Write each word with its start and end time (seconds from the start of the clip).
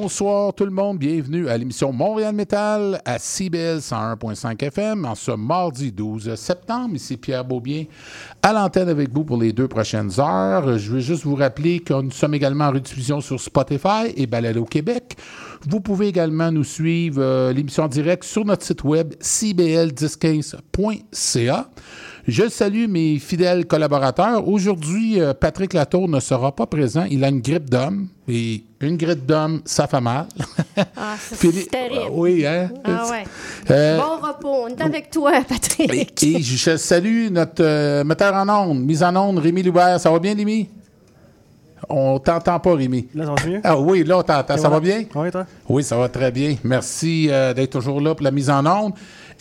Bonsoir 0.00 0.54
tout 0.54 0.64
le 0.64 0.70
monde, 0.70 0.96
bienvenue 0.96 1.50
à 1.50 1.58
l'émission 1.58 1.92
Montréal 1.92 2.34
Métal 2.34 3.02
à 3.04 3.18
CBL 3.18 3.80
101.5 3.80 4.64
FM 4.64 5.04
en 5.04 5.14
ce 5.14 5.32
mardi 5.32 5.92
12 5.92 6.36
septembre. 6.36 6.94
Ici 6.94 7.18
Pierre 7.18 7.44
Beaubien 7.44 7.84
à 8.42 8.54
l'antenne 8.54 8.88
avec 8.88 9.12
vous 9.12 9.24
pour 9.24 9.36
les 9.36 9.52
deux 9.52 9.68
prochaines 9.68 10.18
heures. 10.18 10.78
Je 10.78 10.92
veux 10.92 11.00
juste 11.00 11.24
vous 11.24 11.34
rappeler 11.34 11.80
que 11.80 11.92
nous 11.92 12.12
sommes 12.12 12.32
également 12.32 12.68
en 12.68 12.72
rediffusion 12.72 13.20
sur 13.20 13.38
Spotify 13.38 14.14
et 14.16 14.26
Balado 14.26 14.64
Québec. 14.64 15.18
Vous 15.68 15.80
pouvez 15.80 16.08
également 16.08 16.50
nous 16.50 16.64
suivre 16.64 17.20
euh, 17.20 17.52
l'émission 17.52 17.82
en 17.82 17.88
direct 17.88 18.24
sur 18.24 18.46
notre 18.46 18.64
site 18.64 18.82
web 18.84 19.12
cbl1015.ca. 19.20 21.68
Je 22.28 22.48
salue 22.48 22.86
mes 22.86 23.18
fidèles 23.18 23.66
collaborateurs. 23.66 24.46
Aujourd'hui, 24.46 25.20
euh, 25.20 25.32
Patrick 25.34 25.72
Latour 25.72 26.08
ne 26.08 26.20
sera 26.20 26.54
pas 26.54 26.66
présent. 26.66 27.04
Il 27.10 27.24
a 27.24 27.28
une 27.28 27.40
grippe 27.40 27.68
d'homme. 27.70 28.08
Et 28.28 28.62
une 28.80 28.96
grippe 28.96 29.26
d'homme, 29.26 29.60
ça 29.64 29.86
fait 29.86 30.00
mal. 30.00 30.26
Ah, 30.96 31.14
c'est 31.18 31.68
terrible. 31.70 32.00
Ah 32.06 32.10
oui, 32.12 32.46
hein? 32.46 32.70
Ah 32.84 33.06
ouais. 33.10 33.24
Euh, 33.70 33.98
Bon 33.98 34.26
repos. 34.26 34.64
On 34.64 34.68
est 34.68 34.80
avec 34.80 35.10
toi, 35.10 35.32
Patrick. 35.48 36.22
et 36.22 36.40
je 36.42 36.76
salue 36.76 37.28
notre 37.30 37.64
euh, 37.64 38.04
metteur 38.04 38.34
en 38.34 38.48
ondes, 38.48 38.80
mise 38.84 39.02
en 39.02 39.16
onde, 39.16 39.38
Rémi 39.38 39.62
Loubert. 39.62 39.98
Ça 39.98 40.10
va 40.10 40.18
bien, 40.18 40.34
Rémi? 40.34 40.68
On 41.88 42.18
t'entend 42.20 42.60
pas, 42.60 42.74
Rémi. 42.76 43.08
Là, 43.14 43.24
ça 43.26 43.34
va 43.34 43.50
mieux? 43.50 43.60
Ah 43.64 43.78
oui, 43.80 44.04
là, 44.04 44.18
on 44.18 44.22
t'entend. 44.22 44.56
Ça 44.56 44.68
va 44.68 44.78
bien? 44.78 45.04
Oui, 45.14 45.30
toi? 45.32 45.46
Oui, 45.68 45.82
ça 45.82 45.96
va 45.96 46.08
très 46.08 46.30
bien. 46.30 46.54
Merci 46.62 47.26
euh, 47.30 47.52
d'être 47.54 47.70
toujours 47.72 48.00
là 48.00 48.14
pour 48.14 48.22
la 48.22 48.30
mise 48.30 48.50
en 48.50 48.64
onde. 48.66 48.92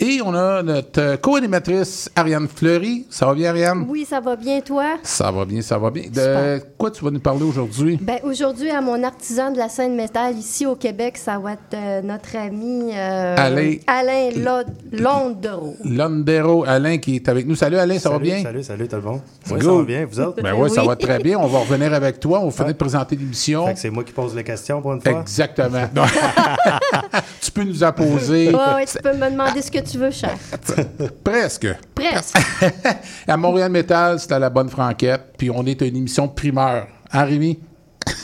Et 0.01 0.21
on 0.23 0.33
a 0.33 0.63
notre 0.63 1.01
euh, 1.01 1.17
co-animatrice, 1.17 2.09
Ariane 2.15 2.47
Fleury. 2.47 3.05
Ça 3.09 3.25
va 3.25 3.33
bien, 3.33 3.49
Ariane? 3.49 3.85
Oui, 3.89 4.05
ça 4.09 4.21
va 4.21 4.37
bien, 4.37 4.61
toi? 4.61 4.95
Ça 5.03 5.29
va 5.29 5.43
bien, 5.43 5.61
ça 5.61 5.77
va 5.77 5.89
bien. 5.91 6.03
De 6.03 6.07
Super. 6.07 6.59
quoi 6.77 6.89
tu 6.89 7.03
vas 7.03 7.11
nous 7.11 7.19
parler 7.19 7.43
aujourd'hui? 7.43 7.99
Ben, 8.01 8.17
aujourd'hui, 8.23 8.69
à 8.69 8.79
mon 8.79 9.03
artisan 9.03 9.51
de 9.51 9.57
la 9.57 9.67
scène 9.67 9.97
métal 9.97 10.37
ici 10.37 10.65
au 10.65 10.75
Québec, 10.75 11.17
ça 11.17 11.37
va 11.37 11.51
être 11.53 11.59
euh, 11.73 12.01
notre 12.01 12.33
ami 12.37 12.91
euh, 12.93 13.35
Alain. 13.37 13.75
Alain 13.87 14.29
Lo- 14.37 14.71
Londero. 14.97 15.75
Londero 15.83 16.63
Alain 16.65 16.97
qui 16.97 17.15
est 17.17 17.27
avec 17.27 17.45
nous. 17.45 17.55
Salut 17.55 17.75
Alain, 17.77 17.99
ça 17.99 18.09
va 18.09 18.19
bien? 18.19 18.41
Salut, 18.41 18.63
salut 18.63 18.87
tout 18.87 18.95
le 18.95 19.01
monde. 19.01 19.19
Oui, 19.51 19.59
Good. 19.59 19.63
ça 19.63 19.71
va 19.73 19.83
bien, 19.83 20.05
vous 20.09 20.19
autres? 20.21 20.41
Ben 20.41 20.53
oui, 20.57 20.69
ça 20.69 20.81
Oui. 20.81 20.87
va 20.87 20.95
très 20.95 21.19
bien. 21.19 21.37
On 21.39 21.47
va 21.47 21.59
revenir 21.59 21.93
avec 21.93 22.21
toi. 22.21 22.39
On 22.39 22.45
va 22.45 22.51
finir 22.51 22.67
de 22.71 22.77
présenter 22.77 23.17
l'émission. 23.17 23.65
Fait 23.67 23.73
que 23.73 23.79
c'est 23.79 23.89
moi 23.89 24.05
qui 24.05 24.13
pose 24.13 24.33
les 24.33 24.45
questions 24.45 24.81
pour 24.81 24.93
une 24.93 25.01
fois? 25.01 25.19
Exactement. 25.19 25.89
tu 27.41 27.51
peux 27.51 27.63
nous 27.65 27.83
apposer. 27.83 28.47
Ouais, 28.47 28.75
ouais, 28.75 28.85
tu 28.85 28.97
peux 29.03 29.13
me 29.13 29.29
demander 29.29 29.61
ce 29.61 29.69
que 29.69 29.79
tu 29.79 29.88
veux, 29.97 30.11
cher. 30.11 30.37
Presque. 31.23 31.67
Presque. 31.95 32.37
à 33.27 33.37
Montréal 33.37 33.71
Métal, 33.71 34.19
c'est 34.19 34.31
à 34.31 34.39
la 34.39 34.49
bonne 34.49 34.69
franquette. 34.69 35.33
Puis 35.37 35.49
on 35.49 35.65
est 35.65 35.81
une 35.81 35.95
émission 35.95 36.27
de 36.27 36.31
primeur. 36.33 36.87
Hein, 37.11 37.23
Rémi? 37.23 37.59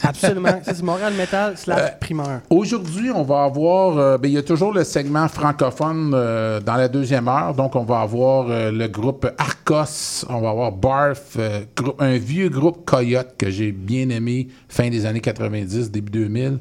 Absolument. 0.03 0.61
C'est 0.63 0.81
Montréal 0.81 1.13
Metal 1.15 1.55
slash 1.57 1.79
Euh, 1.79 1.87
primeur. 1.99 2.41
Aujourd'hui, 2.49 3.11
on 3.11 3.21
va 3.23 3.43
avoir. 3.43 3.97
euh, 3.97 4.17
ben, 4.17 4.27
il 4.29 4.33
y 4.33 4.37
a 4.37 4.41
toujours 4.43 4.73
le 4.73 4.83
segment 4.83 5.27
francophone 5.27 6.11
euh, 6.15 6.59
dans 6.59 6.75
la 6.75 6.87
deuxième 6.87 7.27
heure. 7.27 7.53
Donc, 7.53 7.75
on 7.75 7.83
va 7.83 7.99
avoir 8.01 8.47
euh, 8.49 8.71
le 8.71 8.87
groupe 8.87 9.27
Arcos. 9.37 10.25
On 10.29 10.41
va 10.41 10.49
avoir 10.49 10.71
Barf, 10.71 11.35
euh, 11.37 11.61
un 11.99 12.17
vieux 12.17 12.49
groupe 12.49 12.83
Coyote 12.85 13.35
que 13.37 13.49
j'ai 13.51 13.71
bien 13.71 14.09
aimé 14.09 14.47
fin 14.69 14.89
des 14.89 15.05
années 15.05 15.21
90, 15.21 15.91
début 15.91 16.11
2000. 16.11 16.59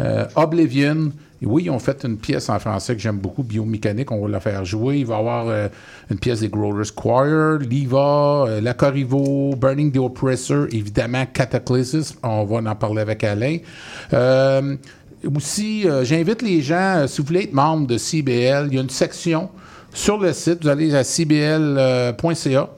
Euh, 0.00 0.26
Oblivion. 0.34 1.12
Oui, 1.42 1.64
ils 1.66 1.70
ont 1.70 1.78
fait 1.78 2.02
une 2.04 2.16
pièce 2.16 2.48
en 2.48 2.58
français 2.58 2.94
que 2.96 3.00
j'aime 3.02 3.18
beaucoup, 3.18 3.42
Biomécanique. 3.42 4.10
On 4.10 4.22
va 4.22 4.28
la 4.28 4.40
faire 4.40 4.64
jouer. 4.64 4.98
Il 4.98 5.06
va 5.06 5.16
y 5.16 5.18
avoir 5.18 5.48
euh, 5.48 5.68
une 6.10 6.18
pièce 6.18 6.40
des 6.40 6.48
Growlers 6.48 6.90
Choir, 6.94 7.58
Liva, 7.58 8.44
euh, 8.48 8.60
La 8.62 8.72
Burning 8.72 9.92
the 9.92 9.98
Oppressor, 9.98 10.66
évidemment 10.72 11.26
Cataclysm. 11.30 12.00
On 12.22 12.44
va 12.44 12.70
en 12.70 12.74
parler 12.74 13.02
avec 13.02 13.22
Alain. 13.22 13.58
Euh, 14.14 14.76
aussi, 15.34 15.86
euh, 15.86 16.04
j'invite 16.04 16.40
les 16.40 16.62
gens, 16.62 17.04
si 17.06 17.20
vous 17.20 17.26
voulez 17.26 17.42
être 17.44 17.52
membre 17.52 17.86
de 17.86 17.98
CBL, 17.98 18.68
il 18.70 18.74
y 18.74 18.78
a 18.78 18.82
une 18.82 18.88
section 18.90 19.50
sur 19.92 20.18
le 20.18 20.32
site. 20.32 20.62
Vous 20.62 20.68
allez 20.68 20.94
à 20.94 21.04
cbl.ca 21.04 22.68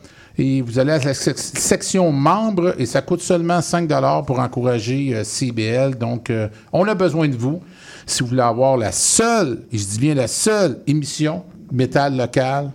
et 0.41 0.63
vous 0.63 0.79
allez 0.79 0.93
à 0.93 0.99
la 0.99 1.15
sec- 1.15 1.39
section 1.39 2.11
membres 2.13 2.75
et 2.79 2.87
ça 2.87 3.03
coûte 3.03 3.21
seulement 3.21 3.61
5 3.61 3.89
pour 4.27 4.39
encourager 4.41 5.23
CBL. 5.25 5.97
Donc, 5.97 6.33
on 6.73 6.87
a 6.89 6.95
besoin 6.95 7.29
de 7.29 7.37
vous. 7.37 7.61
Si 8.09 8.23
vous 8.23 8.31
voulez 8.31 8.41
avoir 8.43 8.77
la 8.77 8.91
seule, 8.93 9.61
et 9.71 9.79
je 9.79 9.85
dis 9.87 9.99
bien 9.99 10.15
la 10.15 10.27
seule 10.29 10.79
émission 10.87 11.45
métal 11.71 12.17
local 12.17 12.71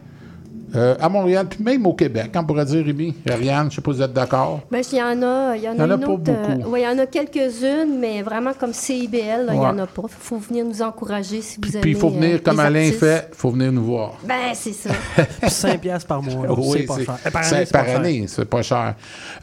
euh, 0.75 0.95
à 0.99 1.07
Montréal, 1.07 1.45
puis 1.47 1.63
même 1.63 1.85
au 1.85 1.93
Québec, 1.93 2.31
on 2.35 2.43
pourrait 2.45 2.65
dire, 2.65 2.83
Rémi, 2.83 3.13
Ariane, 3.29 3.63
je 3.63 3.65
ne 3.65 3.71
sais 3.75 3.81
pas 3.81 3.91
si 3.91 3.97
vous 3.97 4.03
êtes 4.03 4.13
d'accord. 4.13 4.61
Ben, 4.71 4.81
il 4.91 4.97
y 4.97 5.01
en 5.03 5.21
a, 5.21 5.55
il 5.55 5.61
y 5.63 5.69
en 5.69 5.73
Il 5.73 5.77
y 5.77 5.81
en 5.83 5.89
a 5.91 5.93
a 5.93 5.97
une 5.97 6.05
autre. 6.05 6.23
euh, 6.29 6.55
beaucoup. 6.55 6.69
ouais, 6.71 6.81
il 6.81 6.83
y 6.83 6.87
en 6.87 6.97
a 6.97 7.05
quelques-unes, 7.05 7.99
mais 7.99 8.23
vraiment 8.23 8.53
comme 8.59 8.73
CIBL, 8.73 9.49
il 9.49 9.53
n'y 9.53 9.59
en 9.59 9.77
a 9.77 9.85
pas. 9.85 10.01
Il 10.05 10.09
faut 10.09 10.37
venir 10.37 10.65
nous 10.65 10.81
encourager 10.81 11.41
si 11.41 11.55
vous 11.57 11.61
Puis 11.61 11.71
aimez. 11.73 11.81
puis 11.81 11.91
il 11.91 11.97
faut 11.97 12.09
venir, 12.09 12.35
euh, 12.35 12.39
comme 12.43 12.57
les 12.57 12.63
Alain 12.63 12.79
artistes. 12.85 12.99
fait, 12.99 13.27
il 13.31 13.35
faut 13.35 13.49
venir 13.51 13.71
nous 13.71 13.83
voir. 13.83 14.13
Ben, 14.27 14.51
c'est 14.55 14.73
ça. 14.73 14.89
5 15.47 15.79
piastres 15.79 16.07
par 16.07 16.23
mois. 16.23 16.47
Oui, 16.57 16.79
c'est 16.79 16.85
pas 16.85 16.97
cher. 16.97 17.31
Par 17.31 17.43
année, 17.43 17.65
c'est 17.65 17.71
pas 17.71 17.85
cher. 17.85 17.95
année, 17.99 18.25
c'est 18.27 18.45
pas 18.45 18.61
cher. 18.63 18.95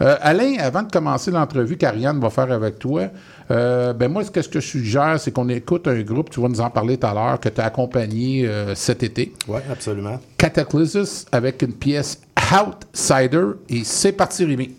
Euh, 0.02 0.16
Alain, 0.22 0.54
avant 0.58 0.82
de 0.82 0.90
commencer 0.90 1.30
l'entrevue 1.30 1.76
qu'Ariane 1.76 2.18
va 2.18 2.30
faire 2.30 2.50
avec 2.50 2.78
toi, 2.80 3.02
euh, 3.50 3.92
ben 3.92 4.08
moi, 4.10 4.24
ce 4.24 4.30
que, 4.30 4.42
ce 4.42 4.48
que 4.48 4.60
je 4.60 4.66
suggère, 4.66 5.18
c'est 5.18 5.32
qu'on 5.32 5.48
écoute 5.48 5.88
un 5.88 6.00
groupe, 6.02 6.30
tu 6.30 6.40
vas 6.40 6.48
nous 6.48 6.60
en 6.60 6.70
parler 6.70 6.96
tout 6.96 7.06
à 7.06 7.14
l'heure, 7.14 7.40
que 7.40 7.48
tu 7.48 7.60
as 7.60 7.64
accompagné 7.64 8.46
euh, 8.46 8.74
cet 8.74 9.02
été, 9.02 9.32
Oui, 9.48 9.60
absolument. 9.70 10.20
Cataclysm, 10.36 11.04
avec 11.32 11.62
une 11.62 11.72
pièce 11.72 12.20
Outsider, 12.52 13.46
et 13.68 13.82
c'est 13.84 14.12
parti, 14.12 14.44
Rémi. 14.44 14.76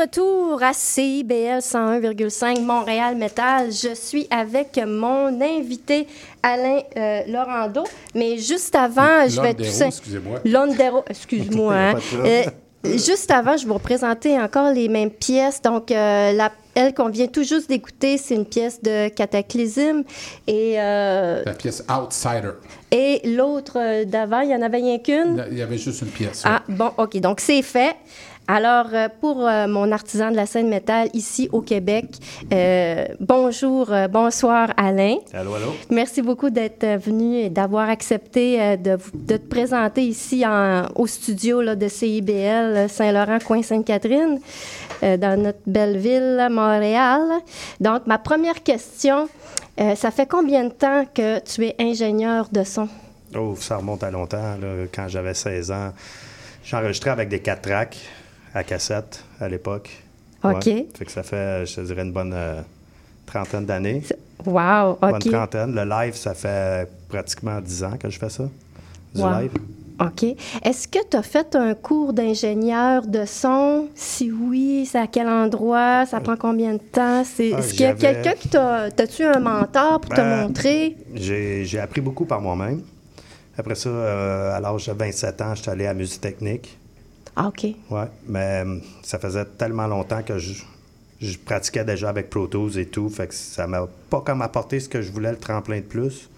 Retour 0.00 0.62
à 0.62 0.72
CIBL 0.72 1.58
101,5 1.58 2.62
Montréal 2.62 3.16
Métal, 3.16 3.70
je 3.70 3.94
suis 3.94 4.26
avec 4.30 4.80
mon 4.86 5.40
invité 5.40 6.06
Alain 6.42 6.80
euh, 6.96 7.20
Laurando. 7.28 7.84
Mais 8.14 8.38
juste 8.38 8.74
avant, 8.74 9.28
je 9.28 9.40
vais 9.40 9.52
tout 9.52 9.62
Londero, 9.62 9.72
ça. 9.72 9.86
excusez-moi. 9.86 10.38
Londero, 10.46 11.04
excuse-moi. 11.06 11.74
hein. 11.74 11.94
Euh, 12.24 12.42
juste 12.84 13.30
avant, 13.30 13.58
je 13.58 13.66
vais 13.66 13.72
vous 13.72 13.78
présenter 13.78 14.40
encore 14.40 14.72
les 14.72 14.88
mêmes 14.88 15.10
pièces. 15.10 15.60
Donc, 15.60 15.90
euh, 15.90 16.32
la, 16.32 16.50
elle 16.74 16.94
qu'on 16.94 17.08
vient 17.08 17.26
tout 17.26 17.42
juste 17.42 17.68
d'écouter, 17.68 18.16
c'est 18.16 18.34
une 18.36 18.46
pièce 18.46 18.80
de 18.82 19.08
Cataclysme. 19.08 20.04
Et, 20.46 20.80
euh, 20.80 21.42
La 21.44 21.52
pièce 21.52 21.84
Outsider. 21.90 22.52
et 22.90 23.20
l'autre 23.28 23.76
euh, 23.76 24.04
d'avant, 24.04 24.40
il 24.40 24.50
y 24.50 24.54
en 24.54 24.62
avait 24.62 24.78
rien 24.78 24.98
qu'une? 24.98 25.44
Il 25.50 25.58
y 25.58 25.62
avait 25.62 25.78
juste 25.78 26.00
une 26.02 26.08
pièce. 26.08 26.42
Ah, 26.46 26.62
bon, 26.68 26.90
OK. 26.96 27.18
Donc, 27.18 27.40
c'est 27.40 27.62
fait. 27.62 27.96
Alors, 28.52 28.86
euh, 28.94 29.06
pour 29.20 29.46
euh, 29.46 29.68
mon 29.68 29.92
artisan 29.92 30.32
de 30.32 30.34
la 30.36 30.44
scène 30.44 30.68
métal 30.68 31.08
ici 31.14 31.48
au 31.52 31.60
Québec, 31.60 32.06
euh, 32.52 33.04
bonjour, 33.20 33.92
euh, 33.92 34.08
bonsoir 34.08 34.70
Alain. 34.76 35.18
Allô, 35.32 35.54
allô? 35.54 35.72
Merci 35.88 36.20
beaucoup 36.20 36.50
d'être 36.50 36.84
venu 36.98 37.36
et 37.36 37.48
d'avoir 37.48 37.88
accepté 37.88 38.76
de, 38.76 38.96
te 39.28 39.36
présenter 39.36 40.02
ici 40.02 40.44
en- 40.44 40.86
au 40.96 41.06
studio 41.06 41.62
là, 41.62 41.76
de 41.76 41.86
CIBL 41.86 42.88
Saint-Laurent, 42.88 43.38
coin 43.38 43.62
Sainte-Catherine, 43.62 44.40
dans 45.00 45.40
notre 45.40 45.60
belle 45.66 45.96
ville, 45.96 46.48
Montréal. 46.50 47.20
Donc, 47.78 48.08
ma 48.08 48.18
première 48.18 48.64
question, 48.64 49.28
ça 49.94 50.10
fait 50.10 50.26
combien 50.26 50.64
de 50.64 50.70
temps 50.72 51.04
que 51.14 51.38
tu 51.38 51.66
es 51.66 51.76
ingénieur 51.78 52.48
de 52.50 52.64
son? 52.64 52.88
Oh, 53.38 53.54
ça 53.56 53.76
remonte 53.76 54.02
à 54.02 54.10
longtemps. 54.10 54.56
là. 54.60 54.86
Quand 54.92 55.06
j'avais 55.06 55.34
16 55.34 55.70
ans, 55.70 55.92
j'enregistrais 56.64 57.10
avec 57.10 57.28
des 57.28 57.38
4 57.38 57.62
tracks 57.62 57.98
à 58.54 58.64
cassette 58.64 59.24
à 59.40 59.48
l'époque. 59.48 59.90
OK. 60.42 60.64
Fait 60.64 61.04
que 61.04 61.10
ça 61.12 61.22
fait, 61.22 61.66
je 61.66 61.76
te 61.76 61.80
dirais, 61.82 62.02
une 62.02 62.12
bonne 62.12 62.32
euh, 62.34 62.60
trentaine 63.26 63.66
d'années. 63.66 64.02
Wow, 64.46 64.96
Bonne 65.00 65.16
OK. 65.16 65.30
trentaine. 65.30 65.74
Le 65.74 65.84
live, 65.84 66.14
ça 66.14 66.34
fait 66.34 66.88
pratiquement 67.08 67.60
10 67.60 67.84
ans 67.84 67.96
que 67.98 68.08
je 68.08 68.18
fais 68.18 68.30
ça. 68.30 68.44
Du 69.14 69.20
Wow. 69.20 69.40
live. 69.40 69.50
OK. 70.00 70.24
Est-ce 70.64 70.88
que 70.88 70.98
tu 71.10 71.14
as 71.18 71.22
fait 71.22 71.54
un 71.54 71.74
cours 71.74 72.14
d'ingénieur 72.14 73.06
de 73.06 73.26
son? 73.26 73.88
Si 73.94 74.32
oui, 74.32 74.88
c'est 74.90 74.98
à 74.98 75.06
quel 75.06 75.28
endroit? 75.28 76.06
Ça 76.06 76.20
prend 76.20 76.36
combien 76.36 76.72
de 76.72 76.78
temps? 76.78 77.20
Ah, 77.20 77.20
est-ce 77.38 77.72
qu'il 77.74 77.82
y 77.82 77.84
a 77.84 77.92
quelqu'un 77.92 78.32
qui 78.32 78.48
t'a... 78.48 78.90
T'as-tu 78.90 79.24
un 79.24 79.40
mentor 79.40 80.00
pour 80.00 80.10
te 80.14 80.20
Ben, 80.22 80.46
montrer? 80.46 80.96
J'ai 81.14 81.78
appris 81.78 82.00
beaucoup 82.00 82.24
par 82.24 82.40
moi-même. 82.40 82.80
Après 83.58 83.74
ça, 83.74 83.90
euh, 83.90 84.56
à 84.56 84.60
l'âge 84.60 84.86
de 84.86 84.92
27 84.94 85.40
ans, 85.42 85.54
j'étais 85.54 85.70
allé 85.70 85.86
à 85.86 85.92
musique 85.92 86.22
technique. 86.22 86.78
Ah, 87.36 87.48
OK. 87.48 87.64
Ouais, 87.90 88.04
mais 88.28 88.64
euh, 88.66 88.78
ça 89.02 89.18
faisait 89.18 89.44
tellement 89.44 89.86
longtemps 89.86 90.22
que 90.22 90.38
je, 90.38 90.62
je 91.20 91.38
pratiquais 91.38 91.84
déjà 91.84 92.08
avec 92.08 92.28
Pro 92.30 92.46
Tools 92.46 92.78
et 92.78 92.86
tout, 92.86 93.08
fait 93.08 93.28
que 93.28 93.34
ça 93.34 93.66
m'a 93.66 93.86
pas 94.10 94.20
comme 94.20 94.42
apporté 94.42 94.80
ce 94.80 94.88
que 94.88 95.00
je 95.02 95.10
voulais, 95.12 95.30
le 95.30 95.38
tremplin 95.38 95.76
de 95.78 95.84
plus. 95.84 96.28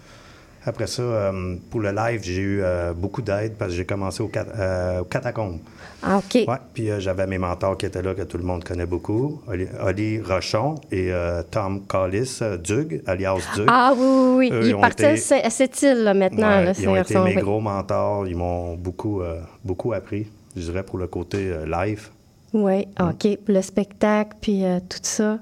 Après 0.65 0.87
ça, 0.87 1.01
euh, 1.01 1.55
pour 1.71 1.81
le 1.81 1.91
live, 1.91 2.21
j'ai 2.23 2.39
eu 2.41 2.61
euh, 2.63 2.93
beaucoup 2.93 3.21
d'aide 3.21 3.55
parce 3.57 3.71
que 3.71 3.77
j'ai 3.77 3.85
commencé 3.85 4.23
au, 4.23 4.29
cat- 4.29 4.45
euh, 4.57 5.01
au 5.01 5.03
catacombe. 5.03 5.59
Ah, 6.01 6.19
OK. 6.19 6.35
Ouais, 6.47 6.55
puis 6.73 6.89
j'avais 6.99 7.27
mes 7.27 7.37
mentors 7.37 7.77
qui 7.77 7.85
étaient 7.85 8.01
là, 8.01 8.13
que 8.13 8.21
tout 8.21 8.37
le 8.37 8.45
monde 8.45 8.63
connaît 8.63 8.85
beaucoup, 8.85 9.41
Oli, 9.47 9.67
Oli 9.81 10.21
Rochon 10.21 10.75
et 10.91 11.11
Tom 11.51 11.81
Collis, 11.85 12.39
Dug, 12.63 13.01
alias 13.07 13.39
Dug. 13.55 13.65
Ah, 13.67 13.93
oui, 13.97 14.05
oui, 14.05 14.35
oui. 14.37 14.49
Eux, 14.53 14.67
ils 14.69 14.75
ont 14.75 14.81
parti 14.81 15.03
été- 15.03 15.11
à 15.13 15.17
ce- 15.17 15.45
à 15.47 15.49
cette 15.49 15.81
île, 15.81 16.03
là, 16.03 16.13
maintenant, 16.13 16.47
Ouais, 16.59 16.65
là, 16.65 16.73
ils 16.77 16.87
ont 16.87 16.95
été 16.95 17.15
mes 17.19 17.35
oui. 17.35 17.41
gros 17.41 17.59
mentors, 17.59 18.25
ils 18.27 18.35
m'ont 18.37 18.75
beaucoup, 18.75 19.21
beaucoup 19.65 19.91
appris, 19.91 20.27
je 20.55 20.61
dirais, 20.61 20.83
pour 20.83 20.97
le 20.97 21.07
côté 21.07 21.37
euh, 21.51 21.65
live. 21.65 22.09
Oui, 22.53 22.85
OK. 22.99 23.37
Pour 23.45 23.53
le 23.55 23.61
spectacle, 23.61 24.35
puis 24.41 24.63
euh, 24.63 24.79
tout 24.87 24.99
ça. 25.01 25.39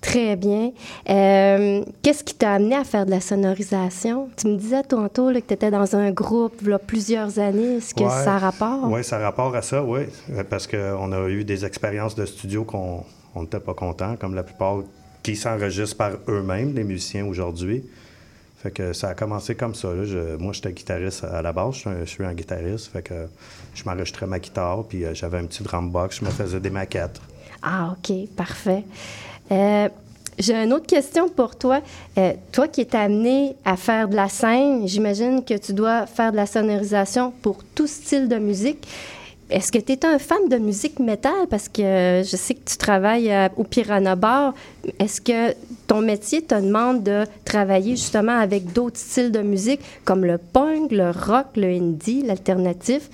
Très 0.00 0.36
bien. 0.36 0.70
Euh, 1.08 1.82
qu'est-ce 2.02 2.22
qui 2.22 2.34
t'a 2.34 2.52
amené 2.52 2.74
à 2.76 2.84
faire 2.84 3.06
de 3.06 3.10
la 3.10 3.20
sonorisation? 3.22 4.28
Tu 4.36 4.48
me 4.48 4.56
disais 4.58 4.82
tantôt 4.82 5.30
là, 5.30 5.40
que 5.40 5.46
tu 5.46 5.54
étais 5.54 5.70
dans 5.70 5.96
un 5.96 6.10
groupe 6.10 6.54
il 6.60 6.68
y 6.68 6.72
a 6.74 6.78
plusieurs 6.78 7.38
années. 7.38 7.76
Est-ce 7.76 7.94
que 7.94 8.02
Ouais. 8.02 8.10
ça 8.10 8.34
a 8.34 8.38
rapport? 8.38 8.80
Oui, 8.84 9.02
ça 9.02 9.16
a 9.16 9.20
rapport 9.20 9.54
à 9.56 9.62
ça, 9.62 9.82
oui. 9.82 10.00
Parce 10.50 10.66
qu'on 10.66 11.10
a 11.12 11.28
eu 11.28 11.44
des 11.44 11.64
expériences 11.64 12.14
de 12.14 12.26
studio 12.26 12.64
qu'on 12.64 13.02
on 13.34 13.42
n'était 13.42 13.60
pas 13.60 13.72
content, 13.74 14.16
comme 14.16 14.34
la 14.34 14.42
plupart 14.42 14.82
qui 15.22 15.36
s'enregistrent 15.36 15.96
par 15.96 16.12
eux-mêmes, 16.28 16.74
les 16.74 16.84
musiciens 16.84 17.24
aujourd'hui. 17.26 17.82
Fait 18.62 18.70
que 18.70 18.92
ça 18.92 19.08
a 19.08 19.14
commencé 19.14 19.54
comme 19.54 19.74
ça. 19.74 19.88
là. 19.94 20.04
Je- 20.04 20.36
moi, 20.36 20.52
j'étais 20.52 20.72
guitariste 20.72 21.24
à 21.24 21.40
la 21.40 21.52
base. 21.52 21.74
Je 21.76 21.78
suis 21.80 21.88
un, 21.90 22.00
je 22.00 22.10
suis 22.10 22.24
un 22.24 22.34
guitariste. 22.34 22.92
Fait 22.92 23.02
que 23.02 23.14
je 23.74 23.84
m'enregistrais 23.84 24.26
ma 24.26 24.38
guitare, 24.38 24.84
puis 24.88 25.04
euh, 25.04 25.14
j'avais 25.14 25.38
un 25.38 25.46
petit 25.46 25.62
drum 25.62 25.90
box. 25.90 26.20
Je 26.20 26.24
me 26.24 26.30
faisais 26.30 26.60
des 26.60 26.70
maquettes. 26.70 27.20
Ah, 27.62 27.92
OK, 27.92 28.14
parfait. 28.36 28.84
Euh, 29.50 29.88
J'ai 30.38 30.54
une 30.54 30.72
autre 30.72 30.86
question 30.86 31.28
pour 31.28 31.56
toi. 31.56 31.80
Euh, 32.18 32.32
toi 32.52 32.66
qui 32.68 32.80
es 32.80 32.96
amené 32.96 33.54
à 33.64 33.76
faire 33.76 34.08
de 34.08 34.16
la 34.16 34.28
scène, 34.28 34.86
j'imagine 34.86 35.44
que 35.44 35.54
tu 35.54 35.72
dois 35.72 36.06
faire 36.06 36.32
de 36.32 36.36
la 36.36 36.46
sonorisation 36.46 37.32
pour 37.42 37.58
tout 37.74 37.86
style 37.86 38.28
de 38.28 38.36
musique. 38.36 38.86
Est-ce 39.50 39.70
que 39.70 39.78
tu 39.78 39.92
es 39.92 40.04
un 40.06 40.18
fan 40.18 40.48
de 40.48 40.56
musique 40.56 40.98
métal? 40.98 41.46
Parce 41.50 41.68
que 41.68 42.22
je 42.24 42.36
sais 42.36 42.54
que 42.54 42.64
tu 42.68 42.76
travailles 42.78 43.30
au 43.56 43.62
Piranha 43.62 44.16
Bar. 44.16 44.54
Est-ce 44.98 45.20
que 45.20 45.54
ton 45.86 46.00
métier 46.00 46.42
te 46.42 46.54
demande 46.54 47.02
de 47.02 47.24
travailler 47.44 47.94
justement 47.94 48.38
avec 48.38 48.72
d'autres 48.72 48.98
styles 48.98 49.30
de 49.30 49.42
musique 49.42 49.80
comme 50.04 50.24
le 50.24 50.38
punk, 50.38 50.90
le 50.90 51.10
rock, 51.10 51.48
le 51.56 51.68
indie, 51.68 52.22
l'alternatif? 52.22 53.10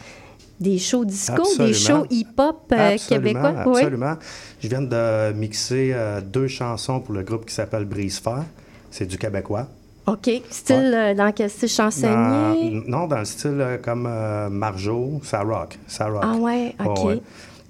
Des 0.61 0.79
shows 0.79 1.07
disco, 1.07 1.43
des 1.59 1.73
shows 1.73 2.05
hip-hop 2.11 2.71
euh, 2.73 2.95
Absolument, 2.95 3.25
québécois? 3.25 3.63
Oui. 3.67 3.81
Absolument. 3.81 4.17
Je 4.63 4.69
viens 4.69 4.83
de 4.83 5.33
mixer 5.33 5.93
euh, 5.95 6.21
deux 6.21 6.49
chansons 6.49 7.01
pour 7.01 7.15
le 7.15 7.23
groupe 7.23 7.47
qui 7.47 7.55
s'appelle 7.55 7.87
Brise 7.87 8.19
Fer. 8.19 8.45
C'est 8.91 9.07
du 9.07 9.17
québécois. 9.17 9.67
OK. 10.07 10.29
Style, 10.51 10.93
euh, 10.95 11.15
dans 11.15 11.33
quel 11.33 11.49
style 11.49 11.69
chansonnier? 11.69 12.83
Non, 12.87 13.07
dans 13.07 13.21
le 13.21 13.25
style 13.25 13.59
euh, 13.59 13.79
comme 13.79 14.03
Marjo, 14.51 15.21
ça 15.25 15.41
rock. 15.43 15.79
Ça 15.87 16.09
rock. 16.09 16.23
Ah 16.25 16.37
ouais, 16.37 16.75
OK. 16.85 17.21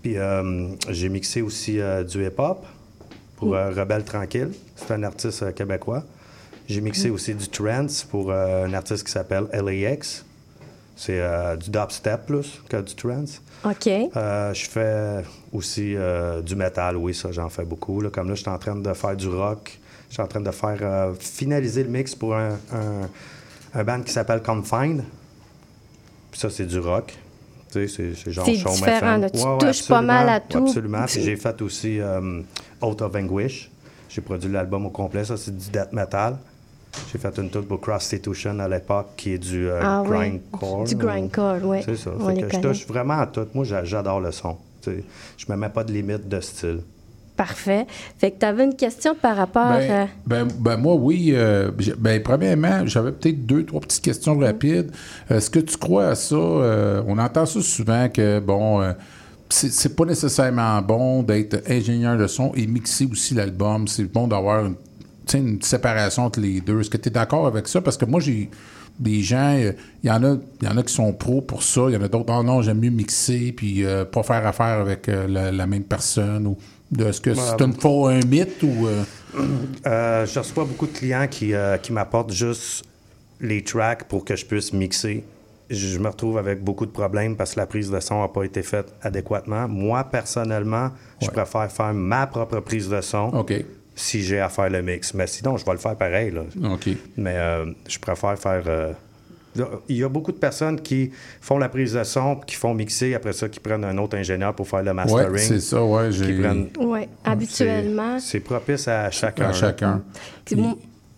Puis 0.02 0.16
euh, 0.16 0.68
j'ai 0.88 1.08
mixé 1.10 1.42
aussi 1.42 1.78
du 2.08 2.26
hip-hop 2.26 2.64
pour 3.36 3.54
euh, 3.54 3.70
Rebelle 3.70 4.02
Tranquille. 4.04 4.50
C'est 4.74 4.92
un 4.92 5.02
artiste 5.04 5.54
québécois. 5.54 6.02
J'ai 6.66 6.80
mixé 6.80 7.10
aussi 7.10 7.34
du 7.34 7.46
trance 7.48 8.02
pour 8.02 8.32
un 8.32 8.72
artiste 8.74 9.04
qui 9.04 9.12
s'appelle 9.12 9.44
LAX. 9.52 10.24
C'est 10.96 11.20
euh, 11.20 11.56
du 11.56 11.70
dubstep 11.70 12.26
plus 12.26 12.60
que 12.68 12.76
du 12.80 12.94
trance. 12.94 13.40
OK. 13.64 13.86
Euh, 13.86 14.52
je 14.54 14.68
fais 14.68 15.24
aussi 15.52 15.94
euh, 15.96 16.42
du 16.42 16.54
métal, 16.56 16.96
oui, 16.96 17.14
ça, 17.14 17.32
j'en 17.32 17.48
fais 17.48 17.64
beaucoup. 17.64 18.00
là. 18.00 18.10
Comme 18.10 18.28
là, 18.28 18.34
je 18.34 18.40
suis 18.42 18.50
en 18.50 18.58
train 18.58 18.76
de 18.76 18.92
faire 18.92 19.16
du 19.16 19.28
rock. 19.28 19.78
Je 20.08 20.14
suis 20.14 20.22
en 20.22 20.26
train 20.26 20.40
de 20.40 20.50
faire 20.50 21.12
finaliser 21.18 21.84
le 21.84 21.88
mix 21.88 22.14
pour 22.14 22.34
un, 22.34 22.58
un, 22.72 23.08
un 23.74 23.84
band 23.84 24.02
qui 24.02 24.12
s'appelle 24.12 24.42
Confined. 24.42 25.04
Puis 26.30 26.40
ça, 26.40 26.50
c'est 26.50 26.66
du 26.66 26.78
rock. 26.80 27.14
Tu 27.72 27.86
sais, 27.88 28.14
c'est- 28.14 28.30
genre 28.30 28.44
C'est 28.44 28.56
différent, 28.74 29.16
là. 29.22 29.30
Tu 29.30 29.38
touches 29.58 29.86
pas 29.88 30.02
mal 30.02 30.28
à 30.28 30.40
tout. 30.40 30.58
Absolument. 30.58 31.04
Puis 31.06 31.20
j'ai 31.22 31.36
fait 31.36 31.62
aussi 31.62 32.00
Out 32.82 33.02
of 33.02 33.14
Anguish. 33.14 33.70
J'ai 34.08 34.20
produit 34.20 34.50
l'album 34.50 34.86
au 34.86 34.90
complet. 34.90 35.24
Ça, 35.24 35.36
c'est 35.36 35.56
du 35.56 35.70
death 35.70 35.92
metal. 35.92 36.36
J'ai 37.12 37.18
fait 37.18 37.36
une 37.38 37.50
toute 37.50 37.68
pour 37.68 37.80
Prostitution 37.80 38.58
à 38.58 38.68
l'époque, 38.68 39.08
qui 39.16 39.34
est 39.34 39.38
du 39.38 39.68
euh, 39.68 39.80
Ah 39.82 40.02
oui. 40.02 40.08
grindcore. 40.10 40.84
Du 40.84 40.96
grindcore, 40.96 41.56
oui. 41.64 41.78
C'est 41.84 41.96
ça. 41.96 42.10
On 42.18 42.26
Fait 42.28 42.34
les 42.34 42.42
que 42.42 42.54
je 42.56 42.60
touche 42.60 42.86
vraiment 42.86 43.18
à 43.20 43.26
tout. 43.26 43.46
Moi, 43.54 43.64
j'a- 43.64 43.84
j'adore 43.84 44.20
le 44.20 44.32
son. 44.32 44.56
Tu 44.82 44.90
sais, 44.90 45.04
je 45.36 45.46
me 45.52 45.56
mets 45.56 45.68
pas 45.68 45.84
de 45.84 45.92
limite 45.92 46.28
de 46.28 46.40
style. 46.40 46.80
Parfait. 47.36 47.86
Fait 48.18 48.32
que 48.32 48.40
tu 48.40 48.44
avais 48.44 48.64
une 48.64 48.74
question 48.74 49.14
par 49.14 49.34
rapport 49.36 49.62
à... 49.62 49.78
Ben, 49.78 50.08
ben, 50.26 50.48
ben, 50.58 50.76
moi, 50.76 50.94
oui. 50.94 51.30
euh, 51.34 51.70
ben, 51.98 52.22
premièrement, 52.22 52.82
j'avais 52.86 53.12
peut-être 53.12 53.46
deux, 53.46 53.64
trois 53.64 53.80
petites 53.80 54.04
questions 54.04 54.36
rapides. 54.38 54.90
Est-ce 55.30 55.48
que 55.48 55.60
tu 55.60 55.76
crois 55.78 56.08
à 56.08 56.14
ça? 56.14 56.34
Euh, 56.36 57.02
on 57.06 57.16
entend 57.18 57.46
ça 57.46 57.60
souvent 57.62 58.08
que, 58.10 58.40
bon, 58.40 58.82
euh, 58.82 58.92
c'est 59.48 59.96
pas 59.96 60.04
nécessairement 60.04 60.82
bon 60.82 61.22
d'être 61.22 61.62
ingénieur 61.70 62.18
de 62.18 62.26
son 62.26 62.52
et 62.54 62.66
mixer 62.66 63.08
aussi 63.10 63.32
l'album. 63.34 63.88
C'est 63.88 64.04
bon 64.04 64.28
d'avoir 64.28 64.66
une, 64.66 64.74
une 65.38 65.62
séparation 65.62 66.24
entre 66.24 66.40
les 66.40 66.60
deux. 66.60 66.80
Est-ce 66.80 66.90
que 66.90 66.96
tu 66.96 67.08
es 67.08 67.12
d'accord 67.12 67.46
avec 67.46 67.68
ça? 67.68 67.80
Parce 67.80 67.96
que 67.96 68.04
moi, 68.04 68.20
j'ai 68.20 68.50
des 69.00 69.22
gens, 69.22 69.56
euh, 69.56 69.72
il 70.02 70.08
y 70.08 70.12
en 70.12 70.22
a 70.22 70.36
y 70.62 70.68
en 70.68 70.76
a 70.76 70.82
qui 70.82 70.92
sont 70.92 71.12
pros 71.12 71.40
pour 71.40 71.62
ça, 71.62 71.86
il 71.88 71.94
y 71.94 71.96
en 71.96 72.02
a 72.02 72.08
d'autres, 72.08 72.30
non, 72.30 72.44
non, 72.44 72.62
j'aime 72.62 72.78
mieux 72.78 72.90
mixer 72.90 73.52
puis 73.52 73.84
euh, 73.84 74.04
pas 74.04 74.22
faire 74.22 74.46
affaire 74.46 74.80
avec 74.80 75.08
euh, 75.08 75.26
la, 75.26 75.50
la 75.50 75.66
même 75.66 75.84
personne. 75.84 76.46
ou 76.46 76.56
Est-ce 77.00 77.20
que 77.20 77.34
c'est 77.34 77.60
une 77.62 77.72
faux 77.72 78.06
un 78.06 78.20
mythe 78.20 78.62
ou... 78.62 78.88
je 79.84 80.38
reçois 80.38 80.64
beaucoup 80.64 80.86
de 80.86 80.92
clients 80.92 81.26
qui, 81.28 81.52
qui 81.82 81.92
m'apportent 81.92 82.32
juste 82.32 82.84
les 83.40 83.64
tracks 83.64 84.04
pour 84.04 84.24
que 84.24 84.36
je 84.36 84.44
puisse 84.44 84.72
mixer. 84.72 85.24
Je, 85.70 85.86
je 85.86 85.98
me 85.98 86.08
retrouve 86.08 86.36
avec 86.36 86.62
beaucoup 86.62 86.84
de 86.84 86.90
problèmes 86.90 87.36
parce 87.36 87.54
que 87.54 87.60
la 87.60 87.66
prise 87.66 87.90
de 87.90 88.00
son 88.00 88.20
n'a 88.20 88.28
pas 88.28 88.42
été 88.42 88.62
faite 88.62 88.92
adéquatement. 89.02 89.68
Moi, 89.68 90.02
personnellement, 90.04 90.90
je 91.22 91.28
préfère 91.30 91.70
faire 91.70 91.94
ma 91.94 92.26
propre 92.26 92.58
prise 92.60 92.88
de 92.88 93.00
son 93.00 93.28
OK. 93.28 93.54
Si 94.00 94.22
j'ai 94.22 94.40
à 94.40 94.48
faire 94.48 94.70
le 94.70 94.82
mix. 94.82 95.14
Mais 95.14 95.26
sinon, 95.26 95.56
je 95.56 95.64
vais 95.64 95.72
le 95.72 95.78
faire 95.78 95.96
pareil. 95.96 96.30
Là. 96.30 96.42
OK. 96.72 96.88
Mais 97.16 97.34
euh, 97.36 97.66
je 97.88 97.98
préfère 97.98 98.38
faire. 98.38 98.62
euh, 98.66 98.92
Il 99.88 99.96
y 99.96 100.04
a 100.04 100.08
beaucoup 100.08 100.32
de 100.32 100.38
personnes 100.38 100.80
qui 100.80 101.10
font 101.40 101.58
la 101.58 101.68
prise 101.68 101.94
de 101.94 102.04
son, 102.04 102.36
qui 102.36 102.54
font 102.56 102.72
mixer, 102.74 103.14
après 103.14 103.32
ça, 103.32 103.48
qui 103.48 103.58
prennent 103.60 103.84
un 103.84 103.98
autre 103.98 104.16
ingénieur 104.16 104.54
pour 104.54 104.66
faire 104.68 104.82
le 104.82 104.94
mastering. 104.94 105.30
Ouais, 105.32 105.38
c'est 105.38 105.60
ça, 105.60 105.82
ouais. 105.82 106.08
qui 106.10 106.18
J'ai... 106.24 106.38
prennent- 106.40 106.68
Oui, 106.80 107.00
habituellement. 107.24 108.18
C'est 108.18 108.26
c'est 108.30 108.40
propice 108.40 108.88
à 108.88 109.10
chacun. 109.10 109.48
À 109.48 109.52
chacun. 109.52 110.02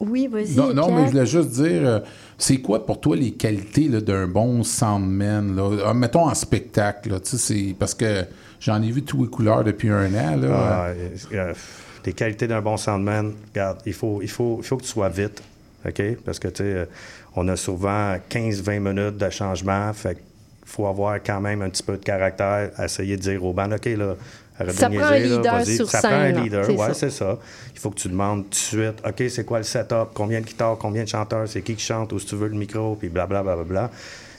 Oui, 0.01 0.27
vas-y. 0.27 0.57
Non, 0.57 0.75
non, 0.75 0.91
mais 0.93 1.07
je 1.07 1.11
voulais 1.13 1.27
juste 1.27 1.51
dire, 1.51 1.83
euh, 1.87 2.01
c'est 2.37 2.57
quoi 2.57 2.85
pour 2.85 3.01
toi 3.01 3.15
les 3.15 3.31
qualités 3.31 3.87
là, 3.89 4.01
d'un 4.01 4.27
bon 4.27 4.65
soundman? 4.65 5.55
Là? 5.55 5.71
Ah, 5.87 5.95
mettons 5.95 6.27
en 6.29 6.35
spectacle, 6.35 7.11
là, 7.11 7.21
tu 7.21 7.31
sais, 7.31 7.39
c'est 7.39 7.77
parce 7.79 7.95
que 7.95 8.25
j'en 8.59 8.83
ai 8.83 8.91
vu 8.91 9.03
tous 9.05 9.23
les 9.23 9.31
couleurs 9.31 9.63
depuis 9.63 9.91
un 9.91 10.07
an. 10.15 10.37
Là. 10.37 10.49
Ah, 10.51 10.87
euh, 11.33 11.53
les 12.05 12.13
qualités 12.13 12.47
d'un 12.47 12.61
bon 12.61 12.77
soundman, 12.77 13.35
regarde, 13.51 13.81
il 13.87 13.93
faut, 13.93 14.21
il 14.23 14.31
faut, 14.31 14.59
il 14.61 14.67
faut 14.67 14.77
que 14.77 14.83
tu 14.83 14.89
sois 14.89 15.09
vite, 15.09 15.43
OK? 15.87 16.03
Parce 16.25 16.39
que, 16.39 16.49
tu 16.49 16.63
sais, 16.63 16.65
euh, 16.65 16.85
on 17.37 17.49
a 17.49 17.57
souvent 17.57 18.17
15-20 18.31 18.79
minutes 18.81 19.17
de 19.17 19.31
changement, 19.31 19.93
fait 19.93 20.15
qu'il 20.15 20.25
faut 20.65 20.87
avoir 20.87 21.17
quand 21.23 21.41
même 21.41 21.63
un 21.63 21.71
petit 21.71 21.83
peu 21.83 21.97
de 21.97 22.05
caractère, 22.05 22.71
essayer 22.81 23.17
de 23.17 23.23
dire 23.23 23.45
au 23.45 23.53
band, 23.53 23.71
OK, 23.73 23.87
là, 23.87 24.17
Ça 24.71 24.89
prend 24.91 24.99
un 24.99 25.11
là, 25.11 25.19
leader 25.19 25.67
sur 25.67 25.89
Ça 25.89 26.01
prend 26.01 26.11
un 26.11 26.31
leader, 26.31 26.65
ça. 26.65 26.95
c'est 26.95 27.11
ça. 27.11 27.39
Il 27.75 27.79
faut 27.79 27.91
que 27.91 27.99
tu 27.99 28.09
demandes 28.09 28.45
tout 28.45 28.51
de 28.51 28.55
suite, 28.55 29.03
OK, 29.07 29.23
c'est 29.29 29.45
quoi 29.45 29.59
le 29.59 29.65
setup, 29.65 30.09
combien 30.15 30.41
de 30.41 30.47
guitares, 30.47 30.77
combien 30.79 31.05
de 31.05 31.09
chanteurs, 31.09 31.49
c'est 31.49 31.63
qui 31.63 31.75
qui 31.75 31.85
chante, 31.85 32.13
où 32.13 32.19
si 32.19 32.27
tu 32.27 32.37
veux 32.37 32.49
le 32.49 32.57
micro, 32.57 32.97
puis 32.97 33.09
blablabla. 33.09 33.55
Bla, 33.55 33.65
bla, 33.65 33.89
bla. 33.89 33.91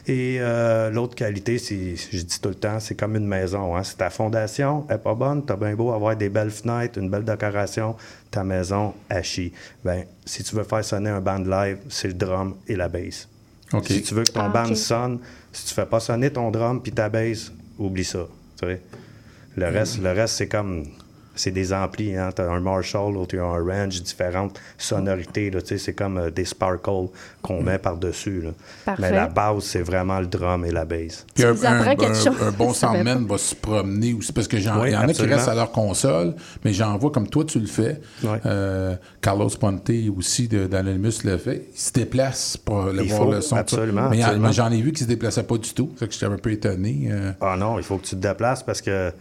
Et 0.06 0.38
euh, 0.42 0.90
l'autre 0.90 1.16
qualité, 1.16 1.58
c'est, 1.58 1.96
je 1.96 2.22
dis 2.22 2.40
tout 2.42 2.50
le 2.50 2.56
temps, 2.56 2.80
c'est 2.82 2.96
comme 2.96 3.16
une 3.16 3.26
maison. 3.26 3.76
Hein. 3.76 3.84
Si 3.84 3.96
ta 3.96 4.10
fondation 4.10 4.86
n'est 4.90 4.98
pas 4.98 5.14
bonne, 5.16 5.46
t'as 5.46 5.56
bien 5.56 5.76
beau 5.76 5.94
avoir 5.94 6.16
des 6.18 6.28
belles 6.28 6.52
fenêtres, 6.52 7.00
une 7.00 7.10
belle 7.10 7.24
décoration, 7.24 7.96
ta 8.30 8.44
maison 8.44 8.94
a 9.10 9.22
chie. 9.22 9.54
Ben, 9.86 10.04
si 10.26 10.44
tu 10.44 10.56
veux 10.56 10.64
faire 10.66 10.84
sonner 10.84 11.10
un 11.10 11.22
band 11.22 11.40
live, 11.46 11.78
c'est 11.88 12.10
le 12.10 12.16
drum 12.16 12.56
et 12.68 12.76
la 12.76 12.90
bass. 12.90 13.30
OK. 13.72 13.88
Si 13.88 14.02
tu 14.04 14.14
veux 14.14 14.24
que 14.24 14.32
ton 14.32 14.42
Ah, 14.42 14.50
band 14.50 14.76
sonne, 14.76 15.20
si 15.54 15.68
tu 15.68 15.74
fais 15.74 15.86
pas 15.86 16.02
sonner 16.02 16.30
ton 16.32 16.52
drum 16.52 16.82
puis 16.82 16.92
ta 16.92 17.08
bass, 17.08 17.52
oublie 17.80 18.04
ça. 18.04 18.28
tu 18.60 18.68
sais. 18.68 18.82
Le 19.56 19.66
reste, 19.68 20.00
le 20.02 20.12
reste 20.12 20.36
c'est 20.36 20.48
comme. 20.48 20.84
C'est 21.36 21.52
des 21.52 21.74
amplis, 21.74 22.16
hein. 22.16 22.30
T'as 22.36 22.50
un 22.52 22.60
Marshall, 22.60 23.14
l'autre, 23.14 23.34
il 23.34 23.38
y 23.38 23.40
a 23.40 23.46
un 23.46 23.64
range, 23.64 24.02
différentes 24.04 24.60
sonorités, 24.78 25.50
là, 25.50 25.62
tu 25.62 25.68
sais. 25.70 25.78
C'est 25.78 25.94
comme 25.94 26.18
euh, 26.18 26.30
des 26.30 26.46
sparkles 26.46 27.10
qu'on 27.42 27.62
met 27.62 27.78
par-dessus, 27.80 28.42
là. 28.42 28.50
Parfait. 28.86 29.02
Mais 29.02 29.12
la 29.12 29.28
base, 29.28 29.64
c'est 29.64 29.82
vraiment 29.82 30.20
le 30.20 30.28
drum 30.28 30.64
et 30.66 30.72
la 30.72 30.86
bass. 30.86 31.26
Puis 31.34 31.44
Tu 31.44 31.46
un, 31.46 31.52
un- 31.66 31.84
quelque 31.96 32.04
un- 32.12 32.14
chose. 32.14 32.36
un 32.42 32.52
bon 32.52 32.74
soundman 32.74 33.26
va 33.26 33.38
se 33.38 33.56
promener 33.56 34.14
aussi, 34.14 34.32
parce 34.32 34.48
que 34.48 34.58
j'en- 34.60 34.76
il 34.78 34.82
Oui, 34.84 34.92
y 34.92 34.96
en 34.96 35.08
a 35.08 35.14
qui 35.14 35.22
restent 35.24 35.48
à 35.48 35.56
leur 35.56 35.72
console, 35.72 36.36
mais 36.64 36.72
j'en 36.74 36.98
vois 36.98 37.12
comme 37.12 37.28
toi 37.28 37.44
tu 37.46 37.60
le 37.60 37.68
fais. 37.68 38.00
Euh, 38.46 38.96
Carlos 39.22 39.50
Ponte 39.60 39.90
aussi 40.18 40.48
d'Anonymous 40.48 41.24
le 41.24 41.38
fait. 41.38 41.68
Il 41.74 41.80
se 41.80 41.92
déplace 41.92 42.58
pour 42.58 42.84
aller 42.84 43.04
Il 43.06 43.10
voir 43.10 43.24
faut, 43.24 43.32
le 43.32 43.42
son. 43.42 43.56
absolument, 43.56 44.10
Mais 44.10 44.22
j'en 44.54 44.72
ai 44.72 44.82
vu 44.82 44.92
qui 44.92 45.04
se 45.04 45.08
déplaçaient 45.10 45.44
pas 45.44 45.58
du 45.58 45.74
tout. 45.74 45.92
C'est 45.98 46.08
que 46.08 46.14
j'étais 46.14 46.26
un 46.26 46.38
peu 46.38 46.52
étonné. 46.52 47.08
euh. 47.12 47.32
Ah 47.42 47.56
non, 47.58 47.78
il 47.80 47.84
faut 47.84 47.98
que 47.98 48.06
tu 48.06 48.16
te 48.16 48.22
déplaces 48.28 48.64
parce 48.64 48.82
que 48.82 49.12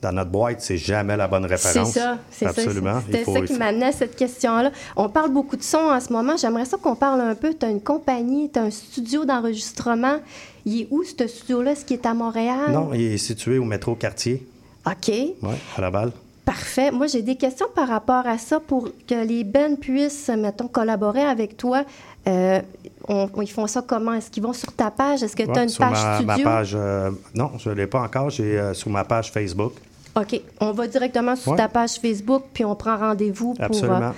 dans 0.00 0.12
notre 0.12 0.30
boîte, 0.30 0.60
c'est 0.60 0.76
jamais 0.76 1.16
la 1.16 1.26
bonne 1.26 1.42
C'est 1.48 1.54
référence. 1.54 1.92
ça, 1.92 2.18
c'est 2.30 2.44
ça. 2.44 2.50
Absolument. 2.50 3.00
C'était 3.04 3.24
ça 3.24 3.40
qui 3.40 3.52
m'amenait 3.54 3.86
à 3.86 3.92
cette 3.92 4.14
question-là. 4.16 4.70
On 4.96 5.08
parle 5.08 5.30
beaucoup 5.32 5.56
de 5.56 5.62
son 5.62 5.78
en 5.78 5.98
ce 6.00 6.12
moment. 6.12 6.36
J'aimerais 6.36 6.64
ça 6.66 6.76
qu'on 6.76 6.94
parle 6.94 7.20
un 7.20 7.34
peu. 7.34 7.52
Tu 7.52 7.66
as 7.66 7.70
une 7.70 7.80
compagnie, 7.80 8.48
tu 8.50 8.58
as 8.60 8.62
un 8.62 8.70
studio 8.70 9.24
d'enregistrement. 9.24 10.18
Il 10.64 10.82
est 10.82 10.88
où, 10.90 11.02
ce 11.02 11.26
studio-là? 11.26 11.72
Est-ce 11.72 11.84
qu'il 11.84 11.96
est 11.96 12.06
à 12.06 12.14
Montréal? 12.14 12.70
Non, 12.70 12.90
il 12.94 13.02
est 13.02 13.18
situé 13.18 13.58
au 13.58 13.64
métro 13.64 13.94
Quartier, 13.94 14.46
OK. 14.86 15.08
ouais, 15.08 15.34
à 15.76 15.80
Laval. 15.80 16.12
Parfait. 16.44 16.90
Moi, 16.90 17.08
j'ai 17.08 17.20
des 17.20 17.36
questions 17.36 17.66
par 17.74 17.88
rapport 17.88 18.26
à 18.26 18.38
ça 18.38 18.58
pour 18.58 18.88
que 19.06 19.14
les 19.26 19.44
bands 19.44 19.76
puissent, 19.78 20.30
mettons, 20.30 20.66
collaborer 20.68 21.20
avec 21.22 21.58
toi. 21.58 21.84
Euh, 22.26 22.60
on- 23.08 23.28
ils 23.42 23.50
font 23.50 23.66
ça 23.66 23.82
comment? 23.86 24.12
Est-ce 24.14 24.30
qu'ils 24.30 24.42
vont 24.42 24.52
sur 24.52 24.72
ta 24.72 24.90
page? 24.90 25.22
Est-ce 25.22 25.34
que 25.36 25.42
tu 25.44 25.50
as 25.50 25.52
Ouais, 25.54 25.62
une 25.62 25.68
sur 25.68 25.84
page 25.84 26.02
ma, 26.02 26.20
ma 26.22 26.32
studio? 26.34 26.44
page, 26.50 26.72
euh, 26.74 27.10
non, 27.34 27.52
je 27.58 27.70
ne 27.70 27.74
l'ai 27.74 27.86
pas 27.86 28.00
encore. 28.02 28.30
J'ai 28.30 28.58
euh, 28.58 28.74
sur 28.74 28.90
ma 28.90 29.04
page 29.04 29.30
Facebook. 29.32 29.72
OK. 30.16 30.40
On 30.60 30.72
va 30.72 30.86
directement 30.88 31.36
sur 31.36 31.52
Ouais. 31.52 31.58
ta 31.58 31.68
page 31.68 31.98
Facebook, 32.00 32.44
puis 32.52 32.64
on 32.64 32.74
prend 32.74 32.96
rendez-vous 32.96 33.54
pour... 33.54 33.64
Absolument. 33.64 34.12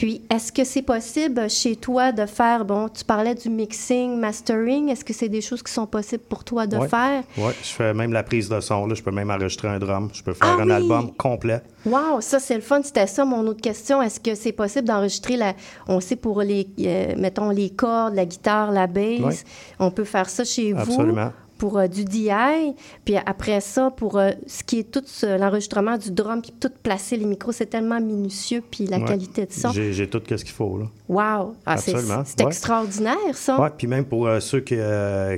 Puis, 0.00 0.22
est-ce 0.30 0.50
que 0.50 0.64
c'est 0.64 0.80
possible 0.82 1.50
chez 1.50 1.76
toi 1.76 2.10
de 2.10 2.24
faire, 2.24 2.64
bon, 2.64 2.88
tu 2.88 3.04
parlais 3.04 3.34
du 3.34 3.50
mixing, 3.50 4.18
mastering, 4.18 4.88
est-ce 4.88 5.04
que 5.04 5.12
c'est 5.12 5.28
des 5.28 5.42
choses 5.42 5.62
qui 5.62 5.70
sont 5.72 5.86
possibles 5.86 6.22
pour 6.28 6.42
toi 6.42 6.66
de 6.66 6.78
Ouais. 6.78 6.88
faire? 6.88 7.22
Oui, 7.36 7.52
je 7.62 7.68
fais 7.68 7.92
même 7.92 8.12
la 8.12 8.22
prise 8.22 8.48
de 8.48 8.58
son. 8.60 8.86
Là. 8.86 8.94
Je 8.94 9.02
peux 9.02 9.10
même 9.10 9.30
enregistrer 9.30 9.68
un 9.68 9.78
drum. 9.78 10.08
Je 10.14 10.22
peux 10.22 10.32
faire 10.32 10.56
Ah 10.58 10.62
un 10.62 10.66
oui! 10.66 10.72
album 10.72 11.12
complet. 11.16 11.60
Wow, 11.84 12.20
ça 12.20 12.38
c'est 12.38 12.54
le 12.54 12.60
fun. 12.62 12.80
C'était 12.82 13.06
ça 13.06 13.24
mon 13.26 13.46
autre 13.46 13.60
question. 13.60 14.00
Est-ce 14.00 14.20
que 14.20 14.34
c'est 14.34 14.52
possible 14.52 14.88
d'enregistrer 14.88 15.36
la, 15.36 15.52
on 15.86 16.00
sait 16.00 16.16
pour 16.16 16.40
les, 16.40 16.66
euh, 16.80 17.14
mettons 17.18 17.50
les 17.50 17.68
cordes, 17.70 18.14
la 18.14 18.24
guitare, 18.24 18.72
la 18.72 18.86
Ouais. 18.86 19.20
on 19.78 19.90
peut 19.90 20.04
faire 20.04 20.28
ça 20.30 20.44
chez 20.44 20.72
vous? 20.72 20.80
Absolument. 20.80 21.32
Pour 21.60 21.78
euh, 21.78 21.86
du 21.88 22.06
DI, 22.06 22.30
puis 23.04 23.16
après 23.26 23.60
ça 23.60 23.90
pour 23.94 24.18
euh, 24.18 24.30
ce 24.46 24.64
qui 24.64 24.78
est 24.78 24.90
tout 24.90 25.02
l'enregistrement 25.22 25.98
du 25.98 26.10
drum, 26.10 26.40
puis 26.40 26.54
tout 26.58 26.70
placer 26.82 27.18
les 27.18 27.26
micros, 27.26 27.52
c'est 27.52 27.66
tellement 27.66 28.00
minutieux, 28.00 28.62
puis 28.68 28.86
la 28.86 28.98
Ouais. 28.98 29.04
qualité 29.04 29.44
de 29.44 29.52
son. 29.52 29.70
J'ai 29.70 30.08
tout 30.08 30.22
ce 30.26 30.36
qu'il 30.36 30.54
faut. 30.54 30.78
Là. 30.78 30.86
Wow, 31.08 31.54
ah, 31.66 31.72
Absolument, 31.74 32.22
c'est 32.24 32.40
ouais. 32.40 32.46
extraordinaire 32.48 33.34
ça. 33.34 33.60
Ouais, 33.60 33.68
puis 33.76 33.86
même 33.86 34.06
pour 34.06 34.26
euh, 34.26 34.40
ceux 34.40 34.60
qui, 34.60 34.76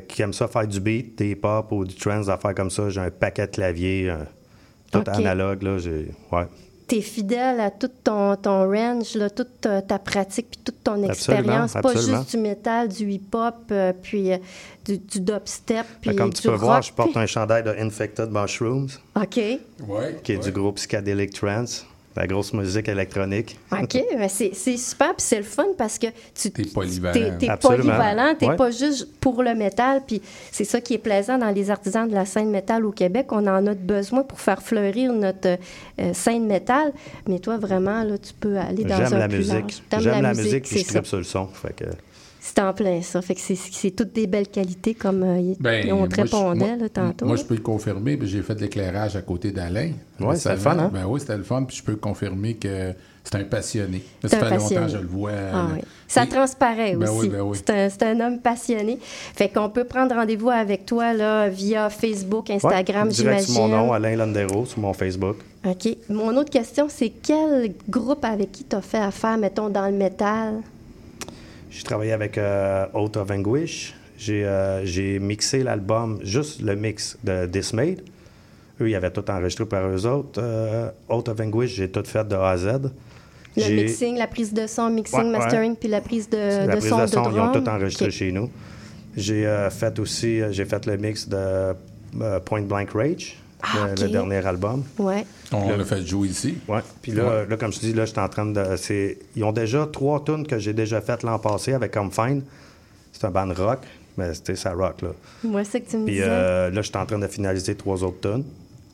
qui 0.06 0.22
aiment 0.22 0.32
ça 0.32 0.46
faire 0.46 0.66
du 0.68 0.78
beat, 0.80 1.18
des 1.18 1.34
pop 1.34 1.72
ou 1.72 1.84
du 1.84 1.96
trance, 1.96 2.28
affaires 2.28 2.54
comme 2.54 2.70
ça, 2.70 2.88
j'ai 2.88 3.00
un 3.00 3.10
paquet 3.10 3.46
de 3.48 3.52
claviers, 3.52 4.14
tout 4.92 5.02
analogue. 5.08 5.64
Là, 5.64 5.78
j'ai, 5.78 6.08
ouais. 6.30 6.46
Tu 6.92 6.98
es 6.98 7.00
fidèle 7.00 7.58
à 7.58 7.70
tout 7.70 7.88
ton, 8.04 8.36
ton 8.36 8.70
range, 8.70 9.14
là, 9.14 9.30
toute 9.30 9.62
ta, 9.62 9.80
ta 9.80 9.98
pratique, 9.98 10.48
puis 10.50 10.60
toute 10.62 10.84
ton 10.84 11.02
expérience. 11.04 11.72
Pas 11.72 11.78
absolument. 11.78 12.18
juste 12.18 12.30
du 12.32 12.36
métal, 12.36 12.88
du 12.88 13.10
hip-hop, 13.12 13.54
euh, 13.70 13.94
puis 14.02 14.30
euh, 14.30 14.36
du, 14.84 14.98
du 14.98 15.20
dubstep, 15.20 15.86
puis 16.02 16.14
comme 16.14 16.28
du 16.28 16.36
tu 16.36 16.42
peux 16.42 16.50
rock. 16.50 16.60
voir, 16.60 16.82
je 16.82 16.92
porte 16.92 17.12
puis- 17.12 17.20
un 17.20 17.24
chandail 17.24 17.62
de 17.62 17.70
Infected 17.70 18.28
Mushrooms, 18.30 18.88
OK. 19.16 19.36
Ouais. 19.36 20.20
qui 20.22 20.32
est 20.32 20.38
du 20.44 20.52
groupe 20.52 20.76
Psychedelic 20.76 21.32
Trance. 21.32 21.86
La 22.14 22.26
grosse 22.26 22.52
musique 22.52 22.88
électronique. 22.88 23.58
OK, 23.72 23.98
mais 24.18 24.28
c'est 24.30 24.50
c'est 24.54 24.76
super, 24.76 25.08
puis 25.16 25.24
c'est 25.24 25.38
le 25.38 25.42
fun 25.44 25.64
parce 25.78 25.98
que 25.98 26.08
tu 26.34 26.50
T'es 26.50 26.64
polyvalent. 26.64 27.12
t'es- 27.14 27.38
t'es 27.38 27.48
Absolument. 27.48 27.84
polyvalent, 27.84 28.34
Ouais. 28.42 28.56
pas 28.56 28.70
juste 28.70 29.08
pour 29.20 29.42
le 29.42 29.54
métal, 29.54 30.02
puis 30.06 30.20
c'est 30.50 30.64
ça 30.64 30.80
qui 30.80 30.94
est 30.94 30.98
plaisant 30.98 31.38
dans 31.38 31.50
les 31.50 31.70
artisans 31.70 32.06
de 32.08 32.14
la 32.14 32.26
scène 32.26 32.50
métal 32.50 32.84
au 32.84 32.92
Québec. 32.92 33.28
On 33.30 33.46
en 33.46 33.66
a 33.66 33.74
besoin 33.74 34.22
pour 34.24 34.40
faire 34.40 34.62
fleurir 34.62 35.12
notre 35.12 35.56
euh, 36.00 36.12
scène 36.12 36.46
métal, 36.46 36.92
mais 37.26 37.38
toi, 37.38 37.56
vraiment, 37.56 38.02
là, 38.04 38.18
tu 38.18 38.34
peux 38.38 38.58
aller 38.58 38.84
dans 38.84 38.94
un 38.96 39.06
J'aime 39.08 39.18
la 39.18 39.28
plus 39.28 39.38
musique. 39.38 39.82
J'aime 39.98 40.22
la 40.22 40.34
musique, 40.34 40.64
puis 40.64 40.78
je 40.80 40.84
tripe 40.86 41.06
sur 41.06 41.16
le 41.18 41.24
son. 41.24 41.46
Fait 41.46 41.74
que, 41.74 41.84
C'est 42.44 42.58
en 42.58 42.72
plein 42.72 43.00
ça. 43.02 43.22
Fait 43.22 43.36
que 43.36 43.40
c'est- 43.40 43.54
c'est 43.54 43.92
toutes 43.92 44.12
des 44.12 44.26
belles 44.26 44.48
qualités 44.48 44.94
comme 44.94 45.22
euh, 45.22 45.54
Ben, 45.60 45.92
on 45.92 46.08
te 46.08 46.16
répondait 46.20 46.66
moi- 46.66 46.76
là, 46.76 46.88
tantôt. 46.88 47.24
Moi, 47.26 47.36
je 47.36 47.44
peux 47.44 47.54
le 47.54 47.60
confirmer. 47.60 48.16
puis 48.16 48.26
J'ai 48.26 48.42
fait 48.42 48.56
de 48.56 48.62
l'éclairage 48.62 49.14
à 49.14 49.22
côté 49.22 49.52
d'Alain. 49.52 49.92
Ouais, 50.18 50.34
c'était 50.34 50.54
le 50.54 50.56
fun, 50.56 50.76
hein? 50.76 50.90
Ben 50.92 51.04
oui, 51.06 51.20
c'était 51.20 51.36
le 51.36 51.44
fun. 51.44 51.62
Puis 51.62 51.76
je 51.76 51.84
peux 51.84 51.94
confirmer 51.94 52.54
que 52.54 52.94
c'est 53.22 53.36
un 53.36 53.44
passionné. 53.44 54.02
Ça 54.22 54.28
fait 54.28 54.40
passionné. 54.40 54.74
longtemps 54.74 54.86
que 54.86 54.92
je 54.92 54.98
le 55.02 55.06
vois. 55.06 55.30
Ah 55.54 55.68
oui. 55.72 55.82
Ça 56.08 56.24
Et- 56.24 56.28
transparaît 56.28 56.96
Ben 56.96 57.08
aussi. 57.08 57.20
oui, 57.20 57.28
ben 57.28 57.42
oui. 57.42 57.56
C'est 57.64 57.70
un, 57.70 57.88
c'est 57.88 58.02
un 58.02 58.18
homme 58.18 58.40
passionné. 58.40 58.98
Fait 59.00 59.48
qu'on 59.48 59.70
peut 59.70 59.84
prendre 59.84 60.12
rendez-vous 60.12 60.50
avec 60.50 60.84
toi 60.84 61.12
là, 61.14 61.48
via 61.48 61.90
Facebook, 61.90 62.48
ouais, 62.48 62.56
Instagram, 62.56 63.08
direct 63.08 63.44
sur 63.44 63.54
j'imagine. 63.54 63.70
mon 63.76 63.86
nom, 63.86 63.92
Alain 63.92 64.16
Landero, 64.16 64.66
sur 64.66 64.80
mon 64.80 64.92
Facebook. 64.92 65.36
OK. 65.64 65.96
Mon 66.08 66.36
autre 66.36 66.50
question, 66.50 66.86
c'est 66.88 67.10
quel 67.22 67.72
groupe 67.88 68.24
avec 68.24 68.50
qui 68.50 68.64
tu 68.64 68.74
as 68.74 68.80
fait 68.82 68.98
affaire, 68.98 69.38
mettons, 69.38 69.68
dans 69.70 69.86
le 69.86 69.92
métal? 69.96 70.54
J'ai 71.72 71.82
travaillé 71.84 72.12
avec 72.12 72.36
euh, 72.36 72.84
Out 72.94 73.16
of 73.16 73.30
Anguish. 73.30 73.94
J'ai 74.18 74.44
euh, 74.44 74.84
j'ai 74.84 75.18
mixé 75.18 75.62
l'album, 75.62 76.20
juste 76.22 76.60
le 76.60 76.76
mix 76.76 77.16
de 77.24 77.46
Dismayed. 77.46 78.02
Eux, 78.80 78.90
ils 78.90 78.94
avaient 78.94 79.10
tout 79.10 79.28
enregistré 79.30 79.64
par 79.64 79.88
eux 79.88 80.06
autres. 80.06 80.38
Euh, 80.42 80.90
Out 81.08 81.28
of 81.30 81.40
Anguish, 81.40 81.74
j'ai 81.74 81.90
tout 81.90 82.04
fait 82.04 82.26
de 82.28 82.34
A 82.36 82.50
à 82.50 82.56
Z. 82.58 82.66
Le 83.56 83.62
J'ai- 83.62 83.74
mixing, 83.84 84.16
la 84.16 84.26
prise 84.26 84.52
de 84.52 84.66
son, 84.66 84.90
mixing, 84.90 85.18
Ouais, 85.18 85.24
ouais. 85.26 85.30
mastering, 85.38 85.76
puis 85.76 85.88
la 85.88 86.00
prise 86.00 86.28
de, 86.28 86.36
La 86.36 86.66
de 86.66 86.70
prise 86.78 86.88
son 86.88 86.98
de 86.98 87.02
de 87.02 87.06
son, 87.06 87.30
ils 87.30 87.40
ont 87.40 87.52
tout 87.52 87.68
enregistré 87.68 88.10
chez 88.10 88.32
nous. 88.32 88.50
J'ai 89.16 89.46
euh, 89.46 89.68
fait 89.70 89.98
aussi, 89.98 90.40
euh, 90.40 90.52
j'ai 90.52 90.64
fait 90.64 90.86
le 90.86 90.96
mix 90.96 91.28
de 91.28 91.74
Point 92.46 92.62
Blank 92.62 92.90
Rage, 92.92 93.36
Ah, 93.62 93.88
le, 93.96 94.02
le 94.02 94.08
dernier 94.10 94.44
album. 94.46 94.82
Ouais. 94.98 95.24
On 95.52 95.68
l'a 95.76 95.84
fait 95.84 96.04
jouer 96.04 96.28
ici. 96.28 96.58
Ouais. 96.68 96.80
Puis 97.00 97.12
là, 97.12 97.44
là, 97.44 97.56
comme 97.56 97.72
je 97.72 97.78
te 97.80 97.86
dis, 97.86 97.92
là, 97.92 98.04
je 98.04 98.10
suis 98.10 98.20
en 98.20 98.28
train 98.28 98.46
de. 98.46 98.76
c'est- 98.76 99.18
Ils 99.36 99.44
ont 99.44 99.52
déjà 99.52 99.86
trois 99.86 100.22
tunes 100.24 100.46
que 100.46 100.58
j'ai 100.58 100.72
déjà 100.72 101.00
faites 101.00 101.22
l'an 101.22 101.38
passé 101.38 101.72
avec 101.72 101.92
Comme 101.92 102.10
Fine. 102.10 102.42
C'est 103.12 103.24
un 103.26 103.30
band 103.30 103.52
rock, 103.56 103.80
mais 104.16 104.34
c'était 104.34 104.56
ça 104.56 104.72
rock, 104.72 105.02
là. 105.02 105.10
Moi, 105.44 105.62
c'est 105.64 105.80
que 105.82 105.90
tu 105.90 105.96
me 105.98 106.04
Puis 106.06 106.14
disais. 106.14 106.26
euh, 106.28 106.70
là, 106.70 106.82
je 106.82 106.88
suis 106.88 106.96
en 106.96 107.06
train 107.06 107.18
de 107.18 107.26
finaliser 107.28 107.74
trois 107.76 108.02
autres 108.02 108.20
tunes 108.32 108.44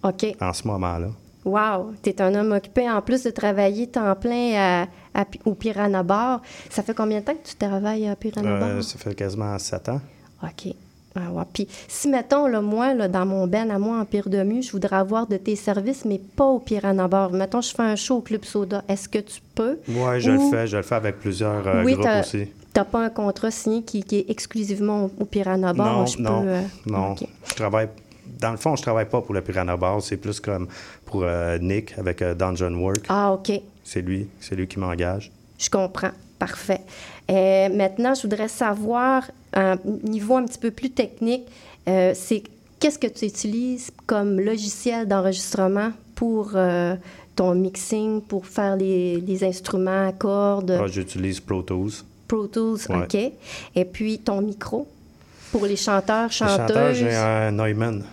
OK. 0.02 0.26
en 0.40 0.52
ce 0.52 0.66
moment-là. 0.68 1.09
Wow, 1.44 1.92
tu 2.02 2.11
es 2.11 2.20
un 2.20 2.35
homme 2.35 2.52
occupé. 2.52 2.90
En 2.90 3.00
plus 3.00 3.22
de 3.22 3.31
travailler 3.31 3.87
temps 3.87 4.14
plein 4.16 4.52
à- 5.14 5.20
à- 5.22 5.24
au 5.46 5.54
Piranha 5.54 6.02
Bar, 6.02 6.42
ça 6.68 6.83
fait 6.83 6.94
combien 6.94 7.20
de 7.20 7.24
temps 7.24 7.35
que 7.35 7.48
tu 7.48 7.54
travailles 7.54 8.07
à 8.07 8.16
Piranha 8.16 8.50
Euh, 8.50 8.74
Bar? 8.74 8.83
ça 8.85 8.98
fait 8.98 9.14
quasiment 9.14 9.59
sept 9.59 9.88
ans. 9.88 10.00
OK. 10.42 10.74
Ah 11.14 11.31
ouais. 11.33 11.42
Puis 11.53 11.66
si, 11.88 12.09
mettons, 12.09 12.47
là, 12.47 12.61
moi, 12.61 12.94
là, 12.94 13.09
dans 13.09 13.27
mon 13.27 13.47
ben 13.47 13.71
à 13.71 13.79
moi, 13.79 13.99
Empire 14.01 14.29
de 14.29 14.42
Mu, 14.42 14.62
je 14.62 14.71
voudrais 14.73 14.97
avoir 14.97 15.27
de 15.27 15.37
tes 15.37 15.57
services, 15.57 16.05
mais 16.05 16.18
pas 16.18 16.44
au 16.44 16.59
Piranha 16.61 17.09
Bar. 17.09 17.31
Mettons, 17.33 17.61
je 17.61 17.75
fais 17.75 17.83
un 17.83 17.97
show 17.97 18.16
au 18.16 18.21
Club 18.21 18.44
Soda. 18.44 18.85
Est-ce 18.88 19.09
que 19.09 19.18
tu 19.18 19.40
peux? 19.55 19.79
Ouais, 19.88 20.21
je 20.21 20.31
Ou- 20.31 20.35
le 20.51 20.51
fais. 20.57 20.66
Je 20.66 20.77
le 20.77 20.83
fais 20.83 20.94
avec 20.94 21.18
plusieurs 21.18 21.66
euh, 21.66 21.83
oui, 21.85 21.94
groupes 21.94 22.07
aussi. 22.21 22.49
T'as 22.73 22.85
pas 22.85 23.05
un 23.07 23.11
contrat 23.11 23.51
signé 23.51 23.83
qui, 23.83 24.05
qui 24.05 24.18
est 24.18 24.31
exclusivement 24.31 25.07
au, 25.07 25.11
au 25.21 25.25
Piranha 25.25 25.73
Bar? 25.73 25.99
Non, 26.01 26.07
je 26.07 26.18
non, 26.21 26.42
peux, 26.42 26.49
euh, 26.49 26.62
non. 26.87 27.14
Je 27.49 27.55
travaille. 27.55 27.88
Dans 28.40 28.53
le 28.53 28.57
fond, 28.59 28.77
je 28.77 28.83
travaille 28.83 29.09
pas 29.09 29.21
pour 29.21 29.35
le 29.35 29.40
Piranha 29.40 29.77
Bar. 29.77 30.01
C'est 30.03 30.18
plus 30.18 30.38
comme 30.38 30.68
pour 31.05 31.23
euh, 31.25 31.59
Nick 31.59 31.99
avec 31.99 32.23
euh, 32.23 32.35
Dungeon 32.35 32.75
Work. 32.75 33.07
Ah, 33.09 33.33
OK. 33.33 33.51
C'est 33.83 34.03
lui, 34.03 34.29
c'est 34.38 34.55
lui 34.55 34.68
qui 34.68 34.79
m'engage. 34.79 35.33
Je 35.59 35.68
comprends. 35.71 36.11
Parfait. 36.38 36.83
Euh, 37.31 37.69
maintenant, 37.69 38.14
je 38.14 38.23
voudrais 38.23 38.49
savoir, 38.49 39.31
un 39.53 39.77
niveau 40.05 40.37
un 40.37 40.45
petit 40.45 40.59
peu 40.59 40.71
plus 40.71 40.91
technique, 40.91 41.47
euh, 41.88 42.12
c'est 42.14 42.43
qu'est-ce 42.81 42.99
que 42.99 43.07
tu 43.07 43.27
utilises 43.27 43.91
comme 44.07 44.41
logiciel 44.41 45.07
d'enregistrement 45.07 45.93
pour 46.14 46.53
euh, 46.55 46.95
ton 47.37 47.55
mixing, 47.55 48.21
pour 48.23 48.47
faire 48.47 48.77
les, 48.77 49.21
les 49.21 49.45
instruments, 49.45 50.11
cordes, 50.12 50.79
Ah, 50.83 50.87
J'utilise 50.87 51.41
Pro 51.41 51.62
Tools. 51.62 51.93
Pro 52.27 52.47
Tools, 52.47 52.79
Ouais. 52.88 53.05
OK. 53.05 53.33
Et 53.75 53.85
puis 53.85 54.19
ton 54.19 54.41
micro 54.41 54.87
pour 55.53 55.64
les 55.67 55.77
chanteurs, 55.77 56.27
Le 56.27 56.33
chanteur, 56.33 56.69
chanteuses? 56.69 56.97
j'ai 56.99 57.14
un 57.14 57.51
Neumann. 57.53 58.05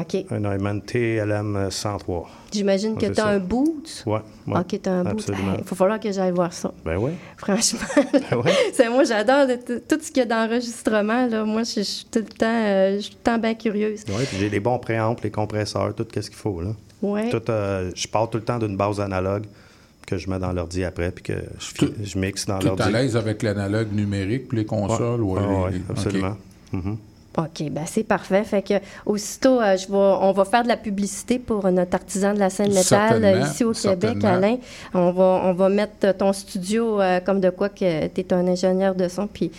OK. 0.00 0.24
Un 0.30 0.40
Neumann 0.40 0.80
TLM 0.82 1.68
103. 1.70 2.28
J'imagine 2.52 2.96
que 2.96 3.06
tu 3.06 3.10
as 3.12 3.14
ça. 3.14 3.28
un 3.28 3.38
boot. 3.38 4.04
Ouais. 4.06 4.20
ouais. 4.46 4.58
OK, 4.60 4.80
tu 4.82 4.88
as 4.88 4.92
un 4.92 5.04
boot. 5.04 5.24
Il 5.28 5.64
va 5.64 5.76
falloir 5.76 6.00
que 6.00 6.10
j'aille 6.12 6.32
voir 6.32 6.52
ça. 6.52 6.72
Ben 6.84 6.96
oui. 6.98 7.12
Franchement. 7.36 7.80
Ben 8.30 8.36
ouais. 8.38 8.52
C'est 8.72 8.88
moi, 8.88 9.04
j'adore 9.04 9.46
tout 9.66 9.98
ce 10.00 10.08
qu'il 10.10 10.18
y 10.18 10.20
a 10.20 10.24
d'enregistrement. 10.26 11.26
Là. 11.26 11.44
Moi, 11.44 11.62
je 11.62 11.80
suis 11.82 12.06
tout 12.10 12.20
le 12.20 12.24
temps, 12.26 12.46
euh, 12.46 12.96
je 12.96 13.00
suis 13.00 13.10
tout 13.12 13.16
le 13.18 13.24
temps 13.32 13.38
bien 13.38 13.54
curieuse. 13.54 14.04
Ouais, 14.08 14.24
puis 14.26 14.36
j'ai 14.38 14.48
les 14.50 14.60
bons 14.60 14.78
préamples, 14.78 15.24
les 15.24 15.30
compresseurs, 15.30 15.94
tout 15.94 16.06
ce 16.14 16.20
qu'il 16.20 16.34
faut. 16.34 16.60
Là. 16.60 16.70
Ouais. 17.02 17.30
Tout, 17.30 17.42
euh, 17.50 17.90
je 17.94 18.08
pars 18.08 18.28
tout 18.28 18.38
le 18.38 18.44
temps 18.44 18.58
d'une 18.58 18.76
base 18.76 19.00
analogue 19.00 19.44
que 20.06 20.16
je 20.16 20.28
mets 20.30 20.38
dans 20.38 20.52
l'ordi 20.52 20.84
après, 20.84 21.10
puis 21.10 21.22
que 21.22 21.34
je, 21.58 21.66
fi- 21.66 21.74
Tout- 21.74 21.92
je 22.02 22.18
mixe 22.18 22.46
dans 22.46 22.58
Tu 22.60 22.66
es 22.66 22.70
à 22.70 22.74
l'ordi. 22.76 22.92
l'aise 22.92 23.14
avec 23.16 23.42
l'analogue 23.42 23.92
numérique 23.92 24.48
puis 24.48 24.58
les 24.58 24.64
consoles? 24.64 25.20
Ouais. 25.22 25.38
ouais, 25.40 25.46
Ah 25.46 25.62
ouais, 25.70 25.80
absolument. 25.90 26.36
Mhm. 26.72 26.96
OK, 27.38 27.70
ben 27.70 27.84
c'est 27.86 28.02
parfait. 28.02 28.42
Fait 28.42 28.62
que 28.62 28.74
aussitôt, 29.06 29.60
euh, 29.60 29.76
je 29.76 29.86
vais, 29.86 29.94
on 29.94 30.32
va 30.32 30.44
faire 30.44 30.64
de 30.64 30.68
la 30.68 30.76
publicité 30.76 31.38
pour 31.38 31.70
notre 31.70 31.94
artisan 31.94 32.34
de 32.34 32.40
la 32.40 32.50
scène 32.50 32.74
métal 32.74 33.24
euh, 33.24 33.40
ici 33.42 33.62
au 33.62 33.72
Québec. 33.72 34.24
Alain. 34.24 34.56
On 34.92 35.12
va, 35.12 35.42
on 35.44 35.52
va 35.52 35.68
mettre 35.68 36.16
ton 36.16 36.32
studio 36.32 37.00
euh, 37.00 37.20
comme 37.20 37.40
de 37.40 37.50
quoi 37.50 37.68
que 37.68 38.08
tu 38.08 38.20
es 38.20 38.32
un 38.32 38.44
ingénieur 38.48 38.96
de 38.96 39.06
son, 39.06 39.28
puis 39.28 39.52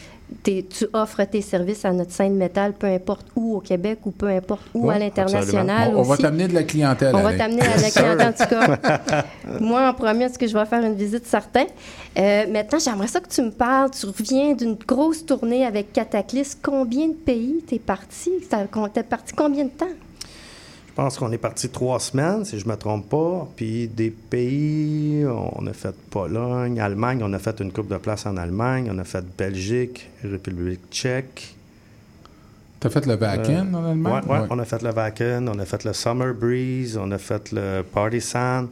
tu 0.43 0.87
offres 0.93 1.23
tes 1.23 1.41
services 1.41 1.85
à 1.85 1.91
notre 1.91 2.11
scène 2.11 2.35
métal, 2.35 2.73
peu 2.73 2.87
importe 2.87 3.27
où 3.35 3.55
au 3.55 3.59
Québec 3.59 3.99
ou 4.05 4.11
peu 4.11 4.27
importe 4.27 4.63
où 4.73 4.89
à 4.89 4.97
l'international 4.97 5.91
On, 5.95 5.99
on 5.99 6.03
va 6.03 6.17
t'amener 6.17 6.47
de 6.47 6.53
la 6.53 6.63
clientèle. 6.63 7.15
On 7.15 7.21
va 7.21 7.33
t'amener 7.33 7.61
à 7.61 7.77
la 7.77 7.89
clientèle, 7.91 8.27
en 8.27 8.33
tout 8.33 8.49
cas. 8.49 9.25
Moi, 9.59 9.89
en 9.89 9.93
premier, 9.93 10.25
est-ce 10.25 10.39
que 10.39 10.47
je 10.47 10.57
vais 10.57 10.65
faire 10.65 10.83
une 10.83 10.95
visite 10.95 11.25
certain? 11.25 11.65
Euh, 12.17 12.45
maintenant, 12.49 12.79
j'aimerais 12.79 13.07
ça 13.07 13.19
que 13.19 13.29
tu 13.29 13.41
me 13.41 13.51
parles. 13.51 13.91
Tu 13.91 14.05
reviens 14.05 14.53
d'une 14.53 14.75
grosse 14.75 15.25
tournée 15.25 15.65
avec 15.65 15.93
Cataclysme. 15.93 16.59
Combien 16.61 17.07
de 17.07 17.13
pays 17.13 17.63
t'es 17.67 17.79
parti? 17.79 18.31
T'es 18.93 19.03
parti 19.03 19.33
combien 19.35 19.65
de 19.65 19.69
temps? 19.69 19.87
Je 20.99 21.03
pense 21.05 21.17
qu'on 21.17 21.31
est 21.31 21.37
parti 21.37 21.69
trois 21.69 21.97
semaines, 22.01 22.43
si 22.43 22.59
je 22.59 22.65
ne 22.65 22.71
me 22.71 22.75
trompe 22.75 23.07
pas. 23.07 23.47
Puis 23.55 23.87
des 23.87 24.09
pays, 24.09 25.23
on 25.25 25.65
a 25.65 25.71
fait 25.71 25.95
Pologne, 26.11 26.77
Allemagne, 26.81 27.21
on 27.23 27.31
a 27.31 27.39
fait 27.39 27.57
une 27.61 27.71
coupe 27.71 27.87
de 27.87 27.95
place 27.95 28.25
en 28.25 28.35
Allemagne, 28.35 28.91
on 28.93 28.97
a 28.99 29.05
fait 29.05 29.23
Belgique, 29.37 30.09
République 30.25 30.81
tchèque. 30.91 31.55
T'as 32.81 32.89
fait 32.89 33.05
le 33.05 33.15
back-end 33.15 33.73
en 33.73 33.81
Ouais, 33.85 33.89
Allemagne? 33.91 34.23
ouais, 34.27 34.47
on 34.49 34.59
a 34.59 34.65
fait 34.65 34.81
le 34.81 34.91
Wacken, 34.91 35.47
on 35.47 35.57
a 35.57 35.63
fait 35.65 35.85
le 35.85 35.93
Summer 35.93 36.33
Breeze, 36.33 36.97
on 37.01 37.09
a 37.11 37.17
fait 37.17 37.49
le 37.53 37.81
Party 37.81 38.19
Sand. 38.19 38.67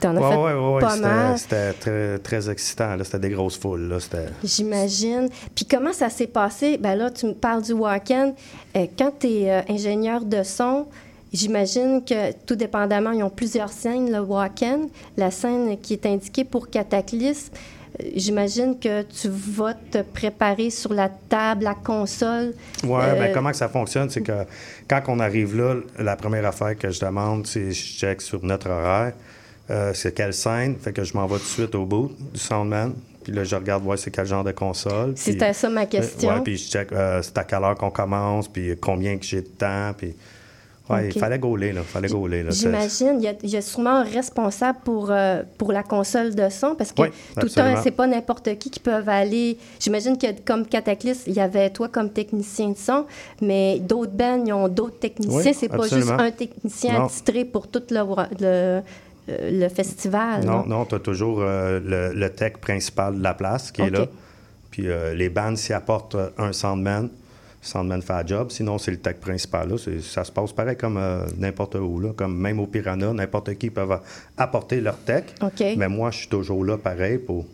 T'en 0.00 0.14
as 0.16 0.20
Ouais, 0.20 0.30
fait 0.30 0.36
ouais, 0.36 0.52
ouais, 0.52 0.74
ouais, 0.74 0.80
pas 0.82 0.90
c'était- 0.90 1.06
mal. 1.06 1.38
C'était 1.38 1.72
très, 1.72 2.18
très 2.18 2.50
excitant. 2.50 2.94
là. 2.96 3.04
C'était 3.04 3.20
des 3.20 3.30
grosses 3.30 3.56
foules. 3.58 3.88
Là. 3.88 4.00
C'était... 4.00 4.26
J'imagine. 4.44 5.30
Puis 5.54 5.64
comment 5.64 5.94
ça 5.94 6.10
s'est 6.10 6.26
passé? 6.26 6.76
Ben 6.76 6.94
là, 6.94 7.10
tu 7.10 7.24
me 7.24 7.32
parles 7.32 7.62
du 7.62 7.72
Wacken. 7.72 8.34
Euh, 8.76 8.86
quand 8.98 9.12
tu 9.18 9.28
es 9.28 9.64
ingénieur 9.70 10.22
de 10.26 10.42
son, 10.42 10.86
j'imagine 11.32 12.02
que 12.04 12.32
tout 12.46 12.54
dépendamment, 12.56 13.12
ils 13.12 13.22
ont 13.22 13.30
plusieurs 13.30 13.70
scènes, 13.70 14.10
le 14.12 14.20
Wacken. 14.20 14.88
La 15.16 15.30
scène 15.30 15.78
qui 15.80 15.94
est 15.94 16.06
indiquée 16.06 16.44
pour 16.44 16.68
Cataclysme, 16.70 17.52
euh, 18.00 18.06
j'imagine 18.16 18.78
que 18.78 19.02
tu 19.02 19.28
vas 19.28 19.74
te 19.74 20.02
préparer 20.02 20.70
sur 20.70 20.92
la 20.92 21.08
table, 21.08 21.64
la 21.64 21.74
console. 21.74 22.54
Ouais, 22.84 23.00
Euh, 23.02 23.14
ben, 23.18 23.32
comment 23.32 23.50
que 23.50 23.56
ça 23.56 23.68
fonctionne, 23.68 24.08
c'est 24.10 24.22
que 24.22 24.44
quand 24.88 25.02
on 25.08 25.20
arrive 25.20 25.56
là, 25.56 25.76
la 25.98 26.16
première 26.16 26.46
affaire 26.46 26.76
que 26.76 26.90
je 26.90 27.00
demande, 27.00 27.46
c'est 27.46 27.70
je 27.72 27.82
check 27.98 28.20
sur 28.22 28.42
notre 28.44 28.70
horaire, 28.70 29.12
euh, 29.70 29.92
c'est 29.94 30.12
quelle 30.14 30.34
scène, 30.34 30.76
fait 30.76 30.92
que 30.92 31.04
je 31.04 31.14
m'en 31.14 31.26
vais 31.26 31.36
tout 31.36 31.42
de 31.44 31.48
suite 31.48 31.74
au 31.74 31.84
bout 31.86 32.10
du 32.32 32.38
soundman, 32.40 32.94
puis 33.22 33.32
là 33.32 33.44
je 33.44 33.54
regarde 33.54 33.82
voir 33.84 33.96
c'est 33.98 34.10
quel 34.10 34.26
genre 34.26 34.42
de 34.44 34.52
console. 34.52 35.12
C'était 35.16 35.52
ça 35.52 35.68
ma 35.68 35.86
question. 35.86 36.30
Ouais, 36.30 36.40
puis 36.42 36.56
je 36.56 36.68
check 36.70 36.90
euh, 36.92 37.20
c'est 37.22 37.36
à 37.38 37.44
quelle 37.44 37.62
heure 37.62 37.76
qu'on 37.76 37.90
commence, 37.90 38.48
puis 38.48 38.76
combien 38.80 39.16
que 39.16 39.24
j'ai 39.24 39.40
de 39.42 39.46
temps, 39.46 39.92
puis 39.96 40.14
ouais, 40.92 41.08
il 41.14 41.18
fallait 41.18 41.38
gauler 41.38 41.72
là, 41.72 41.82
fallait 41.82 42.08
gauler 42.08 42.42
là. 42.42 42.50
J'imagine, 42.50 43.14
il 43.18 43.24
y, 43.24 43.28
a, 43.28 43.34
il 43.42 43.50
y 43.50 43.56
a 43.56 43.62
sûrement 43.62 43.96
un 43.96 44.04
responsable 44.04 44.78
pour, 44.84 45.08
euh, 45.10 45.42
pour 45.58 45.72
la 45.72 45.82
console 45.82 46.34
de 46.34 46.48
son, 46.48 46.74
parce 46.74 46.92
que 46.92 47.02
Oui, 47.02 47.08
tout 47.38 47.46
le 47.46 47.50
temps, 47.50 47.80
c'est 47.82 47.90
pas 47.90 48.06
n'importe 48.06 48.56
qui 48.58 48.70
qui 48.70 48.80
peuvent 48.80 49.08
aller. 49.08 49.56
J'imagine 49.80 50.16
que 50.18 50.26
comme 50.44 50.66
Cataclysme, 50.66 51.24
il 51.28 51.34
y 51.34 51.40
avait 51.40 51.70
toi 51.70 51.88
comme 51.88 52.10
technicien 52.10 52.70
de 52.70 52.76
son, 52.76 53.04
mais 53.40 53.78
d'autres 53.78 54.12
bands, 54.12 54.42
ils 54.44 54.52
ont 54.52 54.68
d'autres 54.68 54.98
techniciens. 54.98 55.42
Oui, 55.44 55.54
c'est 55.58 55.68
pas 55.68 55.88
juste 55.88 56.10
un 56.10 56.30
technicien 56.30 57.04
attitré 57.04 57.44
pour 57.44 57.68
tout 57.68 57.82
le, 57.90 58.00
le, 58.40 58.46
euh, 58.46 58.82
le 59.28 59.68
festival. 59.68 60.44
Non, 60.44 60.64
non, 60.66 60.84
tu 60.84 60.94
as 60.94 60.98
toujours 60.98 61.38
euh, 61.40 61.80
le, 61.84 62.12
le 62.18 62.30
tech 62.30 62.54
principal 62.60 63.16
de 63.18 63.22
la 63.22 63.34
place 63.34 63.70
qui 63.70 63.82
est 63.82 63.90
là. 63.90 64.06
Puis 64.70 64.88
euh, 64.88 65.14
les 65.14 65.28
bands 65.28 65.54
s'y 65.54 65.72
apportent 65.72 66.16
un 66.38 66.52
soundman. 66.52 67.08
Soundman 67.62 68.02
fait 68.02 68.12
la 68.12 68.26
job. 68.26 68.50
Sinon, 68.50 68.76
c'est 68.76 68.90
le 68.90 68.98
tech 68.98 69.16
principal. 69.16 69.70
Là. 69.70 69.76
Ça 70.02 70.24
se 70.24 70.32
passe 70.32 70.52
pareil 70.52 70.76
comme 70.76 70.96
euh, 70.96 71.24
n'importe 71.38 71.76
où. 71.76 72.00
Là. 72.00 72.10
Comme 72.14 72.36
même 72.36 72.58
au 72.60 72.66
Piranha, 72.66 73.12
n'importe 73.12 73.54
qui 73.54 73.70
peut 73.70 73.86
apporter 74.36 74.80
leur 74.80 74.98
tech. 74.98 75.24
Mais 75.76 75.88
moi, 75.88 76.10
je 76.10 76.18
suis 76.18 76.28
toujours 76.28 76.64
là 76.64 76.76
pareil 76.76 77.18
pour 77.18 77.46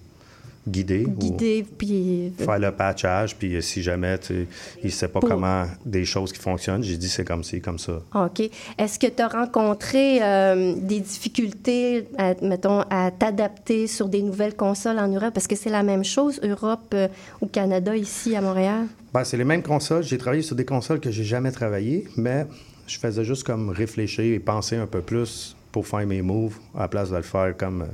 guider. 0.70 1.04
Guider, 1.06 1.66
puis... 1.76 2.32
faire 2.38 2.58
le 2.58 2.72
patchage. 2.72 3.36
Puis 3.36 3.56
euh, 3.56 3.60
si 3.60 3.82
jamais 3.82 4.18
tu 4.18 4.46
il 4.82 4.86
ne 4.86 4.90
sait 4.90 5.08
pas 5.08 5.20
Pour- 5.20 5.28
comment 5.28 5.64
des 5.84 6.04
choses 6.04 6.32
qui 6.32 6.40
fonctionnent, 6.40 6.82
j'ai 6.82 6.96
dit 6.96 7.08
c'est 7.08 7.24
comme 7.24 7.44
ci, 7.44 7.60
comme 7.60 7.78
ça. 7.78 8.00
OK. 8.14 8.48
Est-ce 8.78 8.98
que 8.98 9.06
tu 9.06 9.22
as 9.22 9.28
rencontré 9.28 10.22
euh, 10.22 10.74
des 10.76 11.00
difficultés, 11.00 12.08
à, 12.16 12.34
mettons, 12.42 12.80
à 12.90 13.10
t'adapter 13.10 13.86
sur 13.86 14.08
des 14.08 14.22
nouvelles 14.22 14.56
consoles 14.56 14.98
en 14.98 15.08
Europe? 15.08 15.34
Parce 15.34 15.46
que 15.46 15.56
c'est 15.56 15.70
la 15.70 15.82
même 15.82 16.04
chose, 16.04 16.40
Europe 16.42 16.92
euh, 16.94 17.08
ou 17.40 17.46
Canada, 17.46 17.96
ici 17.96 18.36
à 18.36 18.40
Montréal? 18.40 18.86
Ben, 19.12 19.24
c'est 19.24 19.36
les 19.36 19.44
mêmes 19.44 19.62
consoles. 19.62 20.02
J'ai 20.02 20.18
travaillé 20.18 20.42
sur 20.42 20.54
des 20.56 20.64
consoles 20.64 21.00
que 21.00 21.10
j'ai 21.10 21.24
jamais 21.24 21.50
travaillé, 21.50 22.06
mais 22.16 22.46
je 22.86 22.98
faisais 22.98 23.24
juste 23.24 23.44
comme 23.44 23.70
réfléchir 23.70 24.34
et 24.34 24.38
penser 24.38 24.76
un 24.76 24.86
peu 24.86 25.00
plus 25.00 25.56
pour 25.72 25.86
faire 25.86 26.06
mes 26.06 26.22
moves 26.22 26.56
à 26.74 26.80
la 26.82 26.88
place 26.88 27.10
de 27.10 27.16
le 27.16 27.22
faire 27.22 27.54
comme 27.56 27.82
euh, 27.82 27.86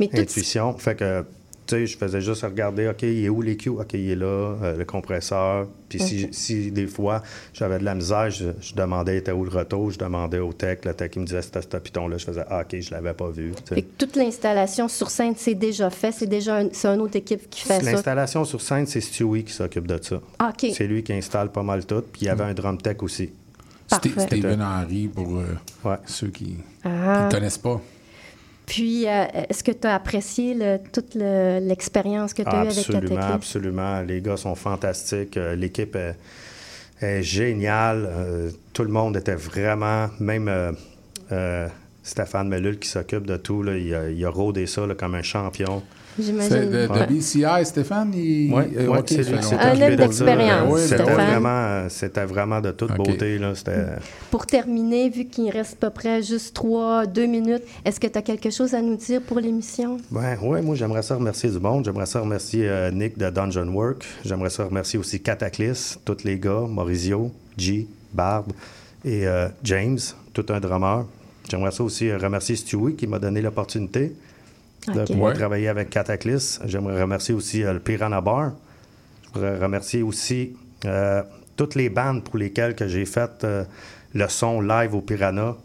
Mais 0.00 0.08
tout, 0.08 0.18
intuition. 0.18 0.76
Fait 0.78 0.96
que, 0.96 1.24
sais, 1.68 1.86
je 1.86 1.96
faisais 1.96 2.20
juste 2.20 2.42
regarder, 2.42 2.88
OK, 2.88 3.02
il 3.02 3.24
est 3.24 3.28
où 3.28 3.40
les 3.42 3.56
OK, 3.68 3.92
il 3.94 4.10
est 4.10 4.16
là, 4.16 4.26
euh, 4.26 4.76
le 4.76 4.84
compresseur. 4.84 5.66
Puis 5.88 6.00
si, 6.00 6.28
si 6.32 6.70
des 6.72 6.86
fois 6.86 7.22
j'avais 7.52 7.78
de 7.78 7.84
la 7.84 7.94
misère, 7.94 8.30
je, 8.30 8.46
je 8.60 8.74
demandais, 8.74 9.18
était 9.18 9.32
où 9.32 9.44
le 9.44 9.50
retour, 9.50 9.90
je 9.90 9.98
demandais 9.98 10.38
au 10.40 10.52
tech, 10.52 10.78
le 10.84 10.92
tech 10.94 11.12
il 11.16 11.20
me 11.22 11.26
disait, 11.26 11.42
c'était 11.42 11.62
ce 11.62 11.76
piton-là. 11.76 12.18
Je 12.18 12.24
faisais, 12.24 12.44
ah, 12.48 12.62
OK, 12.62 12.80
je 12.80 12.90
l'avais 12.90 13.12
pas 13.14 13.28
vu. 13.30 13.52
fait 13.66 13.82
que 13.82 13.86
toute 13.98 14.16
l'installation 14.16 14.88
sur 14.88 15.10
scène, 15.10 15.34
c'est 15.36 15.54
déjà 15.54 15.90
fait. 15.90 16.12
C'est 16.12 16.26
déjà 16.26 16.56
un, 16.56 16.68
c'est 16.72 16.88
une 16.88 17.00
autre 17.00 17.16
équipe 17.16 17.48
qui 17.48 17.60
fait 17.62 17.80
ça. 17.80 17.92
L'installation 17.92 18.44
sur 18.44 18.60
scène, 18.60 18.86
c'est 18.86 19.00
Stewie 19.00 19.44
qui 19.44 19.52
s'occupe 19.52 19.86
de 19.86 19.98
ça. 20.02 20.20
Ah, 20.38 20.52
OK. 20.52 20.70
C'est 20.74 20.86
lui 20.86 21.02
qui 21.02 21.12
installe 21.12 21.50
pas 21.50 21.62
mal 21.62 21.84
tout. 21.86 22.02
Puis 22.12 22.22
il 22.22 22.24
y 22.26 22.28
avait 22.30 22.44
un 22.44 22.54
drum 22.54 22.76
tech 22.78 22.96
aussi. 23.02 23.30
Parfait. 23.88 24.10
Steven 24.18 24.62
Henry, 24.62 25.08
pour 25.08 25.36
euh, 25.36 25.44
Ouais. 25.84 25.96
ceux 26.06 26.28
qui 26.28 26.56
Ah. 26.84 27.26
ne 27.26 27.30
connaissent 27.30 27.58
pas. 27.58 27.80
Puis, 28.66 29.06
euh, 29.06 29.24
est-ce 29.48 29.62
que 29.62 29.72
tu 29.72 29.86
as 29.86 29.94
apprécié 29.94 30.54
le- 30.54 30.78
toute 30.92 31.14
le- 31.14 31.58
l'expérience 31.60 32.32
que 32.32 32.42
tu 32.42 32.48
as 32.48 32.52
eue 32.52 32.56
avec 32.68 32.78
Absolument, 32.78 33.20
absolument. 33.34 34.00
Les 34.02 34.20
gars 34.22 34.36
sont 34.36 34.54
fantastiques. 34.54 35.36
Euh, 35.36 35.54
L'équipe 35.54 35.94
est, 35.96 36.16
est 37.02 37.22
géniale. 37.22 38.06
Euh, 38.08 38.50
tout 38.72 38.82
le 38.84 38.88
monde 38.90 39.16
était 39.16 39.34
vraiment, 39.34 40.08
même 40.18 40.48
euh, 41.32 41.68
Stéphane 42.02 42.48
Mellul 42.48 42.78
qui 42.78 42.88
s'occupe 42.88 43.26
de 43.26 43.36
tout, 43.36 43.62
là, 43.62 43.76
il, 43.76 43.94
a, 43.94 44.08
il 44.10 44.24
a 44.24 44.30
rôdé 44.30 44.66
ça 44.66 44.86
là, 44.86 44.94
comme 44.94 45.14
un 45.14 45.22
champion. 45.22 45.82
C'est 46.16 46.22
J'imagine. 46.24 46.70
de, 46.70 46.86
de 46.86 46.92
Ouais. 46.92 47.06
BCI, 47.08 47.64
Stéphane? 47.64 48.12
Il, 48.14 48.52
Ouais, 48.52 48.68
euh, 48.76 48.86
ouais, 48.86 48.98
c'est 49.06 49.16
lui 49.28 49.38
qui. 49.38 49.54
Un 49.54 49.80
homme 49.80 49.96
d'expérience, 49.96 50.72
Ouais, 50.72 50.80
C'était 50.80 51.02
vraiment, 51.02 51.48
euh, 51.48 51.86
c'était 51.88 52.24
vraiment 52.24 52.60
de 52.60 52.70
toute 52.70 52.92
beauté. 52.94 53.38
Là. 53.38 53.54
C'était, 53.54 53.86
Pour 54.30 54.46
terminer, 54.46 55.08
vu 55.10 55.24
qu'il 55.24 55.50
reste 55.50 55.74
à 55.82 55.86
peu 55.88 55.90
près 55.90 56.22
juste 56.22 56.54
trois, 56.54 57.06
deux 57.06 57.26
minutes, 57.26 57.62
est-ce 57.84 57.98
que 57.98 58.06
tu 58.06 58.18
as 58.18 58.22
quelque 58.22 58.50
chose 58.50 58.74
à 58.74 58.80
nous 58.82 58.96
dire 58.96 59.20
pour 59.22 59.40
l'émission? 59.40 59.96
Ouais, 60.12 60.38
ouais, 60.40 60.62
moi 60.62 60.74
j'aimerais 60.76 61.02
ça 61.02 61.16
remercier 61.16 61.50
du 61.50 61.58
monde. 61.58 61.84
J'aimerais 61.84 62.06
ça 62.06 62.20
remercier 62.20 62.68
euh, 62.68 62.90
Nick 62.90 63.18
de 63.18 63.28
Dungeon 63.30 63.68
Work. 63.68 64.04
J'aimerais 64.24 64.50
ça 64.50 64.64
remercier 64.64 64.98
aussi 64.98 65.20
Cataclysm, 65.20 65.98
tous 66.04 66.18
les 66.24 66.38
gars, 66.38 66.64
Maurizio, 66.68 67.32
G, 67.58 67.86
Barb 68.12 68.52
et 69.04 69.26
euh, 69.26 69.48
James, 69.64 69.98
tout 70.32 70.46
un 70.50 70.60
drummer. 70.60 71.04
J'aimerais 71.50 71.72
ça 71.72 71.82
aussi 71.84 72.08
euh, 72.08 72.16
remercier 72.18 72.56
Stewie 72.56 72.94
qui 72.94 73.06
m'a 73.06 73.18
donné 73.18 73.42
l'opportunité 73.42 74.12
de 74.92 75.00
Ok. 75.00 75.06
pouvoir 75.06 75.30
Ouais. 75.30 75.34
travailler 75.34 75.68
avec 75.68 75.90
Cataclysm. 75.90 76.62
J'aimerais 76.66 77.00
remercier 77.00 77.34
aussi 77.34 77.62
euh, 77.62 77.72
le 77.72 77.80
Piranha 77.80 78.20
Bar. 78.20 78.52
Je 79.34 79.38
voudrais 79.40 79.58
remercier 79.58 80.02
aussi 80.02 80.56
euh, 80.84 81.22
toutes 81.56 81.74
les 81.74 81.88
bandes 81.88 82.22
pour 82.24 82.38
lesquelles 82.38 82.74
que 82.74 82.86
j'ai 82.86 83.04
fait 83.04 83.44
euh, 83.44 83.64
le 84.14 84.28
son 84.28 84.60
live 84.60 84.94
au 84.94 85.00
Piranha 85.00 85.56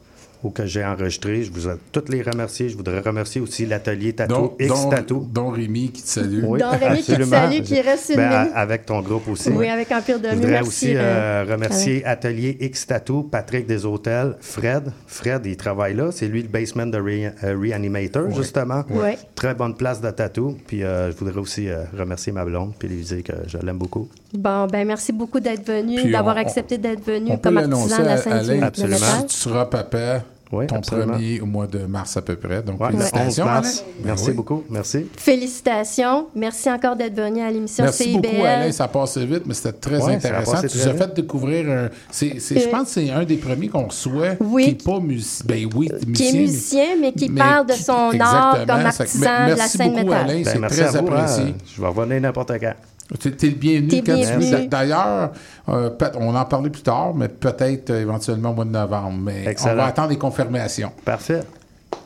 ou 0.44 0.50
que 0.52 0.66
j'ai 0.66 0.86
enregistré. 0.86 1.44
Je 1.44 1.52
voudrais 1.52 1.76
toutes 1.92 2.10
les 2.10 2.22
remercier. 2.22 2.70
Je 2.70 2.78
voudrais 2.78 3.00
remercier 3.00 3.42
aussi 3.42 3.66
l'atelier 3.66 4.14
Tattoo 4.14 4.34
Dont, 4.36 4.56
X 4.60 4.90
Tattoo. 4.90 5.28
dont 5.32 5.50
Rémi 5.50 5.92
qui 5.92 6.02
te 6.02 6.08
salue. 6.08 6.44
Oui, 6.46 6.60
Don 6.60 6.70
Rémi 6.72 7.02
qui 7.04 7.14
te 7.16 7.24
salue, 7.24 7.62
qui 7.62 7.82
reste 7.82 8.10
une 8.10 8.16
Ben, 8.16 8.40
minute. 8.40 8.52
Avec 8.56 8.86
ton 8.86 9.02
groupe 9.02 9.28
aussi. 9.28 9.50
Oui, 9.50 9.68
avec 9.68 9.92
Empire 9.92 10.20
de 10.20 10.30
Je 10.30 10.36
voudrais 10.36 10.52
Merci. 10.52 10.68
aussi 10.68 10.96
euh, 10.96 11.00
euh, 11.02 11.46
remercier 11.50 12.06
Atelier 12.06 12.58
X 12.62 12.88
Tattoo, 12.88 13.24
Patrick 13.24 13.66
des 13.68 13.86
Hôtels, 13.86 14.36
Fred. 14.40 14.92
Fred, 15.08 15.46
il 15.46 15.58
travaille 15.58 15.96
là. 15.96 16.10
C'est 16.12 16.28
lui 16.28 16.42
le 16.42 16.48
basement 16.48 16.86
de 16.86 16.98
Re- 16.98 17.32
euh, 17.44 17.58
Reanimator, 17.60 18.32
justement. 18.32 18.84
Ouais. 18.90 19.18
Très 19.36 19.54
bonne 19.54 19.76
place 19.76 20.00
de 20.02 20.10
tatou. 20.12 20.58
Puis 20.68 20.84
euh, 20.84 21.12
je 21.12 21.18
voudrais 21.18 21.40
aussi 21.40 21.70
euh, 21.70 21.84
remercier 21.98 22.32
ma 22.32 22.46
blonde 22.46 22.74
puis 22.80 22.88
lui 22.88 23.02
dire 23.04 23.24
que 23.24 23.34
je 23.48 23.58
l'aime 23.58 23.78
beaucoup. 23.78 24.08
Bon, 24.34 24.68
ben 24.68 24.86
merci 24.86 25.12
beaucoup 25.12 25.40
d'être 25.40 25.66
venu, 25.66 26.12
d'avoir 26.12 26.38
accepté 26.38 26.78
d'être 26.78 27.04
venu 27.04 27.32
On 27.32 27.38
comme 27.38 27.58
artisan 27.58 27.98
de 28.00 28.04
la 28.04 28.14
Alain. 28.22 28.62
Absolument. 28.62 29.00
métal. 29.00 29.26
Tu 29.28 29.36
seras 29.36 29.66
papa 29.66 30.22
Oui, 30.52 30.68
ton 30.68 30.76
absolument. 30.78 31.14
premier 31.14 31.42
au 31.42 31.46
mois 31.48 31.66
de 31.68 31.80
mars 31.80 32.16
à 32.18 32.22
peu 32.22 32.36
près. 32.36 32.62
Donc, 32.62 32.80
Ouais, 32.82 32.90
le 32.92 32.96
11 32.98 33.02
félicitations, 33.10 33.46
mars. 33.46 33.68
Alain. 33.80 33.88
Ben 34.00 34.06
Merci 34.06 34.26
oui. 34.30 34.34
beaucoup. 34.34 34.64
Merci. 34.70 35.06
Félicitations. 35.18 36.28
Merci 36.36 36.72
encore 36.72 36.96
d'être 36.96 37.16
venu 37.16 37.42
à 37.42 37.50
l'émission 37.52 37.84
Merci 37.86 38.04
CIBL. 38.04 38.22
beaucoup, 38.32 38.44
Alain. 38.46 38.72
Ça 38.72 38.88
passait 38.88 39.26
vite, 39.26 39.44
mais 39.48 39.54
c'était 39.56 39.74
très 39.74 39.98
Ouais, 40.04 40.14
intéressant. 40.16 40.62
Tu 40.62 40.78
nous 40.78 40.88
as 40.88 40.94
fait 40.94 41.14
découvrir 41.16 41.70
un. 41.70 41.90
c'est- 42.12 42.40
c'est- 42.40 42.60
je 42.60 42.68
Euh, 42.68 42.72
pense 42.72 42.84
que 42.94 43.02
c'est 43.02 43.10
un 43.10 43.24
des 43.26 43.38
premiers 43.38 43.68
qu'on 43.68 43.86
reçoit 43.88 44.30
Oui. 44.40 44.64
qui 44.66 44.70
n'est 44.90 44.94
pas 44.94 45.00
musicien. 45.00 45.46
Ben 45.48 45.70
oui, 45.76 45.90
musicien. 46.08 46.14
qui 46.14 46.28
est 46.38 46.40
musicien, 46.40 46.86
mais 47.02 47.12
qui 47.14 47.30
mais 47.30 47.40
parle 47.42 47.66
de 47.68 47.74
son 47.74 48.12
art 48.20 48.60
comme 48.66 48.70
artisan 48.86 49.20
de 49.20 49.26
la 49.50 49.56
merci 49.56 49.78
scène 49.78 49.90
beaucoup, 49.92 50.06
métal. 50.06 50.30
Alain. 50.30 50.42
Ben, 50.44 50.46
C'est 50.52 50.60
merci 50.60 50.80
très 50.82 50.90
vous. 50.90 50.98
apprécié. 50.98 51.44
hein. 51.46 51.54
Je 51.76 51.82
vais 51.82 51.88
revenir 51.88 52.22
n'importe 52.22 52.52
quand. 52.60 52.74
T'es 53.18 53.30
le 53.48 53.54
bienvenu 53.56 53.90
quand 53.90 54.16
tu 54.16 54.22
bienvenu. 54.22 54.46
veux. 54.52 54.68
D'ailleurs, 54.68 55.32
euh, 55.70 55.90
on 56.20 56.36
en 56.36 56.46
parlait 56.46 56.70
plus 56.70 56.84
tard, 56.84 57.16
mais 57.16 57.28
peut-être 57.28 57.90
euh, 57.90 58.02
éventuellement 58.02 58.52
au 58.52 58.54
mois 58.54 58.66
de 58.66 58.70
novembre. 58.70 59.18
Mais 59.24 59.46
Excellent. 59.48 59.74
on 59.74 59.78
va 59.78 59.86
attendre 59.86 60.10
les 60.10 60.18
confirmations. 60.18 60.92
Parfait. 61.04 61.42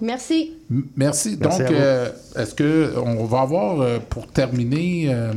Merci. 0.02 0.54
M- 0.72 0.84
Merci. 0.96 1.38
Merci 1.42 1.60
Donc, 1.62 1.72
euh, 1.72 2.10
est-ce 2.38 2.56
que 2.56 2.94
on 3.06 3.26
va 3.26 3.42
avoir, 3.42 3.82
euh, 3.82 4.00
pour 4.10 4.28
terminer, 4.28 5.08
euh, 5.10 5.34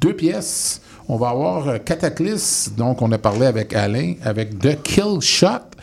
deux 0.00 0.14
pièces. 0.16 0.80
On 1.08 1.16
va 1.16 1.28
avoir 1.30 1.68
euh, 1.68 1.78
Cataclysm, 1.78 2.74
donc 2.76 3.02
on 3.02 3.12
a 3.12 3.18
parlé 3.18 3.44
avec 3.46 3.74
Alain, 3.74 4.14
avec 4.24 4.58
The 4.60 4.80
Kill 4.82 5.20
Shot, 5.20 5.76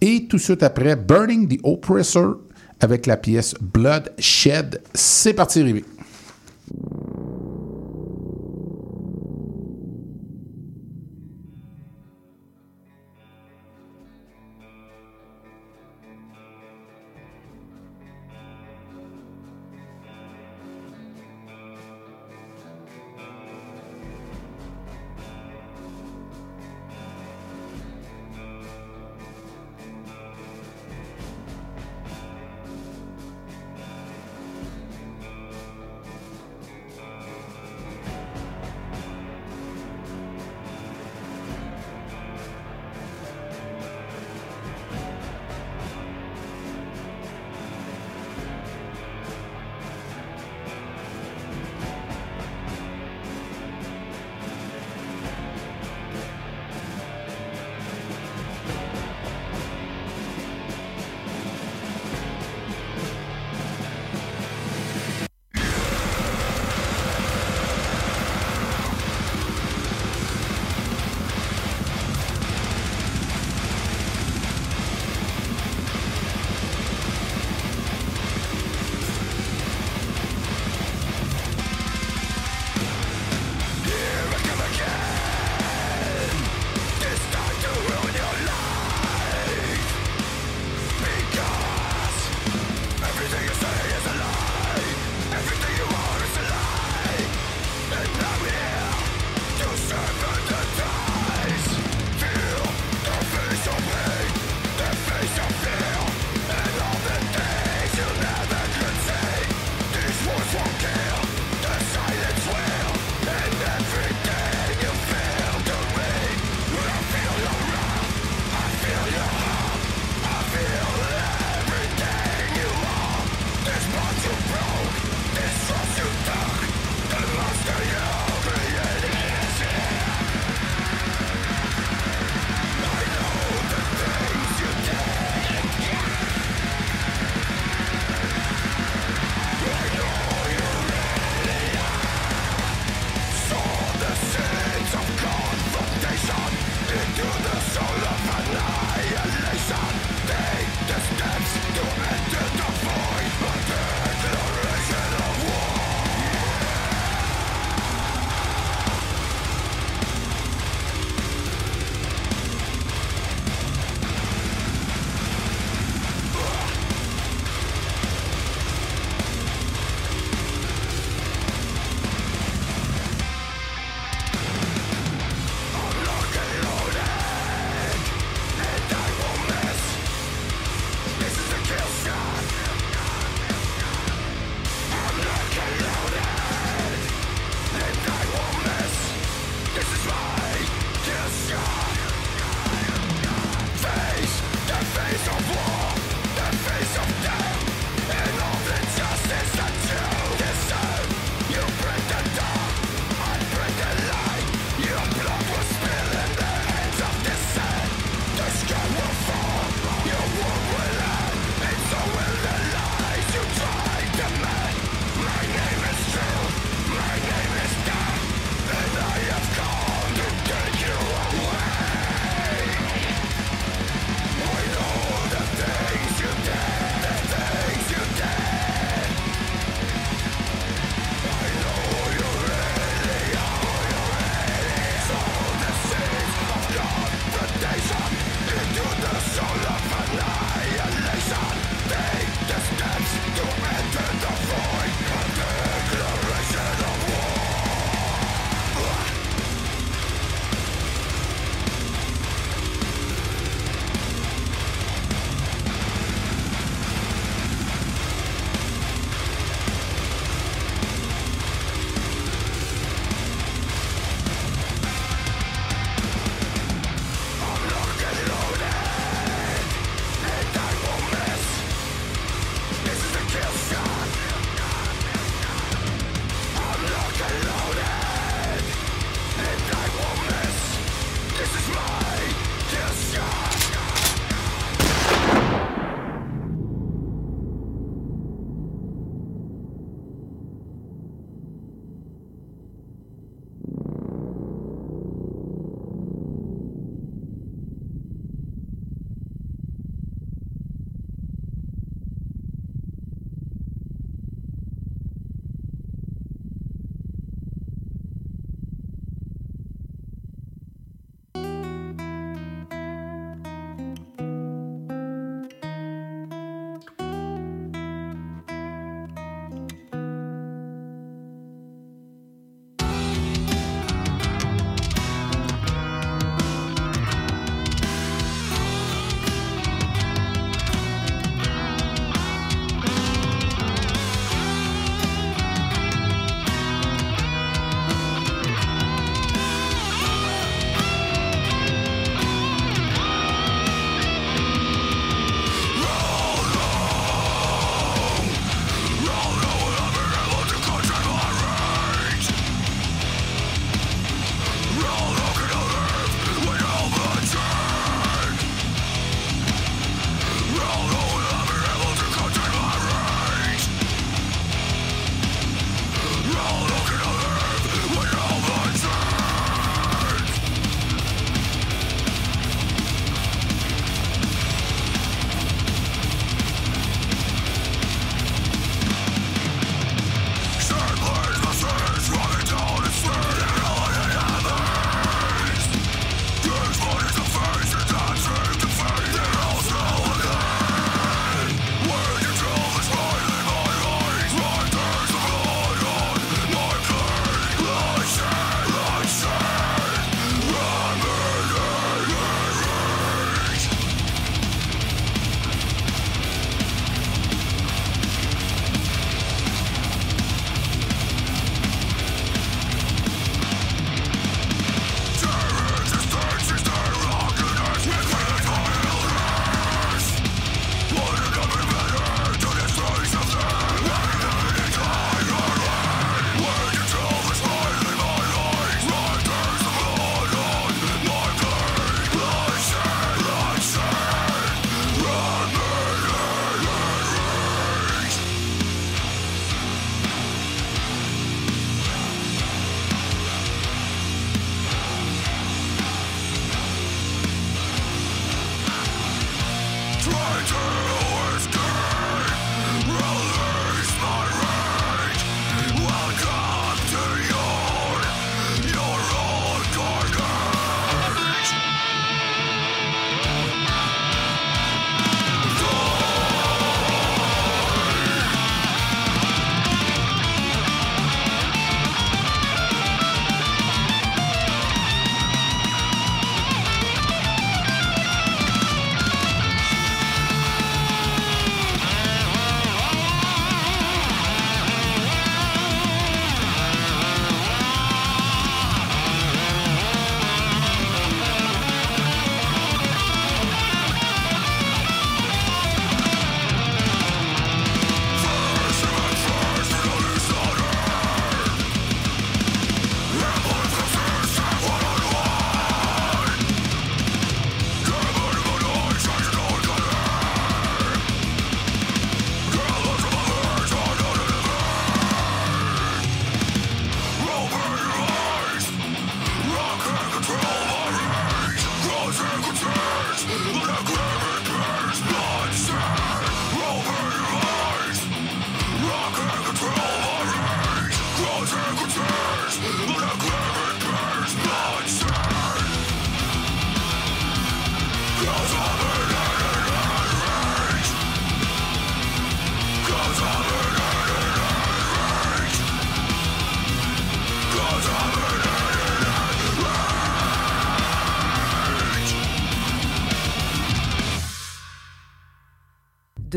et 0.00 0.26
tout 0.28 0.36
de 0.36 0.42
suite 0.42 0.62
après, 0.62 0.94
Burning 0.94 1.48
the 1.48 1.58
Oppressor, 1.64 2.36
avec 2.80 3.06
la 3.06 3.16
pièce 3.16 3.54
Blood 3.60 4.12
Shed. 4.18 4.80
C'est 4.94 5.32
parti, 5.34 5.62
Rivé. 5.62 5.84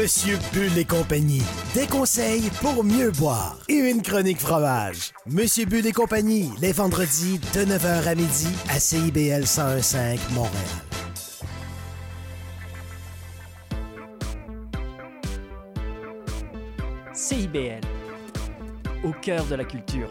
Monsieur 0.00 0.38
Bull 0.52 0.78
et 0.78 0.84
compagnie, 0.84 1.42
des 1.74 1.88
conseils 1.88 2.50
pour 2.60 2.84
mieux 2.84 3.10
boire 3.10 3.58
et 3.68 3.74
une 3.74 4.00
chronique 4.00 4.38
fromage. 4.38 5.12
Monsieur 5.26 5.66
Bull 5.66 5.84
et 5.84 5.92
compagnie, 5.92 6.52
les 6.60 6.70
vendredis 6.70 7.40
de 7.52 7.64
9h 7.64 8.06
à 8.06 8.14
midi 8.14 8.46
à 8.68 8.78
CIBL 8.78 9.42
101.5 9.42 10.20
Montréal. 10.34 10.52
CIBL, 17.12 17.80
au 19.02 19.10
cœur 19.20 19.44
de 19.46 19.56
la 19.56 19.64
culture. 19.64 20.10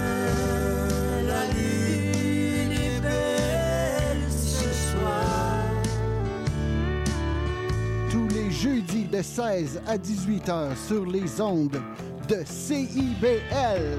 Jeudis 8.61 9.05
de 9.05 9.23
16 9.23 9.81
à 9.87 9.97
18 9.97 10.49
heures 10.49 10.77
sur 10.77 11.03
les 11.03 11.41
ondes 11.41 11.81
de 12.29 12.43
CIBL. 12.45 13.97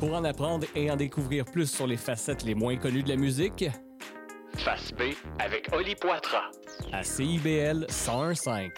Pour 0.00 0.14
en 0.14 0.24
apprendre 0.24 0.66
et 0.74 0.90
en 0.90 0.96
découvrir 0.96 1.44
plus 1.44 1.70
sur 1.70 1.86
les 1.86 1.98
facettes 1.98 2.44
les 2.44 2.54
moins 2.54 2.76
connues 2.76 3.02
de 3.02 3.10
la 3.10 3.16
musique, 3.16 3.66
Face 4.56 4.90
B 4.92 5.12
avec 5.38 5.68
Oli 5.74 5.96
Poitras. 5.96 6.50
à 6.90 7.02
CIBL 7.02 7.84
101.5. 7.90 8.70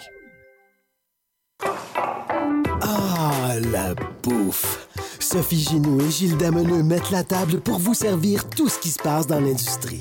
Ah, 2.83 3.55
la 3.71 3.95
bouffe! 4.25 4.89
Sophie 5.21 5.61
Ginou 5.61 6.01
et 6.01 6.11
Gilles 6.11 6.37
Dameneux 6.37 6.83
mettent 6.83 7.13
la 7.13 7.23
table 7.23 7.61
pour 7.61 7.79
vous 7.79 7.95
servir 7.95 8.51
tout 8.51 8.69
ce 8.69 8.81
qui 8.81 8.89
se 8.89 9.01
passe 9.01 9.29
dans 9.29 9.41
l'industrie. 9.41 10.01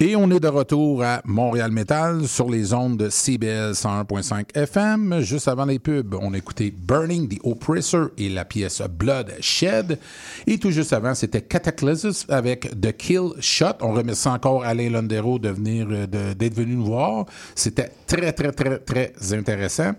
Et 0.00 0.14
on 0.14 0.30
est 0.30 0.38
de 0.38 0.46
retour 0.46 1.02
à 1.02 1.22
Montréal 1.24 1.72
Metal 1.72 2.28
sur 2.28 2.48
les 2.48 2.72
ondes 2.72 2.96
de 2.96 3.08
CBL 3.10 3.72
101.5 3.72 4.56
FM. 4.56 5.20
Juste 5.22 5.48
avant 5.48 5.64
les 5.64 5.80
pubs, 5.80 6.14
on 6.20 6.34
a 6.34 6.38
écouté 6.38 6.70
Burning 6.70 7.28
the 7.28 7.40
Oppressor 7.42 8.10
et 8.16 8.28
la 8.28 8.44
pièce 8.44 8.80
Blood 8.96 9.34
Shed. 9.40 9.98
Et 10.46 10.58
tout 10.58 10.70
juste 10.70 10.92
avant, 10.92 11.16
c'était 11.16 11.40
Cataclysm 11.40 12.12
avec 12.28 12.80
The 12.80 12.96
Kill 12.96 13.30
Shot. 13.40 13.78
On 13.80 13.92
remercie 13.92 14.28
encore 14.28 14.62
Alain 14.62 14.88
Londero 14.88 15.40
de 15.40 15.48
venir, 15.48 15.88
euh, 15.90 16.06
d'être 16.06 16.54
venu 16.54 16.76
nous 16.76 16.84
voir. 16.84 17.26
C'était 17.56 17.90
très, 18.08 18.32
très, 18.32 18.52
très, 18.52 18.78
très 18.78 19.12
intéressant. 19.32 19.92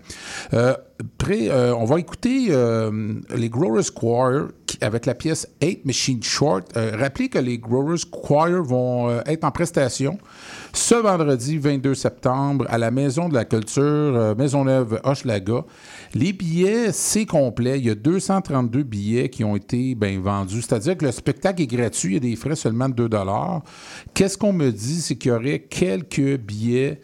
Euh, 0.52 0.74
après, 1.00 1.48
euh, 1.48 1.74
on 1.74 1.84
va 1.84 1.98
écouter 1.98 2.48
euh, 2.50 3.14
les 3.34 3.48
Growers 3.48 3.90
Choir 3.94 4.48
avec 4.80 5.06
la 5.06 5.14
pièce 5.14 5.48
8 5.62 5.84
Machine 5.84 6.22
Short. 6.22 6.76
Euh, 6.76 6.96
rappelez 6.98 7.28
que 7.28 7.38
les 7.38 7.58
Growers 7.58 8.04
Choir 8.10 8.62
vont 8.62 9.08
euh, 9.08 9.20
être 9.26 9.44
en 9.44 9.50
prestation 9.50 10.18
ce 10.72 10.94
vendredi 10.94 11.58
22 11.58 11.94
septembre 11.94 12.66
à 12.68 12.78
la 12.78 12.90
Maison 12.90 13.28
de 13.28 13.34
la 13.34 13.44
Culture, 13.44 13.82
euh, 13.82 14.34
Maisonneuve 14.34 15.00
Hochelaga. 15.04 15.64
Les 16.14 16.32
billets, 16.32 16.92
c'est 16.92 17.26
complet. 17.26 17.78
Il 17.78 17.86
y 17.86 17.90
a 17.90 17.94
232 17.94 18.82
billets 18.82 19.28
qui 19.28 19.44
ont 19.44 19.56
été 19.56 19.94
ben, 19.94 20.20
vendus. 20.20 20.62
C'est-à-dire 20.62 20.96
que 20.96 21.04
le 21.04 21.12
spectacle 21.12 21.62
est 21.62 21.66
gratuit. 21.66 22.16
Il 22.16 22.24
y 22.24 22.28
a 22.28 22.30
des 22.30 22.36
frais 22.36 22.56
seulement 22.56 22.88
de 22.88 23.08
2 23.08 23.10
Qu'est-ce 24.14 24.38
qu'on 24.38 24.52
me 24.52 24.70
dit? 24.70 25.00
C'est 25.00 25.16
qu'il 25.16 25.32
y 25.32 25.34
aurait 25.34 25.60
quelques 25.60 26.38
billets 26.38 27.00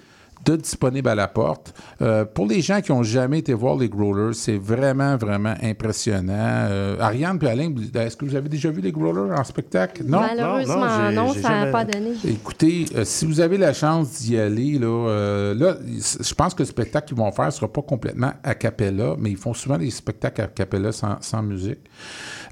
de 0.47 0.57
disponibles 0.57 1.09
à 1.09 1.15
la 1.15 1.29
porte. 1.29 1.75
Euh, 2.01 2.25
pour 2.25 2.47
les 2.47 2.61
gens 2.61 2.81
qui 2.81 2.93
n'ont 2.93 3.03
jamais 3.03 3.41
été 3.41 3.53
voir 3.53 3.77
les 3.77 3.89
Growlers, 3.89 4.35
c'est 4.35 4.59
vraiment, 4.59 5.17
vraiment 5.17 5.55
impressionnant. 5.63 6.33
Euh, 6.37 6.97
Ariane 7.01 7.39
puis 7.39 7.49
Alain, 7.49 7.73
est-ce 7.95 8.17
que 8.17 8.25
vous 8.25 8.37
avez 8.37 8.49
déjà 8.49 8.71
vu 8.71 8.81
les 8.81 8.93
Growlers 8.93 9.35
en 9.37 9.45
spectacle? 9.45 10.05
Non? 10.05 10.21
Malheureusement, 10.21 11.11
non, 11.11 11.33
ça 11.33 11.65
n'a 11.65 11.67
pas 11.73 11.85
donné. 11.85 12.13
Écoutez, 12.25 12.87
euh, 12.95 13.05
si 13.05 13.27
vous 13.27 13.41
avez 13.41 13.59
la 13.59 13.73
chance 13.73 14.13
d'y 14.21 14.39
aller, 14.39 14.79
là, 14.79 14.87
euh, 14.87 15.55
là, 15.55 15.77
je 15.85 16.35
pense 16.35 16.55
que 16.55 16.63
le 16.63 16.67
spectacle 16.67 17.09
qu'ils 17.09 17.17
vont 17.17 17.33
faire 17.33 17.47
ne 17.47 17.51
sera 17.51 17.69
pas 17.69 17.83
complètement 17.83 18.33
a 18.43 18.55
cappella, 18.55 19.17
mais 19.19 19.31
ils 19.31 19.37
font 19.37 19.55
souvent 19.55 19.79
des 19.79 19.91
spectacles 19.91 20.43
a 20.43 20.47
cappella 20.47 20.93
sans, 20.93 21.17
sans 21.21 21.43
musique. 21.43 21.81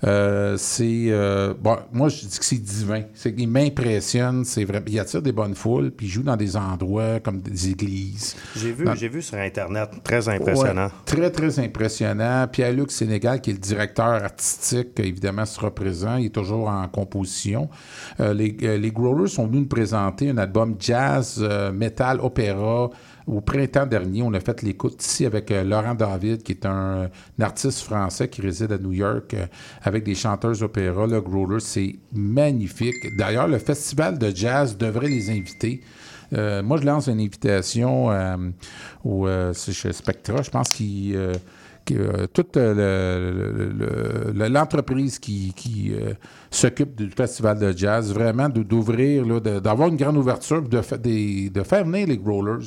Euh, 0.05 0.57
c'est 0.59 1.07
euh, 1.09 1.55
bon, 1.59 1.77
moi 1.93 2.09
je 2.09 2.27
dis 2.27 2.39
que 2.39 2.45
c'est 2.45 2.59
divin. 2.63 3.03
C'est 3.15 3.35
qu'il 3.35 3.49
m'impressionne, 3.49 4.45
c'est 4.45 4.65
vrai. 4.65 4.83
Il 4.87 4.99
attire 4.99 5.23
des 5.23 5.33
bonnes 5.33 5.55
foules, 5.55 5.91
puis 5.91 6.07
il 6.07 6.11
joue 6.11 6.23
dans 6.23 6.37
des 6.37 6.57
endroits 6.57 7.21
comme 7.21 7.41
des 7.41 7.71
églises. 7.71 8.37
J'ai 8.57 8.73
vu, 8.73 8.85
Dans- 8.85 8.95
j'ai 8.95 9.09
vu 9.09 9.23
sur 9.23 9.39
Internet, 9.39 9.91
très 10.03 10.29
impressionnant. 10.29 10.87
Ouais, 10.87 10.93
très, 11.07 11.31
très 11.31 11.59
impressionnant. 11.59 12.47
Pierre-Luc 12.51 12.91
Sénégal, 12.91 13.41
qui 13.41 13.51
est 13.51 13.55
le 13.55 13.59
directeur 13.59 14.07
artistique, 14.07 14.89
évidemment, 14.99 15.47
sera 15.47 15.75
présent. 15.75 16.17
Il 16.17 16.27
est 16.27 16.35
toujours 16.35 16.69
en 16.69 16.87
composition. 16.89 17.69
Euh, 18.21 18.35
les, 18.35 18.57
euh, 18.63 18.77
les 18.77 18.91
Growlers 18.91 19.29
sont 19.29 19.47
venus 19.47 19.63
nous 19.63 19.69
présenter 19.69 20.31
un 20.31 20.39
album 20.39 20.77
jazz, 20.79 21.43
metal, 21.73 22.21
opéra. 22.21 22.91
Au 23.27 23.41
printemps 23.41 23.87
dernier, 23.87 24.23
on 24.23 24.35
a 24.35 24.41
fait 24.41 24.61
l'écoute 24.63 25.03
ici 25.03 25.25
avec 25.25 25.51
euh, 25.51 25.65
Laurent 25.65 25.95
David, 25.95 26.43
qui 26.43 26.53
est 26.53 26.67
un, 26.67 27.09
artiste 27.41 27.81
français 27.81 28.29
qui 28.29 28.43
réside 28.43 28.73
à 28.73 28.77
New 28.79 28.93
York, 28.93 29.33
euh, 29.33 29.47
avec 29.83 30.05
des 30.05 30.15
chanteurs 30.15 30.63
opéra. 30.63 31.07
Le 31.07 31.23
Growlers, 31.23 31.61
c'est 31.61 31.97
magnifique. 32.13 33.17
D'ailleurs, 33.17 33.49
le 33.49 33.59
festival 33.59 34.19
de 34.19 34.31
jazz 34.35 34.77
devrait 34.77 35.09
les 35.09 35.31
inviter. 35.31 35.81
Euh, 36.35 36.63
moi, 36.63 36.77
je 36.79 36.85
lance 36.85 37.07
une 37.07 37.21
invitation 37.21 38.09
au 39.05 39.27
chez 39.55 39.93
Spectra. 39.93 40.43
Je 40.43 40.51
pense 40.51 40.69
qu'il 40.71 41.17
toute 42.33 42.57
le- 42.57 42.75
le- 42.75 44.33
le- 44.35 44.49
l'entreprise 44.49 45.19
qui, 45.19 45.93
s'occupe 46.51 46.95
du 46.97 47.11
festival 47.11 47.59
de 47.59 47.73
jazz, 47.77 48.13
vraiment 48.13 48.49
d'ouvrir, 48.49 49.41
d'avoir 49.41 49.89
une 49.89 49.97
grande 49.97 50.17
ouverture, 50.17 50.63
de, 50.63 50.81
fa- 50.83 50.97
de 50.99 51.63
faire 51.63 51.85
venir 51.85 52.07
les 52.07 52.19
growlers. 52.19 52.67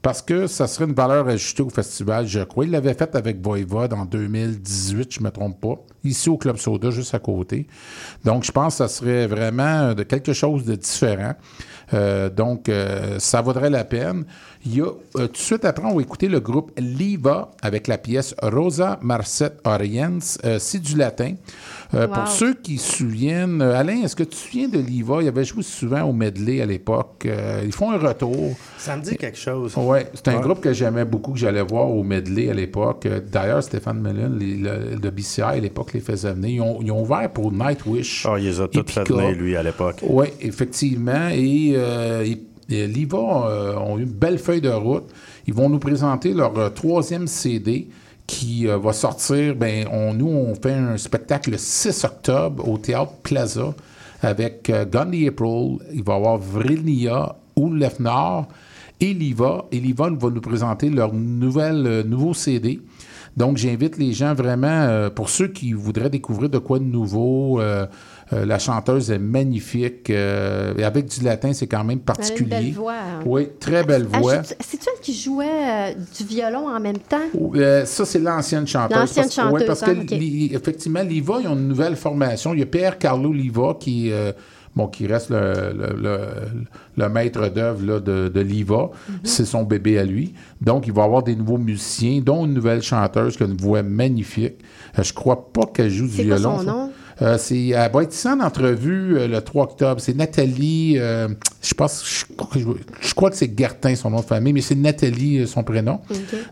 Parce 0.00 0.22
que 0.22 0.46
ça 0.46 0.68
serait 0.68 0.84
une 0.84 0.94
valeur 0.94 1.26
ajoutée 1.28 1.62
au 1.62 1.70
festival, 1.70 2.26
je 2.26 2.40
crois. 2.40 2.64
Il 2.64 2.70
l'avait 2.70 2.94
fait 2.94 3.16
avec 3.16 3.40
Voivod 3.42 3.92
en 3.92 4.04
2018, 4.04 5.14
je 5.14 5.20
ne 5.20 5.24
me 5.24 5.30
trompe 5.30 5.60
pas, 5.60 5.74
ici 6.04 6.28
au 6.28 6.36
Club 6.36 6.56
Soda, 6.56 6.90
juste 6.90 7.14
à 7.14 7.18
côté. 7.18 7.66
Donc, 8.24 8.44
je 8.44 8.52
pense 8.52 8.74
que 8.74 8.78
ça 8.78 8.88
serait 8.88 9.26
vraiment 9.26 9.62
euh, 9.62 9.94
de 9.94 10.04
quelque 10.04 10.32
chose 10.32 10.64
de 10.64 10.76
différent. 10.76 11.34
Euh, 11.94 12.30
donc, 12.30 12.68
euh, 12.68 13.18
ça 13.18 13.40
vaudrait 13.40 13.70
la 13.70 13.84
peine. 13.84 14.24
Il 14.66 14.76
y 14.76 14.80
a, 14.80 14.86
euh, 14.86 15.26
tout 15.28 15.32
de 15.32 15.36
suite 15.36 15.64
après, 15.64 15.84
on 15.86 15.94
va 15.96 16.02
écouter 16.02 16.28
le 16.28 16.40
groupe 16.40 16.72
Liva 16.78 17.50
avec 17.62 17.86
la 17.86 17.96
pièce 17.96 18.34
Rosa 18.42 18.98
Marcet 19.02 19.52
Oriens. 19.64 20.18
Euh, 20.44 20.58
c'est 20.58 20.80
du 20.80 20.96
latin. 20.96 21.34
Euh, 21.94 22.06
Wow. 22.06 22.14
Pour 22.14 22.28
ceux 22.28 22.54
qui 22.54 22.76
se 22.76 22.96
souviennent, 22.98 23.62
Alain, 23.62 24.02
est-ce 24.02 24.14
que 24.14 24.22
tu 24.22 24.30
te 24.30 24.34
souviens 24.36 24.68
de 24.68 24.78
Liva? 24.78 25.22
Il 25.22 25.28
avait 25.28 25.44
joué 25.44 25.62
souvent 25.62 26.02
au 26.02 26.12
medley 26.12 26.60
à 26.60 26.66
l'époque. 26.66 27.22
Euh, 27.24 27.62
ils 27.64 27.72
font 27.72 27.90
un 27.92 27.96
retour. 27.98 28.56
Ça 28.76 28.94
me 28.96 29.02
dit 29.02 29.16
quelque 29.16 29.38
chose. 29.38 29.72
Oui, 29.76 30.00
c'est 30.12 30.28
un 30.28 30.36
Ouais. 30.36 30.42
groupe 30.42 30.60
que 30.60 30.72
j'aimais 30.74 31.06
beaucoup, 31.06 31.32
que 31.32 31.38
j'allais 31.38 31.62
voir 31.62 31.88
au 31.90 32.02
medley 32.02 32.50
à 32.50 32.54
l'époque. 32.54 33.08
D'ailleurs, 33.32 33.62
Stéphane 33.62 34.00
Mellon, 34.00 34.28
de 34.30 35.10
BCI 35.10 35.40
à 35.42 35.56
l'époque, 35.56 35.94
les 35.94 36.00
faisait 36.00 36.32
venir. 36.32 36.50
Ils 36.50 36.60
ont, 36.60 36.78
ils 36.82 36.92
ont 36.92 37.00
ouvert 37.02 37.30
pour 37.32 37.50
Nightwish. 37.52 38.26
Ah, 38.28 38.34
il 38.38 38.44
les 38.44 38.60
a 38.60 38.68
toutes 38.68 38.90
fait 38.90 39.08
venir, 39.08 39.30
lui, 39.30 39.56
à 39.56 39.62
l'époque. 39.62 39.96
Oui, 40.02 40.26
effectivement. 40.40 41.28
Et, 41.32 41.72
euh, 41.74 42.22
et- 42.24 42.32
et 42.32 42.38
l'IVA 42.68 43.16
euh, 43.16 43.76
ont 43.76 43.98
eu 43.98 44.02
une 44.02 44.10
belle 44.10 44.38
feuille 44.38 44.60
de 44.60 44.70
route. 44.70 45.08
Ils 45.46 45.54
vont 45.54 45.68
nous 45.68 45.78
présenter 45.78 46.34
leur 46.34 46.56
euh, 46.58 46.68
troisième 46.68 47.26
CD 47.26 47.88
qui 48.26 48.68
euh, 48.68 48.76
va 48.78 48.92
sortir. 48.92 49.54
Ben, 49.54 49.86
nous, 50.14 50.28
on 50.28 50.54
fait 50.54 50.74
un 50.74 50.96
spectacle 50.96 51.50
le 51.50 51.58
6 51.58 52.04
octobre 52.04 52.68
au 52.68 52.78
Théâtre 52.78 53.12
Plaza 53.22 53.74
avec 54.20 54.64
the 54.64 54.96
April. 54.96 55.78
Il 55.92 56.02
va 56.04 56.14
y 56.14 56.16
avoir 56.16 56.38
Vrilnia, 56.38 57.36
Oulef 57.56 58.00
Nord 58.00 58.48
et 59.00 59.14
l'IVA. 59.14 59.66
Et 59.72 59.80
l'IVA 59.80 60.10
va 60.10 60.30
nous 60.30 60.40
présenter 60.40 60.90
leur 60.90 61.14
nouveau 61.14 62.34
CD. 62.34 62.80
Donc, 63.36 63.56
j'invite 63.56 63.96
les 63.96 64.12
gens 64.12 64.34
vraiment, 64.34 65.08
pour 65.14 65.28
ceux 65.28 65.46
qui 65.46 65.72
voudraient 65.72 66.10
découvrir 66.10 66.50
de 66.50 66.58
quoi 66.58 66.80
de 66.80 66.84
nouveau, 66.84 67.60
euh, 68.32 68.44
la 68.44 68.58
chanteuse 68.58 69.10
est 69.10 69.18
magnifique. 69.18 70.10
euh, 70.10 70.74
et 70.76 70.84
avec 70.84 71.06
du 71.06 71.24
latin, 71.24 71.52
c'est 71.52 71.66
quand 71.66 71.84
même 71.84 71.88
Elle 71.88 71.92
a 71.92 71.94
une 71.94 72.00
particulier. 72.00 72.48
belle 72.50 72.72
voix. 72.72 72.92
hein. 72.92 73.20
Oui, 73.24 73.48
très 73.58 73.84
belle 73.84 74.06
Ah, 74.12 74.18
voix. 74.20 74.42
C'est-tu 74.42 74.86
elle 74.94 75.00
qui 75.00 75.14
jouait 75.14 75.46
euh, 75.46 75.92
du 76.18 76.24
violon 76.24 76.68
en 76.68 76.78
même 76.80 76.98
temps? 76.98 77.16
Euh, 77.54 77.84
ça, 77.84 78.04
c'est 78.04 78.18
l'ancienne 78.18 78.66
chanteuse. 78.66 78.98
L'ancienne 78.98 79.30
chanteuse, 79.30 79.64
parce 79.66 79.80
que, 79.80 79.90
hein, 79.90 80.04
effectivement, 80.52 81.02
l'IVA, 81.02 81.38
ils 81.42 81.48
ont 81.48 81.54
une 81.56 81.68
nouvelle 81.68 81.96
formation. 81.96 82.52
Il 82.54 82.60
y 82.60 82.62
a 82.62 82.66
Pierre 82.66 82.98
Carlo 82.98 83.32
Liva 83.32 83.76
qui, 83.80 84.12
bon, 84.76 84.88
qui 84.88 85.06
reste 85.06 85.30
le, 85.30 85.72
le- 85.76 85.96
le- 86.00 86.18
le 86.96 87.08
maître 87.08 87.48
d'œuvre 87.48 87.84
là, 87.86 88.00
de, 88.00 88.28
de 88.28 88.40
l'IVA. 88.40 88.90
Mhm. 89.08 89.14
C'est 89.24 89.44
son 89.44 89.62
bébé 89.62 89.98
à 89.98 90.04
lui. 90.04 90.34
Donc, 90.60 90.86
il 90.86 90.92
va 90.92 91.02
y 91.02 91.04
avoir 91.04 91.22
des 91.22 91.34
nouveaux 91.36 91.58
musiciens, 91.58 92.20
dont 92.20 92.44
une 92.44 92.54
nouvelle 92.54 92.82
chanteuse 92.82 93.36
qui 93.36 93.42
a 93.42 93.46
une 93.46 93.56
voix 93.56 93.82
magnifique. 93.82 94.56
Je 95.00 95.12
crois 95.12 95.50
pas 95.52 95.66
qu'elle 95.66 95.90
joue 95.90 96.06
du 96.08 96.16
quoi 96.16 96.24
violon. 96.24 96.58
son 96.58 96.64
ça. 96.64 96.70
nom? 96.72 96.87
Euh, 97.20 97.36
c'est, 97.38 97.68
elle 97.68 97.90
va 97.92 98.02
être 98.04 98.14
ici 98.14 98.28
en 98.28 98.38
entrevue 98.40 99.18
euh, 99.18 99.26
le 99.26 99.40
3 99.40 99.64
octobre. 99.64 100.00
C'est 100.00 100.14
Nathalie, 100.14 100.94
euh, 100.98 101.28
je 101.62 101.74
pense, 101.74 102.04
je, 102.06 102.34
crois 102.36 102.48
que- 102.52 102.80
je 103.00 103.14
crois 103.14 103.30
que 103.30 103.36
c'est 103.36 103.58
Gertin, 103.58 103.94
son 103.96 104.10
nom 104.10 104.20
de 104.20 104.24
famille, 104.24 104.52
mais 104.52 104.60
c'est 104.60 104.76
Nathalie, 104.76 105.38
euh, 105.40 105.46
son 105.46 105.64
prénom. 105.64 106.00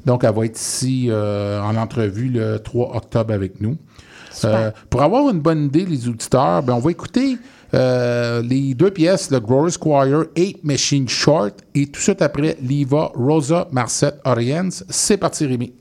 Donc, 0.04 0.24
elle 0.24 0.34
va 0.34 0.44
être 0.44 0.58
ici 0.58 1.06
euh, 1.08 1.60
en 1.62 1.76
entrevue 1.76 2.28
le 2.30 2.58
3 2.58 2.96
octobre 2.96 3.32
avec 3.32 3.60
nous. 3.60 3.76
Euh, 4.44 4.70
pour 4.90 5.02
avoir 5.02 5.30
une 5.30 5.38
bonne 5.40 5.66
idée, 5.66 5.86
les 5.86 6.08
auditeurs, 6.08 6.62
ben, 6.62 6.74
on 6.74 6.80
va 6.80 6.90
écouter 6.90 7.38
euh, 7.72 8.42
les 8.42 8.74
deux 8.74 8.90
pièces, 8.90 9.30
le 9.30 9.38
Glorious 9.40 9.78
Choir, 9.80 10.06
8 10.36 10.64
Machine 10.64 11.08
Short, 11.08 11.54
et 11.74 11.86
tout 11.86 11.92
de 11.92 11.96
suite 12.02 12.22
après, 12.22 12.56
Liva, 12.60 13.12
Rosa, 13.14 13.68
Marcet, 13.70 14.12
Oriens. 14.24 14.68
C'est 14.90 15.16
parti, 15.16 15.46
Rémi. 15.46 15.72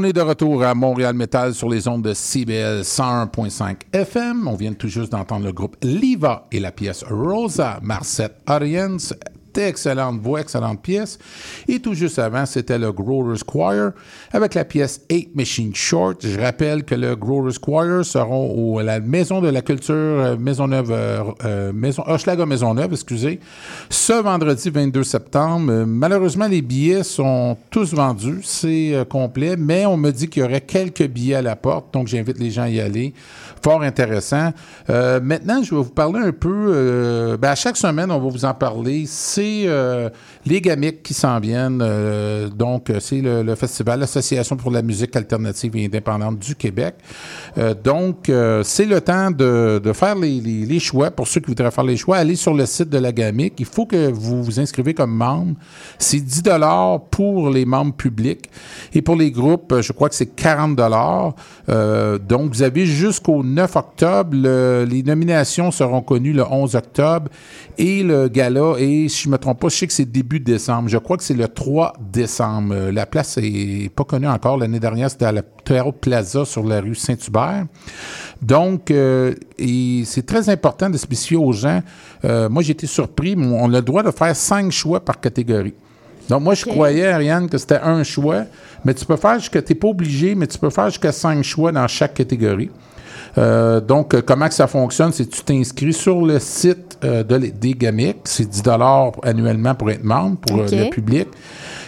On 0.00 0.04
est 0.04 0.14
de 0.14 0.20
retour 0.22 0.64
à 0.64 0.74
Montréal 0.74 1.14
Metal 1.14 1.52
sur 1.52 1.68
les 1.68 1.86
ondes 1.86 2.00
de 2.00 2.14
CBL 2.14 2.80
101.5 2.80 3.80
FM. 3.92 4.48
On 4.48 4.54
vient 4.54 4.72
tout 4.72 4.88
juste 4.88 5.12
d'entendre 5.12 5.44
le 5.44 5.52
groupe 5.52 5.76
Liva 5.82 6.46
et 6.50 6.58
la 6.58 6.72
pièce 6.72 7.04
Rosa 7.06 7.78
Marcette 7.82 8.36
Ariens. 8.46 8.96
Excellente 9.58 10.20
voix, 10.20 10.40
excellente 10.40 10.82
pièce. 10.82 11.18
Et 11.68 11.80
tout 11.80 11.94
juste 11.94 12.18
avant, 12.18 12.46
c'était 12.46 12.78
le 12.78 12.92
Growler's 12.92 13.42
Choir 13.44 13.92
avec 14.32 14.54
la 14.54 14.64
pièce 14.64 15.00
8 15.10 15.34
Machine 15.34 15.74
Short. 15.74 16.26
Je 16.26 16.38
rappelle 16.38 16.84
que 16.84 16.94
le 16.94 17.16
Growler's 17.16 17.58
Choir 17.58 18.04
seront 18.04 18.54
au, 18.54 18.78
à 18.78 18.82
la 18.82 19.00
Maison 19.00 19.40
de 19.40 19.48
la 19.48 19.62
Culture 19.62 19.94
euh, 19.94 20.36
Maisonneuve, 20.36 20.90
euh, 20.90 21.22
euh, 21.44 21.72
Maison, 21.72 22.02
Hochelaga 22.06 22.46
Maisonneuve, 22.46 22.92
excusez, 22.92 23.40
ce 23.88 24.12
vendredi 24.12 24.70
22 24.70 25.02
septembre. 25.02 25.84
Malheureusement, 25.86 26.46
les 26.46 26.62
billets 26.62 27.02
sont 27.02 27.56
tous 27.70 27.94
vendus. 27.94 28.40
C'est 28.42 29.04
complet, 29.08 29.56
mais 29.56 29.86
on 29.86 29.96
me 29.96 30.10
dit 30.10 30.28
qu'il 30.28 30.42
y 30.42 30.44
aurait 30.44 30.60
quelques 30.60 31.06
billets 31.06 31.36
à 31.36 31.42
la 31.42 31.56
porte, 31.56 31.92
donc 31.92 32.08
j'invite 32.08 32.38
les 32.38 32.50
gens 32.50 32.62
à 32.62 32.68
y 32.68 32.80
aller. 32.80 33.12
Fort 33.62 33.82
intéressant. 33.82 34.52
Maintenant, 34.88 35.62
je 35.62 35.74
vais 35.74 35.82
vous 35.82 35.90
parler 35.90 36.20
un 36.20 36.32
peu. 36.32 37.36
ben, 37.40 37.50
à 37.50 37.54
chaque 37.54 37.76
semaine, 37.76 38.10
on 38.10 38.18
va 38.18 38.28
vous 38.28 38.44
en 38.44 38.54
parler. 38.54 39.04
Euh, 39.40 40.08
les 40.46 40.60
Gamiques 40.60 41.02
qui 41.02 41.14
s'en 41.14 41.38
viennent. 41.40 41.80
euh, 41.82 42.48
donc, 42.48 42.90
euh, 42.90 43.00
c'est 43.00 43.20
le, 43.20 43.54
festival, 43.54 44.00
l'Association 44.00 44.56
pour 44.56 44.70
la 44.70 44.82
musique 44.82 45.14
alternative 45.16 45.76
et 45.76 45.86
indépendante 45.86 46.38
du 46.38 46.54
Québec. 46.54 46.94
Donc, 47.84 48.30
c'est 48.62 48.86
le 48.86 49.00
temps 49.00 49.30
de, 49.30 49.80
faire 49.94 50.14
les, 50.14 50.78
choix. 50.78 51.10
Pour 51.10 51.28
ceux 51.28 51.40
qui 51.40 51.48
voudraient 51.48 51.70
faire 51.70 51.84
les 51.84 51.96
choix, 51.96 52.16
allez 52.18 52.36
sur 52.36 52.54
le 52.54 52.66
site 52.66 52.88
de 52.88 52.98
la 52.98 53.12
Gamique. 53.12 53.54
Il 53.58 53.66
faut 53.66 53.86
que 53.86 54.10
vous 54.10 54.42
vous 54.42 54.60
inscrivez 54.60 54.94
comme 54.94 55.14
membre. 55.14 55.54
C'est 55.98 56.20
10 56.20 56.42
pour 57.10 57.50
les 57.50 57.64
membres 57.64 57.94
publics. 57.94 58.50
Et 58.94 59.02
pour 59.02 59.16
les 59.16 59.30
groupes, 59.30 59.80
je 59.80 59.92
crois 59.92 60.08
que 60.08 60.14
c'est 60.14 60.34
40 60.34 60.78
euh, 61.68 62.18
Donc, 62.18 62.54
vous 62.54 62.62
avez 62.62 62.86
jusqu'au 62.86 63.42
9 63.42 63.76
octobre. 63.76 64.30
Le- 64.32 64.86
les 64.88 65.02
nominations 65.02 65.70
seront 65.70 66.02
connues 66.02 66.32
le 66.32 66.44
11 66.44 66.74
octobre. 66.74 67.30
Et 67.78 68.02
le 68.02 68.28
gala, 68.28 68.74
ne 69.29 69.29
me 69.30 69.38
trompe 69.38 69.60
pas, 69.60 69.68
je 69.68 69.76
sais 69.76 69.86
que 69.86 69.92
c'est 69.92 70.04
début 70.04 70.40
décembre. 70.40 70.88
Je 70.88 70.98
crois 70.98 71.16
que 71.16 71.22
c'est 71.22 71.34
le 71.34 71.48
3 71.48 71.94
décembre. 72.12 72.74
Euh, 72.74 72.92
La 72.92 73.06
place 73.06 73.38
est 73.40 73.90
pas 73.94 74.04
connue 74.04 74.26
encore. 74.28 74.58
L'année 74.58 74.80
dernière, 74.80 75.10
c'était 75.10 75.24
à 75.26 75.32
la 75.32 75.42
Toyota 75.42 75.92
Plaza 76.00 76.44
sur 76.44 76.64
la 76.64 76.80
rue 76.80 76.94
Saint-Hubert. 76.94 77.66
Donc, 78.42 78.90
euh, 78.90 79.34
c'est 80.04 80.26
très 80.26 80.48
important 80.48 80.90
de 80.90 80.96
spécifier 80.96 81.36
aux 81.36 81.52
gens. 81.52 81.82
euh, 82.24 82.48
moi, 82.48 82.62
j'ai 82.62 82.72
été 82.72 82.86
surpris. 82.86 83.36
On 83.38 83.72
a 83.72 83.76
le 83.76 83.82
droit 83.82 84.02
de 84.02 84.10
faire 84.10 84.34
cinq 84.34 84.70
choix 84.72 85.00
par 85.00 85.20
catégorie. 85.20 85.74
Donc, 86.28 86.42
moi, 86.42 86.54
je 86.54 86.64
croyais, 86.64 87.08
Ariane, 87.08 87.48
que 87.48 87.58
c'était 87.58 87.80
un 87.82 88.02
choix, 88.04 88.44
mais 88.84 88.94
tu 88.94 89.04
peux 89.04 89.16
faire 89.16 89.38
jusqu'à, 89.38 89.60
tu 89.62 89.72
n'es 89.72 89.78
pas 89.78 89.88
obligé, 89.88 90.34
mais 90.34 90.46
tu 90.46 90.58
peux 90.58 90.70
faire 90.70 90.88
jusqu'à 90.88 91.12
cinq 91.12 91.42
choix 91.42 91.72
dans 91.72 91.88
chaque 91.88 92.14
catégorie. 92.14 92.70
Euh, 93.38 93.80
donc, 93.80 94.14
euh, 94.14 94.22
comment 94.24 94.48
que 94.48 94.54
ça 94.54 94.66
fonctionne? 94.66 95.12
C'est 95.12 95.26
que 95.28 95.34
tu 95.36 95.42
t'inscris 95.42 95.92
sur 95.92 96.22
le 96.24 96.38
site 96.38 96.98
euh, 97.04 97.22
de, 97.22 97.38
des 97.38 97.74
GAMIC. 97.74 98.16
C'est 98.24 98.48
10 98.48 98.62
annuellement 99.22 99.74
pour 99.74 99.90
être 99.90 100.04
membre, 100.04 100.36
pour 100.38 100.58
le 100.58 100.90
public. 100.90 101.28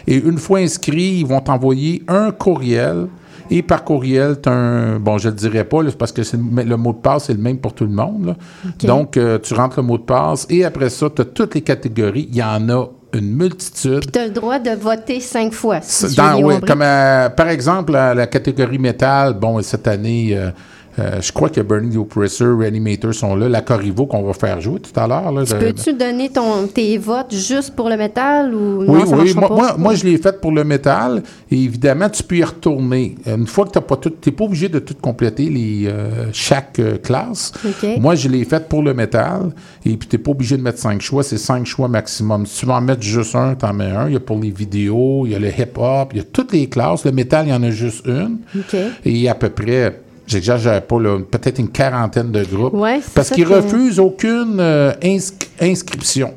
Et 0.06 0.16
une 0.16 0.38
fois 0.38 0.58
inscrit, 0.60 1.18
ils 1.20 1.26
vont 1.26 1.40
t'envoyer 1.40 2.02
un 2.08 2.30
courriel. 2.30 3.06
Et 3.50 3.60
par 3.62 3.84
courriel, 3.84 4.40
tu 4.40 4.48
un. 4.48 4.98
Bon, 4.98 5.18
je 5.18 5.28
ne 5.28 5.32
le 5.32 5.36
dirai 5.38 5.64
pas, 5.64 5.82
là, 5.82 5.90
parce 5.98 6.12
que 6.12 6.22
le, 6.22 6.62
le 6.62 6.76
mot 6.76 6.92
de 6.92 6.98
passe, 6.98 7.24
c'est 7.24 7.34
le 7.34 7.40
même 7.40 7.58
pour 7.58 7.74
tout 7.74 7.84
le 7.84 7.90
monde. 7.92 8.34
Donc, 8.82 9.16
euh, 9.16 9.38
tu 9.42 9.52
rentres 9.54 9.78
le 9.78 9.82
mot 9.82 9.98
de 9.98 10.04
passe 10.04 10.46
et 10.48 10.64
après 10.64 10.88
ça, 10.90 11.08
tu 11.14 11.22
as 11.22 11.24
toutes 11.26 11.54
les 11.54 11.60
catégories. 11.60 12.28
Il 12.30 12.36
y 12.36 12.42
en 12.42 12.68
a 12.70 12.86
une 13.12 13.36
multitude. 13.36 14.10
Tu 14.10 14.18
as 14.18 14.26
le 14.26 14.32
droit 14.32 14.58
de 14.58 14.70
voter 14.70 15.20
cinq 15.20 15.52
fois. 15.52 15.80
Si 15.82 16.14
Dans- 16.14 16.40
oui, 16.40 16.54
comme 16.66 16.80
euh, 16.82 17.28
par 17.28 17.48
exemple 17.48 17.92
la, 17.92 18.14
la 18.14 18.26
catégorie 18.26 18.78
métal, 18.78 19.34
bon, 19.34 19.60
cette 19.60 19.86
année, 19.86 20.30
euh, 20.32 20.50
euh, 20.98 21.20
je 21.20 21.32
crois 21.32 21.48
que 21.48 21.60
Burning 21.60 21.92
the 21.92 21.96
Oppressor, 21.96 22.58
Reanimator 22.58 23.14
sont 23.14 23.34
là, 23.34 23.48
la 23.48 23.62
Corrivo 23.62 24.06
qu'on 24.06 24.22
va 24.22 24.34
faire 24.34 24.60
jouer 24.60 24.80
tout 24.80 24.98
à 24.98 25.06
l'heure. 25.06 25.32
là, 25.32 25.44
Peux-tu 25.44 25.94
donner 25.94 26.28
ton, 26.28 26.66
tes 26.66 26.98
votes 26.98 27.34
juste 27.34 27.74
pour 27.74 27.88
le 27.88 27.96
métal 27.96 28.54
ou 28.54 28.84
oui, 28.86 29.00
non, 29.00 29.06
ça 29.06 29.16
oui. 29.16 29.34
Moi, 29.34 29.48
pas? 29.48 29.54
moi, 29.54 29.74
moi, 29.78 29.94
je 29.94 30.04
l'ai 30.04 30.18
fait 30.18 30.38
pour 30.40 30.52
le 30.52 30.64
métal. 30.64 31.22
Et 31.50 31.62
évidemment, 31.62 32.10
tu 32.10 32.22
peux 32.22 32.36
y 32.36 32.44
retourner. 32.44 33.14
Une 33.26 33.46
fois 33.46 33.64
que 33.64 33.70
tu 33.70 33.80
pas 33.80 33.96
tout, 33.96 34.10
tu 34.10 34.28
n'es 34.28 34.36
pas 34.36 34.44
obligé 34.44 34.68
de 34.68 34.78
tout 34.78 34.94
compléter 35.00 35.48
les, 35.48 35.86
euh, 35.86 36.26
chaque 36.32 36.78
euh, 36.78 36.98
classe. 36.98 37.52
Moi, 37.98 38.14
je 38.14 38.28
l'ai 38.28 38.44
fait 38.44 38.68
pour 38.68 38.82
le 38.82 38.92
métal. 38.92 39.50
Et 39.86 39.96
puis, 39.96 40.08
tu 40.08 40.16
n'es 40.16 40.22
pas 40.22 40.30
obligé 40.32 40.56
de 40.58 40.62
mettre 40.62 40.78
cinq 40.78 41.00
choix. 41.00 41.22
C'est 41.22 41.38
cinq 41.38 41.64
choix 41.64 41.88
maximum. 41.88 42.44
Si 42.44 42.60
tu 42.60 42.66
veux 42.66 42.72
en 42.72 42.80
mettre 42.82 43.02
juste 43.02 43.34
un, 43.34 43.54
tu 43.54 43.64
en 43.64 43.72
mets 43.72 43.90
un. 43.90 44.08
Il 44.08 44.12
y 44.12 44.16
a 44.16 44.20
pour 44.20 44.38
les 44.38 44.50
vidéos, 44.50 45.22
il 45.24 45.32
y 45.32 45.34
a 45.34 45.38
le 45.38 45.48
hip-hop, 45.48 46.10
il 46.12 46.18
y 46.18 46.20
a 46.20 46.24
toutes 46.24 46.52
les 46.52 46.68
classes. 46.68 47.04
Le 47.04 47.12
métal, 47.12 47.46
il 47.46 47.50
y 47.50 47.54
en 47.54 47.62
a 47.62 47.70
juste 47.70 48.04
une. 48.06 48.40
OK. 48.54 48.76
Et 49.04 49.28
à 49.28 49.34
peu 49.34 49.48
près, 49.48 50.00
j'exagère 50.26 50.82
pas, 50.82 50.96
peut-être 51.30 51.58
une 51.58 51.68
quarantaine 51.70 52.30
de 52.32 52.44
groupes. 52.44 52.74
Ouais, 52.74 53.00
parce 53.14 53.30
qu'ils 53.30 53.46
que- 53.46 53.52
refusent 53.54 53.98
aucune 54.00 54.58
euh, 54.60 54.92
inscri- 55.02 55.48
inscription. 55.60 56.34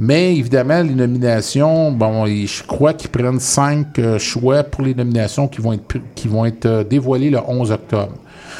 Mais 0.00 0.36
évidemment, 0.36 0.80
les 0.82 0.94
nominations, 0.94 1.90
bon, 1.90 2.24
je 2.26 2.62
crois 2.62 2.92
qu'ils 2.92 3.10
prennent 3.10 3.40
cinq 3.40 3.98
euh, 3.98 4.18
choix 4.18 4.62
pour 4.62 4.82
les 4.84 4.94
nominations 4.94 5.48
qui 5.48 5.60
vont 5.60 5.72
être, 5.72 5.96
qui 6.14 6.28
vont 6.28 6.44
être 6.44 6.66
euh, 6.66 6.84
dévoilées 6.84 7.30
le 7.30 7.38
11 7.46 7.72
octobre. 7.72 8.12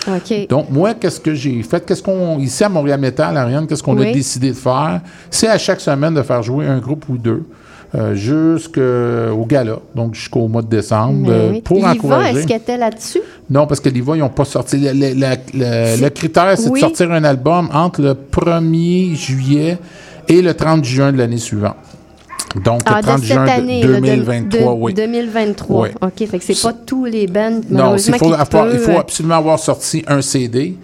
OK. 0.08 0.48
Donc, 0.48 0.70
moi, 0.70 0.94
qu'est-ce 0.94 1.20
que 1.20 1.34
j'ai 1.34 1.62
fait? 1.62 1.84
Qu'est-ce 1.86 2.02
qu'on, 2.02 2.38
ici 2.40 2.64
à 2.64 2.68
Montréal 2.68 2.98
Metal, 3.00 3.36
Ariane, 3.36 3.66
qu'est-ce 3.68 3.82
qu'on 3.82 3.96
Oui. 3.96 4.08
a 4.08 4.12
décidé 4.12 4.48
de 4.48 4.54
faire? 4.56 5.00
C'est 5.30 5.46
à 5.48 5.58
chaque 5.58 5.80
semaine 5.80 6.14
de 6.14 6.22
faire 6.22 6.42
jouer 6.42 6.66
un 6.66 6.78
groupe 6.78 7.08
ou 7.08 7.16
deux. 7.18 7.44
Euh, 7.94 8.14
jusqu'au 8.14 9.44
gala, 9.46 9.78
donc 9.94 10.14
jusqu'au 10.14 10.46
mois 10.48 10.62
de 10.62 10.68
décembre, 10.68 11.30
euh, 11.30 11.50
oui. 11.52 11.62
pour 11.62 11.76
Liva, 11.78 11.92
encourager. 11.92 12.38
est-ce 12.40 12.46
qu'elle 12.46 12.56
était 12.58 12.76
là-dessus? 12.76 13.20
Non, 13.48 13.66
parce 13.66 13.80
que 13.80 13.88
l'IVA, 13.88 14.16
ils 14.16 14.20
n'ont 14.20 14.28
pas 14.28 14.44
sorti. 14.44 14.76
Le, 14.78 15.14
la- 15.18 16.10
critère, 16.10 16.52
c'est 16.58 16.68
Oui. 16.68 16.80
de 16.80 16.86
sortir 16.86 17.10
un 17.12 17.24
album 17.24 17.68
entre 17.72 18.02
le 18.02 18.14
1er 18.14 19.14
juillet 19.14 19.78
et 20.28 20.42
le 20.42 20.52
30 20.54 20.84
juin 20.84 21.12
de 21.12 21.18
l'année 21.18 21.38
suivante. 21.38 21.76
Donc, 22.64 22.80
Ah, 22.86 22.96
le 22.98 23.02
30 23.02 23.20
de 23.20 23.26
cette 23.26 23.32
juin 23.34 23.46
année, 23.46 23.82
là, 23.82 23.86
de- 23.88 23.92
2023, 24.06 24.74
de- 24.74 24.78
oui. 24.80 24.94
2023. 24.94 25.82
Oui. 25.82 25.88
OK, 26.00 26.28
fait 26.28 26.38
que 26.38 26.44
c'est 26.44 26.62
pas 26.62 26.72
tous 26.74 27.04
les 27.06 27.26
bands, 27.26 27.50
Non, 27.50 27.60
malheureusement, 27.70 28.14
il 28.16 28.18
faut, 28.18 28.26
qui 28.26 28.34
avoir- 28.34 28.72
il 28.72 28.78
faut 28.78 28.90
euh, 28.92 28.98
absolument 29.00 29.34
avoir 29.36 29.58
sorti 29.58 30.04
un 30.06 30.20
CD 30.22 30.76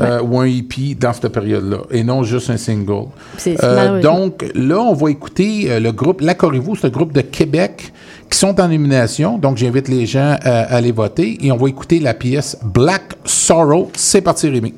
euh, 0.00 0.22
ou 0.22 0.40
un 0.40 0.46
EP 0.46 0.94
dans 0.98 1.12
cette 1.12 1.28
période-là, 1.28 1.78
et 1.90 2.02
non 2.02 2.22
juste 2.22 2.50
un 2.50 2.56
single. 2.56 3.08
Euh, 3.46 4.00
donc, 4.00 4.44
là, 4.54 4.80
on 4.80 4.94
va 4.94 5.10
écouter 5.10 5.70
euh, 5.70 5.80
le 5.80 5.92
groupe 5.92 6.20
La 6.20 6.34
Corriveau, 6.34 6.74
c'est 6.74 6.86
un 6.86 6.90
groupe 6.90 7.12
de 7.12 7.20
Québec 7.20 7.92
qui 8.30 8.38
sont 8.38 8.58
en 8.60 8.68
nomination. 8.68 9.38
Donc, 9.38 9.58
j'invite 9.58 9.88
les 9.88 10.06
gens 10.06 10.36
à, 10.42 10.60
à 10.60 10.76
aller 10.76 10.92
voter. 10.92 11.38
Et 11.44 11.52
on 11.52 11.56
va 11.56 11.68
écouter 11.68 12.00
la 12.00 12.14
pièce 12.14 12.56
Black 12.64 13.12
Sorrow. 13.24 13.90
C'est 13.94 14.22
parti, 14.22 14.48
Rémi. 14.48 14.72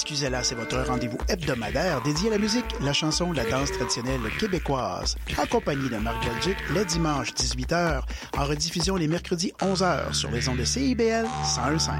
Excusez-la, 0.00 0.44
c'est 0.44 0.54
votre 0.54 0.78
rendez-vous 0.86 1.18
hebdomadaire 1.28 2.00
dédié 2.02 2.28
à 2.28 2.34
la 2.34 2.38
musique, 2.38 2.64
la 2.80 2.92
chanson, 2.92 3.32
la 3.32 3.44
danse 3.44 3.72
traditionnelle 3.72 4.20
québécoise. 4.38 5.16
Accompagné 5.36 5.88
de 5.88 5.96
Marc 5.96 6.24
Belgique 6.24 6.56
les 6.72 6.84
dimanches 6.84 7.32
18h, 7.34 8.02
en 8.38 8.44
rediffusion 8.44 8.94
les 8.94 9.08
mercredis 9.08 9.52
11h 9.60 10.14
sur 10.14 10.30
les 10.30 10.48
ondes 10.48 10.58
de 10.58 10.64
CIBL 10.64 11.26
101.5. 11.42 11.90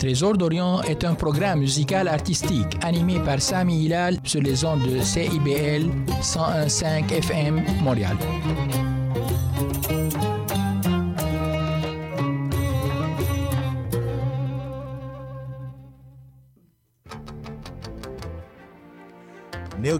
Trésor 0.00 0.36
d'Orient 0.36 0.82
est 0.82 1.04
un 1.04 1.14
programme 1.14 1.60
musical 1.60 2.08
artistique 2.08 2.76
animé 2.82 3.20
par 3.20 3.40
Sami 3.40 3.84
Hilal 3.84 4.18
sur 4.24 4.42
les 4.42 4.64
ondes 4.64 4.82
de 4.82 5.00
CIBL 5.00 5.90
101.5 6.22 7.12
FM 7.12 7.62
Montréal. 7.82 8.16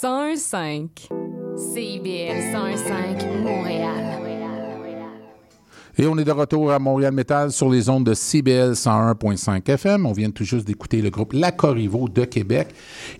105. 0.00 1.10
CIBL 1.56 2.52
105, 2.54 3.22
Montréal. 3.44 4.10
Et 5.98 6.06
on 6.06 6.16
est 6.16 6.24
de 6.24 6.30
retour 6.30 6.72
à 6.72 6.78
Montréal 6.78 7.12
Metal 7.12 7.52
sur 7.52 7.68
les 7.68 7.90
ondes 7.90 8.04
de 8.04 8.14
CBL 8.14 8.72
101.5 8.72 9.70
FM. 9.70 10.06
On 10.06 10.12
vient 10.12 10.30
tout 10.30 10.44
juste 10.44 10.66
d'écouter 10.66 11.02
le 11.02 11.10
groupe 11.10 11.34
La 11.34 11.52
Corriveau 11.52 12.08
de 12.08 12.24
Québec 12.24 12.68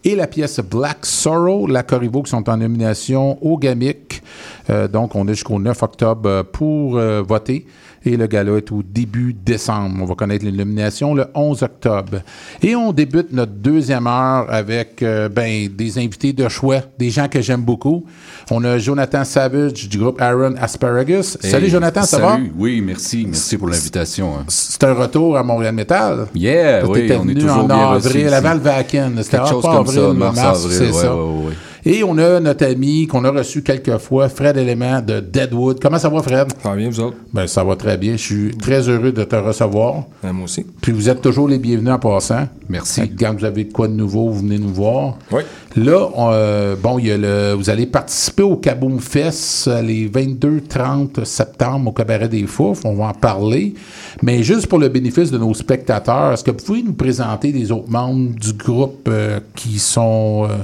et 0.02 0.14
la 0.16 0.26
pièce 0.26 0.60
Black 0.60 1.04
Sorrow. 1.04 1.66
La 1.66 1.82
Corriveau 1.82 2.22
qui 2.22 2.30
sont 2.30 2.48
en 2.48 2.56
nomination 2.56 3.36
au 3.44 3.58
GAMIC. 3.58 4.22
Euh, 4.70 4.88
donc, 4.88 5.14
on 5.14 5.28
est 5.28 5.34
jusqu'au 5.34 5.58
9 5.58 5.82
octobre 5.82 6.44
pour 6.44 6.96
euh, 6.96 7.20
voter. 7.20 7.66
Et 8.04 8.16
le 8.16 8.26
gala 8.26 8.56
est 8.56 8.72
au 8.72 8.82
début 8.82 9.34
décembre. 9.34 9.98
On 10.00 10.06
va 10.06 10.14
connaître 10.14 10.44
les 10.44 10.52
nominations 10.52 11.14
le 11.14 11.26
11 11.34 11.62
octobre. 11.62 12.20
Et 12.62 12.74
on 12.74 12.92
débute 12.92 13.30
notre 13.32 13.52
deuxième 13.52 14.06
heure 14.06 14.46
avec 14.48 15.02
euh, 15.02 15.28
ben, 15.28 15.68
des 15.68 15.98
invités 15.98 16.32
de 16.32 16.48
choix, 16.48 16.78
des 16.98 17.10
gens 17.10 17.28
que 17.28 17.40
j'aime 17.42 17.60
beaucoup. 17.60 18.06
On 18.50 18.64
a 18.64 18.78
Jonathan 18.78 19.22
Savage 19.24 19.88
du 19.88 19.98
groupe 19.98 20.20
Aaron 20.20 20.54
Asparagus. 20.60 21.36
salut 21.40 21.68
Jonathan, 21.68 22.02
ça 22.02 22.18
va? 22.18 22.32
salut. 22.32 22.52
Oui, 22.56 22.80
merci. 22.80 23.24
Merci 23.26 23.58
pour 23.58 23.68
l'invitation. 23.68 24.34
hein. 24.38 24.44
C'est 24.48 24.82
un 24.84 24.94
retour 24.94 25.36
à 25.36 25.42
Montréal 25.42 25.74
Metal. 25.74 26.26
Yeah, 26.34 26.86
oui, 26.88 27.10
on 27.20 27.28
est 27.28 27.34
toujours 27.34 27.58
en 27.58 27.64
bien 27.66 27.90
avril, 27.92 28.28
avant 28.32 28.54
le 28.54 28.60
Vacan. 28.60 29.10
C'était 29.18 29.36
Quelque 29.36 29.48
chose 29.50 29.62
comme 29.62 29.76
avril, 29.76 29.94
ça, 30.00 30.12
mars, 30.12 30.64
avril, 30.64 30.80
ouais, 30.80 30.92
ça. 30.92 31.14
ouais, 31.16 31.22
ouais. 31.48 31.52
Et 31.84 32.04
on 32.04 32.18
a 32.18 32.40
notre 32.40 32.66
ami 32.66 33.06
qu'on 33.06 33.24
a 33.24 33.30
reçu 33.30 33.62
quelques 33.62 33.96
fois, 33.98 34.28
Fred 34.28 34.56
Element 34.56 35.00
de 35.00 35.20
Deadwood. 35.20 35.80
Comment 35.80 35.98
ça 35.98 36.10
va, 36.10 36.22
Fred? 36.22 36.48
Ça 36.62 36.70
va 36.70 36.76
bien, 36.76 36.90
vous 36.90 37.00
autres? 37.00 37.16
Ben, 37.32 37.46
ça 37.46 37.64
va 37.64 37.76
très 37.76 37.96
bien. 37.96 38.12
Je 38.12 38.22
suis 38.22 38.56
très 38.56 38.88
heureux 38.88 39.12
de 39.12 39.24
te 39.24 39.36
recevoir. 39.36 40.04
moi 40.22 40.44
aussi. 40.44 40.66
Puis 40.82 40.92
vous 40.92 41.08
êtes 41.08 41.22
toujours 41.22 41.48
les 41.48 41.58
bienvenus 41.58 41.92
en 41.92 41.98
passant. 41.98 42.48
Merci. 42.68 43.10
Quand 43.18 43.34
vous 43.36 43.44
avez 43.44 43.64
de 43.64 43.72
quoi 43.72 43.88
de 43.88 43.94
nouveau, 43.94 44.28
vous 44.28 44.40
venez 44.40 44.58
nous 44.58 44.72
voir. 44.72 45.16
Oui. 45.32 45.42
Là, 45.76 46.08
on, 46.14 46.30
euh, 46.32 46.76
bon, 46.76 46.98
il 46.98 47.06
y 47.06 47.12
a 47.12 47.16
le, 47.16 47.54
vous 47.54 47.70
allez 47.70 47.86
participer 47.86 48.42
au 48.42 48.56
Kaboom 48.56 48.98
Fest 48.98 49.68
euh, 49.68 49.80
les 49.80 50.08
22-30 50.08 51.24
septembre 51.24 51.90
au 51.90 51.92
Cabaret 51.92 52.28
des 52.28 52.46
Fouf. 52.46 52.84
On 52.84 52.94
va 52.94 53.06
en 53.06 53.14
parler. 53.14 53.74
Mais 54.22 54.42
juste 54.42 54.66
pour 54.66 54.78
le 54.78 54.88
bénéfice 54.88 55.30
de 55.30 55.38
nos 55.38 55.54
spectateurs, 55.54 56.32
est-ce 56.32 56.44
que 56.44 56.50
vous 56.50 56.64
pouvez 56.64 56.82
nous 56.82 56.92
présenter 56.92 57.52
les 57.52 57.72
autres 57.72 57.90
membres 57.90 58.34
du 58.34 58.52
groupe 58.52 59.08
euh, 59.08 59.40
qui 59.54 59.78
sont 59.78 60.46
euh, 60.50 60.56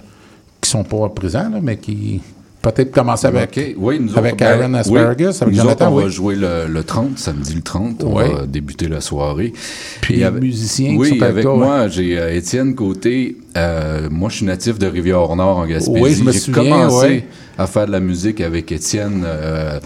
qui 0.66 0.70
sont 0.72 0.84
pas 0.84 1.08
présents, 1.08 1.48
là, 1.50 1.58
mais 1.62 1.76
qui 1.76 2.20
peut-être 2.62 2.90
commencer 2.90 3.28
avec, 3.28 3.56
OK. 3.56 3.74
Oui, 3.78 4.00
nous 4.00 4.18
avec 4.18 4.32
autres, 4.34 4.44
ben, 4.44 4.60
Aaron 4.60 4.74
Asparagus, 4.74 5.28
oui. 5.28 5.42
avec 5.42 5.54
Nous 5.54 5.60
Jonathan. 5.62 5.84
autres, 5.86 5.92
on 5.92 5.96
oui? 5.98 6.02
va 6.04 6.08
jouer 6.08 6.34
le, 6.34 6.66
le 6.68 6.82
30, 6.84 7.16
samedi 7.18 7.54
le 7.54 7.62
30. 7.62 8.02
On 8.04 8.14
va 8.14 8.46
débuter 8.46 8.88
la 8.88 9.00
soirée. 9.00 9.52
Puis 10.00 10.14
Et 10.14 10.24
les 10.24 10.30
musiciens 10.32 10.90
qui 10.92 10.96
Oui, 10.98 11.08
sont 11.10 11.14
avec 11.16 11.28
avec 11.30 11.42
toi, 11.44 11.56
moi, 11.56 11.88
j'ai 11.88 12.18
euh, 12.18 12.34
Étienne 12.34 12.74
Côté. 12.74 13.36
Euh, 13.56 14.08
moi, 14.10 14.30
je 14.30 14.36
suis 14.38 14.46
natif 14.46 14.78
de 14.80 14.86
Rivière-Nord, 14.88 15.58
en 15.58 15.66
Gaspésie. 15.66 16.00
Oui, 16.02 16.14
je 16.14 16.24
me 16.24 16.32
J'ai 16.32 16.38
souviens, 16.40 16.62
commencé 16.64 17.06
ouais. 17.06 17.24
à 17.56 17.66
faire 17.68 17.86
de 17.86 17.92
la 17.92 18.00
musique 18.00 18.40
avec 18.40 18.72
Étienne. 18.72 19.22
euh, 19.24 19.78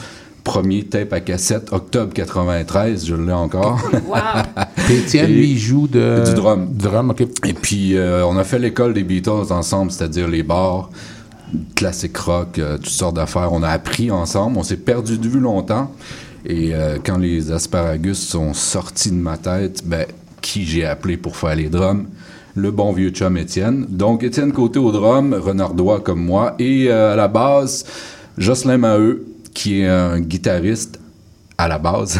premier 0.44 0.84
tape 0.84 1.12
à 1.12 1.20
cassette, 1.20 1.72
octobre 1.72 2.12
93, 2.12 3.06
je 3.06 3.14
l'ai 3.14 3.32
encore. 3.32 3.78
Étienne, 4.90 5.30
Et- 5.30 5.34
lui, 5.34 5.58
joue 5.58 5.86
de... 5.86 6.22
du 6.26 6.34
drum. 6.34 6.68
Drum, 6.72 7.10
OK. 7.10 7.20
Et 7.46 7.52
puis, 7.54 7.96
euh, 7.96 8.24
on 8.26 8.36
a 8.36 8.44
fait 8.44 8.58
l'école 8.58 8.94
des 8.94 9.04
Beatles 9.04 9.50
ensemble, 9.52 9.90
c'est-à-dire 9.90 10.28
les 10.28 10.42
bars, 10.42 10.90
classique 11.74 12.16
rock, 12.16 12.58
euh, 12.58 12.76
toutes 12.76 12.86
sortes 12.88 13.16
d'affaires. 13.16 13.52
On 13.52 13.62
a 13.62 13.68
appris 13.68 14.10
ensemble. 14.10 14.56
On 14.58 14.62
s'est 14.62 14.76
perdu 14.76 15.18
de 15.18 15.28
vue 15.28 15.40
longtemps. 15.40 15.90
Et 16.46 16.74
euh, 16.74 16.96
quand 17.04 17.18
les 17.18 17.52
asparagus 17.52 18.18
sont 18.18 18.54
sortis 18.54 19.10
de 19.10 19.16
ma 19.16 19.36
tête, 19.36 19.82
ben, 19.84 20.06
qui 20.40 20.64
j'ai 20.64 20.86
appelé 20.86 21.16
pour 21.16 21.36
faire 21.36 21.54
les 21.54 21.68
drums? 21.68 22.06
Le 22.56 22.70
bon 22.72 22.92
vieux 22.92 23.10
chum 23.10 23.36
Étienne. 23.36 23.86
Donc, 23.88 24.22
Étienne 24.24 24.52
Côté 24.52 24.78
au 24.78 24.90
drum, 24.90 25.34
Renardois 25.34 26.00
comme 26.00 26.24
moi. 26.24 26.54
Et 26.58 26.86
euh, 26.88 27.12
à 27.12 27.16
la 27.16 27.28
base, 27.28 27.84
Jocelyn 28.38 28.78
Maheu, 28.78 29.24
qui 29.54 29.80
est 29.80 29.88
un 29.88 30.20
guitariste 30.20 31.00
à 31.60 31.68
la 31.68 31.78
base, 31.78 32.18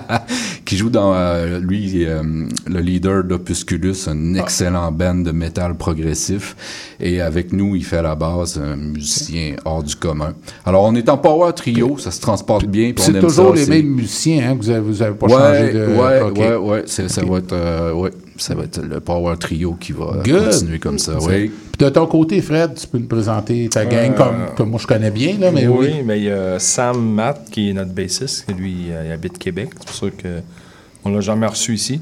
qui 0.64 0.76
joue 0.78 0.88
dans, 0.88 1.12
euh, 1.14 1.58
lui, 1.58 2.06
euh, 2.06 2.22
le 2.66 2.80
leader 2.80 3.22
d'Opusculus, 3.22 3.94
un 4.06 4.34
excellent 4.34 4.90
band 4.90 5.16
de 5.16 5.32
métal 5.32 5.76
progressif. 5.76 6.56
Et 6.98 7.20
avec 7.20 7.52
nous, 7.52 7.76
il 7.76 7.84
fait 7.84 7.98
à 7.98 8.02
la 8.02 8.14
base 8.14 8.58
un 8.58 8.76
musicien 8.76 9.56
hors 9.66 9.82
du 9.82 9.94
commun. 9.96 10.32
Alors, 10.64 10.84
on 10.84 10.94
est 10.94 11.10
en 11.10 11.18
power 11.18 11.52
trio, 11.52 11.98
ça 11.98 12.10
se 12.10 12.20
transporte 12.22 12.64
bien. 12.66 12.92
C'est 12.96 13.20
toujours 13.20 13.54
ça, 13.54 13.62
les 13.62 13.66
mêmes 13.66 13.94
musiciens, 13.94 14.50
hein, 14.50 14.56
que 14.56 14.62
vous 14.62 14.70
avez, 14.70 14.80
vous 14.80 15.02
avez 15.02 15.14
pas 15.14 15.26
ouais, 15.26 15.32
changé 15.32 15.72
de... 15.72 15.86
Ouais, 15.86 16.22
ouais, 16.22 16.56
ouais, 16.56 16.82
ça, 16.86 17.22
va 17.22 17.38
être, 17.38 17.52
euh, 17.52 17.92
ouais, 17.92 18.10
ça 18.36 18.54
va 18.54 18.64
être 18.64 18.80
le 18.82 19.00
power 19.00 19.36
trio 19.38 19.74
qui 19.74 19.92
va 19.92 20.22
Good. 20.24 20.50
continuer 20.50 20.78
comme 20.78 20.98
ça. 20.98 21.18
Oui. 21.20 21.50
Puis 21.76 21.84
de 21.86 21.88
ton 21.88 22.06
côté, 22.06 22.40
Fred, 22.40 22.74
tu 22.74 22.86
peux 22.86 22.98
nous 22.98 23.06
présenter 23.06 23.68
ta 23.68 23.84
gang 23.86 24.12
Euh, 24.12 24.16
comme, 24.16 24.36
comme 24.56 24.70
moi 24.70 24.78
je 24.80 24.86
connais 24.86 25.10
bien, 25.10 25.36
là, 25.38 25.50
mais 25.50 25.66
oui. 25.66 25.88
oui, 25.92 26.02
mais 26.04 26.18
il 26.18 26.24
y 26.24 26.30
a 26.30 26.58
Sam 26.58 27.00
Matt 27.14 27.48
qui 27.50 27.70
est 27.70 27.72
notre 27.72 27.92
bassiste, 27.92 28.46
qui 28.46 28.54
lui 28.54 28.74
euh, 28.90 29.04
il 29.06 29.12
habite 29.12 29.38
Québec. 29.38 29.70
C'est 29.78 29.86
pour 29.86 29.94
ça 29.96 30.06
que 30.10 30.28
on 31.04 31.10
l'a 31.12 31.20
jamais 31.20 31.46
reçu 31.46 31.74
ici. 31.74 32.00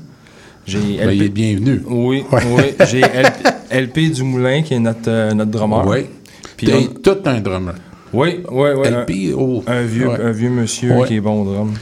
J'ai 0.66 0.78
Ben, 0.78 1.11
il 1.11 1.22
est 1.24 1.28
bienvenu. 1.28 1.83
Oui, 1.89 2.24
Ouais. 2.30 2.41
oui. 2.57 2.87
J'ai 2.89 3.01
LP, 3.01 3.49
LP 3.70 3.99
Dumoulin 4.12 4.62
qui 4.62 4.74
est 4.74 4.78
notre, 4.78 5.09
euh, 5.09 5.33
notre 5.35 5.51
drummer. 5.51 5.85
Oui. 5.87 6.07
Puis 6.57 6.68
on- 6.72 7.01
tout 7.01 7.18
un 7.24 7.41
drummer. 7.41 7.74
Oui, 8.12 8.41
oui, 8.51 8.68
oui. 8.76 8.89
LP, 8.89 9.33
un, 9.33 9.37
oh, 9.39 9.64
un 9.66 9.83
vieux, 9.83 10.09
ouais. 10.09 10.20
un 10.20 10.30
vieux 10.33 10.51
monsieur 10.51 10.93
Ouais. 10.99 11.09
qui 11.09 11.16
est 11.16 11.20
bon 11.20 11.43
au 11.43 11.53
drum. 11.53 11.72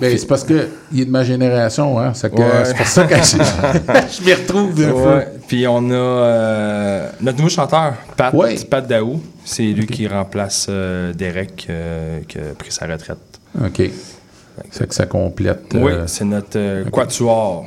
Ben, 0.00 0.18
c'est 0.18 0.26
parce 0.26 0.42
que 0.44 0.68
il 0.92 1.02
est 1.02 1.04
de 1.04 1.10
ma 1.10 1.22
génération, 1.24 1.98
hein. 2.00 2.12
C'est 2.14 2.32
Ouais. 2.36 2.74
pour 2.76 2.86
ça 2.86 3.04
que 3.04 3.14
je, 3.16 3.20
je 4.20 4.24
m'y 4.24 4.34
retrouve 4.34 4.74
fois. 4.90 5.16
Ouais. 5.18 5.28
Puis 5.46 5.66
on 5.68 5.90
a 5.90 5.94
euh, 5.94 7.08
notre 7.20 7.38
nouveau 7.38 7.48
chanteur, 7.48 7.94
Pat, 8.16 8.34
Pat 8.68 8.86
Daou. 8.86 9.20
C'est 9.44 9.62
lui 9.62 9.86
qui 9.86 10.06
remplace 10.08 10.66
euh, 10.68 11.12
Derek, 11.12 11.66
euh, 11.70 12.20
qui 12.26 12.38
a 12.38 12.54
pris 12.58 12.70
sa 12.72 12.86
retraite. 12.86 13.18
OK. 13.64 13.82
C'est 14.70 14.88
que 14.88 14.94
ça 14.94 15.06
complète. 15.06 15.72
Oui, 15.74 15.92
c'est 16.06 16.24
notre 16.24 16.90
quatuor. 16.90 17.64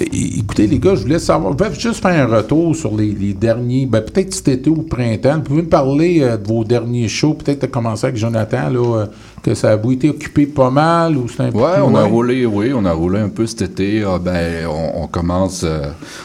Écoutez, 0.00 0.66
les 0.66 0.78
gars, 0.78 0.94
je 0.94 1.02
voulais 1.02 1.18
savoir, 1.18 1.54
juste 1.74 2.02
faire 2.02 2.28
un 2.30 2.36
retour 2.36 2.74
sur 2.74 2.96
les, 2.96 3.12
les 3.12 3.34
derniers, 3.34 3.86
ben, 3.86 4.00
peut-être 4.00 4.32
cet 4.34 4.48
été 4.48 4.70
ou 4.70 4.82
printemps. 4.82 5.36
Vous 5.36 5.42
pouvez 5.42 5.62
me 5.62 5.68
parler 5.68 6.20
euh, 6.22 6.36
de 6.36 6.46
vos 6.46 6.64
derniers 6.64 7.08
shows, 7.08 7.34
peut-être 7.34 7.70
commencer 7.70 8.06
avec 8.06 8.16
Jonathan, 8.16 8.68
là, 8.70 8.96
euh, 9.02 9.06
que 9.42 9.54
ça 9.54 9.72
a 9.72 9.76
vous 9.76 9.92
été 9.92 10.08
occupé 10.08 10.46
pas 10.46 10.70
mal 10.70 11.16
ou 11.16 11.28
c'est 11.28 11.42
un 11.42 11.50
peu 11.52 11.58
Ouais, 11.58 11.80
on 11.84 11.94
a 11.94 12.04
roulé, 12.04 12.46
oui, 12.46 12.72
on 12.74 12.84
a 12.84 12.92
roulé 12.92 13.18
un 13.20 13.28
peu 13.28 13.46
cet 13.46 13.62
été. 13.62 14.02
Ah, 14.06 14.18
ben, 14.18 14.66
on, 14.66 15.02
on 15.02 15.06
commence, 15.06 15.62
euh, 15.64 15.82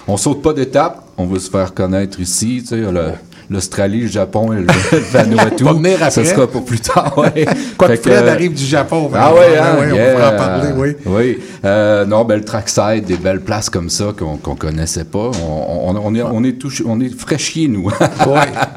on 0.07 0.15
saute 0.17 0.41
pas 0.41 0.53
d'étape. 0.53 1.03
On 1.17 1.25
veut 1.25 1.39
se 1.39 1.49
faire 1.49 1.73
connaître 1.73 2.19
ici, 2.21 2.59
tu 2.61 2.67
sais, 2.67 2.77
le- 2.77 3.11
l'Australie, 3.49 4.01
le 4.01 4.07
Japon 4.07 4.53
et 4.53 4.61
le, 4.61 4.67
Vanuatu. 5.11 5.63
Ça 6.09 6.23
sera 6.23 6.47
pour 6.47 6.65
plus 6.65 6.79
tard, 6.79 7.17
ouais. 7.17 7.45
Quoi 7.77 7.89
que 7.89 7.95
Fred 7.97 8.23
euh, 8.25 8.31
arrive 8.31 8.53
du 8.53 8.65
Japon. 8.65 9.09
Ah 9.13 9.33
ouais, 9.33 9.57
hein, 9.57 9.77
ouais, 9.79 9.91
on 9.91 10.15
pourra 10.15 10.33
en 10.33 10.37
parler, 10.37 10.69
oui. 10.75 10.89
Oui. 11.05 11.37
Euh, 11.65 12.05
non, 12.05 12.25
ben, 12.25 12.35
le 12.37 12.45
trackside, 12.45 13.05
des 13.05 13.17
belles 13.17 13.41
places 13.41 13.69
comme 13.69 13.89
ça 13.89 14.13
qu'on 14.17 14.37
qu'on 14.37 14.55
connaissait 14.55 15.03
pas. 15.05 15.31
On, 15.43 15.95
on, 15.95 16.01
on 16.03 16.15
est, 16.15 16.21
on 16.21 16.43
est, 16.43 16.59
touché- 16.59 16.83
on 16.87 16.99
est 16.99 17.09
fraîchiers, 17.09 17.67
nous. 17.67 17.89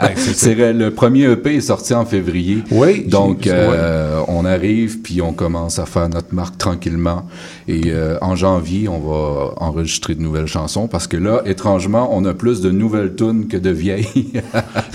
Ben, 0.02 0.10
c'est 0.16 0.54
le 0.72 0.90
premier 0.90 1.24
EP 1.30 1.56
est 1.56 1.60
sorti 1.60 1.94
en 1.94 2.04
février. 2.04 2.64
Oui. 2.70 3.04
Donc, 3.06 3.46
euh, 3.46 4.20
on 4.28 4.44
arrive, 4.44 5.00
puis 5.00 5.22
on 5.22 5.32
commence 5.32 5.78
à 5.78 5.86
faire 5.86 6.08
notre 6.08 6.34
marque 6.34 6.58
tranquillement. 6.58 7.26
Et 7.68 7.82
euh, 7.86 8.18
en 8.20 8.34
janvier, 8.34 8.88
on 8.88 8.98
va 8.98 9.54
enregistrer 9.58 10.14
de 10.14 10.22
nouvelles 10.22 10.46
chansons 10.46 10.88
parce 10.88 11.06
que 11.06 11.16
là, 11.16 11.42
étrangement, 11.46 12.10
on 12.12 12.24
a 12.24 12.34
plus 12.34 12.60
de 12.60 12.70
nouvelles 12.70 13.14
tunes 13.14 13.46
que 13.48 13.56
de 13.56 13.70
vieilles. 13.70 14.32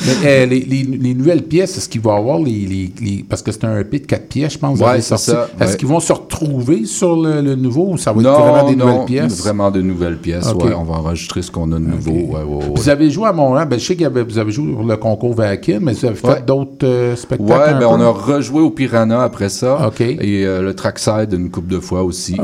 Mais, 0.06 0.14
euh, 0.26 0.46
les, 0.46 0.60
les- 0.62 0.84
les 0.84 1.14
nouvelles 1.14 1.44
pièces, 1.44 1.78
est-ce 1.78 1.90
qu'il 1.90 2.02
va 2.02 2.16
y 2.16 2.18
avoir 2.18 2.40
les, 2.40 2.92
Parce 3.30 3.42
que 3.42 3.52
c'est 3.52 3.66
un 3.66 3.80
EP 3.80 4.00
de 4.00 4.06
quatre 4.06 4.28
pièces, 4.28 4.54
je 4.54 4.58
pense, 4.60 4.80
Ouais, 4.80 4.86
avez 4.88 5.02
c'est 5.02 5.18
ça, 5.18 5.50
Est-ce 5.60 5.72
ouais. 5.72 5.78
qu'ils 5.78 5.88
vont 5.88 6.00
se 6.00 6.14
retrouver 6.14 6.86
sur 6.86 7.16
le, 7.22 7.42
le 7.42 7.56
nouveau 7.56 7.90
ou 7.94 7.98
ça 7.98 8.14
va 8.14 8.22
être 8.22 8.30
vraiment 8.30 8.70
des 8.70 8.76
nouvelles 8.76 9.06
pièces? 9.06 9.40
vraiment 9.40 9.72
de 9.72 9.82
nouvelles 9.82 10.18
pièces. 10.18 10.52
Ouais. 10.54 10.74
on 10.78 10.84
va 10.84 10.96
enregistrer 10.96 11.42
ce 11.42 11.52
qu'on 11.52 11.72
a 11.72 11.76
de 11.76 11.80
nouveau. 11.86 12.36
Vous 12.76 12.90
avez 12.90 13.10
joué 13.10 13.28
à 13.28 13.34
Montréal. 13.34 13.68
Ben, 13.70 13.80
je 13.80 13.86
sais 13.86 13.96
que 13.96 14.06
vous 14.24 14.38
avez 14.38 14.52
joué 14.52 14.74
pour 14.74 14.84
le 14.84 14.98
concours 14.98 15.34
Vakin, 15.34 15.80
mais 15.82 15.94
vous 15.94 16.06
avez 16.06 16.16
fait 16.16 16.46
d'autres 16.46 16.86
euh, 16.86 17.16
spectacles. 17.16 17.52
Ouais, 17.52 17.70
un 17.76 17.80
ben 17.80 17.88
on 17.90 18.00
a 18.02 18.10
rejoué 18.10 18.62
au 18.62 18.70
Piranha 18.72 19.22
après 19.24 19.50
ça. 19.50 19.88
OK. 19.88 20.02
Et 20.02 20.46
euh, 20.46 20.62
le 20.62 20.74
trackside 20.74 21.34
une 21.34 21.50
couple 21.50 21.74
de 21.74 21.80
fois 21.80 22.04
aussi. 22.04 22.38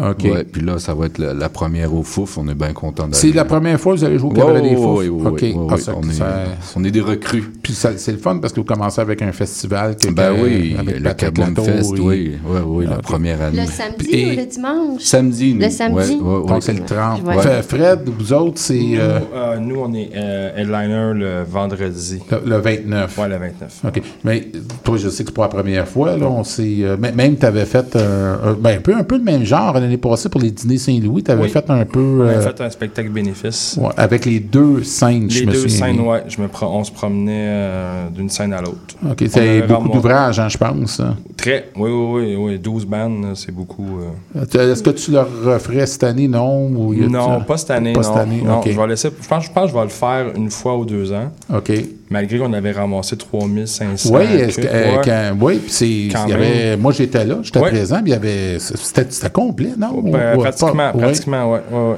Puis 0.51 0.61
là, 0.61 0.79
ça 0.79 0.93
va 0.93 1.05
être 1.07 1.17
la, 1.17 1.33
la 1.33 1.49
première 1.49 1.93
au 1.93 2.03
Fouf. 2.03 2.37
On 2.37 2.47
est 2.47 2.55
bien 2.55 2.73
content 2.73 3.03
d'aller. 3.03 3.15
C'est 3.15 3.31
la 3.31 3.45
première 3.45 3.79
fois 3.79 3.93
que 3.93 3.99
vous 3.99 4.05
allez 4.05 4.19
jouer 4.19 4.29
au 4.29 4.33
Cabaret 4.33 4.61
des 4.61 4.75
Fouf? 4.75 5.03
on, 5.25 5.35
est, 5.37 6.13
ça- 6.13 6.33
on 6.75 6.83
est 6.83 6.91
des 6.91 7.01
recrues. 7.13 7.43
Puis 7.61 7.73
ça- 7.73 7.97
c'est 7.97 8.11
le 8.11 8.17
fun 8.17 8.37
parce 8.37 8.53
que 8.53 8.59
vous 8.59 8.65
commencez 8.65 8.99
avec 9.01 9.21
un 9.21 9.31
festival. 9.31 9.95
que- 9.95 10.09
Ben 10.11 10.33
oui, 10.41 10.75
avec 10.77 10.99
le 10.99 11.13
Kaboom 11.13 11.55
Fest, 11.55 11.93
et- 11.95 11.99
oui, 12.01 12.31
oui, 12.45 12.59
oui, 12.65 12.85
la 12.85 12.97
OK. 12.97 13.01
première 13.03 13.41
année. 13.41 13.61
Le 13.61 13.67
samedi 13.67 14.09
Et- 14.11 14.25
ou 14.33 14.37
le 14.37 14.45
dimanche? 14.45 15.01
Samedi, 15.01 15.53
nous. 15.53 15.61
Le 15.61 15.69
samedi. 15.69 16.13
Ouais, 16.15 16.21
ouais, 16.21 16.37
ouais. 16.41 16.47
Donc 16.47 16.63
c'est 16.63 16.73
le 16.73 16.83
30. 16.85 17.23
Ouais. 17.23 17.41
Fait- 17.41 17.61
Fred, 17.63 17.99
vous 18.17 18.33
autres, 18.33 18.59
c'est 18.59 18.79
euh, 18.95 19.19
Nous, 19.19 19.25
euh, 19.37 19.59
nous, 19.59 19.75
on 19.79 19.93
est 19.93 20.09
euh, 20.15 20.51
headliner 20.57 21.13
le 21.19 21.43
vendredi. 21.43 22.19
le, 22.31 22.49
le 22.49 22.57
29. 22.57 23.17
Ouais, 23.17 23.27
le 23.29 23.37
29. 23.37 23.81
OK. 23.87 24.01
Mais 24.23 24.47
toi, 24.83 24.97
je 24.97 25.09
sais 25.09 25.23
que 25.23 25.29
c'est 25.29 25.35
pas 25.35 25.43
la 25.43 25.47
première 25.49 25.87
fois. 25.87 26.17
Là, 26.17 26.27
on 26.27 26.43
s'est, 26.43 26.77
euh, 26.81 26.97
même 26.97 27.37
tu 27.37 27.45
avais 27.45 27.65
fait 27.65 27.95
euh, 27.95 28.51
un, 28.51 28.53
ben, 28.53 28.77
un, 28.77 28.81
peu, 28.81 28.95
un 28.95 29.03
peu 29.03 29.17
le 29.17 29.23
même 29.23 29.43
genre 29.43 29.73
l'année 29.73 29.97
passée 29.97 30.29
pour 30.29 30.41
les 30.41 30.51
dîners 30.51 30.77
Saint-Louis. 30.77 31.23
Tu 31.23 31.31
avais 31.31 31.43
Oui. 31.43 31.49
fait 31.49 31.69
un 31.69 31.85
peu. 31.85 31.99
On 32.21 32.27
a 32.27 32.31
euh, 32.31 32.41
fait 32.41 32.61
un 32.61 32.69
spectacle 32.69 33.09
bénéfice. 33.09 33.77
ouais, 33.81 33.89
avec 33.97 34.25
les 34.25 34.39
deux 34.39 34.83
scènes, 34.83 35.29
je 35.29 35.41
Les 35.41 35.45
me 35.45 35.51
deux 35.51 35.59
souviens 35.59 35.77
scènes, 35.87 35.97
bien. 35.97 36.05
ouais. 36.05 36.23
Je 36.27 36.41
me 36.41 36.47
pro- 36.47 36.67
on 36.67 36.83
se 36.83 36.91
promenait 37.03 37.47
euh, 37.49 38.09
d'une 38.09 38.29
scène 38.29 38.53
à 38.53 38.61
l'autre. 38.61 38.95
OK, 39.09 39.23
c'est 39.29 39.61
beaucoup 39.63 39.89
d'ouvrages, 39.89 40.39
hein, 40.39 40.49
je 40.49 40.57
pense. 40.57 40.99
hein. 40.99 41.15
Très. 41.37 41.69
Oui, 41.75 41.89
oui, 41.91 42.21
oui. 42.21 42.35
oui. 42.35 42.59
12 42.59 42.85
bandes, 42.85 43.27
c'est 43.35 43.51
beaucoup. 43.51 43.99
euh. 44.35 44.45
Tu- 44.49 44.57
Est-ce 44.57 44.81
que 44.83 44.89
tu 44.91 45.11
le 45.11 45.19
referais 45.19 45.85
cette 45.85 46.03
année, 46.03 46.27
non? 46.27 46.67
Ou 46.67 46.93
Non, 47.09 47.41
pas 47.41 47.57
cette 47.57 47.71
année. 47.71 47.93
Pas 47.93 48.01
non. 48.01 48.07
cette 48.07 48.17
année, 48.17 48.41
Non, 48.41 48.61
je 48.65 48.71
vais 48.71 48.87
laisser. 48.87 49.09
Je 49.21 49.27
pense, 49.27 49.45
je 49.45 49.51
pense 49.51 49.63
que 49.65 49.69
je 49.71 49.75
vais 49.75 49.83
le 49.83 49.89
faire 49.89 50.25
une 50.35 50.49
fois 50.49 50.77
ou 50.77 50.85
deux 50.85 51.11
ans. 51.11 51.31
OK. 51.53 51.71
Malgré 52.09 52.37
qu'on 52.37 52.53
avait 52.53 52.71
ramassé 52.71 53.17
3500. 53.17 54.09
Oui, 54.13 54.23
est-ce 54.23 54.59
que- 54.61 54.67
euh, 54.69 54.97
quand- 55.03 55.37
oui, 55.41 55.57
puis 55.57 55.71
c'est, 55.71 56.09
Quand 56.11 56.25
il 56.27 56.31
y 56.31 56.33
avait, 56.33 56.69
même. 56.71 56.79
moi 56.81 56.91
j'étais 56.91 57.25
là, 57.25 57.37
j'étais 57.41 57.59
présent, 57.59 57.97
puis 58.01 58.11
il 58.11 58.13
y 58.13 58.15
avait, 58.15 58.59
c'était, 58.59 59.29
complet, 59.31 59.71
non? 59.77 60.01
Ben, 60.03 60.35
Ou- 60.35 60.39
ou 60.39 60.41
pratiquement? 60.43 60.91
Ouais. 60.93 61.01
pratiquement, 61.01 61.51
ouais. 61.51 61.61
ouais, 61.71 61.79
ouais. 61.89 61.95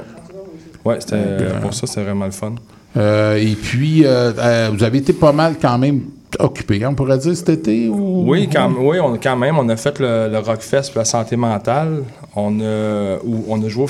Ouais, 0.84 0.96
c'était, 1.00 1.16
euh, 1.16 1.60
pour 1.60 1.74
ça, 1.74 1.86
c'était 1.86 2.02
vraiment 2.04 2.24
le 2.26 2.30
fun. 2.30 2.54
Euh, 2.96 3.36
et 3.36 3.54
puis, 3.54 4.04
euh, 4.04 4.32
euh, 4.38 4.70
vous 4.72 4.82
avez 4.82 4.98
été 4.98 5.12
pas 5.12 5.32
mal 5.32 5.56
quand 5.60 5.78
même 5.78 6.02
occupé, 6.38 6.84
on 6.86 6.94
pourrait 6.94 7.18
dire, 7.18 7.36
cet 7.36 7.48
été? 7.48 7.88
Ou... 7.88 8.24
Oui, 8.26 8.48
quand, 8.52 8.70
oui 8.78 8.98
on, 9.00 9.16
quand 9.16 9.36
même, 9.36 9.58
on 9.58 9.68
a 9.68 9.76
fait 9.76 9.98
le, 9.98 10.28
le 10.30 10.38
Rockfest 10.38 10.90
pour 10.92 10.98
la 10.98 11.04
santé 11.04 11.36
mentale. 11.36 12.02
On 12.34 12.60
a, 12.60 13.16
où 13.24 13.44
on 13.48 13.62
a 13.64 13.68
joué 13.68 13.84
au 13.84 13.88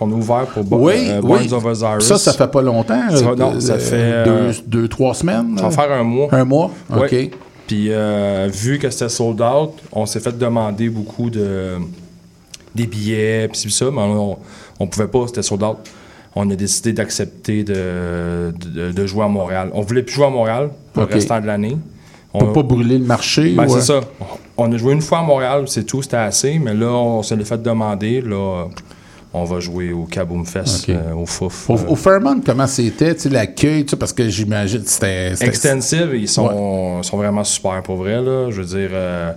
on 0.00 0.12
a 0.12 0.14
ouvert 0.14 0.46
pour 0.46 0.64
Bo- 0.64 0.78
Oui, 0.88 0.94
euh, 1.08 1.20
oui. 1.22 1.52
Of 1.52 1.64
Osiris. 1.64 2.04
Ça, 2.04 2.18
ça 2.18 2.32
fait 2.32 2.50
pas 2.50 2.62
longtemps. 2.62 3.10
Ça- 3.10 3.16
euh, 3.28 3.36
non, 3.36 3.60
ça 3.60 3.74
euh, 3.74 3.78
fait, 3.78 4.24
deux, 4.24 4.50
deux, 4.66 4.88
trois 4.88 5.14
semaines. 5.14 5.56
Ça 5.56 5.68
va 5.68 5.70
faire 5.70 5.92
un 5.92 6.02
mois. 6.02 6.28
Un 6.32 6.44
mois? 6.44 6.70
OK. 6.96 7.14
Puis, 7.66 7.88
euh, 7.90 8.48
vu 8.52 8.78
que 8.78 8.88
c'était 8.90 9.10
sold 9.10 9.40
out, 9.42 9.72
on 9.92 10.06
s'est 10.06 10.20
fait 10.20 10.36
demander 10.36 10.88
beaucoup 10.88 11.30
de 11.30 11.72
des 12.74 12.86
billets, 12.86 13.48
puis 13.48 13.70
ça, 13.70 13.86
mais 13.90 14.00
on, 14.00 14.38
on 14.78 14.86
pouvait 14.86 15.08
pas, 15.08 15.26
c'était 15.26 15.42
sold 15.42 15.62
out. 15.62 15.76
On 16.34 16.48
a 16.50 16.54
décidé 16.54 16.92
d'accepter 16.92 17.64
de, 17.64 18.52
de, 18.74 18.92
de 18.92 19.06
jouer 19.06 19.24
à 19.24 19.28
Montréal. 19.28 19.70
On 19.72 19.80
voulait 19.80 20.02
plus 20.02 20.14
jouer 20.14 20.26
à 20.26 20.30
Montréal 20.30 20.70
pour 20.92 21.04
le 21.04 21.12
restant 21.12 21.40
de 21.40 21.46
l'année. 21.46 21.76
On- 22.34 22.52
pas 22.52 22.62
brûler 22.62 22.98
le 22.98 23.04
marché? 23.04 23.54
Ben, 23.54 23.64
ouais. 23.64 23.68
c'est 23.80 23.86
ça. 23.86 24.00
On 24.56 24.70
a 24.72 24.76
joué 24.76 24.92
une 24.92 25.00
fois 25.00 25.20
à 25.20 25.22
Montréal, 25.22 25.64
c'est 25.66 25.84
tout, 25.84 26.02
c'était 26.02 26.16
assez, 26.18 26.58
mais 26.58 26.74
là, 26.74 26.88
on 26.92 27.22
se 27.22 27.34
l'est 27.34 27.44
fait 27.44 27.60
demander. 27.62 28.20
Là, 28.20 28.66
on 29.32 29.44
va 29.44 29.60
jouer 29.60 29.92
au 29.92 30.04
Kaboom 30.04 30.44
Fest, 30.44 30.88
euh, 30.88 31.12
au 31.14 31.26
FOUF. 31.26 31.70
Au, 31.70 31.74
euh, 31.74 31.86
au 31.88 31.96
Fairmont, 31.96 32.40
comment 32.44 32.66
c'était, 32.66 33.14
l'accueil, 33.30 33.84
parce 33.98 34.12
que 34.12 34.28
j'imagine 34.28 34.82
que 34.82 34.88
c'était... 34.90 35.30
c'était- 35.34 35.46
Extensive, 35.46 36.10
ils 36.14 36.28
sont, 36.28 37.02
sont 37.02 37.16
vraiment 37.16 37.44
super 37.44 37.82
pour 37.82 37.96
vrai. 37.96 38.20
Là. 38.20 38.50
Je 38.50 38.60
veux 38.62 38.66
dire, 38.78 38.90
euh, 38.92 39.32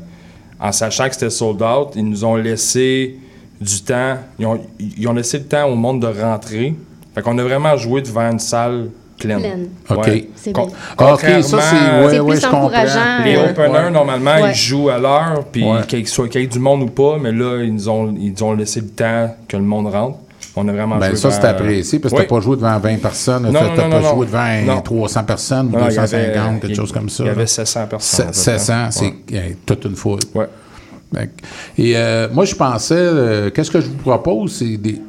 en 0.59 0.71
sachant 0.71 1.07
que 1.07 1.13
c'était 1.13 1.29
sold 1.29 1.61
out, 1.61 1.89
ils 1.95 2.05
nous 2.07 2.23
ont 2.25 2.35
laissé 2.35 3.15
du 3.61 3.81
temps. 3.83 4.17
Ils 4.39 4.45
ont, 4.45 4.59
ils 4.79 5.07
ont 5.07 5.13
laissé 5.13 5.37
le 5.37 5.45
temps 5.45 5.65
au 5.67 5.75
monde 5.75 6.01
de 6.01 6.07
rentrer. 6.07 6.75
Fait 7.15 7.21
qu'on 7.21 7.37
a 7.37 7.43
vraiment 7.43 7.77
joué 7.77 8.01
devant 8.01 8.29
une 8.31 8.39
salle 8.39 8.89
pleine. 9.19 9.39
Pleine. 9.39 9.67
OK. 9.89 10.07
Ouais. 10.07 10.29
C'est 10.35 10.51
Con-. 10.51 10.69
Ah, 10.97 11.13
OK, 11.13 11.19
ça, 11.21 11.41
c'est... 11.41 11.55
Ouais, 11.55 11.61
C'est 12.09 12.19
ouais, 12.19 12.31
plus 12.31 12.41
je 12.41 12.45
comprends. 12.47 12.63
encourageant. 12.65 13.23
Les 13.23 13.37
Ouais. 13.37 13.49
openers, 13.51 13.69
Ouais. 13.69 13.91
normalement, 13.91 14.41
Ouais. 14.41 14.49
ils 14.51 14.55
jouent 14.55 14.89
à 14.89 14.97
l'heure, 14.97 15.43
puis 15.51 15.63
Ouais. 15.63 15.81
qu'il 15.87 16.07
soit 16.07 16.27
qu'il 16.27 16.41
y 16.41 16.43
ait 16.45 16.47
du 16.47 16.57
monde 16.59 16.81
ou 16.83 16.87
pas, 16.87 17.17
mais 17.21 17.31
là, 17.31 17.61
ils 17.63 17.73
nous 17.73 17.87
ont, 17.87 18.15
ils 18.19 18.43
ont 18.43 18.53
laissé 18.53 18.81
le 18.81 18.87
temps 18.87 19.35
que 19.47 19.57
le 19.57 19.63
monde 19.63 19.87
rentre. 19.87 20.17
On 20.55 20.67
a 20.67 20.71
vraiment 20.73 20.97
Ben, 20.97 21.09
joué 21.09 21.15
ça, 21.17 21.31
c'était 21.31 21.47
apprécié, 21.47 21.99
parce 21.99 22.13
que 22.13 22.19
Oui. 22.19 22.25
t'as 22.27 22.35
pas 22.35 22.41
joué 22.41 22.55
devant 22.57 22.77
20 22.79 22.97
personnes, 22.99 23.43
t'as 23.43 23.51
non, 23.51 23.75
pas 23.75 23.87
non, 23.87 24.01
joué 24.15 24.25
devant 24.25 24.75
non. 24.75 24.81
300 24.81 25.23
personnes 25.23 25.67
ou 25.67 25.77
Non, 25.77 25.87
il 25.87 25.93
y 25.95 25.97
avait- 25.97 26.17
250, 26.27 26.59
quelque 26.61 26.75
chose 26.75 26.91
comme 26.91 27.07
ça. 27.09 27.23
Il 27.23 27.27
y 27.27 27.29
avait 27.29 27.47
700 27.47 27.85
personnes. 27.87 28.25
à 28.25 28.27
peu 28.29 28.33
700, 28.33 28.73
près. 28.89 29.13
c'est 29.29 29.57
toute 29.65 29.85
une 29.85 29.95
foule. 29.95 30.19
Ouais. 30.35 30.47
Et 31.77 31.93
euh, 31.97 32.27
moi, 32.31 32.45
je 32.45 32.55
pensais, 32.55 32.95
euh, 32.97 33.49
qu'est-ce 33.49 33.69
que 33.71 33.81
je 33.81 33.87
vous 33.87 33.95
propose, 33.97 34.63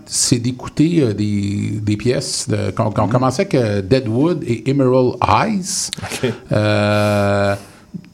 c'est 0.07 0.38
d'écouter 0.38 1.00
euh, 1.03 1.12
des, 1.14 1.78
des 1.80 1.96
pièces. 1.96 2.48
de- 2.48 2.70
qu'on 2.72 2.90
qu'on 2.90 3.07
commençait 3.09 3.42
avec 3.55 3.86
Deadwood 3.88 4.42
et 4.46 4.68
Emerald 4.70 5.14
Eyes. 5.22 5.90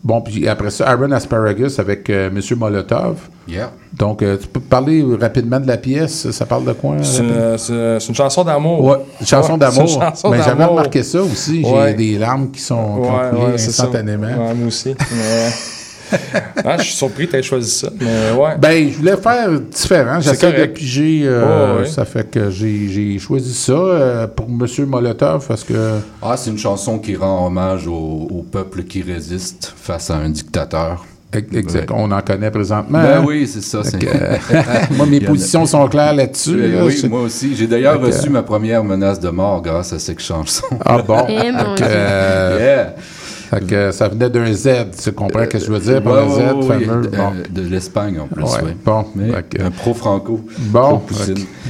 Bon, 0.05 0.21
puis 0.23 0.49
après 0.49 0.71
ça, 0.71 0.89
Aaron 0.89 1.11
Asparagus 1.11 1.79
avec 1.79 2.09
Monsieur 2.09 2.57
Molotov. 2.57 3.17
Yeah. 3.49 3.73
Donc, 3.93 4.23
euh, 4.23 4.37
tu 4.41 4.47
peux 4.47 4.61
parler 4.61 5.05
rapidement 5.21 5.59
de 5.61 5.67
la 5.67 5.77
pièce? 5.77 6.31
Ça 6.31 6.47
parle 6.47 6.65
de 6.65 6.73
quoi? 6.73 6.97
C'est 7.03 7.19
une, 7.19 8.15
chanson 8.15 8.45
d'amour. 8.45 8.85
Ouais, 8.85 8.97
une 9.21 9.27
chanson 9.27 9.53
Ouais, 9.55 9.59
d'amour. 9.59 10.03
Mais 10.31 10.39
j'avais 10.43 10.65
remarqué 10.65 11.03
ça 11.03 11.21
aussi. 11.23 11.63
J'ai 11.65 11.71
Ouais. 11.73 11.95
des 11.95 12.17
larmes 12.19 12.51
qui 12.51 12.61
sont 12.61 13.01
Ouais, 13.01 13.55
instantanément. 13.55 14.29
Moi 14.55 14.67
aussi. 14.67 14.95
Mais- 15.13 15.51
Ah, 16.65 16.77
je 16.79 16.83
suis 16.85 16.95
surpris 16.95 17.27
que 17.27 17.33
tu 17.33 17.37
aies 17.39 17.43
choisi 17.43 17.71
ça. 17.71 17.89
Mais 18.01 18.33
ouais. 18.37 18.57
Ben, 18.59 18.91
je 18.91 18.97
voulais 18.99 19.17
faire 19.17 19.51
différent. 19.61 20.21
J'essaie 20.21 20.53
de 20.53 20.67
piger. 20.67 21.23
euh, 21.25 21.81
ouais. 21.81 21.87
Ça 21.87 22.05
fait 22.05 22.29
que 22.31 22.51
j'ai 22.51 22.89
j'ai 22.89 23.19
choisi 23.19 23.55
ça 23.55 23.73
euh, 23.73 24.27
pour 24.27 24.49
Monsieur 24.49 24.85
Molotov 24.87 25.47
parce 25.47 25.65
que. 25.65 25.99
Ah, 26.21 26.37
c'est 26.37 26.51
une 26.51 26.59
chanson 26.59 26.99
qui 26.99 27.17
rend 27.17 27.47
hommage 27.47 27.87
au, 27.87 27.93
au 28.31 28.43
peuple 28.51 28.83
qui 28.85 29.03
résiste 29.03 29.73
face 29.77 30.11
à 30.11 30.17
un 30.17 30.29
dictateur. 30.31 31.05
Exact. 31.33 31.91
Ouais. 31.91 31.97
On 31.99 32.11
en 32.11 32.23
connaît 32.23 32.51
présentement. 32.51 33.03
Ben 33.03 33.23
oui, 33.25 33.47
c'est 33.47 33.61
ça. 33.63 33.79
Euh, 34.03 34.37
moi, 34.93 35.05
mes 35.05 35.21
positions 35.21 35.67
sont 35.67 35.87
claires 35.89 36.15
là-dessus. 36.15 36.57
Là. 36.73 36.85
oui, 36.87 37.03
moi 37.11 37.21
aussi. 37.21 37.55
J'ai 37.55 37.67
d'ailleurs 37.67 38.01
reçu 38.01 38.31
ma 38.31 38.43
première 38.43 38.83
menace 38.83 39.21
de 39.21 39.29
mort 39.29 39.61
grâce 39.61 39.93
à 39.93 39.99
cette 39.99 40.21
chanson. 40.21 40.65
Ah 40.87 41.03
bon? 41.07 41.27
Eh, 41.29 41.51
euh, 41.83 42.57
Yeah. 42.59 42.95
Fait 43.51 43.67
que 43.67 43.91
ça 43.93 44.09
venait 44.09 44.29
d'un 44.29 44.53
Z, 44.53 44.69
tu 45.03 45.13
comprends 45.13 45.41
ce 45.45 45.47
que 45.47 45.59
je 45.59 45.71
veux 45.73 45.79
dire 45.79 46.03
par 46.03 46.17
le 46.17 46.23
ouais, 46.23 46.29
Z 46.29 46.39
ouais, 46.57 46.63
fameux? 46.67 47.01
ouais, 47.03 47.17
Bon. 47.17 47.33
euh, 47.35 47.43
de 47.51 47.63
l'Espagne 47.69 48.19
en 48.21 48.27
plus, 48.27 48.43
ouais. 48.45 48.77
bon, 48.85 49.05
Mais 49.15 49.31
fait 49.33 49.49
que- 49.59 49.63
un 49.63 49.71
pro-franco. 49.71 50.41
Bon, 50.59 51.01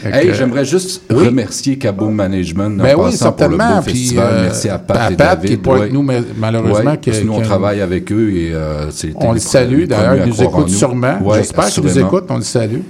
Hey, 0.05 0.33
j'aimerais 0.35 0.65
juste 0.65 1.03
Oui. 1.11 1.27
remercier 1.27 1.79
Cabo 1.79 2.09
Management 2.09 2.81
en 2.81 2.83
Ben 2.83 2.97
oui, 2.97 3.11
passant 3.11 3.33
pour 3.33 3.47
le 3.49 3.57
certainement. 3.57 3.77
beau 3.77 3.83
Puis, 3.83 3.93
festival. 3.93 4.27
euh, 4.33 4.43
Merci 4.43 4.69
à 4.69 4.79
Pat 4.79 4.97
à 4.97 5.13
et 5.13 5.17
Pat, 5.17 5.37
David. 5.37 5.47
qui 5.47 5.53
est 5.55 5.57
pas 5.59 5.77
avec 5.77 5.93
nous, 5.93 6.03
malheureusement, 6.37 6.91
Ouais, 6.91 6.97
que- 6.99 7.05
parce 7.11 7.19
que 7.21 7.25
nous, 7.27 7.33
on 7.35 7.41
travaille 7.43 7.81
avec 7.81 8.11
eux 8.13 8.31
et 8.33 8.53
euh, 8.55 8.91
c'est 8.91 9.13
On 9.17 9.33
le 9.33 9.39
salue, 9.39 9.85
d'ailleurs, 9.85 10.17
ils 10.27 10.31
nous 10.31 10.43
écoutent 10.43 10.71
sûrement. 10.71 11.19
J'espère 11.35 11.67
qu'ils 11.67 11.85
nous 11.85 11.99
écoutent. 11.99 12.27
on 12.29 12.37
le 12.37 12.43
salue. 12.43 12.81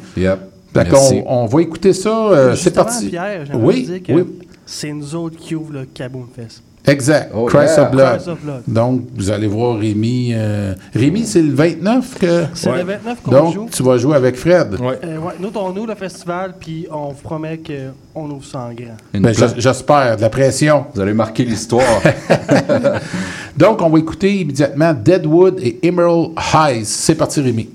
On 1.26 1.46
va 1.46 1.60
écouter 1.62 1.92
ça. 1.92 2.08
euh, 2.30 2.54
c'est 2.56 2.74
parti. 2.74 3.08
Pierre, 3.08 3.44
j'aimerais 3.46 3.64
oui, 3.66 3.82
dire 3.84 4.02
que 4.02 4.12
oui. 4.12 4.24
c'est 4.64 4.92
nous 4.92 5.14
autres 5.14 5.36
qui 5.36 5.54
ouvrent 5.54 5.72
le 5.72 5.84
Kaboom 5.84 6.26
Fest. 6.34 6.62
Exact. 6.88 7.30
Oh, 7.34 7.44
Christ, 7.46 7.74
yeah. 7.76 7.84
of 7.86 7.90
Blood. 7.92 8.12
Christ 8.16 8.28
of 8.28 8.40
Blood. 8.42 8.62
Donc, 8.66 9.02
vous 9.16 9.30
allez 9.30 9.46
voir 9.46 9.78
Rémi. 9.78 10.30
euh, 10.34 10.74
Rémi, 10.94 11.24
c'est 11.26 11.42
le 11.42 11.52
29 11.54 12.18
que. 12.18 12.44
C'est 12.54 12.72
le 12.72 12.82
29 12.84 13.22
qu'on 13.22 13.30
Donc, 13.30 13.54
joue. 13.54 13.68
tu 13.70 13.82
vas 13.82 13.98
jouer 13.98 14.16
avec 14.16 14.36
Fred. 14.36 14.74
Euh, 14.80 15.18
ouais, 15.18 15.34
nous, 15.40 15.50
on 15.54 15.70
ouvre 15.76 15.86
le 15.88 15.94
festival, 15.94 16.54
puis 16.58 16.86
on 16.90 17.08
vous 17.08 17.22
promet 17.22 17.58
qu'on 17.58 18.30
ouvre 18.30 18.44
ça 18.44 18.60
en 18.60 18.72
grand. 18.72 18.96
Ben, 19.14 19.32
j'es- 19.34 19.58
J'espère, 19.58 20.16
de 20.16 20.22
la 20.22 20.30
pression. 20.30 20.86
Vous 20.94 21.00
allez 21.00 21.12
marquer 21.14 21.44
l'histoire. 21.44 22.00
Donc, 23.56 23.82
on 23.82 23.90
va 23.90 23.98
écouter 23.98 24.40
immédiatement 24.40 24.94
Deadwood 24.94 25.58
et 25.60 25.78
Emerald 25.86 26.30
Highs. 26.54 26.84
C'est 26.84 27.14
parti, 27.16 27.40
Rémi. 27.40 27.68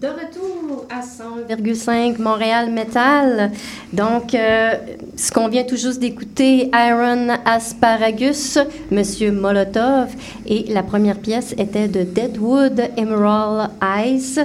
De 0.00 0.08
retour 0.08 0.84
à 0.90 1.00
100,5 1.00 2.20
Montréal 2.20 2.70
Metal. 2.70 3.50
Donc, 3.94 4.34
euh, 4.34 4.74
ce 5.16 5.32
qu'on 5.32 5.48
vient 5.48 5.64
tout 5.64 5.76
juste 5.76 6.00
d'écouter, 6.00 6.70
Iron 6.74 7.28
Asparagus, 7.46 8.58
Monsieur 8.90 9.32
Molotov, 9.32 10.08
et 10.44 10.64
la 10.68 10.82
première 10.82 11.18
pièce 11.18 11.52
était 11.56 11.88
de 11.88 12.02
Deadwood 12.02 12.90
Emerald 12.98 13.70
Eyes. 13.80 14.38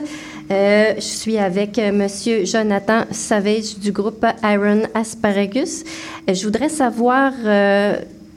Euh, 0.52 0.94
je 0.96 1.02
suis 1.02 1.38
avec 1.38 1.78
euh, 1.80 1.92
Monsieur 1.92 2.46
Jonathan 2.46 3.04
Savage 3.12 3.78
du 3.78 3.92
groupe 3.92 4.26
Iron 4.44 4.84
Asparagus. 4.94 5.84
Je 6.30 6.44
voudrais 6.46 6.70
savoir 6.70 7.34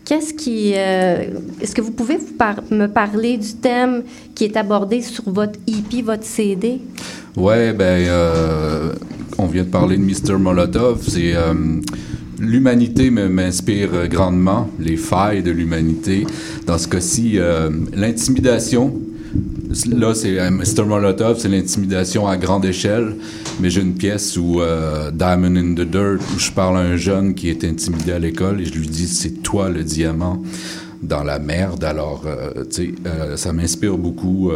qu'est-ce 0.05 0.35
qui. 0.35 0.73
euh, 0.77 1.25
Est-ce 1.61 1.75
que 1.75 1.81
vous 1.81 1.93
pouvez 1.93 2.17
vous 2.17 2.33
par- 2.39 2.63
me 2.71 2.87
parler 2.87 3.37
du 3.39 3.55
thème 3.55 4.03
qui 4.35 4.45
est 4.45 4.57
abordé 4.57 5.03
sur 5.03 5.25
votre 5.31 5.59
EP, 5.67 6.03
votre 6.03 6.25
CD? 6.25 6.81
Ouais, 7.37 7.73
ben, 7.73 8.07
euh, 8.09 8.93
on 9.39 9.47
vient 9.47 9.65
de 9.65 9.69
parler 9.71 9.97
de 9.97 10.03
Mr. 10.03 10.39
Molotov. 10.39 11.03
C'est 11.09 11.35
euh, 11.35 11.53
l'humanité 12.39 13.11
m'inspire 13.11 14.09
grandement, 14.09 14.69
les 14.79 14.97
failles 14.97 15.43
de 15.43 15.51
l'humanité. 15.51 16.27
Dans 16.67 16.79
ce 16.79 16.87
cas-ci, 16.89 17.39
l'intimidation. 17.95 18.95
Là, 19.91 20.15
c'est 20.15 20.39
euh, 20.39 20.51
Mr. 20.51 20.85
Molotov, 20.87 21.39
c'est 21.39 21.49
l'intimidation 21.49 22.27
à 22.27 22.37
grande 22.37 22.65
échelle. 22.65 23.17
Mais 23.61 23.71
j'ai 23.71 23.81
une 23.81 23.95
pièce 23.95 24.37
où 24.37 24.61
euh, 24.61 25.11
Diamond 25.11 25.57
in 25.57 25.75
the 25.75 25.89
Dirt, 25.89 26.21
où 26.35 26.39
je 26.39 26.51
parle 26.51 26.77
à 26.77 26.81
un 26.81 26.97
jeune 26.97 27.35
qui 27.35 27.51
est 27.51 27.65
intimidé 27.65 28.13
à 28.13 28.19
l'école 28.19 28.61
et 28.61 28.65
je 28.65 28.75
lui 28.75 28.87
dis 28.87 29.07
c'est 29.07 29.43
toi 29.43 29.69
le 29.69 29.83
diamant 29.83 30.43
dans 31.03 31.23
la 31.23 31.39
merde. 31.39 31.85
Alors, 31.85 32.25
euh, 32.27 32.65
tu 32.65 32.95
sais, 33.05 33.37
ça 33.37 33.53
m'inspire 33.53 33.99
beaucoup. 33.99 34.53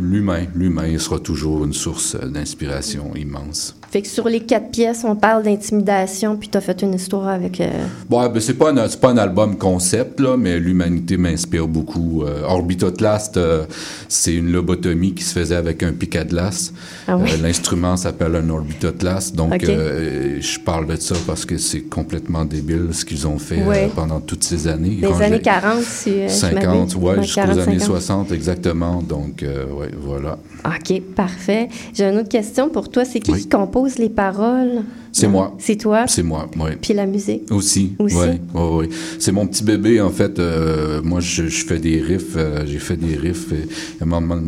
l'humain, 0.00 0.44
l'humain 0.54 0.98
sera 0.98 1.18
toujours 1.18 1.64
une 1.64 1.72
source 1.74 2.16
d'inspiration 2.16 3.14
immense. 3.16 3.76
Fait 3.94 4.02
que 4.02 4.08
sur 4.08 4.28
les 4.28 4.40
quatre 4.40 4.72
pièces, 4.72 5.04
on 5.06 5.14
parle 5.14 5.44
d'intimidation, 5.44 6.36
puis 6.36 6.48
tu 6.48 6.58
as 6.58 6.60
fait 6.60 6.82
une 6.82 6.94
histoire 6.94 7.28
avec. 7.28 7.60
euh, 7.60 7.68
Bon, 8.10 8.28
ben, 8.28 8.40
c'est 8.40 8.54
pas, 8.54 8.70
un- 8.72 8.88
pas 8.88 9.10
un 9.10 9.18
album 9.18 9.56
concept, 9.56 10.18
là, 10.18 10.36
mais 10.36 10.58
l'humanité 10.58 11.16
m'inspire 11.16 11.68
beaucoup. 11.68 12.24
Euh, 12.24 12.42
Orbitotlast, 12.42 13.36
euh, 13.36 13.66
c'est 14.08 14.34
une 14.34 14.50
lobotomie 14.50 15.14
qui 15.14 15.22
se 15.22 15.32
faisait 15.38 15.54
avec 15.54 15.84
un 15.84 15.92
pic 15.92 16.16
à 16.16 16.24
glace. 16.24 16.72
Ah 17.06 17.16
oui? 17.16 17.30
Euh, 17.32 17.36
L'instrument 17.40 17.96
s'appelle 17.96 18.34
un 18.34 18.48
Orbitotlast. 18.50 19.36
Donc, 19.36 19.62
euh, 19.62 20.38
je 20.40 20.58
parle 20.58 20.88
de 20.88 20.96
ça 20.96 21.14
parce 21.24 21.44
que 21.44 21.56
c'est 21.56 21.82
complètement 21.82 22.44
débile 22.44 22.88
ce 22.90 23.04
qu'ils 23.04 23.28
ont 23.28 23.38
fait 23.38 23.62
pendant 23.94 24.18
toutes 24.18 24.42
ces 24.42 24.66
années. 24.66 24.96
des 24.96 25.06
Quand 25.06 25.20
années 25.20 25.36
j'ai- 25.36 25.42
40, 25.42 25.82
si 25.82 26.10
euh, 26.10 26.26
je 26.28 26.32
50, 26.32 26.64
m'abuse. 26.64 26.96
ouais, 26.96 27.22
jusqu'aux 27.22 27.40
40, 27.42 27.58
années 27.60 27.78
50. 27.78 27.86
60, 28.00 28.32
exactement. 28.32 29.00
Donc, 29.02 29.44
ouais, 29.44 29.90
voilà. 30.02 30.36
OK, 30.64 31.00
parfait. 31.14 31.68
J'ai 31.92 32.06
une 32.08 32.18
autre 32.18 32.28
question 32.28 32.68
pour 32.70 32.88
toi. 32.88 33.04
C'est 33.04 33.20
qui 33.20 33.32
qui 33.34 33.48
compose 33.48 33.83
les 33.98 34.08
paroles? 34.08 34.82
C'est 35.12 35.28
moi. 35.28 35.54
C'est 35.58 35.76
toi? 35.76 36.04
C'est 36.08 36.22
moi, 36.22 36.48
oui. 36.58 36.70
Puis 36.80 36.92
la 36.94 37.06
musique? 37.06 37.50
Aussi, 37.52 37.92
Aussi? 37.98 38.16
oui, 38.16 38.22
ouais, 38.54 38.68
ouais. 38.76 38.88
C'est 39.18 39.32
mon 39.32 39.46
petit 39.46 39.62
bébé, 39.64 40.00
en 40.00 40.10
fait. 40.10 40.38
euh, 40.38 41.00
moi, 41.02 41.20
je, 41.20 41.46
je 41.46 41.64
fais 41.64 41.78
des 41.78 42.00
riffs, 42.00 42.34
euh, 42.36 42.64
j'ai 42.66 42.78
fait 42.78 42.96
des 42.96 43.16
riffs. 43.16 43.52
Et, 43.52 43.68
à 44.00 44.04
un 44.04 44.06
moment- 44.06 44.40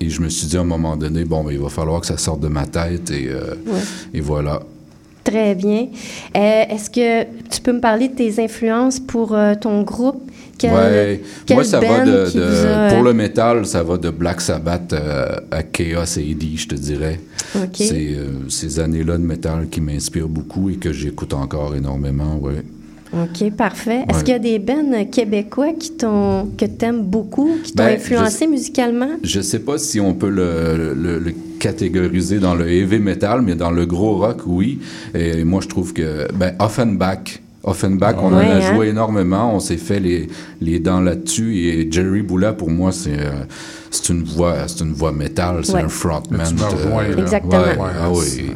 Et 0.00 0.10
je 0.10 0.20
me 0.20 0.28
suis 0.28 0.46
dit 0.48 0.56
à 0.56 0.60
un 0.60 0.64
moment 0.64 0.96
donné, 0.96 1.24
bon, 1.24 1.42
ben, 1.44 1.52
il 1.52 1.58
va 1.58 1.68
falloir 1.70 2.00
que 2.00 2.06
ça 2.06 2.18
sorte 2.18 2.40
de 2.40 2.48
ma 2.48 2.66
tête 2.66 3.10
et, 3.10 3.28
euh, 3.28 3.54
Ouais. 3.66 3.80
et 4.12 4.20
voilà. 4.20 4.60
Très 5.22 5.54
bien. 5.54 5.86
Est-ce 6.34 6.90
que 6.90 7.24
tu 7.48 7.62
peux 7.62 7.72
me 7.72 7.80
parler 7.80 8.08
de 8.08 8.14
tes 8.14 8.42
influences 8.42 9.00
pour 9.00 9.34
ton 9.60 9.82
groupe? 9.82 10.20
Quel- 10.58 10.72
Ouais. 10.72 11.20
quel 11.46 11.56
Moi, 11.56 11.64
ça 11.64 11.80
va 11.80 12.04
de, 12.04 12.38
a- 12.38 12.90
pour 12.94 13.02
le 13.02 13.12
métal, 13.12 13.66
ça 13.66 13.82
va 13.82 13.96
de 13.96 14.10
Black 14.10 14.40
Sabbath 14.40 14.92
euh, 14.92 15.36
à 15.50 15.62
Chaos 15.62 16.00
AD, 16.18 16.44
je 16.56 16.68
te 16.68 16.74
dirais. 16.74 17.20
OK. 17.56 17.64
C'est 17.74 18.14
euh, 18.14 18.48
ces 18.48 18.78
années-là 18.80 19.18
de 19.18 19.24
métal 19.24 19.68
qui 19.70 19.80
m'inspirent 19.80 20.28
beaucoup 20.28 20.70
et 20.70 20.74
que 20.76 20.92
j'écoute 20.92 21.32
encore 21.34 21.74
énormément, 21.74 22.38
ouais. 22.40 22.62
OK, 23.12 23.52
parfait. 23.52 24.00
Est-ce 24.10 24.24
qu'il 24.24 24.32
y 24.32 24.36
a 24.36 24.40
des 24.40 24.58
bands 24.58 25.04
québécois 25.10 25.72
qui 25.78 25.92
t'ont 25.92 26.48
que 26.58 26.64
t'aimes 26.64 27.02
beaucoup, 27.02 27.48
qui 27.62 27.72
t'ont 27.72 27.84
Ben, 27.84 27.94
influencé 27.96 28.48
musicalement? 28.48 29.10
Je 29.22 29.40
sais 29.40 29.60
pas 29.60 29.78
si 29.78 30.00
on 30.00 30.14
peut 30.14 30.30
le, 30.30 30.94
le- 30.94 31.20
le 31.20 31.32
catégoriser 31.60 32.40
dans 32.40 32.56
le 32.56 32.68
heavy 32.68 32.98
metal, 32.98 33.42
mais 33.42 33.54
dans 33.54 33.70
le 33.70 33.86
gros 33.86 34.16
rock, 34.18 34.38
oui. 34.46 34.80
Et 35.14 35.44
moi, 35.44 35.60
je 35.62 35.68
trouve 35.68 35.92
que, 35.92 36.26
ben, 36.34 36.54
Offenbach. 36.58 37.40
Offenbach, 37.64 38.16
on 38.18 38.28
Ouais, 38.32 38.44
en 38.46 38.50
a 38.50 38.54
hein? 38.56 38.74
joué 38.74 38.88
énormément. 38.88 39.54
On 39.54 39.60
s'est 39.60 39.76
fait 39.78 40.00
les, 40.00 40.28
les 40.60 40.78
dents 40.80 41.00
là-dessus. 41.00 41.56
Et 41.56 41.88
Jerry 41.90 42.22
Boula, 42.22 42.52
pour 42.52 42.70
moi, 42.70 42.92
c'est 42.92 43.18
euh, 43.18 43.44
c'est 43.90 44.08
une 44.12 44.22
voix, 44.24 44.66
c'est 44.66 44.84
une 44.84 44.92
voix 44.92 45.12
métal, 45.12 45.64
c'est 45.64 45.74
Ouais. 45.74 45.82
un 45.82 45.88
frontman. 45.88 46.46
Tu 46.46 46.54
me 46.54 46.64
rejoins, 46.64 47.02
là. 47.08 47.18
Exactement. 47.22 47.52
ouais, 47.62 47.76
Ouais, 47.78 47.90
ah 48.00 48.10
oui. 48.10 48.50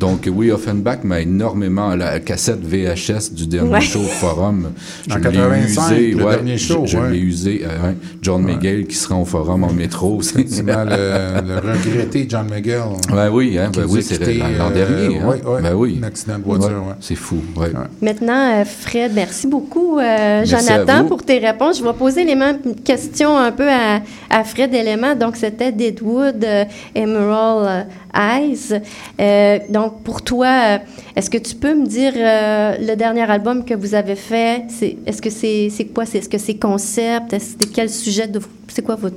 Donc 0.00 0.26
oui, 0.34 0.50
Offenbach 0.50 1.00
m'a 1.04 1.20
énormément 1.20 1.94
la 1.94 2.20
cassette 2.20 2.60
VHS 2.64 3.34
du 3.34 3.46
dernier 3.46 3.70
Ouais. 3.70 3.80
show 3.82 3.98
au 4.00 4.04
Forum. 4.04 4.70
Je 5.06 5.12
En 5.12 5.16
l'ai 5.18 5.22
85, 5.24 5.92
usé, 5.92 6.10
le 6.12 6.24
ouais, 6.24 6.34
dernier 6.36 6.56
je- 6.56 6.64
show, 6.72 6.82
Je, 6.86 6.96
ouais. 6.96 7.10
l'ai 7.10 7.18
usé. 7.18 7.60
euh. 7.64 7.92
John 8.22 8.42
Miguel 8.42 8.86
qui 8.86 8.94
sera 8.96 9.16
au 9.16 9.26
Forum 9.26 9.62
en 9.64 9.72
métro. 9.74 10.22
c'est- 10.22 10.40
Effectivement, 10.40 10.84
le, 10.84 11.46
le 11.46 11.54
regretté 11.60 12.26
John 12.26 12.46
McGill. 12.48 12.80
Ben 13.12 13.28
oui, 13.30 13.58
hein, 13.58 13.70
ben 13.76 13.84
oui, 13.90 14.02
c'est 14.02 14.18
l'an 14.24 14.70
euh, 14.70 14.74
dernier. 14.74 15.18
hein. 15.18 15.26
ouais, 15.28 15.42
ouais, 15.44 15.62
Ben 15.62 15.74
oui. 15.74 15.98
un 16.02 16.06
accident 16.06 16.38
de 16.38 16.44
voiture, 16.44 16.68
Ouais, 16.68 16.74
ouais. 16.88 16.94
C'est 17.00 17.14
fou, 17.14 17.36
ouais. 17.56 17.68
Maintenant, 18.00 18.60
euh, 18.60 18.64
Fred, 18.64 19.12
merci 19.14 19.46
beaucoup, 19.48 19.98
euh, 19.98 20.44
Merci 20.48 20.66
Jonathan, 20.66 21.04
pour 21.04 21.22
tes 21.22 21.38
réponses. 21.38 21.78
Je 21.78 21.84
vais 21.84 21.92
poser 21.92 22.24
les 22.24 22.36
mêmes 22.36 22.58
questions 22.82 23.36
un 23.36 23.52
peu 23.52 23.68
à, 23.68 24.00
à 24.30 24.44
Fred 24.44 24.72
Element. 24.72 25.14
Donc, 25.14 25.36
c'était 25.36 25.72
Deadwood 25.72 26.42
euh, 26.42 26.64
Emerald 26.94 27.66
euh, 27.68 27.82
Eyes. 28.14 28.80
Euh, 29.20 29.58
donc, 29.68 30.02
pour 30.02 30.22
toi, 30.22 30.46
euh, 30.46 30.78
est-ce 31.16 31.30
que 31.30 31.38
tu 31.38 31.54
peux 31.54 31.74
me 31.74 31.86
dire 31.86 32.12
euh, 32.16 32.76
le 32.80 32.94
dernier 32.96 33.22
album 33.30 33.64
que 33.64 33.74
vous 33.74 33.94
avez 33.94 34.16
fait? 34.16 34.64
C'est, 34.68 34.96
est-ce 35.06 35.20
que 35.22 35.30
c'est, 35.30 35.68
c'est 35.70 35.86
quoi? 35.86 36.06
C'est, 36.06 36.18
est-ce 36.18 36.28
que 36.28 36.38
c'est 36.38 36.54
concept? 36.56 37.32
Est-ce 37.32 37.56
de 37.56 37.66
quel 37.66 37.88
sujet? 37.90 38.26
De, 38.26 38.40
c'est 38.68 38.82
quoi 38.82 38.96
votre... 38.96 39.16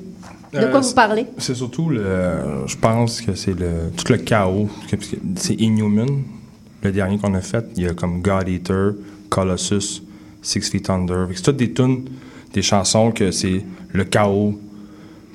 De 0.54 0.60
Euh, 0.60 0.70
quoi 0.72 0.82
vous 0.82 0.88
c'est- 0.88 0.94
parlez? 0.96 1.26
C'est 1.40 1.56
surtout 1.56 1.90
le. 1.90 2.06
Je 2.68 2.76
pense 2.78 3.22
que 3.22 3.34
c'est 3.34 3.58
le 3.58 3.92
tout 3.98 4.12
le 4.14 4.20
chaos. 4.20 4.70
que- 4.90 4.98
C'est 5.36 5.56
Inhuman, 5.60 6.06
le 6.84 6.92
dernier 6.92 7.18
qu'on 7.18 7.34
a 7.34 7.42
fait. 7.42 7.66
Il 7.76 7.84
y 7.84 7.88
a 7.88 7.94
comme 7.96 8.22
God 8.22 8.48
Eater, 8.48 8.92
Colossus, 9.30 10.04
Six 10.44 10.70
Feet 10.70 10.90
Under. 10.92 11.28
C'est 11.34 11.42
toutes 11.42 11.58
des 11.58 11.72
tunes, 11.74 12.06
des 12.54 12.62
chansons 12.62 13.12
que 13.12 13.32
c'est 13.32 13.64
le 13.94 14.04
chaos. 14.04 14.54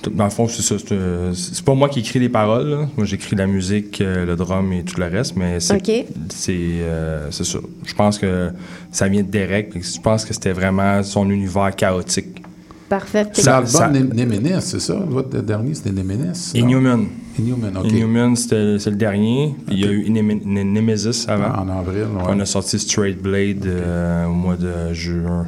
Dans 0.07 0.25
le 0.25 0.31
fond, 0.31 0.47
c'est 0.47 0.63
ça. 0.63 0.77
C'est 0.79 0.93
euh, 0.93 1.35
c'est 1.35 1.65
pas 1.65 1.75
moi 1.75 1.89
qui 1.89 2.01
écris 2.01 2.19
les 2.21 2.29
paroles. 2.29 2.69
là. 2.69 2.89
Moi, 2.97 3.05
j'écris 3.05 3.35
la 3.35 3.47
musique, 3.47 4.01
euh, 4.01 4.25
le 4.25 4.37
drum 4.37 4.73
et 4.73 4.85
tout 4.85 5.01
le 5.01 5.07
reste, 5.07 5.37
mais 5.37 5.59
c'est 5.61 6.51
euh, 6.51 7.31
c'est 7.31 7.45
ça. 7.45 7.59
Je 7.85 7.95
pense 7.95 8.19
que 8.19 8.51
ça 8.93 9.09
vient 9.09 9.23
de 9.23 9.31
Derek. 9.31 9.73
Je 9.75 10.01
pense 10.01 10.25
que 10.25 10.33
c'était 10.33 10.53
vraiment 10.53 11.03
son 11.03 11.29
univers 11.31 11.75
chaotique. 11.75 12.43
Parfait. 12.89 13.27
C'est 13.33 13.43
Ça- 13.43 13.63
l'album 13.91 14.09
Néménis, 14.15 14.61
c'est 14.61 14.81
ça? 14.81 14.95
Votre 15.07 15.41
dernier, 15.43 15.75
c'était 15.75 15.93
Néménis? 15.93 16.53
non? 16.55 16.61
Inhuman. 16.61 17.07
Inhuman, 17.39 17.77
OK. 17.77 17.85
Inhuman, 17.93 18.35
c'était 18.35 18.79
c'est 18.79 18.91
le 18.91 18.97
dernier. 18.97 19.55
Puis 19.67 19.77
Il 19.77 19.85
y 19.85 19.89
a 19.89 19.93
eu 19.93 20.09
Neme- 20.11 20.41
Ne- 20.45 20.63
Nemesis 20.65 21.27
avant. 21.29 21.53
Ah, 21.55 21.63
en 21.63 21.69
avril, 21.79 22.03
ouais. 22.05 22.23
On 22.29 22.41
a 22.41 22.45
sorti 22.47 22.79
Straight 22.79 23.21
Blade 23.23 23.65
euh, 23.67 24.27
au 24.27 24.33
mois 24.33 24.57
de 24.57 24.93
juin. 24.95 25.47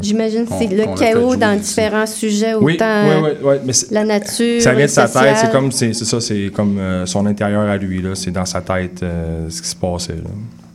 J'imagine 0.00 0.46
que 0.46 0.52
c'est 0.58 0.66
le 0.74 0.84
chaos 0.98 1.36
dans 1.36 1.52
ici. 1.52 1.62
différents 1.68 2.06
sujets, 2.06 2.54
autant 2.54 2.64
Oui, 2.64 2.72
oui, 2.74 3.20
oui, 3.22 3.30
oui, 3.44 3.54
mais 3.66 3.72
c'est- 3.74 3.90
la 3.92 4.04
nature, 4.04 4.62
Ça 4.62 4.72
vient 4.72 4.86
de 4.86 4.90
sa 4.90 5.06
tête, 5.06 5.36
c'est 5.36 5.52
comme 5.52 5.70
c'est 5.70 5.92
ça, 5.92 6.20
c'est 6.22 6.50
comme 6.54 6.78
euh, 6.78 7.04
son 7.06 7.26
intérieur 7.26 7.68
à 7.68 7.76
lui 7.76 8.00
là, 8.00 8.14
c'est 8.14 8.30
dans 8.30 8.46
sa 8.46 8.62
tête 8.62 9.02
euh, 9.02 9.48
ce 9.50 9.60
qui 9.60 9.68
se 9.68 9.76
passait. 9.76 10.14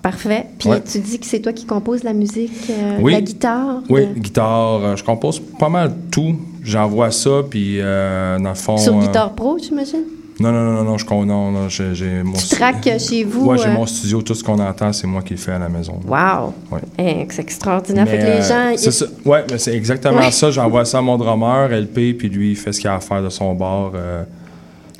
Parfait. 0.02 0.46
Puis 0.60 0.70
Ouais. 0.70 0.82
tu 0.82 1.00
dis 1.00 1.20
que 1.20 1.26
c'est 1.26 1.40
toi 1.40 1.52
qui 1.54 1.66
composes 1.66 2.04
la 2.04 2.14
musique, 2.14 2.52
euh, 2.70 2.98
Oui. 3.02 3.14
la 3.14 3.22
guitare. 3.22 3.82
Oui, 3.90 4.02
euh, 4.04 4.14
guitare, 4.20 4.76
euh, 4.84 4.96
je 4.96 5.04
compose 5.04 5.42
pas 5.60 5.70
mal 5.70 5.92
tout. 6.12 6.36
J'envoie 6.64 7.12
ça 7.12 7.30
puis 7.50 7.78
euh, 7.80 8.38
dans 8.40 8.50
le 8.50 8.56
fond. 8.56 8.78
Sur 8.78 8.94
Guitare 9.00 9.34
Pro, 9.34 9.58
j'imagine? 9.58 10.04
Non, 10.40 10.52
non, 10.52 10.72
non, 10.72 10.84
non, 10.84 10.98
je 11.00 11.06
non, 11.10 11.52
non, 11.52 11.68
j'ai 11.68 11.96
j'ai 11.96 12.22
mon. 12.24 12.34
Tu 12.34 12.48
traques 12.50 12.88
chez 13.00 13.24
vous. 13.24 13.46
Ouais, 13.48 13.58
j'ai 13.58 13.70
euh, 13.70 13.74
mon 13.74 13.88
studio, 13.88 14.22
tout 14.22 14.36
ce 14.36 14.44
qu'on 14.44 14.60
entend, 14.60 14.94
c'est 14.94 15.08
moi 15.08 15.24
qui 15.24 15.34
le 15.34 15.40
fais 15.40 15.54
à 15.54 15.58
la 15.60 15.68
maison. 15.68 16.00
Wow! 16.08 16.54
Ouais. 16.72 16.80
Eh, 17.00 17.28
c'est 17.32 17.42
extraordinaire. 17.42 18.08
fait 18.08 18.18
Mais, 18.18 18.24
que 18.24 18.38
les 18.38 18.42
gens. 18.44 18.74
c'est 18.78 18.86
ils- 18.90 18.94
ça. 18.94 19.06
Ouais, 19.26 19.44
mais 19.50 19.58
c'est 19.58 19.74
exactement 19.76 20.20
Ouais. 20.20 20.30
ça. 20.32 20.52
J'envoie 20.52 20.86
ça 20.86 21.00
à 21.00 21.02
mon 21.02 21.18
drummer, 21.18 21.72
LP, 21.72 22.14
puis 22.14 22.30
lui, 22.30 22.52
il 22.52 22.56
fait 22.56 22.72
ce 22.72 22.80
qu'il 22.80 22.88
a 22.90 22.96
à 22.96 23.00
faire 23.00 23.24
de 23.24 23.30
son 23.30 23.56
bord. 23.56 23.94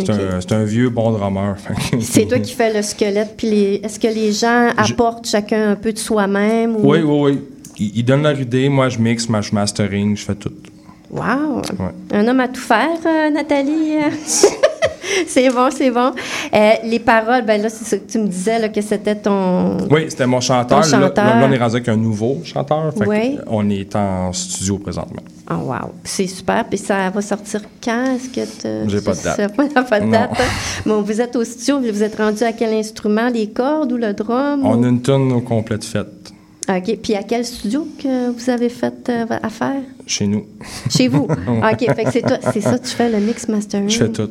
C'est 0.06 0.52
un, 0.52 0.64
vieux 0.64 0.90
bon 0.90 1.12
drummer. 1.12 1.56
C'est 2.00 2.26
toi 2.28 2.40
qui 2.40 2.54
fais 2.54 2.74
le 2.74 2.82
squelette. 2.82 3.36
Puis 3.38 3.50
les... 3.50 3.82
est-ce 3.84 4.00
que 4.00 4.08
les 4.08 4.32
gens 4.32 4.70
apportent 4.78 5.28
chacun 5.28 5.72
un 5.72 5.76
peu 5.76 5.92
de 5.92 5.98
soi-même? 5.98 6.76
Ou... 6.76 6.92
Oui, 6.92 7.00
oui, 7.04 7.20
oui. 7.22 7.42
Il, 7.80 7.98
il 8.00 8.04
donne 8.04 8.24
leur 8.24 8.40
idée, 8.40 8.70
moi 8.70 8.90
je 8.90 9.00
mixe, 9.00 9.28
moi 9.30 9.42
je 9.42 9.54
mastering, 9.54 10.16
je 10.16 10.24
fais 10.24 10.36
tout. 10.36 10.54
Wow! 11.10 11.62
Ouais. 11.80 11.94
Un 12.12 12.28
homme 12.28 12.40
à 12.40 12.48
tout 12.48 12.60
faire, 12.60 13.00
euh, 13.06 13.30
Nathalie? 13.30 13.98
c'est 15.28 15.50
bon, 15.50 15.70
c'est 15.72 15.92
bon. 15.92 16.12
Euh, 16.54 16.72
les 16.84 17.00
paroles, 17.00 17.44
ben 17.46 17.62
là, 17.62 17.70
c'est 17.70 17.86
ça 17.86 17.98
que 17.98 18.10
tu 18.12 18.18
me 18.20 18.28
disais, 18.28 18.60
là, 18.60 18.70
que 18.70 18.82
c'était 18.82 19.16
ton. 19.16 19.78
Oui, 19.90 20.06
c'était 20.10 20.28
mon 20.28 20.40
chanteur. 20.42 20.82
Ton 20.82 20.88
chanteur. 20.88 21.26
Là, 21.26 21.40
là, 21.42 21.48
on 21.48 21.52
est 21.52 21.58
rendu 21.58 21.76
avec 21.76 21.90
un 21.90 21.96
nouveau 21.98 22.38
chanteur. 22.44 22.94
Fait 22.98 23.06
Ouais. 23.08 23.36
on 23.48 23.70
est 23.70 23.96
en 23.96 24.34
studio 24.34 24.78
présentement. 24.78 25.22
Oh, 25.50 25.56
wow. 25.72 25.92
C'est 26.04 26.28
super. 26.28 26.66
Puis 26.66 26.78
ça 26.78 27.10
va 27.10 27.22
sortir 27.22 27.62
quand? 27.84 28.16
Est-ce 28.16 28.30
que 28.30 28.42
tu. 28.86 28.90
J'ai 28.90 29.02
pas 29.02 29.14
de 29.16 29.24
date. 29.24 29.36
Ça? 29.38 29.48
n'a 29.76 29.84
pas 29.84 30.00
de 30.00 30.12
date. 30.12 30.32
hein? 30.40 30.44
Bon, 30.86 31.02
vous 31.02 31.22
êtes 31.22 31.36
au 31.36 31.44
studio, 31.44 31.80
vous 31.80 32.04
êtes 32.04 32.16
rendu 32.18 32.44
à 32.44 32.52
quel 32.52 32.74
instrument? 32.74 33.30
Les 33.30 33.48
cordes 33.48 33.92
ou 33.94 33.98
le 33.98 34.14
drum? 34.14 34.62
On 34.66 34.82
ou- 34.82 34.84
a 34.84 34.88
une 34.90 35.02
tonne 35.02 35.32
au 35.32 35.42
complète 35.42 35.84
faite 35.86 36.08
OK. 36.70 36.98
Puis 37.02 37.16
à 37.16 37.24
quel 37.24 37.46
studio 37.46 37.88
que 37.98 38.30
vous 38.32 38.50
avez 38.50 38.68
fait 38.68 38.94
euh, 39.10 39.26
affaire? 39.42 39.82
chez 40.06 40.28
nous. 40.28 40.46
Chez 40.90 41.08
vous? 41.08 41.24
OK. 41.48 41.96
Fait 41.96 42.04
que 42.04 42.12
c'est 42.12 42.22
toi, 42.22 42.38
c'est 42.52 42.60
ça, 42.62 42.78
tu 42.78 42.90
fais 42.90 43.10
le 43.10 43.20
mix 43.20 43.48
mastering? 43.48 43.90
Je 43.90 43.98
fais 43.98 44.10
tout. 44.10 44.30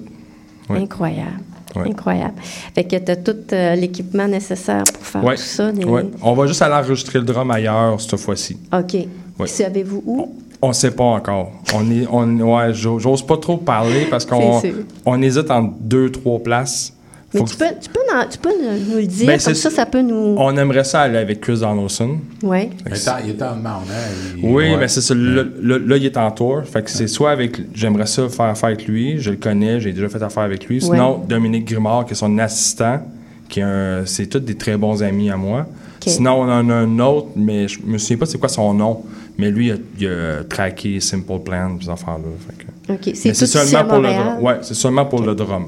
Ouais. 0.69 0.79
Incroyable. 0.83 1.41
Ouais. 1.75 1.89
Incroyable. 1.91 2.35
Fait 2.75 2.85
que 2.85 2.97
tu 2.97 3.11
as 3.11 3.17
tout 3.17 3.37
euh, 3.53 3.75
l'équipement 3.75 4.27
nécessaire 4.27 4.83
pour 4.85 5.03
faire 5.05 5.25
Ouais. 5.25 5.35
tout 5.37 5.43
ça. 5.43 5.71
des- 5.73 5.85
Ouais. 5.85 6.07
On 6.23 6.33
va 6.35 6.47
juste 6.47 6.63
aller 6.63 6.75
enregistrer 6.75 7.19
le 7.19 7.25
drum 7.25 7.51
ailleurs 7.51 8.01
cette 8.01 8.17
fois-ci. 8.17 8.57
OK. 8.73 8.95
Ouais. 9.39 9.47
Savez-vous 9.47 10.03
où? 10.07 10.35
On 10.63 10.73
sait 10.73 10.91
pas 10.93 11.05
encore. 11.05 11.53
On 11.75 11.91
est, 11.91 12.07
on, 12.11 12.27
ouais, 12.57 12.73
j'o- 12.73 12.99
j'ose 12.99 13.25
pas 13.25 13.37
trop 13.37 13.59
parler 13.59 14.07
parce 14.09 14.25
qu'on 14.27 14.63
on 15.05 15.21
hésite 15.23 15.51
en 15.51 15.63
deux, 15.81 16.11
trois 16.11 16.39
places. 16.43 16.93
Mais 17.35 17.43
tu 17.45 17.57
peux, 17.57 17.65
tu, 17.81 17.91
peux 17.91 18.01
en- 18.15 18.29
tu 18.29 18.39
peux 18.39 18.49
nous 18.51 18.97
le 18.97 19.07
dire, 19.07 19.27
Ben, 19.27 19.39
comme 19.41 19.55
ça, 19.55 19.71
ça 19.71 19.85
peut 19.85 20.01
nous... 20.01 20.37
On 20.39 20.57
aimerait 20.57 20.85
ça 20.85 21.03
aller 21.03 21.19
avec 21.19 21.41
Chris 21.41 21.59
Donaldson. 21.59 22.19
Oui. 22.43 22.71
Il 22.87 22.93
est 22.93 23.09
en- 23.09 23.13
il 23.25 23.31
est 23.31 23.43
en 23.43 23.57
demande, 23.57 23.83
hein? 23.91 23.95
il- 24.39 24.45
Oui, 24.45 24.53
ouais. 24.71 24.77
mais 24.79 24.89
c'est 24.89 25.01
ça. 25.01 25.13
Là, 25.15 25.97
il 25.97 26.05
est 26.07 26.17
en 26.17 26.31
tour. 26.31 26.63
Fait 26.65 26.83
que 26.83 26.91
c'est 26.91 27.09
soit 27.09 27.33
avec. 27.33 27.61
J'aimerais 27.75 28.07
ça 28.07 28.29
faire 28.29 28.47
affaire 28.47 28.69
avec 28.69 28.87
lui. 28.87 29.19
Je 29.19 29.31
le 29.31 29.37
connais. 29.37 29.81
J'ai 29.81 29.93
déjà 29.93 30.09
fait 30.09 30.23
affaire 30.23 30.45
avec 30.45 30.67
lui. 30.67 30.81
Sinon, 30.81 31.23
Dominique 31.29 31.67
Grimard, 31.67 32.07
qui 32.07 32.13
est 32.13 32.17
son 32.17 32.39
assistant, 32.39 33.01
qui 33.49 33.61
est 33.61 33.65
un- 33.65 34.07
c'est 34.07 34.27
tous 34.27 34.39
des 34.39 34.55
très 34.55 34.77
bons 34.77 35.03
amis 35.03 35.29
à 35.31 35.37
moi. 35.37 35.67
Sinon, 36.07 36.43
on 36.43 36.49
en 36.49 36.71
a 36.71 36.75
un 36.75 36.99
autre, 37.01 37.31
mais 37.35 37.67
je 37.67 37.81
me 37.85 37.99
souviens 37.99 38.19
pas 38.19 38.27
c'est 38.27 38.39
quoi 38.39 38.49
son 38.49 38.73
nom. 38.73 39.03
Mais 39.37 39.51
lui, 39.51 39.67
il 39.67 39.73
a, 39.73 39.77
il 39.99 40.07
a 40.07 40.45
traqué 40.45 41.01
Simple 41.01 41.41
Plan, 41.45 41.77
ces 41.83 41.91
affaires-là. 41.91 42.25
Fait 42.47 42.65
que- 42.95 43.11
OK. 43.11 43.17
C'est 43.17 43.35
seulement 43.35 43.85
pour 43.89 43.97
le 43.99 44.03
Montréal? 44.09 44.25
drum. 44.37 44.43
Ouais, 44.45 44.59
c'est 44.63 44.75
seulement 44.75 45.05
pour 45.05 45.23
le 45.23 45.35
drum. 45.35 45.65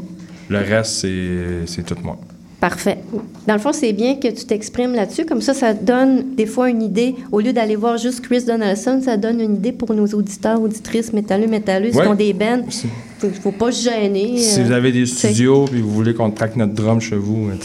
Le 0.48 0.58
reste, 0.58 1.06
c'est, 1.66 1.82
tout 1.84 1.96
moi. 2.02 2.16
Parfait. 2.60 2.98
Dans 3.46 3.54
le 3.54 3.60
fond, 3.60 3.72
c'est 3.72 3.92
bien 3.92 4.16
que 4.16 4.28
tu 4.28 4.44
t'exprimes 4.44 4.94
là-dessus. 4.94 5.24
Comme 5.24 5.40
ça, 5.40 5.54
ça 5.54 5.74
donne 5.74 6.34
des 6.34 6.46
fois 6.46 6.68
une 6.68 6.82
idée. 6.82 7.14
Au 7.30 7.38
lieu 7.40 7.52
d'aller 7.52 7.76
voir 7.76 7.98
juste 7.98 8.20
Chris 8.22 8.44
Donaldson, 8.44 9.00
ça 9.04 9.16
donne 9.16 9.40
une 9.40 9.54
idée 9.54 9.72
pour 9.72 9.94
nos 9.94 10.06
auditeurs, 10.08 10.60
auditrices, 10.60 11.12
métalleux, 11.12 11.46
métalleuses 11.46 11.94
Ouais. 11.94 12.02
qui 12.02 12.08
ont 12.08 12.14
des 12.14 12.32
bands. 12.32 12.62
Il 13.22 13.30
ne 13.30 13.34
faut 13.34 13.52
pas 13.52 13.72
se 13.72 13.82
gêner. 13.84 14.38
Si 14.38 14.60
euh, 14.60 14.64
vous 14.64 14.72
avez 14.72 14.92
des 14.92 15.06
studios 15.06 15.66
et 15.74 15.80
vous 15.80 15.90
voulez 15.90 16.14
qu'on 16.14 16.30
traque 16.30 16.56
notre 16.56 16.74
drum 16.74 17.00
chez 17.00 17.16
vous, 17.16 17.50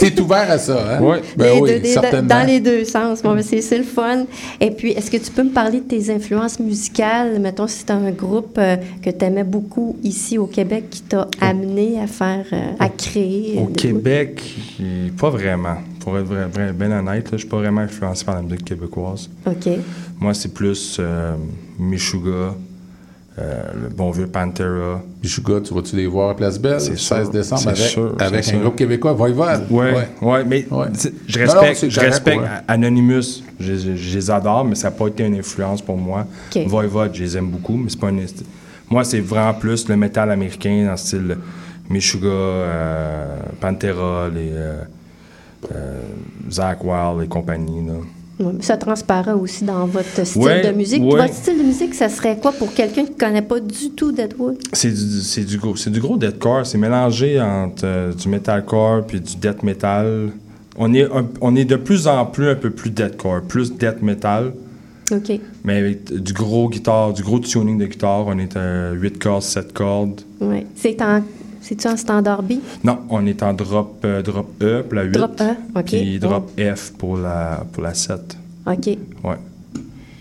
T'es 0.00 0.20
ouvert 0.20 0.50
à 0.50 0.58
ça, 0.58 0.96
hein? 0.96 1.00
Oui, 1.02 1.16
ben 1.36 1.60
oui, 1.60 1.80
certainement. 1.84 2.28
dans 2.28 2.46
les 2.46 2.60
deux 2.60 2.84
sens. 2.84 3.22
Bon, 3.22 3.34
ben, 3.34 3.42
c'est 3.42 3.60
c'est 3.60 3.78
le 3.78 3.84
fun. 3.84 4.24
Et 4.60 4.70
puis, 4.70 4.92
est-ce 4.92 5.10
que 5.10 5.16
tu 5.16 5.30
peux 5.30 5.42
me 5.42 5.50
parler 5.50 5.80
de 5.80 5.86
tes 5.86 6.10
influences 6.10 6.58
musicales? 6.60 7.38
Mettons, 7.40 7.66
si 7.66 7.78
c'est 7.80 7.90
un 7.90 8.10
groupe 8.10 8.56
euh, 8.58 8.76
que 9.02 9.10
tu 9.10 9.24
aimais 9.24 9.44
beaucoup 9.44 9.96
ici 10.02 10.38
au 10.38 10.46
Québec 10.46 10.84
qui 10.90 11.02
t'a 11.02 11.28
amené 11.40 12.00
à 12.00 12.06
faire, 12.06 12.44
euh, 12.52 12.72
à 12.78 12.88
créer. 12.88 13.58
Au 13.58 13.64
euh, 13.68 13.72
Québec, 13.74 14.42
pas 15.18 15.30
vraiment. 15.30 15.76
Pour 16.00 16.18
être 16.18 16.26
vrai- 16.26 16.46
vrai- 16.52 16.72
bien 16.72 16.92
honnête, 16.98 17.24
là, 17.30 17.32
je 17.32 17.38
suis 17.38 17.48
pas 17.48 17.56
vraiment 17.56 17.80
influencé 17.80 18.24
par 18.24 18.34
la 18.34 18.42
musique 18.42 18.64
québécoise. 18.64 19.30
OK. 19.46 19.68
Moi, 20.20 20.34
c'est 20.34 20.52
plus 20.52 20.98
euh, 21.00 21.34
Meshuggah, 21.78 22.28
euh, 22.28 22.50
le 23.36 23.88
bon 23.88 24.10
vieux 24.12 24.26
Pantera. 24.28 25.02
Meshuga, 25.22 25.60
tu 25.60 25.74
vas-tu 25.74 25.96
les 25.96 26.06
voir 26.06 26.30
à 26.30 26.36
Place 26.36 26.58
Belle? 26.58 26.80
C'est 26.80 26.90
le 26.90 26.96
16 26.96 27.22
sûr, 27.24 27.30
décembre 27.32 27.62
c'est 27.62 27.68
avec, 27.68 27.78
sûr, 27.82 28.14
avec 28.20 28.38
un 28.38 28.42
sûr. 28.42 28.60
groupe 28.60 28.76
québécois, 28.76 29.12
Voivode? 29.12 29.66
Ouais, 29.70 30.08
ouais, 30.22 30.44
mais 30.44 30.60
je 30.62 30.74
Non, 30.74 30.78
non, 31.54 31.60
respecte, 31.60 31.90
je 31.90 31.94
correct, 31.96 32.12
respecte 32.12 32.40
ouais. 32.42 32.48
Anonymous, 32.68 33.42
je, 33.58 33.74
je- 33.74 33.96
je 33.96 34.14
les 34.18 34.30
adore, 34.30 34.64
mais 34.64 34.76
ça 34.76 34.88
n'a 34.90 34.96
pas 34.96 35.08
été 35.08 35.24
une 35.26 35.34
influence 35.34 35.82
pour 35.82 35.96
moi. 35.96 36.26
Ok. 36.54 36.62
Voivode, 36.66 37.14
je 37.14 37.22
les 37.24 37.36
aime 37.36 37.48
beaucoup, 37.50 37.76
mais 37.76 37.90
c'est 37.90 37.98
pas 37.98 38.10
une. 38.10 38.24
Moi, 38.88 39.02
c'est 39.02 39.20
vraiment 39.20 39.54
plus 39.54 39.88
le 39.88 39.96
métal 39.96 40.30
américain 40.30 40.84
dans 40.84 40.90
le 40.92 40.96
style 40.96 41.36
Meshuga, 41.90 42.28
euh, 42.28 43.36
Pantera, 43.60 44.28
les 44.32 44.50
euh, 44.52 44.76
euh, 45.74 46.02
Zach 46.50 46.84
Wild 46.84 47.24
et 47.24 47.28
compagnie. 47.28 47.84
Là. 47.86 47.94
Ça 48.60 48.76
transparaît 48.76 49.32
aussi 49.32 49.64
dans 49.64 49.86
votre 49.86 50.26
style 50.26 50.42
Ouais, 50.42 50.66
de 50.66 50.72
musique. 50.76 51.02
ouais. 51.02 51.20
Votre 51.22 51.34
style 51.34 51.56
de 51.58 51.62
musique, 51.62 51.94
ça 51.94 52.08
serait 52.08 52.36
quoi 52.36 52.50
pour 52.52 52.74
quelqu'un 52.74 53.04
qui 53.04 53.12
ne 53.12 53.16
connaît 53.18 53.42
pas 53.42 53.60
du 53.60 53.90
tout 53.90 54.10
Deadwood? 54.10 54.56
C'est 54.72 54.90
du, 54.90 55.20
c'est 55.22 55.44
du 55.44 55.56
gros, 55.58 55.76
c'est 55.76 55.90
du 55.90 56.00
gros 56.00 56.16
deathcore. 56.16 56.66
C'est 56.66 56.78
mélangé 56.78 57.40
entre 57.40 57.84
euh, 57.84 58.12
du 58.12 58.28
metalcore 58.28 59.06
puis 59.06 59.20
du 59.20 59.36
death 59.36 59.62
metal. 59.62 60.30
On 60.76 60.92
est, 60.92 61.04
un- 61.04 61.28
on 61.40 61.54
est 61.54 61.64
de 61.64 61.76
plus 61.76 62.08
en 62.08 62.26
plus 62.26 62.48
un 62.48 62.56
peu 62.56 62.70
plus 62.70 62.90
deathcore, 62.90 63.42
plus 63.42 63.72
death 63.72 64.02
metal, 64.02 64.52
OK. 65.12 65.38
mais 65.62 65.76
avec 65.78 66.12
du 66.12 66.32
gros 66.32 66.68
guitare, 66.68 67.12
du 67.12 67.22
gros 67.22 67.38
tuning 67.38 67.78
de 67.78 67.86
guitare. 67.86 68.24
On 68.26 68.36
est 68.38 68.56
à 68.56 68.90
8 68.90 69.18
cordes, 69.20 69.42
7 69.44 69.72
cordes. 69.72 70.20
Ouais. 70.40 70.66
C'est 70.74 71.00
en, 71.00 71.22
c'est-tu 71.64 71.88
en 71.88 71.96
standard 71.96 72.42
B? 72.42 72.52
Non, 72.84 72.98
on 73.08 73.24
est 73.26 73.42
en 73.42 73.54
drop, 73.54 74.04
euh, 74.04 74.20
drop 74.22 74.62
E 74.62 74.82
pour 74.82 74.94
la 74.94 75.02
8. 75.04 75.12
Drop 75.12 75.40
E, 75.40 75.54
OK. 75.78 75.84
Puis 75.86 76.18
drop 76.18 76.50
F 76.60 76.92
pour 76.98 77.16
la, 77.16 77.64
pour 77.72 77.82
la 77.82 77.94
7. 77.94 78.36
OK. 78.66 78.86
Ouais. 78.86 79.36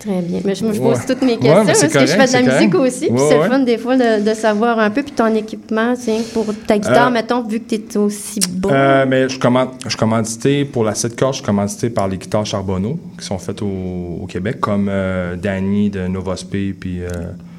Très 0.03 0.21
bien. 0.21 0.41
Mais 0.43 0.53
je, 0.55 0.63
moi, 0.65 0.73
je 0.73 0.81
Ouais. 0.81 0.89
pose 0.93 1.05
toutes 1.07 1.21
mes 1.21 1.37
questions 1.37 1.65
parce 1.65 1.81
que 1.81 1.87
je 1.87 2.05
fais 2.07 2.27
de 2.27 2.45
la 2.47 2.53
musique 2.55 2.71
correct. 2.73 2.93
aussi. 2.93 3.05
Puis 3.07 3.11
Ouais, 3.15 3.25
c'est 3.29 3.37
le 3.37 3.43
fun 3.43 3.59
des 3.59 3.77
fois 3.77 3.95
de, 3.95 4.23
de 4.27 4.33
savoir 4.33 4.77
un 4.79 4.89
peu. 4.89 5.01
Puis 5.01 5.13
ton 5.13 5.33
équipement, 5.33 5.93
c'est 5.97 6.19
pour 6.33 6.45
ta 6.67 6.77
guitare, 6.77 7.07
Euh, 7.07 7.11
mettons, 7.11 7.41
vu 7.43 7.59
que 7.61 7.75
tu 7.75 7.75
es 7.75 7.97
aussi 7.97 8.39
bon. 8.49 8.69
Euh, 8.71 9.05
mais 9.07 9.29
je 9.29 9.39
commande, 9.39 9.69
je 9.83 9.89
suis 9.89 9.97
commandité 9.97 10.65
pour 10.65 10.83
la 10.83 10.93
7 10.93 11.15
cordes, 11.17 11.33
je 11.33 11.37
suis 11.37 11.45
commandité 11.45 11.89
par 11.89 12.07
les 12.09 12.17
guitares 12.17 12.45
Charbonneau 12.45 12.99
qui 13.17 13.25
sont 13.25 13.37
faites 13.37 13.61
au, 13.61 14.19
au 14.23 14.25
Québec, 14.27 14.59
comme 14.59 14.87
euh, 14.89 15.35
Danny 15.37 15.89
de 15.89 16.07
Novospe 16.07 16.49
puis 16.79 17.01
euh, 17.01 17.07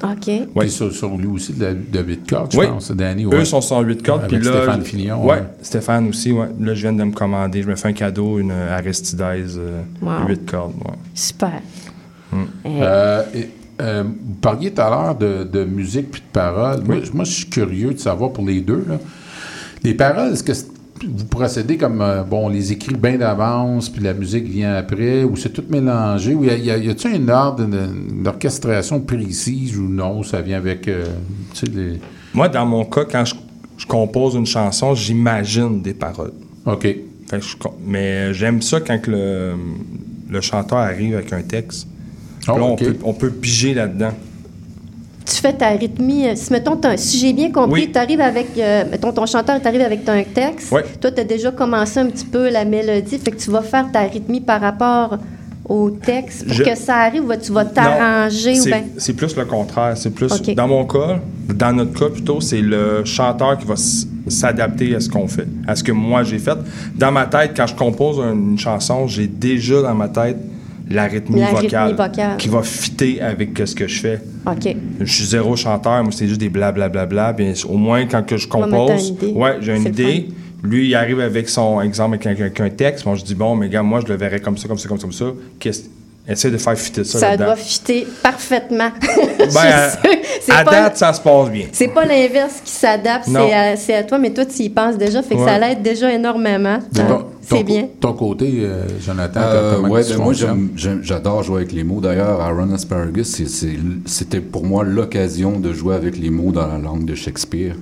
OK. 0.03 0.31
Puis 0.59 0.69
sur, 0.69 0.91
sur 0.93 1.17
lui 1.17 1.27
aussi 1.27 1.53
de, 1.53 1.75
de 1.91 1.99
8 1.99 2.29
cordes, 2.29 2.51
je 2.53 2.59
Oui. 2.59 2.67
pense. 2.67 2.91
Danny, 2.91 3.25
Eux 3.25 3.45
sont 3.45 3.61
sur 3.61 3.79
8 3.79 4.03
cordes. 4.03 4.27
Puis 4.27 4.37
là, 4.37 4.51
Stéphane 4.51 4.83
Fillon. 4.83 5.25
Ouais, 5.25 5.41
Stéphane 5.63 6.09
aussi. 6.09 6.31
Ouais. 6.31 6.47
Là, 6.59 6.73
je 6.75 6.81
viens 6.81 6.93
de 6.93 7.03
me 7.03 7.11
commander. 7.11 7.63
Je 7.63 7.67
me 7.67 7.75
fais 7.75 7.87
un 7.87 7.93
cadeau, 7.93 8.37
une 8.37 8.51
Aristides 8.51 9.21
euh, 9.21 9.81
Wow. 10.01 10.27
8 10.27 10.45
cordes. 10.45 10.73
ouais. 10.85 10.93
Super. 11.15 11.53
Mm. 12.35 12.45
Euh, 12.81 13.23
et, 13.35 13.49
euh, 13.81 14.03
vous 14.03 14.35
parliez 14.35 14.71
tout 14.71 14.81
à 14.81 14.89
l'heure 14.89 15.15
de, 15.15 15.43
de 15.43 15.63
musique 15.65 16.11
puis 16.11 16.21
de 16.21 16.31
paroles. 16.31 16.83
Moi, 16.85 16.97
je- 17.03 17.11
moi, 17.11 17.25
je 17.25 17.31
suis 17.31 17.45
curieux 17.49 17.93
de 17.93 17.99
savoir 17.99 18.31
pour 18.31 18.45
les 18.45 18.61
deux. 18.61 18.85
là. 18.87 18.97
Les 19.83 19.93
paroles, 19.93 20.33
est-ce 20.33 20.43
que 20.43 20.53
vous 21.05 21.25
procédez 21.25 21.77
comme, 21.77 22.01
euh, 22.01 22.23
bon, 22.23 22.45
on 22.45 22.49
les 22.49 22.71
écrit 22.71 22.95
bien 22.95 23.17
d'avance, 23.17 23.89
puis 23.89 24.01
la 24.01 24.13
musique 24.13 24.45
vient 24.45 24.75
après, 24.75 25.23
ou 25.23 25.35
c'est 25.35 25.49
tout 25.49 25.63
mélangé, 25.69 26.33
ou 26.33 26.45
y 26.45 26.49
a- 26.49 26.57
y 26.57 26.71
a- 26.71 26.77
y 26.77 26.89
a-t-il 26.89 27.21
un 27.21 27.29
ordre 27.29 27.67
d'orchestration 28.23 28.99
précise 29.01 29.77
ou 29.77 29.83
non, 29.89 30.23
ça 30.23 30.41
vient 30.41 30.57
avec, 30.57 30.87
euh, 30.87 31.05
les... 31.73 31.99
Moi, 32.33 32.47
dans 32.49 32.65
mon 32.65 32.85
cas, 32.85 33.03
quand 33.09 33.25
je, 33.25 33.35
je 33.77 33.85
compose 33.85 34.35
une 34.35 34.45
chanson, 34.45 34.95
j'imagine 34.95 35.81
des 35.81 35.93
paroles. 35.93 36.31
OK. 36.65 36.81
Fait 36.81 37.39
que 37.39 37.41
je 37.45 37.55
com- 37.57 37.73
mais 37.85 38.33
j'aime 38.33 38.61
ça 38.61 38.79
quand 38.79 39.05
le, 39.07 39.53
le 40.29 40.41
chanteur 40.41 40.77
arrive 40.79 41.15
avec 41.15 41.33
un 41.33 41.41
texte. 41.41 41.87
Oh, 42.47 42.57
là, 42.57 42.63
on, 42.63 42.75
peut, 42.75 42.95
on 43.03 43.13
peut 43.13 43.29
piger 43.31 43.73
là-dedans. 43.73 44.11
Tu 45.25 45.35
fais 45.41 45.53
ta 45.53 45.69
rythmie. 45.69 46.27
euh, 46.27 46.35
Si, 46.35 46.51
mettons, 46.53 46.79
si 46.97 47.17
j'ai 47.17 47.33
bien 47.33 47.51
compris, 47.51 47.85
Oui. 47.85 47.89
tu 47.91 47.97
arrives 47.97 48.21
avec. 48.21 48.49
euh, 48.57 48.83
mettons, 48.91 49.11
ton 49.11 49.25
chanteur 49.25 49.59
t'arrive 49.61 49.81
avec 49.81 50.07
un 50.07 50.23
texte. 50.23 50.69
Toi, 51.01 51.11
tu 51.11 51.19
as 51.21 51.23
déjà 51.23 51.51
commencé 51.51 51.99
un 51.99 52.05
petit 52.07 52.25
peu 52.25 52.49
la 52.49 52.63
mélodie. 52.63 53.17
Fait 53.17 53.31
que 53.31 53.37
tu 53.37 53.49
vas 53.49 53.61
faire 53.63 53.91
ta 53.91 54.01
rythmie 54.01 54.41
par 54.41 54.61
rapport 54.61 55.17
au 55.67 55.89
texte 55.89 56.45
pour 56.45 56.53
Je- 56.53 56.63
que 56.63 56.75
ça 56.75 56.97
arrive. 56.97 57.23
ou 57.25 57.33
Tu 57.41 57.51
vas 57.51 57.65
t'arranger 57.65 58.51
ou 58.51 58.61
C'est- 58.61 58.69
bien. 58.69 58.83
C'est 58.99 59.13
plus 59.13 59.35
le 59.35 59.45
contraire. 59.45 59.97
C'est 59.97 60.11
plus, 60.11 60.29
dans 60.55 60.67
mon 60.67 60.85
cas, 60.85 61.19
dans 61.51 61.73
notre 61.73 61.99
cas 61.99 62.09
plutôt, 62.11 62.39
c'est 62.39 62.61
le 62.61 63.03
chanteur 63.03 63.57
qui 63.57 63.65
va 63.65 63.73
s- 63.73 64.07
s'adapter 64.27 64.93
à 64.95 64.99
ce 64.99 65.09
qu'on 65.09 65.27
fait, 65.27 65.47
à 65.67 65.75
ce 65.75 65.83
que 65.83 65.91
moi 65.91 66.21
j'ai 66.23 66.37
fait. 66.37 66.57
Dans 66.95 67.11
ma 67.11 67.25
tête, 67.25 67.53
quand 67.57 67.65
je 67.65 67.73
compose 67.75 68.19
une 68.19 68.59
chanson, 68.59 69.07
j'ai 69.07 69.25
déjà 69.25 69.81
dans 69.81 69.95
ma 69.95 70.07
tête 70.07 70.37
la 70.89 71.05
rythmie, 71.05 71.39
La 71.39 71.47
rythmie 71.47 71.63
vocale, 71.67 71.95
vocale. 71.95 72.37
qui 72.37 72.47
va 72.47 72.61
fitter 72.63 73.21
avec 73.21 73.57
ce 73.65 73.73
que 73.75 73.87
je 73.87 73.99
fais. 73.99 74.21
OK. 74.45 74.75
Je 74.99 75.05
suis 75.11 75.25
zéro 75.25 75.55
chanteur, 75.55 76.03
moi 76.03 76.11
c'est 76.11 76.27
juste 76.27 76.39
des 76.39 76.49
blablabla. 76.49 77.33
Bien, 77.33 77.53
au 77.67 77.77
moins 77.77 78.05
quand 78.05 78.23
que 78.25 78.37
je 78.37 78.47
compose, 78.47 79.09
idée. 79.09 79.31
ouais, 79.33 79.57
j'ai 79.61 79.75
une 79.75 79.85
idée. 79.87 80.27
Lui, 80.63 80.87
il 80.87 80.95
arrive 80.95 81.19
avec 81.19 81.47
son 81.49 81.79
exemple 81.81 82.15
avec 82.15 82.25
un, 82.25 82.31
avec 82.43 82.59
un 82.59 82.69
texte. 82.69 83.05
Moi, 83.05 83.15
je 83.15 83.23
dis 83.23 83.35
bon, 83.35 83.55
mais 83.55 83.69
gars, 83.69 83.83
moi 83.83 83.99
je 84.01 84.07
le 84.11 84.15
verrais 84.15 84.39
comme 84.39 84.57
ça, 84.57 84.67
comme 84.67 84.77
ça, 84.79 84.87
comme 84.87 84.97
ça, 84.97 85.03
comme 85.03 85.11
ça. 85.11 85.25
Qu'est-ce- 85.59 85.83
Essaie 86.27 86.49
de 86.49 86.57
faire 86.57 86.77
fitter 86.77 87.03
ça, 87.03 87.19
Ça 87.19 87.37
doit 87.37 87.55
fitter 87.55 88.07
parfaitement. 88.23 88.89
Ben, 90.47 90.55
à, 90.57 90.63
pas- 90.63 90.71
date, 90.71 90.97
ça 90.97 91.13
se 91.13 91.21
passe 91.21 91.49
bien. 91.49 91.65
C'est 91.71 91.87
pas 91.89 92.05
l'inverse 92.05 92.61
qui 92.63 92.71
s'adapte, 92.71 93.25
c'est 93.27 93.53
à, 93.53 93.75
c'est 93.75 93.93
à 93.93 94.03
toi, 94.03 94.17
mais 94.17 94.31
toi, 94.31 94.45
tu 94.45 94.63
y 94.63 94.69
penses 94.69 94.97
déjà, 94.97 95.21
fait 95.21 95.35
que 95.35 95.39
Ouais. 95.41 95.45
ça 95.47 95.59
l'aide 95.59 95.81
déjà 95.83 96.11
énormément. 96.11 96.79
C'est 97.41 97.63
bien. 97.63 97.87
Ton 97.99 98.13
côté, 98.13 98.51
euh, 98.61 98.83
Jonathan, 98.99 99.39
Euh, 99.43 99.79
ouais, 99.81 99.81
ben 99.81 99.87
moi, 99.87 100.03
fonctionnes? 100.03 100.33
j'aime- 100.33 100.69
j'aime- 100.75 100.99
j'adore 101.03 101.43
jouer 101.43 101.57
avec 101.57 101.71
les 101.73 101.83
mots. 101.83 101.99
D'ailleurs, 102.01 102.41
Aaron 102.41 102.73
Asparagus, 102.73 103.27
c'est- 103.27 103.47
c'est- 103.47 103.77
c'était 104.05 104.39
pour 104.39 104.65
moi 104.65 104.83
l'occasion 104.83 105.59
de 105.59 105.71
jouer 105.71 105.93
avec 105.95 106.17
les 106.17 106.31
mots 106.31 106.51
dans 106.51 106.65
la 106.67 106.79
langue 106.79 107.05
de 107.05 107.13
Shakespeare. 107.13 107.75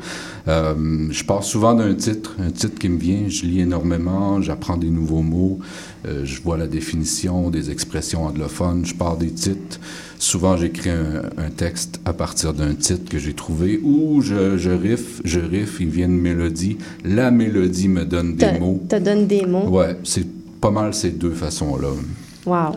Euh, 0.49 0.73
je 1.11 1.23
pars 1.23 1.43
souvent 1.43 1.73
d'un 1.75 1.93
titre, 1.93 2.35
un 2.45 2.51
titre 2.51 2.77
qui 2.77 2.89
me 2.89 2.99
vient, 2.99 3.21
je 3.29 3.43
lis 3.45 3.61
énormément, 3.61 4.41
j'apprends 4.41 4.75
des 4.75 4.89
nouveaux 4.89 5.21
mots, 5.21 5.59
euh, 6.05 6.25
je 6.25 6.41
vois 6.41 6.57
la 6.57 6.67
définition 6.67 7.49
des 7.49 7.71
expressions 7.71 8.25
anglophones, 8.25 8.85
je 8.85 8.93
pars 8.93 9.17
des 9.17 9.31
titres. 9.31 9.79
Souvent, 10.19 10.55
j'écris 10.57 10.89
un, 10.89 11.23
un 11.37 11.49
texte 11.49 11.99
à 12.05 12.13
partir 12.13 12.53
d'un 12.53 12.73
titre 12.75 13.09
que 13.09 13.19
j'ai 13.19 13.33
trouvé 13.33 13.79
ou 13.83 14.21
je, 14.21 14.57
je 14.57 14.69
riff, 14.69 15.21
je 15.25 15.39
riff, 15.39 15.77
il 15.81 15.89
vient 15.89 16.05
une 16.07 16.19
mélodie. 16.19 16.77
La 17.03 17.29
mélodie 17.31 17.87
me 17.89 18.05
donne 18.05 18.35
des 18.35 18.45
Te, 18.45 18.59
mots. 18.59 18.81
te 18.87 18.95
donne 18.97 19.27
des 19.27 19.45
mots. 19.45 19.67
Ouais, 19.69 19.97
c'est 20.03 20.25
pas 20.61 20.71
mal 20.71 20.93
ces 20.93 21.09
deux 21.11 21.31
façons-là. 21.31 21.89
Wow. 22.45 22.75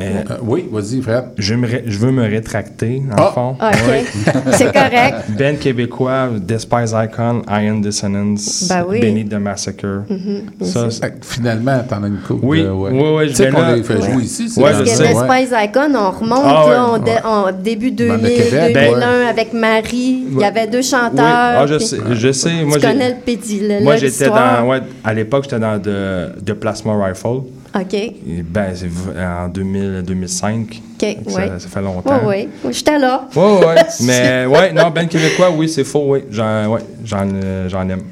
Euh, 0.00 0.22
oui, 0.42 0.68
vas-y, 0.70 1.00
Fred. 1.02 1.24
Je, 1.38 1.54
veux 1.54 1.60
me 1.60 1.66
ré- 1.66 1.82
je 1.86 1.98
veux 1.98 2.12
me 2.12 2.22
rétracter, 2.22 3.02
dans 3.10 3.16
Ah! 3.16 3.26
le 3.26 3.32
fond. 3.32 3.56
OK. 3.60 4.52
C'est 4.52 4.72
correct. 4.72 5.16
Ben 5.36 5.56
québécois, 5.58 6.28
Despise 6.40 6.94
Icon, 6.96 7.42
Iron 7.50 7.78
Dissonance, 7.80 8.66
Ben 8.68 8.84
oui. 8.88 9.00
Beneath 9.00 9.28
the 9.28 9.34
Massacre. 9.34 10.04
Mhm, 10.08 10.42
bien 10.60 10.68
Ça, 10.68 10.88
Finalement, 11.22 11.80
t'en 11.88 12.02
as 12.04 12.08
une 12.08 12.18
coupe. 12.18 12.40
Oui, 12.42 12.62
de- 12.62 12.68
ouais. 12.70 12.90
oui, 12.92 13.02
oui, 13.16 13.28
Tu 13.28 13.34
sais 13.34 13.50
qu'on 13.50 13.60
là- 13.60 13.74
les 13.76 13.82
fait 13.82 14.00
jouer 14.00 14.14
Ouais. 14.16 14.22
ici. 14.22 14.48
c'est 14.48 14.62
Ouais. 14.62 14.70
Parce 14.70 14.82
que 14.82 15.02
ouais. 15.02 15.44
Spice 15.46 15.58
Icon, 15.64 15.92
on 15.96 16.10
remonte 16.10 16.38
Ah 16.44 16.64
ouais. 16.66 16.70
là, 16.72 16.86
on 16.92 16.98
dé- 16.98 17.12
en 17.24 17.52
début 17.62 17.90
2000, 17.90 18.12
Bande 18.16 18.22
de 18.22 18.28
Québec, 18.28 18.74
2001 18.74 18.98
ouais. 19.20 19.26
avec 19.28 19.52
Marie. 19.52 20.24
Il 20.32 20.38
y 20.38 20.44
avait 20.44 20.66
deux 20.66 20.78
Oui, 20.78 20.84
chanteurs. 20.84 21.24
ah, 21.24 21.64
je 21.66 21.74
puis 21.76 21.84
sais, 21.86 21.96
je 22.12 22.32
sais. 22.32 22.64
Moi, 22.64 22.76
tu 22.76 22.82
j'ai- 22.82 22.86
connais 22.92 23.08
le 23.10 23.16
pédi, 23.16 23.60
le- 23.66 23.80
Moi, 23.82 23.96
j'étais 23.96 24.28
dans. 24.28 24.80
À 25.04 25.14
l'époque, 25.14 25.44
j'étais 25.44 25.58
dans 25.58 25.78
de, 25.78 26.28
de 26.40 26.52
Plasma 26.52 26.92
Rifle. 27.04 27.42
OK. 27.80 27.94
Et 27.94 28.42
ben, 28.42 28.72
c'est 28.74 28.88
en 29.20 29.48
2000, 29.48 30.02
2005. 30.06 30.82
OK, 31.00 31.16
ça, 31.28 31.36
ouais. 31.36 31.48
ça 31.58 31.68
fait 31.68 31.82
longtemps. 31.82 32.20
Oui, 32.24 32.48
oui. 32.64 32.72
J'étais 32.72 32.98
là. 32.98 33.28
Ouais, 33.34 33.66
ouais. 33.66 33.74
Mais, 34.02 34.46
ouais, 34.46 34.72
non, 34.72 34.90
Ben 34.90 35.08
québécois, 35.08 35.50
oui, 35.50 35.68
c'est 35.68 35.84
faux, 35.84 36.04
oui. 36.08 36.20
J'en, 36.30 36.66
ouais, 36.66 36.80
j'en, 37.04 37.28
euh, 37.32 37.68
j'en 37.68 37.88
aime. 37.88 38.02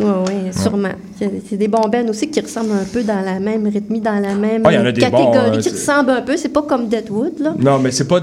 Oui, 0.00 0.10
oui, 0.28 0.34
sûrement. 0.52 0.88
C'est 1.18 1.56
des 1.56 1.68
bons 1.68 1.88
bands 1.88 2.08
aussi 2.08 2.30
qui 2.30 2.40
ressemblent 2.40 2.72
un 2.72 2.84
peu 2.92 3.02
dans 3.02 3.20
la 3.24 3.38
même 3.40 3.66
rythmie, 3.66 4.00
dans 4.00 4.20
la 4.20 4.34
même 4.34 4.62
il 4.66 4.72
y 4.74 4.78
en 4.78 4.86
a 4.86 4.92
des 4.92 5.00
catégorie, 5.00 5.24
bons, 5.26 5.56
hein, 5.56 5.58
qui 5.60 5.68
ressemblent 5.70 6.10
un 6.10 6.22
peu. 6.22 6.36
C'est 6.36 6.48
pas 6.50 6.62
comme 6.62 6.88
Deadwood, 6.88 7.38
là. 7.40 7.54
Non, 7.58 7.78
mais 7.78 7.90
c'est 7.90 8.06
pas 8.06 8.20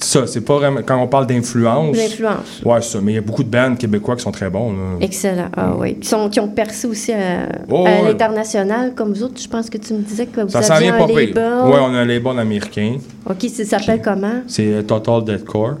ça, 0.00 0.26
c'est 0.26 0.40
pas 0.40 0.56
vraiment. 0.56 0.80
Quand 0.86 1.00
on 1.02 1.08
parle 1.08 1.26
d'influence. 1.26 1.96
L'influence. 1.96 2.62
Ouais, 2.64 2.80
ça. 2.80 3.00
Mais 3.02 3.12
il 3.12 3.14
y 3.16 3.18
a 3.18 3.22
beaucoup 3.22 3.42
de 3.42 3.50
bands 3.50 3.74
québécois 3.76 4.16
qui 4.16 4.22
sont 4.22 4.30
très 4.30 4.48
bons, 4.50 4.72
là. 4.72 4.78
Excellent. 5.00 5.48
Ah 5.56 5.74
oui. 5.76 5.96
Qui, 5.96 6.08
sont, 6.08 6.28
qui 6.28 6.40
ont 6.40 6.48
percé 6.48 6.86
aussi 6.86 7.12
à, 7.12 7.48
Oh, 7.70 7.84
à 7.86 7.90
ouais. 7.90 8.02
l'international, 8.04 8.94
comme 8.94 9.12
vous 9.12 9.22
autres. 9.24 9.40
Je 9.40 9.48
pense 9.48 9.68
que 9.68 9.78
tu 9.78 9.92
me 9.94 10.00
disais 10.00 10.26
que 10.26 10.40
vous 10.40 10.48
Ça 10.48 10.74
aviez 10.74 10.88
un 10.90 10.98
label. 10.98 11.34
Ouais, 11.36 11.78
on 11.80 11.94
a 11.94 11.98
un 11.98 12.04
label 12.04 12.38
américain. 12.38 12.96
OK, 13.28 13.48
ça 13.48 13.64
s'appelle 13.64 14.00
comment? 14.02 14.42
C'est 14.46 14.72
euh, 14.72 14.82
Total 14.82 15.24
Deathcore. 15.24 15.74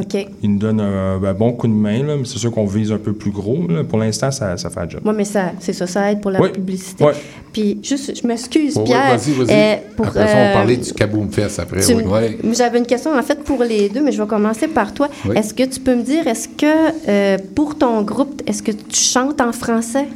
OK. 0.00 0.26
Il 0.42 0.52
nous 0.52 0.58
donne 0.58 0.80
un, 0.80 1.22
un 1.22 1.34
bon 1.34 1.52
coup 1.52 1.66
de 1.66 1.72
main, 1.72 2.02
là, 2.04 2.14
mais 2.16 2.24
c'est 2.24 2.38
sûr 2.38 2.50
qu'on 2.52 2.66
vise 2.66 2.90
un 2.92 2.98
peu 2.98 3.12
plus 3.12 3.30
gros. 3.30 3.66
là. 3.68 3.84
Pour 3.84 3.98
l'instant, 3.98 4.30
ça, 4.30 4.56
ça 4.56 4.70
fait 4.70 4.84
le 4.84 4.90
job. 4.90 5.00
Moi, 5.04 5.12
mais 5.14 5.24
ça, 5.24 5.52
c'est 5.60 5.72
ça, 5.72 5.86
ça 5.86 6.10
aide 6.12 6.20
pour 6.20 6.30
la 6.30 6.40
Oui. 6.40 6.50
publicité. 6.50 7.04
Ouais. 7.04 7.12
Puis, 7.52 7.78
juste, 7.82 8.12
je 8.20 8.26
m'excuse, 8.26 8.78
Pierre. 8.84 9.16
vas-y, 9.16 9.32
vas-y. 9.32 9.46
euh, 9.50 9.76
pour, 9.96 10.06
après 10.06 10.26
ça, 10.26 10.32
on 10.32 10.36
va 10.36 10.50
euh, 10.50 10.52
parler 10.54 10.76
du 10.76 10.92
Kaboom 10.92 11.30
Fest 11.30 11.58
après. 11.58 11.80
tu 11.80 11.94
oui. 11.94 12.04
me- 12.44 12.54
J'avais 12.54 12.78
une 12.78 12.86
question 12.86 13.16
en 13.18 13.22
fait 13.22 13.42
pour 13.42 13.62
les 13.64 13.88
deux, 13.88 14.02
mais 14.02 14.12
je 14.12 14.20
vais 14.22 14.28
commencer 14.28 14.68
par 14.68 14.92
toi. 14.94 15.08
Oui. 15.26 15.36
Est-ce 15.36 15.54
que 15.54 15.64
tu 15.64 15.80
peux 15.80 15.94
me 15.96 16.02
dire, 16.02 16.26
est-ce 16.26 16.48
que 16.48 16.66
euh, 17.08 17.38
pour 17.54 17.76
ton 17.76 18.02
groupe, 18.02 18.42
est-ce 18.46 18.62
que 18.62 18.72
tu 18.72 19.00
chantes 19.00 19.40
en 19.40 19.52
français? 19.52 20.06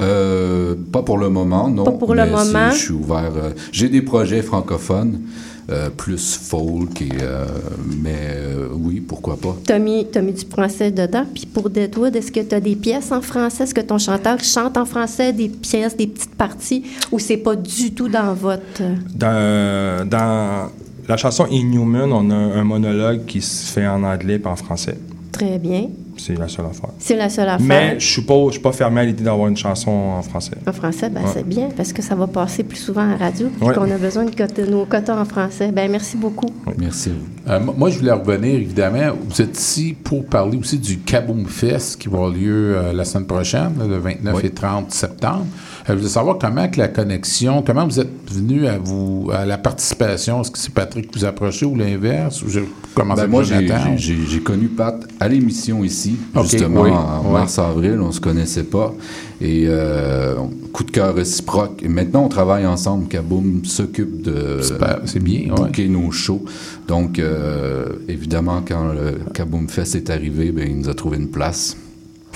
Euh, 0.00 0.74
pas 0.92 1.02
pour 1.02 1.18
le 1.18 1.30
moment, 1.30 1.68
non. 1.70 1.84
Pas 1.84 1.92
pour 1.92 2.14
le 2.14 2.26
moment. 2.26 2.70
Je 2.70 2.76
suis 2.76 2.92
ouvert. 2.92 3.32
euh, 3.36 3.50
J'ai 3.72 3.88
des 3.88 4.02
projets 4.02 4.42
francophones. 4.42 5.20
Euh, 5.68 5.90
plus 5.90 6.36
folk. 6.36 7.02
Et, 7.02 7.08
euh, 7.20 7.44
mais 8.02 8.36
euh, 8.36 8.68
oui, 8.72 9.00
pourquoi 9.00 9.36
pas. 9.36 9.56
Tu 9.66 9.72
as 9.72 9.78
mis, 9.78 10.06
t'as 10.06 10.20
mis 10.20 10.32
du 10.32 10.44
français 10.46 10.90
dedans. 10.92 11.24
Puis 11.34 11.46
pour 11.46 11.70
Deadwood, 11.70 12.14
est-ce 12.14 12.30
que 12.30 12.40
tu 12.40 12.54
as 12.54 12.60
des 12.60 12.76
pièces 12.76 13.10
en 13.10 13.20
français? 13.20 13.64
Est-ce 13.64 13.74
que 13.74 13.80
ton 13.80 13.98
chanteur 13.98 14.38
chante 14.40 14.76
en 14.76 14.84
français, 14.84 15.32
des 15.32 15.48
pièces, 15.48 15.96
des 15.96 16.06
petites 16.06 16.36
parties, 16.36 16.84
ou 17.10 17.18
c'est 17.18 17.38
pas 17.38 17.56
du 17.56 17.92
tout 17.92 18.08
dans 18.08 18.32
votre. 18.34 18.82
Dans, 19.14 20.08
dans 20.08 20.70
la 21.08 21.16
chanson 21.16 21.46
Inhuman, 21.50 22.12
on 22.12 22.30
a 22.30 22.34
un 22.34 22.64
monologue 22.64 23.24
qui 23.26 23.40
se 23.40 23.72
fait 23.72 23.86
en 23.86 24.02
anglais 24.04 24.40
et 24.42 24.46
en 24.46 24.56
français. 24.56 24.96
Très 25.32 25.58
bien. 25.58 25.88
C'est 26.16 26.34
la 26.38 26.48
seule 26.48 26.66
affaire. 26.66 26.90
C'est 26.98 27.16
la 27.16 27.28
seule 27.28 27.48
affaire. 27.48 27.66
Mais 27.66 27.96
je 28.00 28.06
suis 28.06 28.22
pas, 28.22 28.34
je 28.46 28.52
suis 28.52 28.60
pas 28.60 28.72
fermé 28.72 29.00
à 29.00 29.04
l'idée 29.04 29.24
d'avoir 29.24 29.48
une 29.48 29.56
chanson 29.56 29.90
en 29.90 30.22
français. 30.22 30.52
En 30.66 30.72
français, 30.72 31.08
ben 31.10 31.22
Ouais. 31.22 31.30
c'est 31.32 31.46
bien 31.46 31.68
parce 31.76 31.92
que 31.92 32.02
ça 32.02 32.14
va 32.14 32.26
passer 32.26 32.62
plus 32.64 32.78
souvent 32.78 33.02
à 33.02 33.06
la 33.12 33.16
radio 33.16 33.48
puis 33.48 33.66
Ouais. 33.68 33.74
qu'on 33.74 33.90
a 33.90 33.98
besoin 33.98 34.24
de 34.24 34.30
quota- 34.30 34.66
nos 34.68 34.84
quotas 34.86 35.20
en 35.20 35.24
français. 35.24 35.70
Ben 35.72 35.90
merci 35.90 36.16
beaucoup. 36.16 36.48
Merci. 36.78 37.10
Euh, 37.48 37.60
mo- 37.60 37.74
moi, 37.76 37.90
je 37.90 37.98
voulais 37.98 38.12
revenir, 38.12 38.54
évidemment. 38.56 39.14
Vous 39.28 39.40
êtes 39.42 39.58
ici 39.58 39.96
pour 40.02 40.24
parler 40.26 40.58
aussi 40.58 40.78
du 40.78 40.98
Kaboom 40.98 41.46
Fest 41.46 42.00
qui 42.00 42.08
va 42.08 42.16
avoir 42.18 42.30
lieu 42.32 42.76
euh, 42.76 42.92
la 42.92 43.04
semaine 43.04 43.26
prochaine, 43.26 43.72
là, 43.78 43.86
le 43.86 43.98
29 43.98 44.44
et 44.44 44.50
30 44.50 44.90
septembre. 44.92 45.46
Euh, 45.88 45.92
je 45.92 45.94
voulais 45.94 46.08
savoir 46.08 46.38
comment 46.38 46.68
que 46.68 46.78
la 46.78 46.88
connexion, 46.88 47.62
comment 47.64 47.86
vous 47.86 48.00
êtes 48.00 48.10
venu 48.32 48.66
à 48.66 48.78
vous 48.78 49.30
à 49.32 49.44
la 49.44 49.58
participation? 49.58 50.40
Est-ce 50.40 50.50
que 50.50 50.58
c'est 50.58 50.72
Patrick 50.74 51.10
qui 51.10 51.18
vous 51.18 51.24
a 51.24 51.28
approché 51.28 51.66
ou 51.66 51.76
l'inverse? 51.76 52.42
Ou 52.42 52.48
je, 52.48 52.60
comment 52.94 53.14
Ben, 53.14 53.22
ça 53.22 53.26
moi, 53.28 53.42
j'ai 53.44 54.40
connu 54.40 54.68
Pat 54.68 54.96
à 55.20 55.28
l'émission 55.28 55.84
ici, 55.84 56.05
Justement, 56.42 56.82
oui, 56.82 56.90
en 56.90 57.30
mars-avril. 57.30 57.98
On 58.00 58.12
se 58.12 58.20
connaissait 58.20 58.64
pas. 58.64 58.94
Et 59.40 59.64
euh, 59.66 60.34
coup 60.72 60.84
de 60.84 60.90
cœur 60.90 61.14
réciproque. 61.14 61.82
Et 61.82 61.88
maintenant, 61.88 62.24
on 62.24 62.28
travaille 62.28 62.66
ensemble. 62.66 63.08
Kaboom 63.08 63.64
s'occupe 63.64 64.22
de 64.22 64.60
Super, 64.62 65.00
c'est 65.06 65.22
bien, 65.22 65.40
ouais. 65.50 65.54
booker 65.56 65.88
nos 65.88 66.10
shows. 66.10 66.44
Donc, 66.88 67.18
euh, 67.18 67.86
évidemment, 68.08 68.62
quand 68.66 68.92
le 68.92 69.18
Kaboom 69.34 69.68
Fest 69.68 69.94
est 69.94 70.10
arrivé, 70.10 70.52
ben, 70.52 70.66
il 70.68 70.78
nous 70.78 70.88
a 70.88 70.94
trouvé 70.94 71.16
une 71.18 71.28
place. 71.28 71.76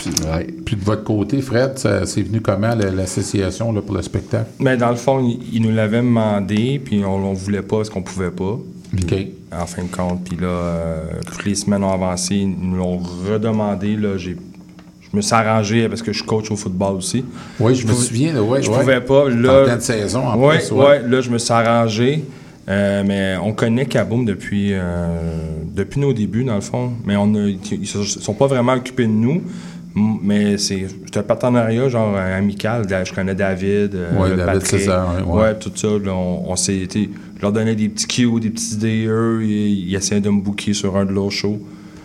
Ouais. 0.06 0.46
Puis 0.64 0.76
de 0.76 0.84
votre 0.84 1.04
côté, 1.04 1.42
Fred, 1.42 1.72
c'est 1.76 2.22
venu 2.22 2.40
comment 2.40 2.74
la- 2.74 2.90
l'association 2.90 3.70
là, 3.70 3.82
pour 3.82 3.94
le 3.96 4.00
spectacle? 4.02 4.48
Mais 4.58 4.78
dans 4.78 4.88
le 4.88 4.96
fond, 4.96 5.20
il, 5.22 5.40
il 5.56 5.60
nous 5.62 5.70
l'avait 5.72 5.98
demandé, 5.98 6.80
puis 6.82 7.04
on 7.04 7.30
ne 7.32 7.36
voulait 7.36 7.60
pas 7.60 7.76
parce 7.76 7.90
qu'on 7.90 8.00
pouvait 8.02 8.30
pas. 8.30 8.52
OK. 8.94 9.14
En 9.52 9.66
fin 9.66 9.82
de 9.82 9.88
compte, 9.88 10.22
puis 10.24 10.36
là, 10.36 10.46
euh, 10.46 11.04
toutes 11.26 11.44
les 11.44 11.56
semaines 11.56 11.82
ont 11.82 11.92
avancé, 11.92 12.36
ils 12.36 12.48
nous 12.48 12.76
l'ont 12.76 12.98
redemandé. 12.98 13.96
Là, 13.96 14.16
j'ai, 14.16 14.36
je 15.00 15.16
me 15.16 15.20
suis 15.20 15.34
arrangé 15.34 15.88
parce 15.88 16.02
que 16.02 16.12
je 16.12 16.22
coach 16.22 16.50
au 16.52 16.56
football 16.56 16.94
aussi. 16.96 17.24
Oui, 17.58 17.74
je 17.74 17.84
me 17.84 17.90
pouvais- 17.92 18.04
souviens, 18.06 18.32
là, 18.32 18.42
ouais, 18.44 18.62
Je 18.62 18.70
ouais. 18.70 18.78
pouvais 18.78 19.00
pas. 19.00 19.24
En 19.24 19.28
Là, 19.28 19.64
pleine 19.64 19.80
saison, 19.80 20.24
en 20.26 20.38
ouais, 20.38 20.58
plus, 20.58 20.70
ouais. 20.70 20.86
ouais, 20.86 21.02
là, 21.08 21.20
je 21.20 21.30
me 21.30 21.38
suis 21.38 21.52
arrangé. 21.52 22.24
Euh, 22.68 23.02
mais 23.04 23.36
on 23.42 23.52
connaît 23.52 23.86
Kaboom 23.86 24.24
depuis, 24.24 24.68
euh, 24.72 25.18
depuis 25.74 25.98
nos 25.98 26.12
débuts, 26.12 26.44
dans 26.44 26.54
le 26.54 26.60
fond. 26.60 26.92
Mais 27.04 27.16
on 27.16 27.34
a- 27.34 27.48
ils 27.48 27.58
ne 27.80 28.04
sont 28.04 28.34
pas 28.34 28.46
vraiment 28.46 28.74
occupés 28.74 29.06
de 29.06 29.10
nous. 29.12 29.42
Mais 29.94 30.56
c'est 30.56 30.86
c'est 31.12 31.18
un 31.18 31.22
partenariat 31.24 31.88
genre 31.88 32.14
euh, 32.16 32.38
amical. 32.38 32.84
Je 33.04 33.12
connais 33.12 33.34
David, 33.34 33.94
euh, 33.94 34.12
Ouais, 34.16 34.30
David 34.30 34.44
Patrick. 34.46 34.66
César, 34.66 35.14
ouais, 35.16 35.22
ouais. 35.32 35.42
Ouais, 35.42 35.54
tout 35.58 35.72
ça. 35.74 35.88
là, 35.88 36.12
on, 36.14 36.44
on 36.48 36.56
s'est 36.56 36.78
été. 36.78 37.10
Je 37.36 37.42
leur 37.42 37.50
donnais 37.52 37.74
des 37.74 37.88
petits 37.88 38.06
cues, 38.06 38.40
des 38.40 38.50
petites 38.50 38.72
idées. 38.74 39.06
Eux, 39.08 39.40
ils, 39.42 39.88
ils 39.90 39.94
essayaient 39.96 40.20
de 40.20 40.30
me 40.30 40.40
booker 40.40 40.74
sur 40.74 40.96
un 40.96 41.04
de 41.04 41.12
leurs 41.12 41.32
shows. 41.32 41.58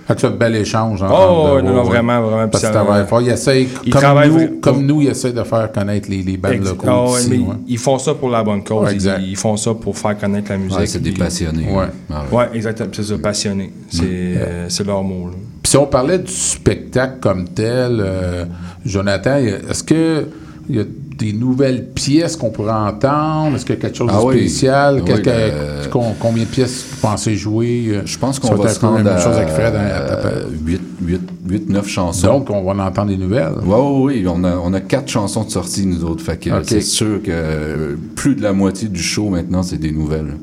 Fait 0.07 0.13
que 0.15 0.21
c'est 0.21 0.27
un 0.27 0.31
bel 0.31 0.55
échange. 0.55 1.01
hein, 1.01 1.09
Oh, 1.11 1.53
ouais, 1.55 1.63
non, 1.63 1.81
vraiment, 1.83 2.21
vraiment. 2.21 2.47
Parce 2.47 2.63
Puis 2.63 2.69
que 2.71 2.73
ça- 2.77 2.83
travaille 2.83 3.07
fort. 3.07 3.21
Ils 3.21 3.29
essayent, 3.29 3.67
Ils 3.85 3.91
comme, 3.91 4.01
travaillent 4.01 4.29
nous, 4.31 4.59
comme 4.61 4.85
nous, 4.85 5.01
ils 5.01 5.07
essayent 5.09 5.33
de 5.33 5.43
faire 5.43 5.71
connaître 5.71 6.09
les, 6.11 6.21
les 6.21 6.37
bandes 6.37 6.63
locaux 6.63 6.85
Ah 6.87 7.05
ouais, 7.11 7.19
ici, 7.21 7.29
mais 7.31 7.37
ouais. 7.39 7.55
Ils 7.67 7.77
font 7.79 7.97
ça 7.97 8.13
pour 8.13 8.29
la 8.29 8.43
bonne 8.43 8.63
cause. 8.63 8.85
Ouais, 8.85 8.93
exact. 8.93 9.19
Ils, 9.23 9.31
ils 9.31 9.35
font 9.35 9.57
ça 9.57 9.73
pour 9.73 9.97
faire 9.97 10.15
connaître 10.17 10.51
la 10.51 10.57
musique. 10.57 10.77
Ouais, 10.79 10.85
c'est 10.85 11.01
des 11.01 11.11
passionnés. 11.11 11.71
Ouais. 11.71 11.85
Ah 12.11 12.23
Ouais, 12.31 12.45
exactement. 12.53 12.89
C'est 12.93 13.03
ça, 13.03 13.17
passionné. 13.17 13.71
C'est 13.89 14.03
euh, 14.05 14.69
c'est 14.69 14.85
leur 14.85 15.03
mot. 15.03 15.27
là. 15.27 15.33
Puis 15.65 15.71
si 15.71 15.77
on 15.77 15.87
parlait 15.87 16.19
du 16.19 16.31
spectacle 16.31 17.15
comme 17.19 17.45
tel, 17.45 17.97
euh, 17.99 18.45
Jonathan, 18.85 19.37
est-ce 19.37 19.83
que 19.83 20.27
il 20.69 20.75
y 20.75 20.79
a 20.79 20.83
des 21.17 21.33
nouvelles 21.33 21.85
pièces 21.87 22.35
qu'on 22.35 22.51
pourrait 22.51 22.71
entendre? 22.71 23.55
Est-ce 23.55 23.65
qu'il 23.65 23.73
y 23.73 23.77
a 23.79 23.81
quelque 23.81 23.97
chose 23.97 24.11
Ah 24.13 24.23
de 24.23 24.31
spécial? 24.37 25.01
Oui, 25.03 25.11
euh, 25.25 25.83
con- 25.89 26.13
combien 26.19 26.43
de 26.43 26.49
pièces 26.49 26.85
vous 26.91 26.97
pensez 27.01 27.35
jouer? 27.35 27.99
Je 28.05 28.15
pense 28.19 28.37
qu'on 28.37 28.53
va 28.53 28.69
se 28.69 28.79
rendre 28.79 28.97
même 28.99 29.07
à, 29.07 29.17
chose 29.19 29.35
avec 29.37 29.49
Fred. 29.49 29.73
hein, 29.75 29.87
à 29.95 30.01
peu 30.01 30.21
près. 30.21 31.15
8-9 31.47 31.87
chansons. 31.87 32.27
Donc, 32.27 32.49
on 32.51 32.63
va 32.63 32.71
en 32.73 32.87
entendre 32.87 33.09
des 33.09 33.17
nouvelles. 33.17 33.53
Oui, 33.63 33.75
oui, 33.79 34.21
oui. 34.21 34.25
On 34.31 34.43
a, 34.43 34.55
on 34.57 34.71
a 34.71 34.81
quatre 34.81 35.09
chansons 35.09 35.45
de 35.45 35.49
sortie, 35.49 35.87
nous 35.87 36.03
autres. 36.03 36.23
Fait 36.23 36.37
que 36.37 36.51
c'est 36.61 36.81
sûr 36.81 37.23
que 37.23 37.31
euh, 37.31 37.95
plus 38.15 38.35
de 38.35 38.43
la 38.43 38.53
moitié 38.53 38.87
du 38.87 39.01
show 39.01 39.29
maintenant, 39.29 39.63
c'est 39.63 39.77
des 39.79 39.91
nouvelles. 39.91 40.35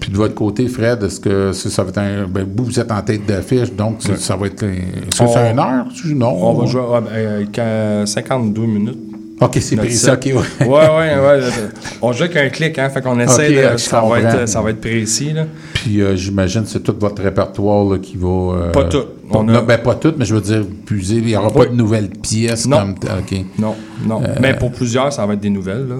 Puis 0.00 0.10
de 0.12 0.16
votre 0.16 0.34
côté, 0.34 0.68
Fred, 0.68 1.02
est-ce 1.02 1.18
que 1.20 1.52
ça, 1.52 1.70
ça 1.70 1.82
va 1.82 1.88
être 1.90 1.98
un. 1.98 2.26
Ben, 2.28 2.46
vous, 2.56 2.64
vous 2.64 2.78
êtes 2.80 2.90
en 2.92 3.00
tête 3.02 3.26
d'affiche, 3.26 3.72
donc 3.72 3.96
ça, 4.02 4.10
Ouais. 4.10 4.16
ça 4.16 4.36
va 4.36 4.46
être. 4.46 4.62
Est-ce 4.62 5.18
que 5.18 5.24
On- 5.24 5.32
c'est 5.32 5.50
une 5.50 5.58
heure? 5.58 5.86
Non? 6.14 6.36
On 6.40 6.52
va 6.54 6.66
jouer 6.66 6.80
ouais, 6.82 7.00
ben, 7.00 7.10
euh, 7.14 7.44
qu'à 7.50 8.06
52 8.06 8.62
minutes. 8.66 8.98
Ok, 9.40 9.56
c'est 9.60 9.76
précis. 9.76 10.10
Ok, 10.10 10.24
ouais. 10.26 10.66
ouais, 10.66 10.68
ouais, 10.68 11.14
ouais. 11.20 11.40
On 12.02 12.12
joue 12.12 12.24
avec 12.24 12.36
un 12.36 12.48
clic, 12.48 12.76
hein. 12.78 12.90
Fait 12.90 13.00
qu'on 13.00 13.18
essaie 13.20 13.52
de. 13.72 13.76
Ça 13.78 14.00
va, 14.02 14.20
être, 14.20 14.48
ça 14.48 14.60
va 14.60 14.70
être 14.70 14.80
précis, 14.80 15.32
là. 15.32 15.44
Puis 15.88 16.02
euh, 16.02 16.16
j'imagine 16.16 16.64
que 16.64 16.68
c'est 16.68 16.80
tout 16.82 16.94
votre 17.00 17.22
répertoire 17.22 17.82
là, 17.90 17.96
qui 17.98 18.18
va. 18.18 18.28
euh, 18.28 18.72
Pas 18.72 18.84
tout. 18.84 19.04
pas- 19.30 19.38
On 19.38 19.48
a- 19.48 19.52
non, 19.52 19.62
ben, 19.62 19.78
pas 19.78 19.94
tout, 19.94 20.12
mais 20.18 20.26
je 20.26 20.34
veux 20.34 20.40
dire, 20.42 20.62
puiser. 20.84 21.16
Il 21.16 21.24
n'y 21.24 21.34
aura 21.36 21.50
pas 21.50 21.64
de 21.64 21.72
nouvelles 21.74 22.10
pièces 22.10 22.66
Non. 22.66 22.78
comme. 22.78 22.90
OK. 22.90 23.38
Non, 23.58 23.74
non. 24.06 24.22
Euh, 24.22 24.34
Mais 24.40 24.52
pour 24.54 24.70
plusieurs, 24.70 25.10
ça 25.14 25.24
va 25.24 25.32
être 25.32 25.40
des 25.40 25.48
nouvelles, 25.50 25.86
là. 25.88 25.94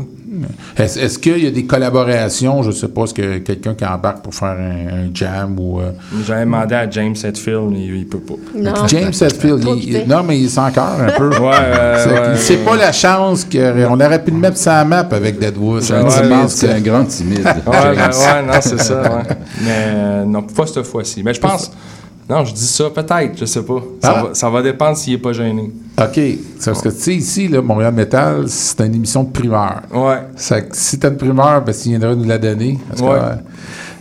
Est-ce, 0.77 1.19
qu'il 1.19 1.43
y 1.43 1.47
a 1.47 1.51
des 1.51 1.65
collaborations? 1.65 2.62
Je 2.62 2.69
ne 2.69 2.74
sais 2.74 2.89
pas, 2.89 3.05
est-ce 3.05 3.15
que 3.15 3.39
quelqu'un 3.39 3.74
qui 3.74 3.85
embarque 3.86 4.23
pour 4.23 4.35
faire 4.35 4.56
un, 4.60 5.06
un 5.06 5.10
jam 5.15 5.59
ou. 5.59 5.81
euh, 5.81 5.90
J'avais 6.27 6.44
demandé 6.44 6.74
à 6.74 6.89
James 6.90 7.15
Hetfield, 7.24 7.70
mais 7.70 7.81
il, 7.86 7.97
il 7.97 8.06
peut 8.06 8.19
pas. 8.20 8.35
Non. 8.55 8.86
James 8.89 9.09
Hetfield, 9.09 10.06
non, 10.06 10.23
mais 10.23 10.39
il 10.39 10.51
sent 10.51 10.60
encore 10.60 10.97
un 11.01 11.19
peu. 11.19 11.31
Ouais, 11.39 11.55
euh, 11.55 11.97
C'est, 12.05 12.10
ouais, 12.10 12.36
c'est 12.36 12.56
ouais. 12.59 12.65
pas 12.65 12.77
la 12.77 12.93
chance 12.93 13.44
qu'on 13.51 13.94
aurait 14.01 14.23
pu 14.23 14.31
le 14.32 14.36
mettre 14.36 14.59
sur 14.59 14.70
la 14.70 14.85
map 14.85 15.09
avec 15.10 15.39
Deadwood. 15.39 15.81
C'est 15.82 15.94
un 15.94 16.05
Ouais, 16.05 16.10
timide, 16.10 16.31
non, 16.31 16.48
c'est 16.48 16.70
un 16.73 16.81
grand 16.81 17.05
timide. 17.05 17.39
Ouais, 17.44 17.52
ben, 17.66 18.10
ouais, 18.10 18.43
non, 18.47 18.52
c'est 18.60 18.81
ça, 18.81 19.01
ouais. 19.02 19.09
Mais 19.78 19.92
euh, 19.94 20.24
non, 20.24 20.42
pas 20.42 20.66
cette 20.66 20.82
fois-ci. 20.84 21.22
Mais 21.22 21.34
je 21.34 21.40
pense. 21.40 21.70
Non, 22.28 22.44
je 22.44 22.52
dis 22.52 22.66
ça, 22.66 22.90
peut-être, 22.90 23.38
je 23.38 23.46
sais 23.46 23.62
pas. 23.62 23.80
Ça, 24.02 24.14
Ah. 24.16 24.22
va, 24.24 24.34
ça 24.34 24.50
va 24.50 24.60
dépendre 24.62 24.98
s'il 24.98 25.14
est 25.14 25.18
pas 25.18 25.32
gêné. 25.32 25.72
OK. 25.98 26.12
C'est 26.14 26.38
parce 26.66 26.82
que, 26.82 26.90
tu 26.90 26.96
sais, 27.00 27.14
ici, 27.14 27.48
là, 27.48 27.62
Montréal 27.62 27.94
Metal, 27.94 28.44
c'est 28.48 28.80
une 28.84 28.94
émission 28.96 29.22
de 29.24 29.30
primeur. 29.30 29.80
Ouais. 29.94 30.18
Ça, 30.36 30.56
si 30.72 30.98
t'as 30.98 31.09
une 31.09 31.16
primeur, 31.16 31.62
ben, 31.64 31.72
viendra 31.74 32.14
nous 32.14 32.24
la 32.24 32.36
donner. 32.36 32.78
Parce 32.90 33.00
Ouais. 33.00 33.09
euh, 33.18 33.34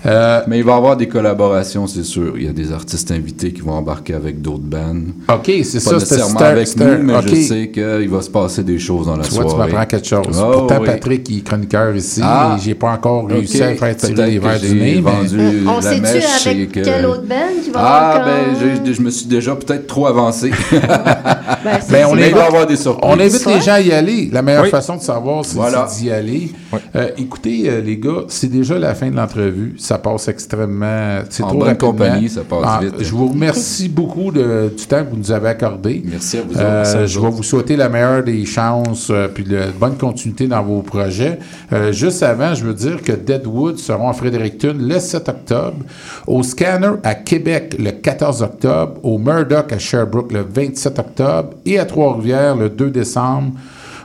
euh, 0.07 0.41
Mais 0.47 0.59
il 0.59 0.63
va 0.63 0.73
y 0.73 0.75
avoir 0.75 0.95
des 0.97 1.07
collaborations, 1.07 1.85
c'est 1.87 2.03
sûr. 2.03 2.33
Il 2.37 2.43
y 2.45 2.47
a 2.47 2.53
des 2.53 2.71
artistes 2.71 3.11
invités 3.11 3.51
qui 3.51 3.61
vont 3.61 3.73
embarquer 3.73 4.13
avec 4.13 4.41
d'autres 4.41 4.63
bands. 4.63 4.95
OK, 5.29 5.51
c'est 5.63 5.83
Pas 5.83 5.91
ça. 5.91 5.99
c'était- 5.99 6.15
nécessairement 6.15 6.39
avec 6.39 6.77
nous, 6.77 7.03
mais 7.03 7.13
je 7.27 7.35
sais 7.35 7.67
qu'il 7.69 8.09
va 8.09 8.21
se 8.21 8.29
passer 8.29 8.63
des 8.63 8.79
choses 8.79 9.07
dans 9.07 9.15
la 9.17 9.23
Tu 9.23 9.31
vois, 9.33 9.43
tu 9.43 9.49
soirée. 9.51 9.71
m'apprends 9.71 9.85
quelque 9.85 10.07
chose. 10.07 10.25
Oh, 10.41 10.51
Pourtant, 10.53 10.77
oui. 10.79 10.85
Patrick, 10.85 11.29
il 11.29 11.37
est 11.39 11.41
chroniqueur 11.41 11.95
ici, 11.95 12.21
Ah. 12.23 12.55
et 12.57 12.61
j'ai 12.61 12.75
pas 12.75 12.91
encore 12.91 13.27
réussi 13.27 13.57
Ok. 13.57 13.63
à 13.63 13.75
faire 13.75 13.95
tirer 13.97 14.13
Peut-être 14.13 14.27
les 14.29 14.37
que 14.37 14.43
verres 14.43 14.59
du 14.59 14.75
nez. 14.75 14.95
mais- 14.95 15.01
vendu 15.11 15.39
On 15.67 15.75
la 15.75 15.81
sait-tu 15.81 16.01
mèche 16.01 16.47
avec 16.47 16.71
que- 16.71 16.79
quelle 16.81 17.05
autre 17.05 17.23
band 17.23 17.35
qui 17.63 17.69
va 17.71 17.79
Ah, 17.83 18.25
ben, 18.25 18.93
je 18.93 19.01
me 19.01 19.09
suis 19.09 19.27
déjà 19.27 19.55
peut-être 19.55 19.87
trop 19.87 20.07
avancé. 20.07 20.51
Ben, 21.63 21.79
Ben, 21.89 22.05
on 22.09 22.15
Mais 22.15 22.21
il 22.21 22.23
invite- 22.25 22.35
va 22.35 22.43
y 22.43 22.47
avoir 22.47 22.67
des 22.67 22.75
surprises. 22.75 23.09
On 23.09 23.19
invite 23.19 23.45
les 23.45 23.61
gens 23.61 23.73
à 23.73 23.81
y 23.81 23.91
aller. 23.91 24.29
La 24.31 24.41
meilleure 24.41 24.63
Oui. 24.63 24.69
façon 24.69 24.95
de 24.97 25.01
savoir, 25.01 25.45
c'est 25.45 25.55
Voilà. 25.55 25.87
d'y 25.97 26.11
aller. 26.11 26.51
Euh, 26.95 27.09
écoutez, 27.17 27.63
euh, 27.69 27.81
les 27.81 27.97
gars, 27.97 28.23
c'est 28.27 28.49
déjà 28.51 28.77
la 28.77 28.93
fin 28.95 29.09
de 29.09 29.15
l'entrevue. 29.15 29.75
Ça 29.77 29.97
passe 29.97 30.27
extrêmement. 30.27 31.19
C'est 31.29 31.43
trop 31.43 31.57
bonne 31.57 31.77
compagnie, 31.77 32.29
ça 32.29 32.41
passe 32.41 32.59
Ah, 32.63 32.79
vite. 32.81 32.95
Je 32.99 33.11
vous 33.11 33.27
remercie 33.27 33.89
beaucoup 33.89 34.31
de- 34.31 34.71
du 34.75 34.85
temps 34.85 35.03
que 35.03 35.09
vous 35.11 35.17
nous 35.17 35.31
avez 35.31 35.49
accordé. 35.49 36.01
Merci 36.05 36.37
à 36.37 36.41
vous 36.41 36.57
Euh, 36.57 37.07
je 37.07 37.19
vais 37.19 37.29
vous 37.29 37.43
souhaiter 37.43 37.75
la 37.75 37.89
meilleure 37.89 38.23
des 38.23 38.45
chances 38.45 39.09
euh, 39.09 39.27
puis 39.27 39.43
de 39.43 39.59
bonne 39.79 39.95
continuité 39.97 40.47
dans 40.47 40.63
vos 40.63 40.81
projets. 40.81 41.39
Euh, 41.71 41.91
juste 41.91 42.23
avant, 42.23 42.53
je 42.55 42.65
veux 42.65 42.73
dire 42.73 43.01
que 43.01 43.11
Deadwood 43.13 43.77
seront 43.77 44.09
à 44.09 44.13
Fredericton 44.13 44.75
le 44.79 44.99
7 44.99 45.29
octobre, 45.29 45.77
au 46.25 46.43
Scanner 46.43 46.91
à 47.03 47.15
Québec 47.15 47.75
le 47.79 47.91
14 47.91 48.41
octobre, 48.41 48.93
au 49.03 49.17
Murdoch 49.17 49.71
à 49.71 49.79
Sherbrooke 49.79 50.31
le 50.33 50.45
27 50.49 50.99
octobre 50.99 51.36
et 51.65 51.79
à 51.79 51.85
Trois-Rivières 51.85 52.55
le 52.55 52.69
2 52.69 52.89
décembre 52.89 53.51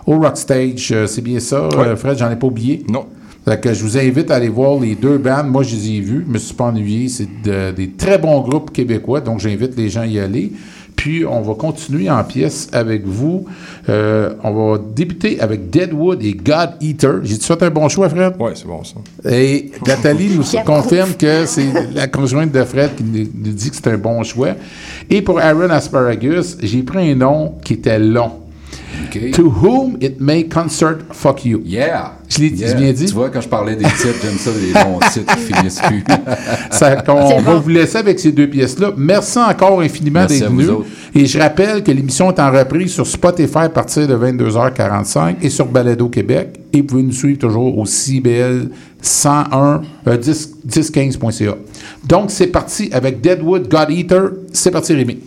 au 0.07 0.19
Rockstage. 0.19 0.91
Euh, 0.93 1.07
c'est 1.07 1.23
bien 1.23 1.41
ça, 1.41 1.69
euh, 1.77 1.97
Fred? 1.97 2.19
J'en 2.19 2.31
ai 2.31 2.37
pas 2.37 2.47
oublié? 2.47 2.85
Non. 2.89 3.07
Fait 3.45 3.61
que 3.61 3.75
je 3.75 3.83
vous 3.83 3.99
invite 3.99 4.31
à 4.31 4.37
aller 4.37 4.49
voir 4.49 4.79
les 4.79 4.95
deux 4.95 5.19
bandes. 5.19 5.49
Moi, 5.49 5.65
je 5.65 5.75
les 5.75 5.91
ai 5.97 6.01
vus. 6.01 6.25
Je 6.27 6.33
me 6.33 6.39
suis 6.39 6.55
pas 6.55 6.65
ennuyé. 6.67 7.09
C'est 7.09 7.27
de- 7.43 7.73
des 7.73 7.91
très 7.91 8.17
bons 8.19 8.41
groupes 8.41 8.71
québécois. 8.73 9.21
Donc, 9.21 9.41
j'invite 9.41 9.77
les 9.77 9.89
gens 9.89 10.03
à 10.03 10.07
y 10.07 10.19
aller. 10.21 10.53
Puis, 11.03 11.27
on 11.27 11.41
va 11.41 11.55
continuer 11.55 12.09
en 12.09 12.23
pièces 12.23 12.69
avec 12.73 13.05
vous. 13.05 13.45
Euh, 13.89 14.35
on 14.45 14.53
va 14.53 14.79
débuter 14.79 15.41
avec 15.41 15.69
Deadwood 15.69 16.23
et 16.23 16.33
God 16.33 16.75
Eater. 16.81 17.25
J'ai 17.25 17.39
tout 17.39 17.45
fait 17.45 17.61
un 17.61 17.71
bon 17.71 17.89
choix, 17.89 18.09
Fred? 18.09 18.35
Ouais, 18.39 18.53
c'est 18.55 18.69
bon, 18.69 18.85
ça. 18.85 19.01
Et 19.29 19.73
Nathalie 19.85 20.37
nous 20.37 20.45
confirme 20.65 21.15
que 21.15 21.45
c'est 21.45 21.67
la 21.93 22.07
conjointe 22.07 22.53
de 22.53 22.63
Fred 22.63 22.95
qui 22.95 23.03
nous 23.03 23.25
dit 23.53 23.71
que 23.71 23.75
c'est 23.75 23.89
un 23.89 23.99
bon 23.99 24.23
choix. 24.23 24.51
Et 25.11 25.23
pour 25.23 25.41
Aaron 25.41 25.71
Asparagus, 25.71 26.57
j'ai 26.63 26.85
pris 26.85 27.11
un 27.11 27.17
nom 27.17 27.57
qui 27.65 27.73
était 27.73 27.99
long. 27.99 28.42
To 29.33 29.51
whom 29.51 29.97
it 30.01 30.21
may 30.21 30.49
concert, 30.49 30.99
fuck 31.13 31.45
you. 31.45 31.61
Yeah! 31.65 32.13
Je 32.29 32.39
l'ai 32.41 32.49
Yeah. 32.49 32.75
viens 32.77 32.93
dit. 32.93 33.07
Tu 33.07 33.13
vois, 33.15 33.29
quand 33.31 33.41
je 33.41 33.49
parlais 33.49 33.77
des 33.77 33.85
titres, 33.85 34.21
j'aime 34.23 34.39
ça, 34.39 34.51
les 34.59 34.73
longs 34.73 34.99
titres 35.13 35.37
qui 35.37 35.53
finissent 35.53 35.81
plus. 35.81 36.03
Ça, 36.71 37.03
on 37.09 37.41
va 37.41 37.53
bon. 37.55 37.61
vous 37.61 37.69
laisser 37.69 37.99
avec 37.99 38.19
ces 38.19 38.33
deux 38.33 38.47
pièces-là. 38.49 38.93
Merci 38.97 39.39
encore 39.39 39.81
infiniment 39.83 40.21
Merci 40.21 40.39
d'être 40.41 40.47
à 40.47 40.51
vous 40.51 40.57
venus. 40.57 40.87
Et 41.15 41.27
je 41.27 41.39
rappelle 41.39 41.83
que 41.83 41.91
l'émission 41.91 42.31
est 42.31 42.41
en 42.41 42.51
reprise 42.51 42.93
sur 42.93 43.07
Spotify 43.07 43.59
à 43.59 43.69
partir 43.69 44.09
de 44.09 44.17
22h45 44.17 45.37
et 45.43 45.51
sur 45.51 45.67
Balado 45.67 46.09
Québec. 46.09 46.59
Et 46.73 46.81
vous 46.81 46.87
pouvez 46.87 47.03
nous 47.03 47.13
suivre 47.13 47.39
toujours 47.39 47.77
au 47.79 47.85
CBL 47.85 48.71
101 49.03 49.83
euh, 50.07 50.17
10 50.17 50.51
1015.ca. 50.69 51.57
Donc, 52.07 52.31
c'est 52.31 52.47
parti 52.47 52.89
avec 52.93 53.21
Deadwood 53.21 53.69
God 53.69 53.91
Eater. 53.91 54.23
C'est 54.53 54.71
parti, 54.71 54.95
Rémi. 54.95 55.19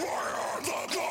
We 0.00 0.06
are 0.06 0.60
the 0.88 1.09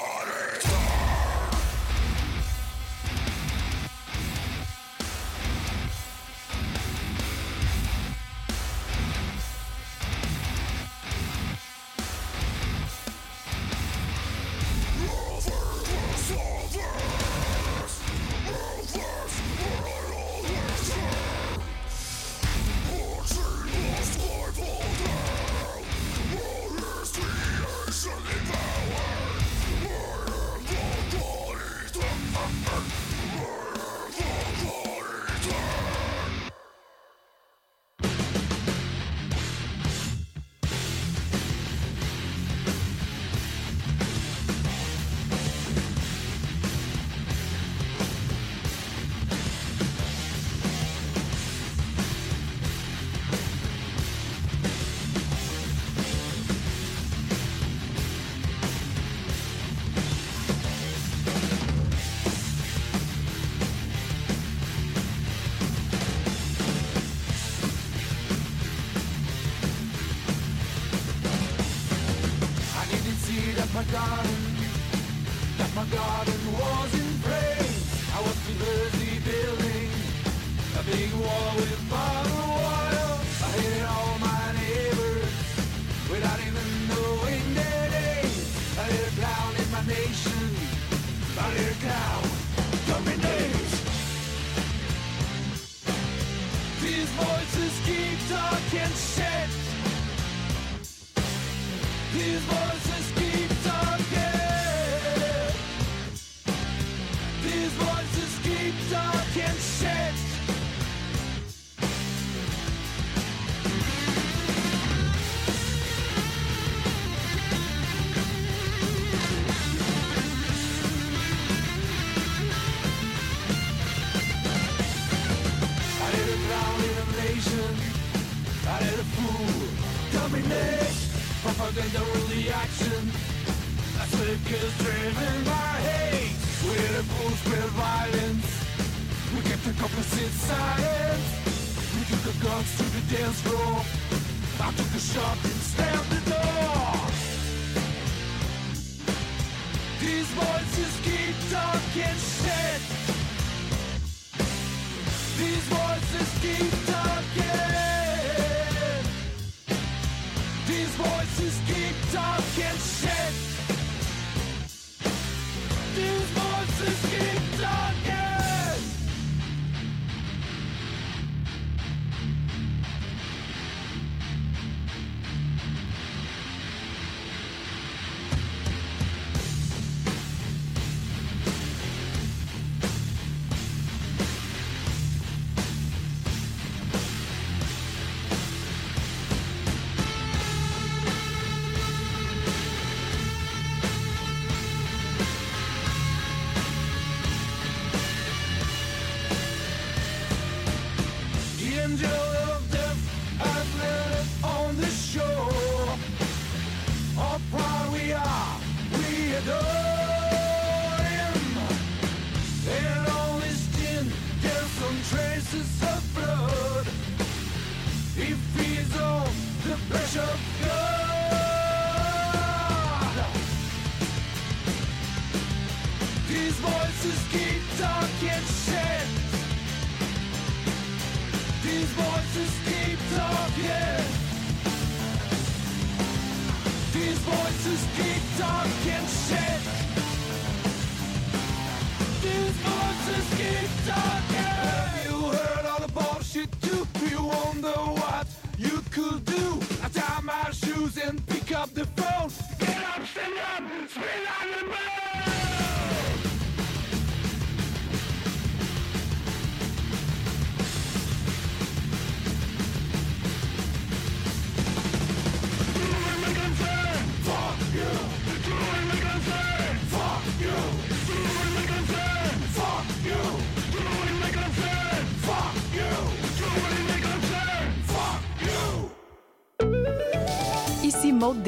dance 143.30 143.42
floor. 143.42 143.79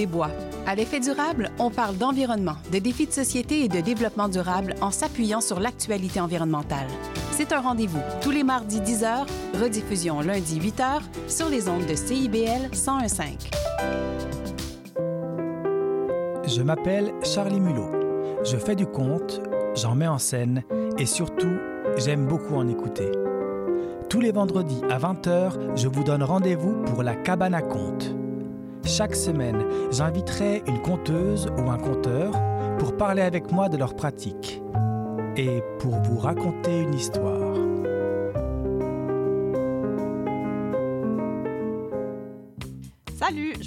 Desbois. 0.01 0.31
À 0.65 0.75
l'effet 0.75 0.99
durable, 0.99 1.51
on 1.59 1.69
parle 1.69 1.97
d'environnement, 1.97 2.55
de 2.71 2.79
défis 2.79 3.07
de 3.07 3.11
société 3.11 3.63
et 3.63 3.67
de 3.67 3.81
développement 3.81 4.29
durable 4.29 4.75
en 4.81 4.91
s'appuyant 4.91 5.41
sur 5.41 5.59
l'actualité 5.59 6.19
environnementale. 6.19 6.87
C'est 7.31 7.53
un 7.53 7.61
rendez-vous 7.61 7.99
tous 8.21 8.31
les 8.31 8.43
mardis 8.43 8.79
10h, 8.79 9.25
rediffusion 9.59 10.21
lundi 10.21 10.59
8h 10.59 11.01
sur 11.27 11.49
les 11.49 11.69
ondes 11.69 11.85
de 11.85 11.95
CIBL 11.95 12.69
1015. 12.71 13.37
Je 16.47 16.61
m'appelle 16.61 17.13
Charlie 17.23 17.59
Mulot. 17.59 17.91
Je 18.43 18.57
fais 18.57 18.75
du 18.75 18.87
conte, 18.87 19.41
j'en 19.75 19.95
mets 19.95 20.07
en 20.07 20.17
scène 20.17 20.63
et 20.97 21.05
surtout, 21.05 21.57
j'aime 21.97 22.25
beaucoup 22.25 22.55
en 22.55 22.67
écouter. 22.67 23.11
Tous 24.09 24.19
les 24.19 24.31
vendredis 24.31 24.81
à 24.89 24.97
20h, 24.97 25.77
je 25.77 25.87
vous 25.87 26.03
donne 26.03 26.23
rendez-vous 26.23 26.83
pour 26.83 27.03
la 27.03 27.15
cabane 27.15 27.53
à 27.53 27.61
contes. 27.61 28.13
Chaque 28.83 29.15
semaine, 29.15 29.63
j'inviterai 29.91 30.63
une 30.67 30.81
conteuse 30.81 31.47
ou 31.57 31.69
un 31.69 31.77
conteur 31.77 32.31
pour 32.79 32.97
parler 32.97 33.21
avec 33.21 33.51
moi 33.51 33.69
de 33.69 33.77
leur 33.77 33.95
pratique 33.95 34.61
et 35.37 35.61
pour 35.79 35.95
vous 36.01 36.17
raconter 36.17 36.81
une 36.81 36.93
histoire. 36.93 37.60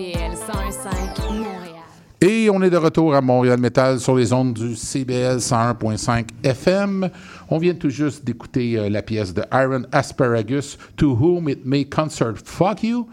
CIBL 0.00 0.34
101.5 0.34 1.28
Montréal. 1.28 1.84
Et 2.22 2.48
on 2.48 2.62
est 2.62 2.70
de 2.70 2.76
retour 2.78 3.14
à 3.14 3.20
Montréal 3.20 3.60
Metal 3.60 4.00
sur 4.00 4.16
les 4.16 4.32
ondes 4.32 4.54
du 4.54 4.74
CBL 4.74 5.36
101.5 5.36 6.24
FM. 6.42 7.10
On 7.50 7.58
vient 7.58 7.74
tout 7.74 7.90
juste 7.90 8.24
d'écouter 8.24 8.78
euh, 8.78 8.88
la 8.88 9.02
pièce 9.02 9.34
de 9.34 9.42
Iron 9.52 9.82
Asparagus, 9.92 10.78
To 10.96 11.14
Whom 11.14 11.50
It 11.50 11.66
May 11.66 11.84
Concert 11.84 12.32
Fuck 12.42 12.82
You. 12.82 13.08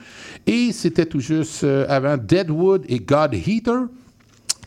Et 0.46 0.72
c'était 0.72 1.06
tout 1.06 1.20
juste 1.20 1.66
euh, 1.66 1.86
avant 1.90 2.16
Deadwood 2.16 2.86
et 2.88 3.00
God 3.00 3.34
Heater. 3.34 3.88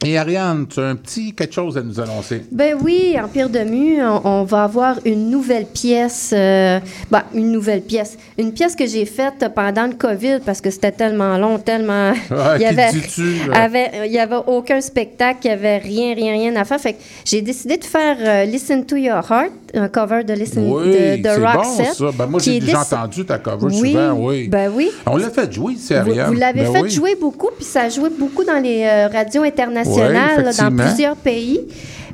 Et 0.03 0.17
Ariane, 0.17 0.67
tu 0.67 0.81
as 0.81 0.85
un 0.85 0.97
petit 0.97 1.35
quelque 1.35 1.53
chose 1.55 1.77
à 1.77 1.83
nous 1.83 2.01
annoncer. 2.01 2.43
Ben 2.51 2.75
oui, 2.81 3.15
Empire 3.23 3.51
de 3.51 3.59
Mu, 3.61 4.03
on, 4.03 4.21
on 4.25 4.45
va 4.45 4.65
avoir 4.65 4.97
une 5.05 5.29
nouvelle 5.29 5.67
pièce. 5.67 6.31
euh, 6.35 6.81
ben, 7.11 7.23
une 7.35 7.53
nouvelle 7.53 7.83
pièce. 7.83 8.17
Une 8.39 8.53
pièce 8.53 8.75
que 8.75 8.87
j'ai 8.87 9.05
faite 9.05 9.45
pendant 9.55 9.87
le 9.87 9.93
COVID 9.93 10.39
parce 10.47 10.63
que 10.63 10.71
c'était 10.71 10.93
tellement 10.93 11.37
long, 11.37 11.59
tellement. 11.59 12.13
Ah, 12.31 12.55
il 12.57 12.63
y 12.63 12.65
avait, 12.65 12.93
dis-tu, 12.93 13.35
là? 13.51 13.63
avait- 13.65 13.91
il 14.07 14.13
y 14.13 14.19
avait 14.19 14.39
aucun 14.47 14.81
spectacle, 14.81 15.41
il 15.45 15.49
y 15.49 15.51
avait 15.51 15.77
rien, 15.79 16.15
rien, 16.15 16.33
rien 16.33 16.57
à 16.57 16.65
faire. 16.65 16.81
Fait 16.81 16.95
que 16.95 16.99
j'ai 17.27 17.43
décidé 17.43 17.77
de 17.77 17.85
faire 17.85 18.17
euh, 18.21 18.45
Listen 18.47 18.87
to 18.87 18.97
Your 18.97 19.17
Heart, 19.31 19.51
un 19.75 19.89
cover 19.89 20.25
de 20.25 20.33
Listen 20.33 20.67
Oui, 20.67 20.87
de, 20.87 21.23
de 21.23 21.29
c'est 21.29 21.41
bon 21.41 21.93
ça. 21.93 22.11
Ben, 22.17 22.27
moi, 22.27 22.41
j'ai 22.43 22.59
déjà 22.59 22.81
entendu 22.81 23.27
ta 23.27 23.37
cover 23.39 23.67
Oui, 23.67 23.93
souvent, 23.93 24.13
oui. 24.15 24.49
Ben 24.49 24.73
oui. 24.75 24.91
On 25.05 25.19
l'a 25.19 25.29
fait 25.29 25.53
jouer 25.53 25.75
Vous, 25.75 25.93
Ariane. 25.95 26.29
vous 26.29 26.39
l'avez 26.41 26.63
Ben 26.63 26.73
fait 26.73 26.81
oui. 26.83 26.91
jouer 26.91 27.17
beaucoup, 27.21 27.51
puis 27.55 27.67
ça 27.67 27.83
a 27.83 27.89
joué 27.91 28.09
beaucoup 28.09 28.45
dans 28.45 28.63
les 28.63 28.85
euh, 28.85 29.09
radios 29.09 29.43
internationales, 29.43 29.90
Là, 29.99 30.53
dans 30.53 30.77
plusieurs 30.77 31.17
pays. 31.17 31.61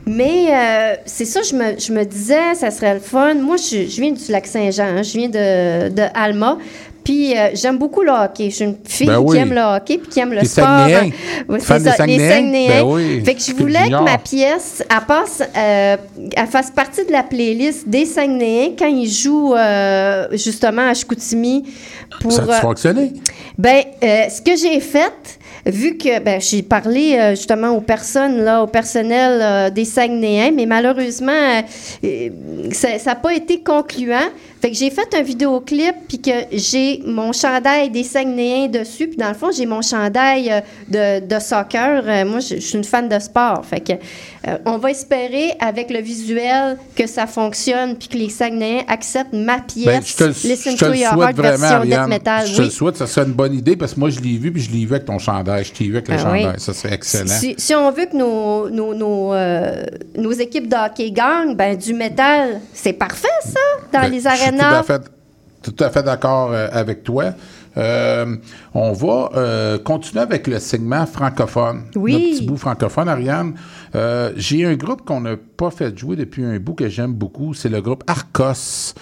Mais 0.09 0.47
euh, 0.51 0.95
c'est 1.05 1.25
ça, 1.25 1.41
je 1.43 1.53
me, 1.57 1.81
je 1.81 1.93
me 1.93 2.05
disais, 2.05 2.55
ça 2.55 2.71
serait 2.71 2.95
le 2.95 3.01
fun. 3.01 3.35
Moi, 3.35 3.57
je, 3.57 3.89
je 3.89 4.01
viens 4.01 4.13
du 4.13 4.23
lac 4.31 4.47
Saint-Jean, 4.47 4.85
hein, 4.85 5.03
je 5.03 5.19
viens 5.19 5.29
de, 5.29 5.89
de 5.89 6.03
Alma. 6.15 6.59
Puis 7.03 7.37
euh, 7.37 7.51
j'aime 7.55 7.79
beaucoup 7.79 8.03
le 8.03 8.11
hockey. 8.11 8.51
Je 8.51 8.55
suis 8.57 8.65
une 8.65 8.77
fille 8.85 9.07
Ben 9.07 9.25
qui 9.25 9.37
aime 9.37 9.53
le 9.53 9.61
hockey 9.61 9.99
puis 9.99 10.09
qui 10.09 10.19
aime 10.19 10.33
le 10.33 10.41
Les 10.41 10.47
sport. 10.47 10.87
Ouais, 10.87 11.61
c'est 11.61 11.79
ça, 11.79 11.79
les 12.05 12.19
Saguenayens? 12.19 12.69
Ben 12.69 12.83
oui. 12.85 13.23
Fait 13.25 13.35
que 13.35 13.41
je 13.41 13.53
voulais 13.55 13.89
que 13.89 14.03
ma 14.05 14.19
pièce, 14.19 14.83
elle 14.89 15.07
passe, 15.07 15.41
euh, 15.41 15.97
elle 16.37 16.47
fasse 16.49 16.73
partie 16.73 17.05
de 17.05 17.13
la 17.13 17.23
playlist 17.23 17.89
des 17.89 18.07
Saguenayens 18.07 18.73
quand 18.77 18.89
ils 18.89 19.09
jouent 19.09 19.55
euh, 19.55 20.27
justement 20.33 20.89
à 20.89 20.95
Chicoutimi 20.95 21.65
pour. 22.21 22.33
Ça 22.33 22.43
a 22.43 22.61
fonctionné? 22.61 23.13
ben, 23.57 23.83
ce 24.03 24.43
que 24.43 24.57
j'ai 24.57 24.81
fait, 24.81 25.36
vu 25.67 25.97
que 25.99 26.21
ben, 26.21 26.41
j'ai 26.41 26.63
parlé 26.63 27.17
euh, 27.19 27.31
justement 27.31 27.71
aux 27.71 27.81
personnes, 27.81 28.43
là, 28.43 28.63
au 28.63 28.67
personnel 28.67 29.41
euh, 29.43 29.71
des 29.71 29.85
Saguenayens, 29.85 30.53
mais 30.53 30.67
malheureusement, 30.67 31.33
euh, 32.05 32.29
ça 32.73 32.97
n'a 33.05 33.15
pas 33.17 33.35
été 33.35 33.61
concluant. 33.61 34.29
Fait 34.63 34.71
que 34.71 34.77
j'ai 34.77 34.91
fait 34.91 35.15
un 35.15 35.23
vidéoclip, 35.23 35.95
puis 36.09 36.21
que 36.21 36.31
j'ai 36.53 37.03
mon 37.05 37.33
chandail 37.33 37.91
des 37.91 38.05
Saguenayens 38.05 38.69
dessus, 38.69 39.09
puis 39.09 39.17
dans 39.17 39.29
le 39.29 39.35
fond, 39.35 39.51
j'ai 39.55 39.67
mon 39.67 39.83
chandail 39.83 40.63
de, 40.89 41.21
de 41.21 41.39
soccer. 41.39 42.03
Moi, 42.25 42.41
je 42.41 42.57
je 42.57 42.61
suis 42.61 42.79
une 42.79 42.85
fan 42.85 43.09
de 43.09 43.19
sport. 43.19 43.65
Fait 43.65 43.81
que 43.81 43.93
on 44.65 44.79
va 44.79 44.91
espérer, 44.91 45.53
avec 45.61 45.91
le 45.91 46.01
visuel, 46.01 46.79
que 46.95 47.07
ça 47.07 47.27
fonctionne, 47.27 47.97
puis 47.97 48.09
que 48.09 48.17
les 48.17 48.31
Saguenayens 48.31 48.85
acceptent 48.89 49.35
ma 49.35 49.59
pièce. 49.59 49.85
Ben, 49.85 50.03
je 50.05 50.17
te, 50.17 50.47
Listen 50.47 50.73
je 50.73 50.79
te 50.79 50.85
to 50.85 50.91
le 50.91 50.99
Your 50.99 51.13
Heart 51.13 51.37
vraiment, 51.37 51.59
version 51.59 51.81
death 51.81 51.93
Ariane. 51.93 52.09
metal. 52.09 52.47
Je 52.47 52.57
te 52.57 52.63
le 52.63 52.71
souhaite, 52.71 52.97
ça 52.97 53.07
serait 53.07 53.27
une 53.27 53.35
bonne 53.35 53.55
idée 53.55 53.77
parce 53.77 53.95
que 53.95 54.01
moi, 54.01 54.11
je 54.11 54.21
l'ai 54.21 54.39
vu 54.39 54.51
puis 54.51 54.63
je 54.63 54.71
l'ai 54.71 54.85
vu 54.85 54.95
avec 54.95 55.05
ton 55.05 55.19
chandail. 55.19 55.56
Je 55.65 55.73
t'ai 55.73 55.85
vu 55.85 55.93
avec 55.97 56.09
le 56.09 56.15
Ah 56.19 56.31
oui. 56.33 56.43
chandail. 56.43 56.61
Ça 56.61 56.75
serait 56.75 56.95
excellent. 56.95 57.27
Si, 57.29 57.55
si 57.59 57.75
on 57.75 57.91
veut 57.91 58.07
que 58.07 58.17
nos, 58.17 58.69
nos, 58.71 58.95
nos, 58.95 59.33
euh, 59.35 59.85
nos 60.17 60.33
équipes 60.33 60.69
de 60.69 60.77
hockey 60.77 61.11
gagnent, 61.11 61.55
ben, 61.55 61.77
du 61.77 61.95
métal, 61.95 62.61
c'est 62.73 62.93
parfait, 62.93 63.29
ça, 63.45 63.61
dans 63.93 64.01
Ben, 64.01 64.09
les 64.11 64.17
je 64.21 64.29
suis 64.29 64.29
arénas. 64.29 64.83
Tout 65.63 65.75
à 65.81 65.91
fait, 65.91 66.03
d'accord 66.05 66.53
euh, 66.53 66.69
avec 66.71 67.03
toi. 67.03 67.33
Euh, 67.77 68.37
on 68.73 68.93
va 68.93 69.31
euh, 69.35 69.79
continuer 69.79 70.23
avec 70.23 70.47
le 70.47 70.59
segment 70.61 71.05
francophone. 71.07 71.83
Oui. 71.97 72.13
Notre 72.13 72.25
petit 72.39 72.47
bout 72.47 72.57
francophone, 72.57 73.09
Ariane. 73.09 73.55
Euh, 73.95 74.33
J'ai 74.37 74.65
un 74.65 74.75
groupe 74.77 75.05
qu'on 75.05 75.21
n'a 75.21 75.37
pas 75.37 75.71
fait 75.71 75.99
jouer 75.99 76.17
depuis 76.17 76.45
un 76.45 76.59
bout 76.59 76.75
que 76.75 76.89
j'aime 76.89 77.13
beaucoup. 77.13 77.53
C'est 77.53 77.69
le 77.69 77.81
groupe 77.83 78.05
Arcos. 78.07 78.95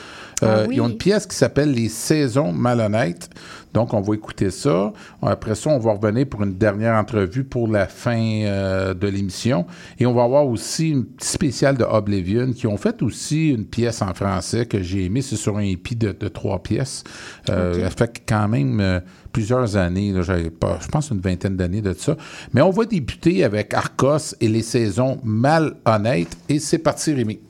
Euh, 0.44 0.62
Ah 0.64 0.68
oui. 0.68 0.76
Ils 0.76 0.80
ont 0.80 0.88
une 0.88 0.96
pièce 0.98 1.26
qui 1.26 1.36
s'appelle 1.36 1.72
Les 1.72 1.88
Saisons 1.88 2.52
Malhonnêtes. 2.52 3.28
Donc, 3.72 3.92
on 3.92 4.00
va 4.00 4.14
écouter 4.14 4.50
ça. 4.50 4.92
Après 5.20 5.56
ça, 5.56 5.68
on 5.70 5.80
va 5.80 5.94
revenir 5.94 6.26
pour 6.28 6.44
une 6.44 6.54
dernière 6.54 6.94
entrevue 6.94 7.42
pour 7.42 7.66
la 7.66 7.86
fin 7.88 8.16
euh, 8.44 8.94
de 8.94 9.08
l'émission. 9.08 9.66
Et 9.98 10.06
on 10.06 10.14
va 10.14 10.22
avoir 10.22 10.46
aussi 10.46 10.90
une 10.90 11.04
petite 11.04 11.24
spéciale 11.28 11.76
de 11.76 11.82
Oblivion 11.82 12.52
qui 12.52 12.68
ont 12.68 12.76
fait 12.76 13.02
aussi 13.02 13.50
une 13.50 13.64
pièce 13.64 14.00
en 14.00 14.14
français 14.14 14.66
que 14.66 14.80
j'ai 14.80 15.06
aimé. 15.06 15.22
C'est 15.22 15.34
sur 15.34 15.56
un 15.56 15.62
épi 15.62 15.96
de, 15.96 16.12
de 16.12 16.28
trois 16.28 16.62
pièces. 16.62 17.02
Euh, 17.50 17.82
Ça 17.82 17.90
fait 17.90 18.22
quand 18.28 18.46
même 18.46 18.78
euh, 18.80 19.00
plusieurs 19.32 19.76
années. 19.76 20.12
là. 20.12 20.22
Pas, 20.60 20.78
je 20.80 20.86
pense 20.86 21.10
une 21.10 21.18
vingtaine 21.20 21.56
d'années 21.56 21.82
de 21.82 21.94
ça. 21.94 22.16
Mais 22.52 22.60
on 22.60 22.70
va 22.70 22.84
débuter 22.84 23.42
avec 23.42 23.74
Arcos 23.74 24.36
et 24.40 24.46
les 24.46 24.62
saisons 24.62 25.18
malhonnêtes. 25.24 26.36
Et 26.48 26.60
c'est 26.60 26.78
parti, 26.78 27.12
Rémi. 27.12 27.40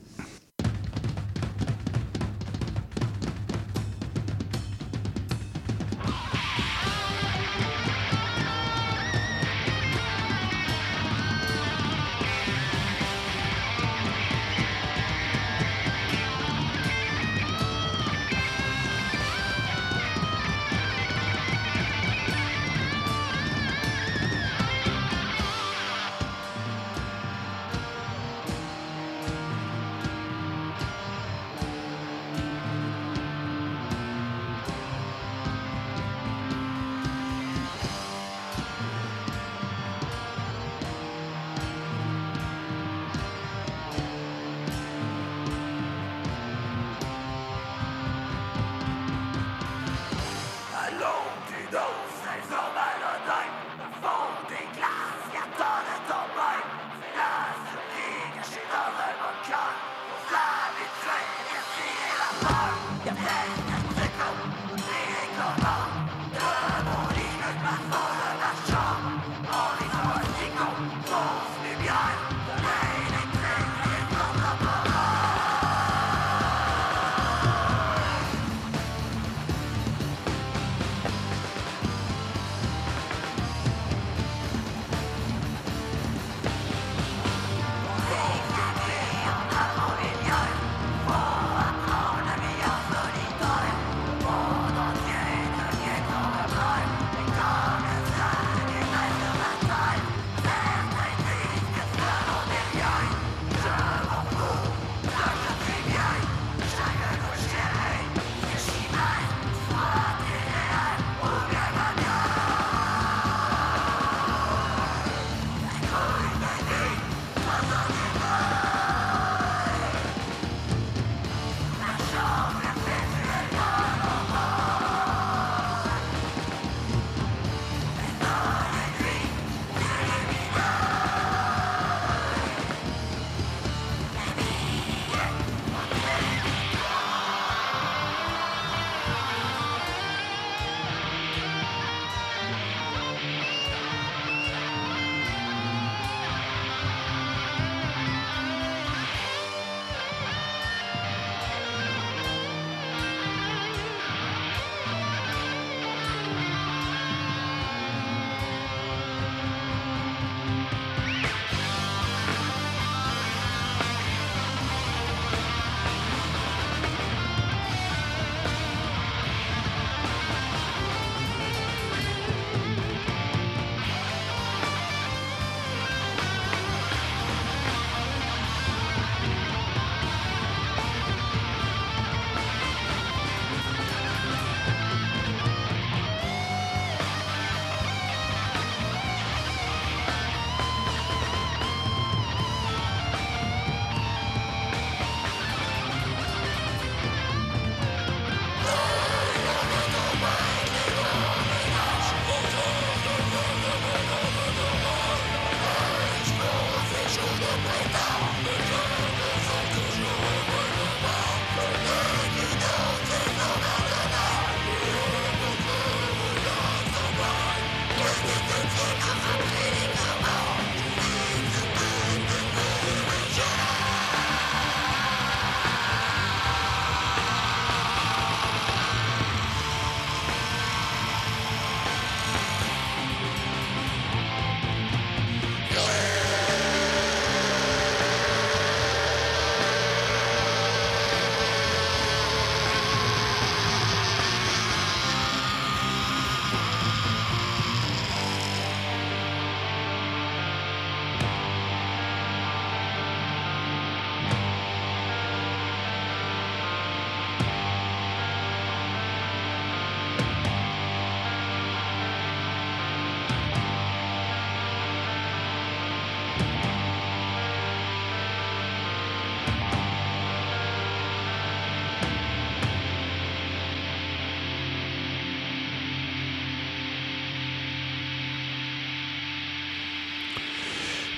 No. 51.71 52.14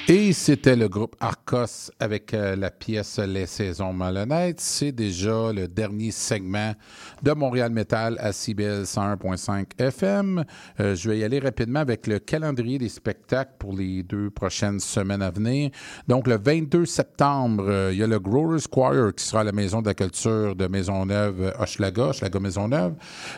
Et 0.10 0.32
c'était 0.32 0.78
le 0.78 0.88
groupe 0.88 1.18
Arcos 1.20 1.92
avec 2.00 2.34
euh, 2.34 2.56
la 2.56 2.72
pièce 2.72 3.20
Les 3.20 3.46
Saisons 3.46 3.92
Malhonnêtes. 3.92 4.62
C'est 4.62 4.94
déjà 4.94 5.52
le 5.52 5.68
dernier 5.68 6.12
segment 6.12 6.72
de 7.24 7.32
Montréal 7.34 7.74
Metal 7.74 8.16
à 8.22 8.32
CBL 8.32 8.84
101.5 8.84 9.66
FM. 9.78 10.46
Euh, 10.80 10.96
je 10.96 11.10
vais 11.10 11.20
y 11.20 11.26
aller 11.26 11.40
rapidement 11.40 11.82
avec 11.82 12.08
le 12.08 12.20
calendrier 12.20 12.78
des 12.78 12.88
spectacles 12.88 13.52
pour 13.60 13.74
les 13.74 14.02
deux 14.02 14.30
prochaines 14.30 14.80
semaines 14.80 15.22
à 15.22 15.30
venir. 15.30 15.72
Donc, 16.08 16.28
le 16.28 16.38
22 16.38 16.86
septembre, 16.86 17.66
euh, 17.68 17.90
il 17.92 18.00
y 18.00 18.04
a 18.04 18.08
le 18.08 18.20
Growers 18.20 18.64
Choir 18.72 19.14
qui 19.14 19.26
sera 19.26 19.42
à 19.42 19.44
la 19.44 19.52
Maison 19.52 19.82
de 19.82 19.88
la 19.88 19.94
Culture 19.94 20.56
de 20.56 20.68
Maisonneuve, 20.68 21.54
Hochelaga, 21.60 22.12
Hochelaga 22.12 22.40
Maisonneuve. 22.40 22.94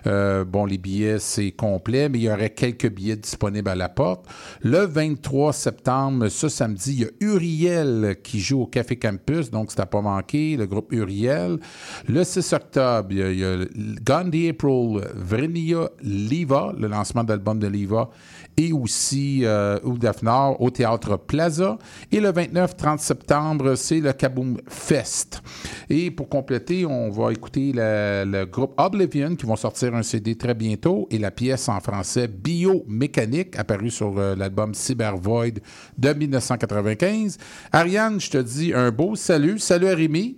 Euh, 0.05 0.45
bon, 0.45 0.67
les 0.67 0.77
billets, 0.77 1.17
c'est 1.17 1.49
complet, 1.49 2.09
mais 2.09 2.19
il 2.19 2.25
y 2.25 2.29
aurait 2.29 2.51
quelques 2.51 2.91
billets 2.91 3.15
disponibles 3.15 3.69
à 3.69 3.75
la 3.75 3.89
porte. 3.89 4.27
Le 4.61 4.85
23 4.85 5.51
septembre, 5.51 6.27
ce 6.27 6.58
samedi, 6.59 6.91
il 6.91 6.99
y 6.99 7.05
a 7.05 7.07
Uriel 7.21 8.17
qui 8.21 8.41
joue 8.41 8.63
au 8.63 8.67
Café 8.67 8.97
Campus, 8.97 9.49
donc 9.49 9.71
c'est 9.71 9.79
à 9.79 9.85
pas 9.85 10.01
manquer, 10.01 10.57
le 10.57 10.67
groupe 10.67 10.91
Uriel. 10.91 11.57
Le 12.05 12.23
6 12.25 12.51
octobre, 12.51 13.07
il 13.11 13.39
y 13.39 13.45
a, 13.45 13.65
Gandhi 14.03 14.49
April, 14.49 15.01
Vrenia 15.15 15.89
Liva, 16.03 16.73
le 16.77 16.87
lancement 16.87 17.23
d'album 17.23 17.59
de 17.59 17.67
Liva, 17.67 18.09
et 18.59 18.73
aussi 18.73 19.45
euh, 19.45 19.79
Oudafnar 19.83 20.59
au 20.61 20.69
Théâtre 20.69 21.15
Plaza. 21.15 21.77
Et 22.11 22.19
le 22.19 22.29
29-30 22.29 22.97
septembre, 22.97 23.75
c'est 23.75 24.01
le 24.01 24.11
Kaboom 24.11 24.57
Fest. 24.67 25.41
Et 25.89 26.11
pour 26.11 26.27
compléter, 26.27 26.85
on 26.85 27.09
va 27.09 27.31
écouter 27.31 27.71
le, 27.73 28.25
le 28.25 28.45
groupe 28.45 28.73
Oblivion 28.77 29.37
qui 29.37 29.45
vont 29.45 29.55
sortir 29.55 29.95
un 29.95 30.03
CD 30.03 30.35
très 30.35 30.53
bientôt 30.53 31.07
et 31.09 31.17
la 31.17 31.31
pièce 31.31 31.69
en 31.69 31.79
français 31.79 32.27
Biomécanique, 32.27 33.57
apparue 33.57 33.91
sur 33.91 34.17
euh, 34.17 34.35
l'album 34.35 34.73
Cyber 34.73 35.15
Void 35.15 35.61
de 35.97 36.13
1995. 36.13 37.37
Ariane, 37.71 38.19
je 38.19 38.29
te 38.29 38.37
dis 38.39 38.73
un 38.73 38.91
beau 38.91 39.15
salut. 39.15 39.57
Salut 39.57 39.87
à 39.87 39.95
Rémi. 39.95 40.35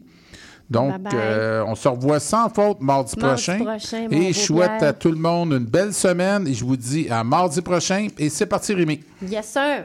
Donc, 0.72 0.91
Bye 0.93 1.11
bye. 1.11 1.14
euh, 1.15 1.64
on 1.68 1.76
se 1.76 1.88
revoit 1.89 2.22
sans 2.22 2.48
faute 2.49 2.80
mardi, 2.80 3.14
Mardi 3.19 3.45
prochain. 3.61 4.07
et 4.10 4.31
je 4.31 4.39
souhaite 4.39 4.81
à 4.81 4.93
tout 4.93 5.11
le 5.11 5.18
monde 5.18 5.52
une 5.52 5.65
belle 5.65 5.93
semaine 5.93 6.48
et 6.48 6.53
je 6.53 6.64
vous 6.64 6.77
dis 6.77 7.10
à 7.10 7.23
mardi 7.26 7.61
prochain. 7.61 8.07
Et 8.18 8.30
c'est 8.30 8.45
parti, 8.45 8.73
Rémi. 8.73 9.02
Yes, 9.22 9.48
sir. 9.48 9.84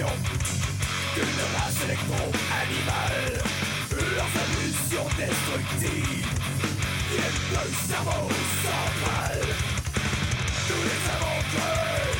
Action 0.00 0.16
d'une 1.14 1.42
race 1.56 1.84
électro-animale. 1.84 3.42
Leurs 3.90 4.32
évolutions 4.42 5.08
destructives 5.18 6.28
viennent 7.10 7.42
d'un 7.52 7.70
cerveau 7.86 8.28
central. 8.64 9.40
Nous 10.68 10.82
les 10.88 11.02
avons 11.12 11.40
créés, 11.52 12.16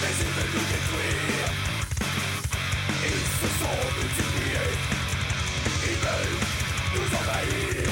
mais 0.00 0.14
ils 0.18 0.32
veulent 0.34 0.54
nous 0.54 0.66
détruire. 0.72 1.50
Ils 3.04 3.26
se 3.38 3.48
sont 3.60 3.82
multipliés, 3.98 4.74
ils 5.84 6.00
veulent 6.02 6.40
nous 6.94 7.08
envahir. 7.16 7.91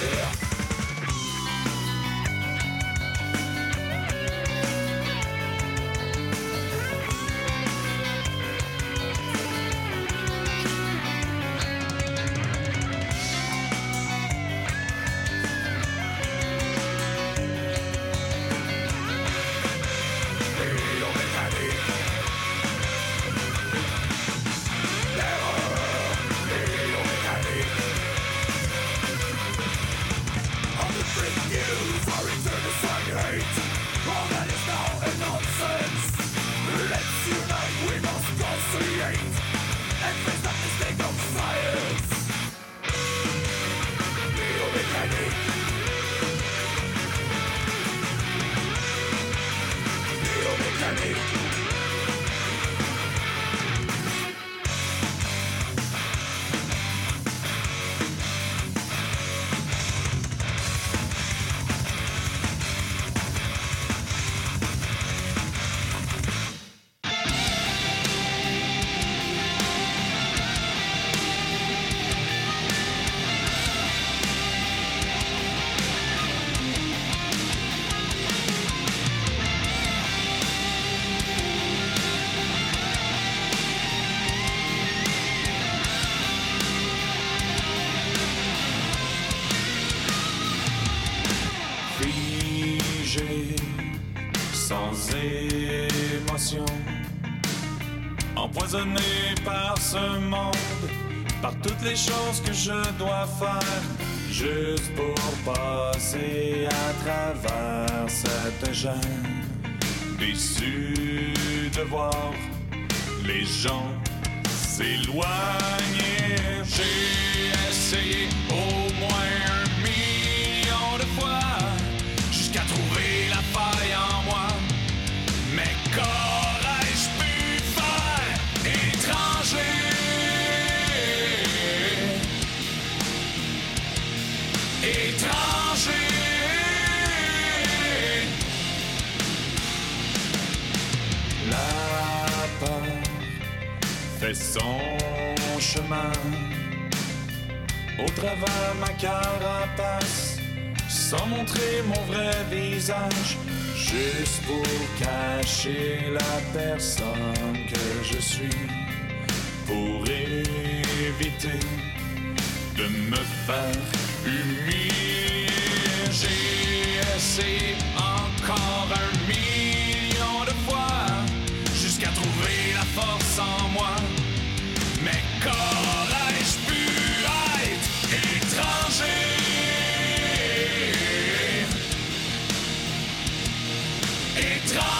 ik 184.41 184.65
draai. 184.65 185.00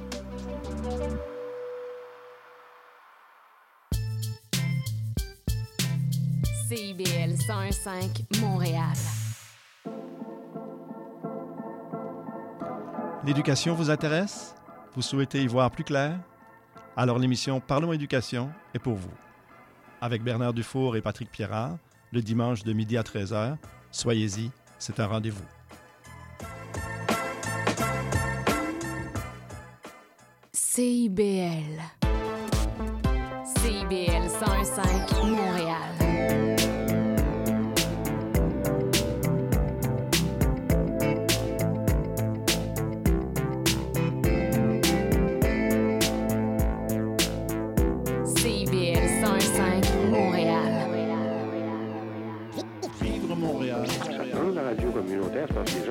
101.5 7.41 8.39
Montréal. 8.39 8.93
L'éducation 13.25 13.73
vous 13.73 13.89
intéresse? 13.89 14.53
Vous 14.93 15.01
souhaitez 15.01 15.41
y 15.41 15.47
voir 15.47 15.71
plus 15.71 15.83
clair? 15.83 16.19
Alors 16.95 17.17
l'émission 17.17 17.59
Parlons 17.59 17.93
éducation 17.93 18.51
est 18.75 18.79
pour 18.79 18.93
vous. 18.93 19.09
Avec 20.01 20.23
Bernard 20.23 20.53
Dufour 20.53 20.95
et 20.95 21.01
Patrick 21.01 21.31
Pierrard, 21.31 21.77
le 22.11 22.21
dimanche 22.21 22.63
de 22.63 22.73
midi 22.73 22.95
à 22.95 23.01
13h, 23.01 23.57
soyez-y, 23.89 24.51
c'est 24.77 24.99
un 24.99 25.07
rendez-vous. 25.07 25.45
CIBL. 30.53 31.81
CIBL 33.43 34.27
101.5 34.27 35.10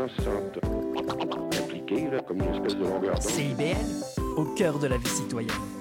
sentent 0.08 0.60
impliqués, 1.58 2.10
là, 2.10 2.20
comme 2.20 2.38
une 2.38 2.54
espèce 2.54 2.76
de 2.76 2.84
longueur 2.84 3.14
d'onde. 3.14 3.22
CIBL, 3.22 3.76
au 4.36 4.44
cœur 4.54 4.78
de 4.78 4.86
la 4.86 4.96
vie 4.96 5.08
citoyenne. 5.08 5.79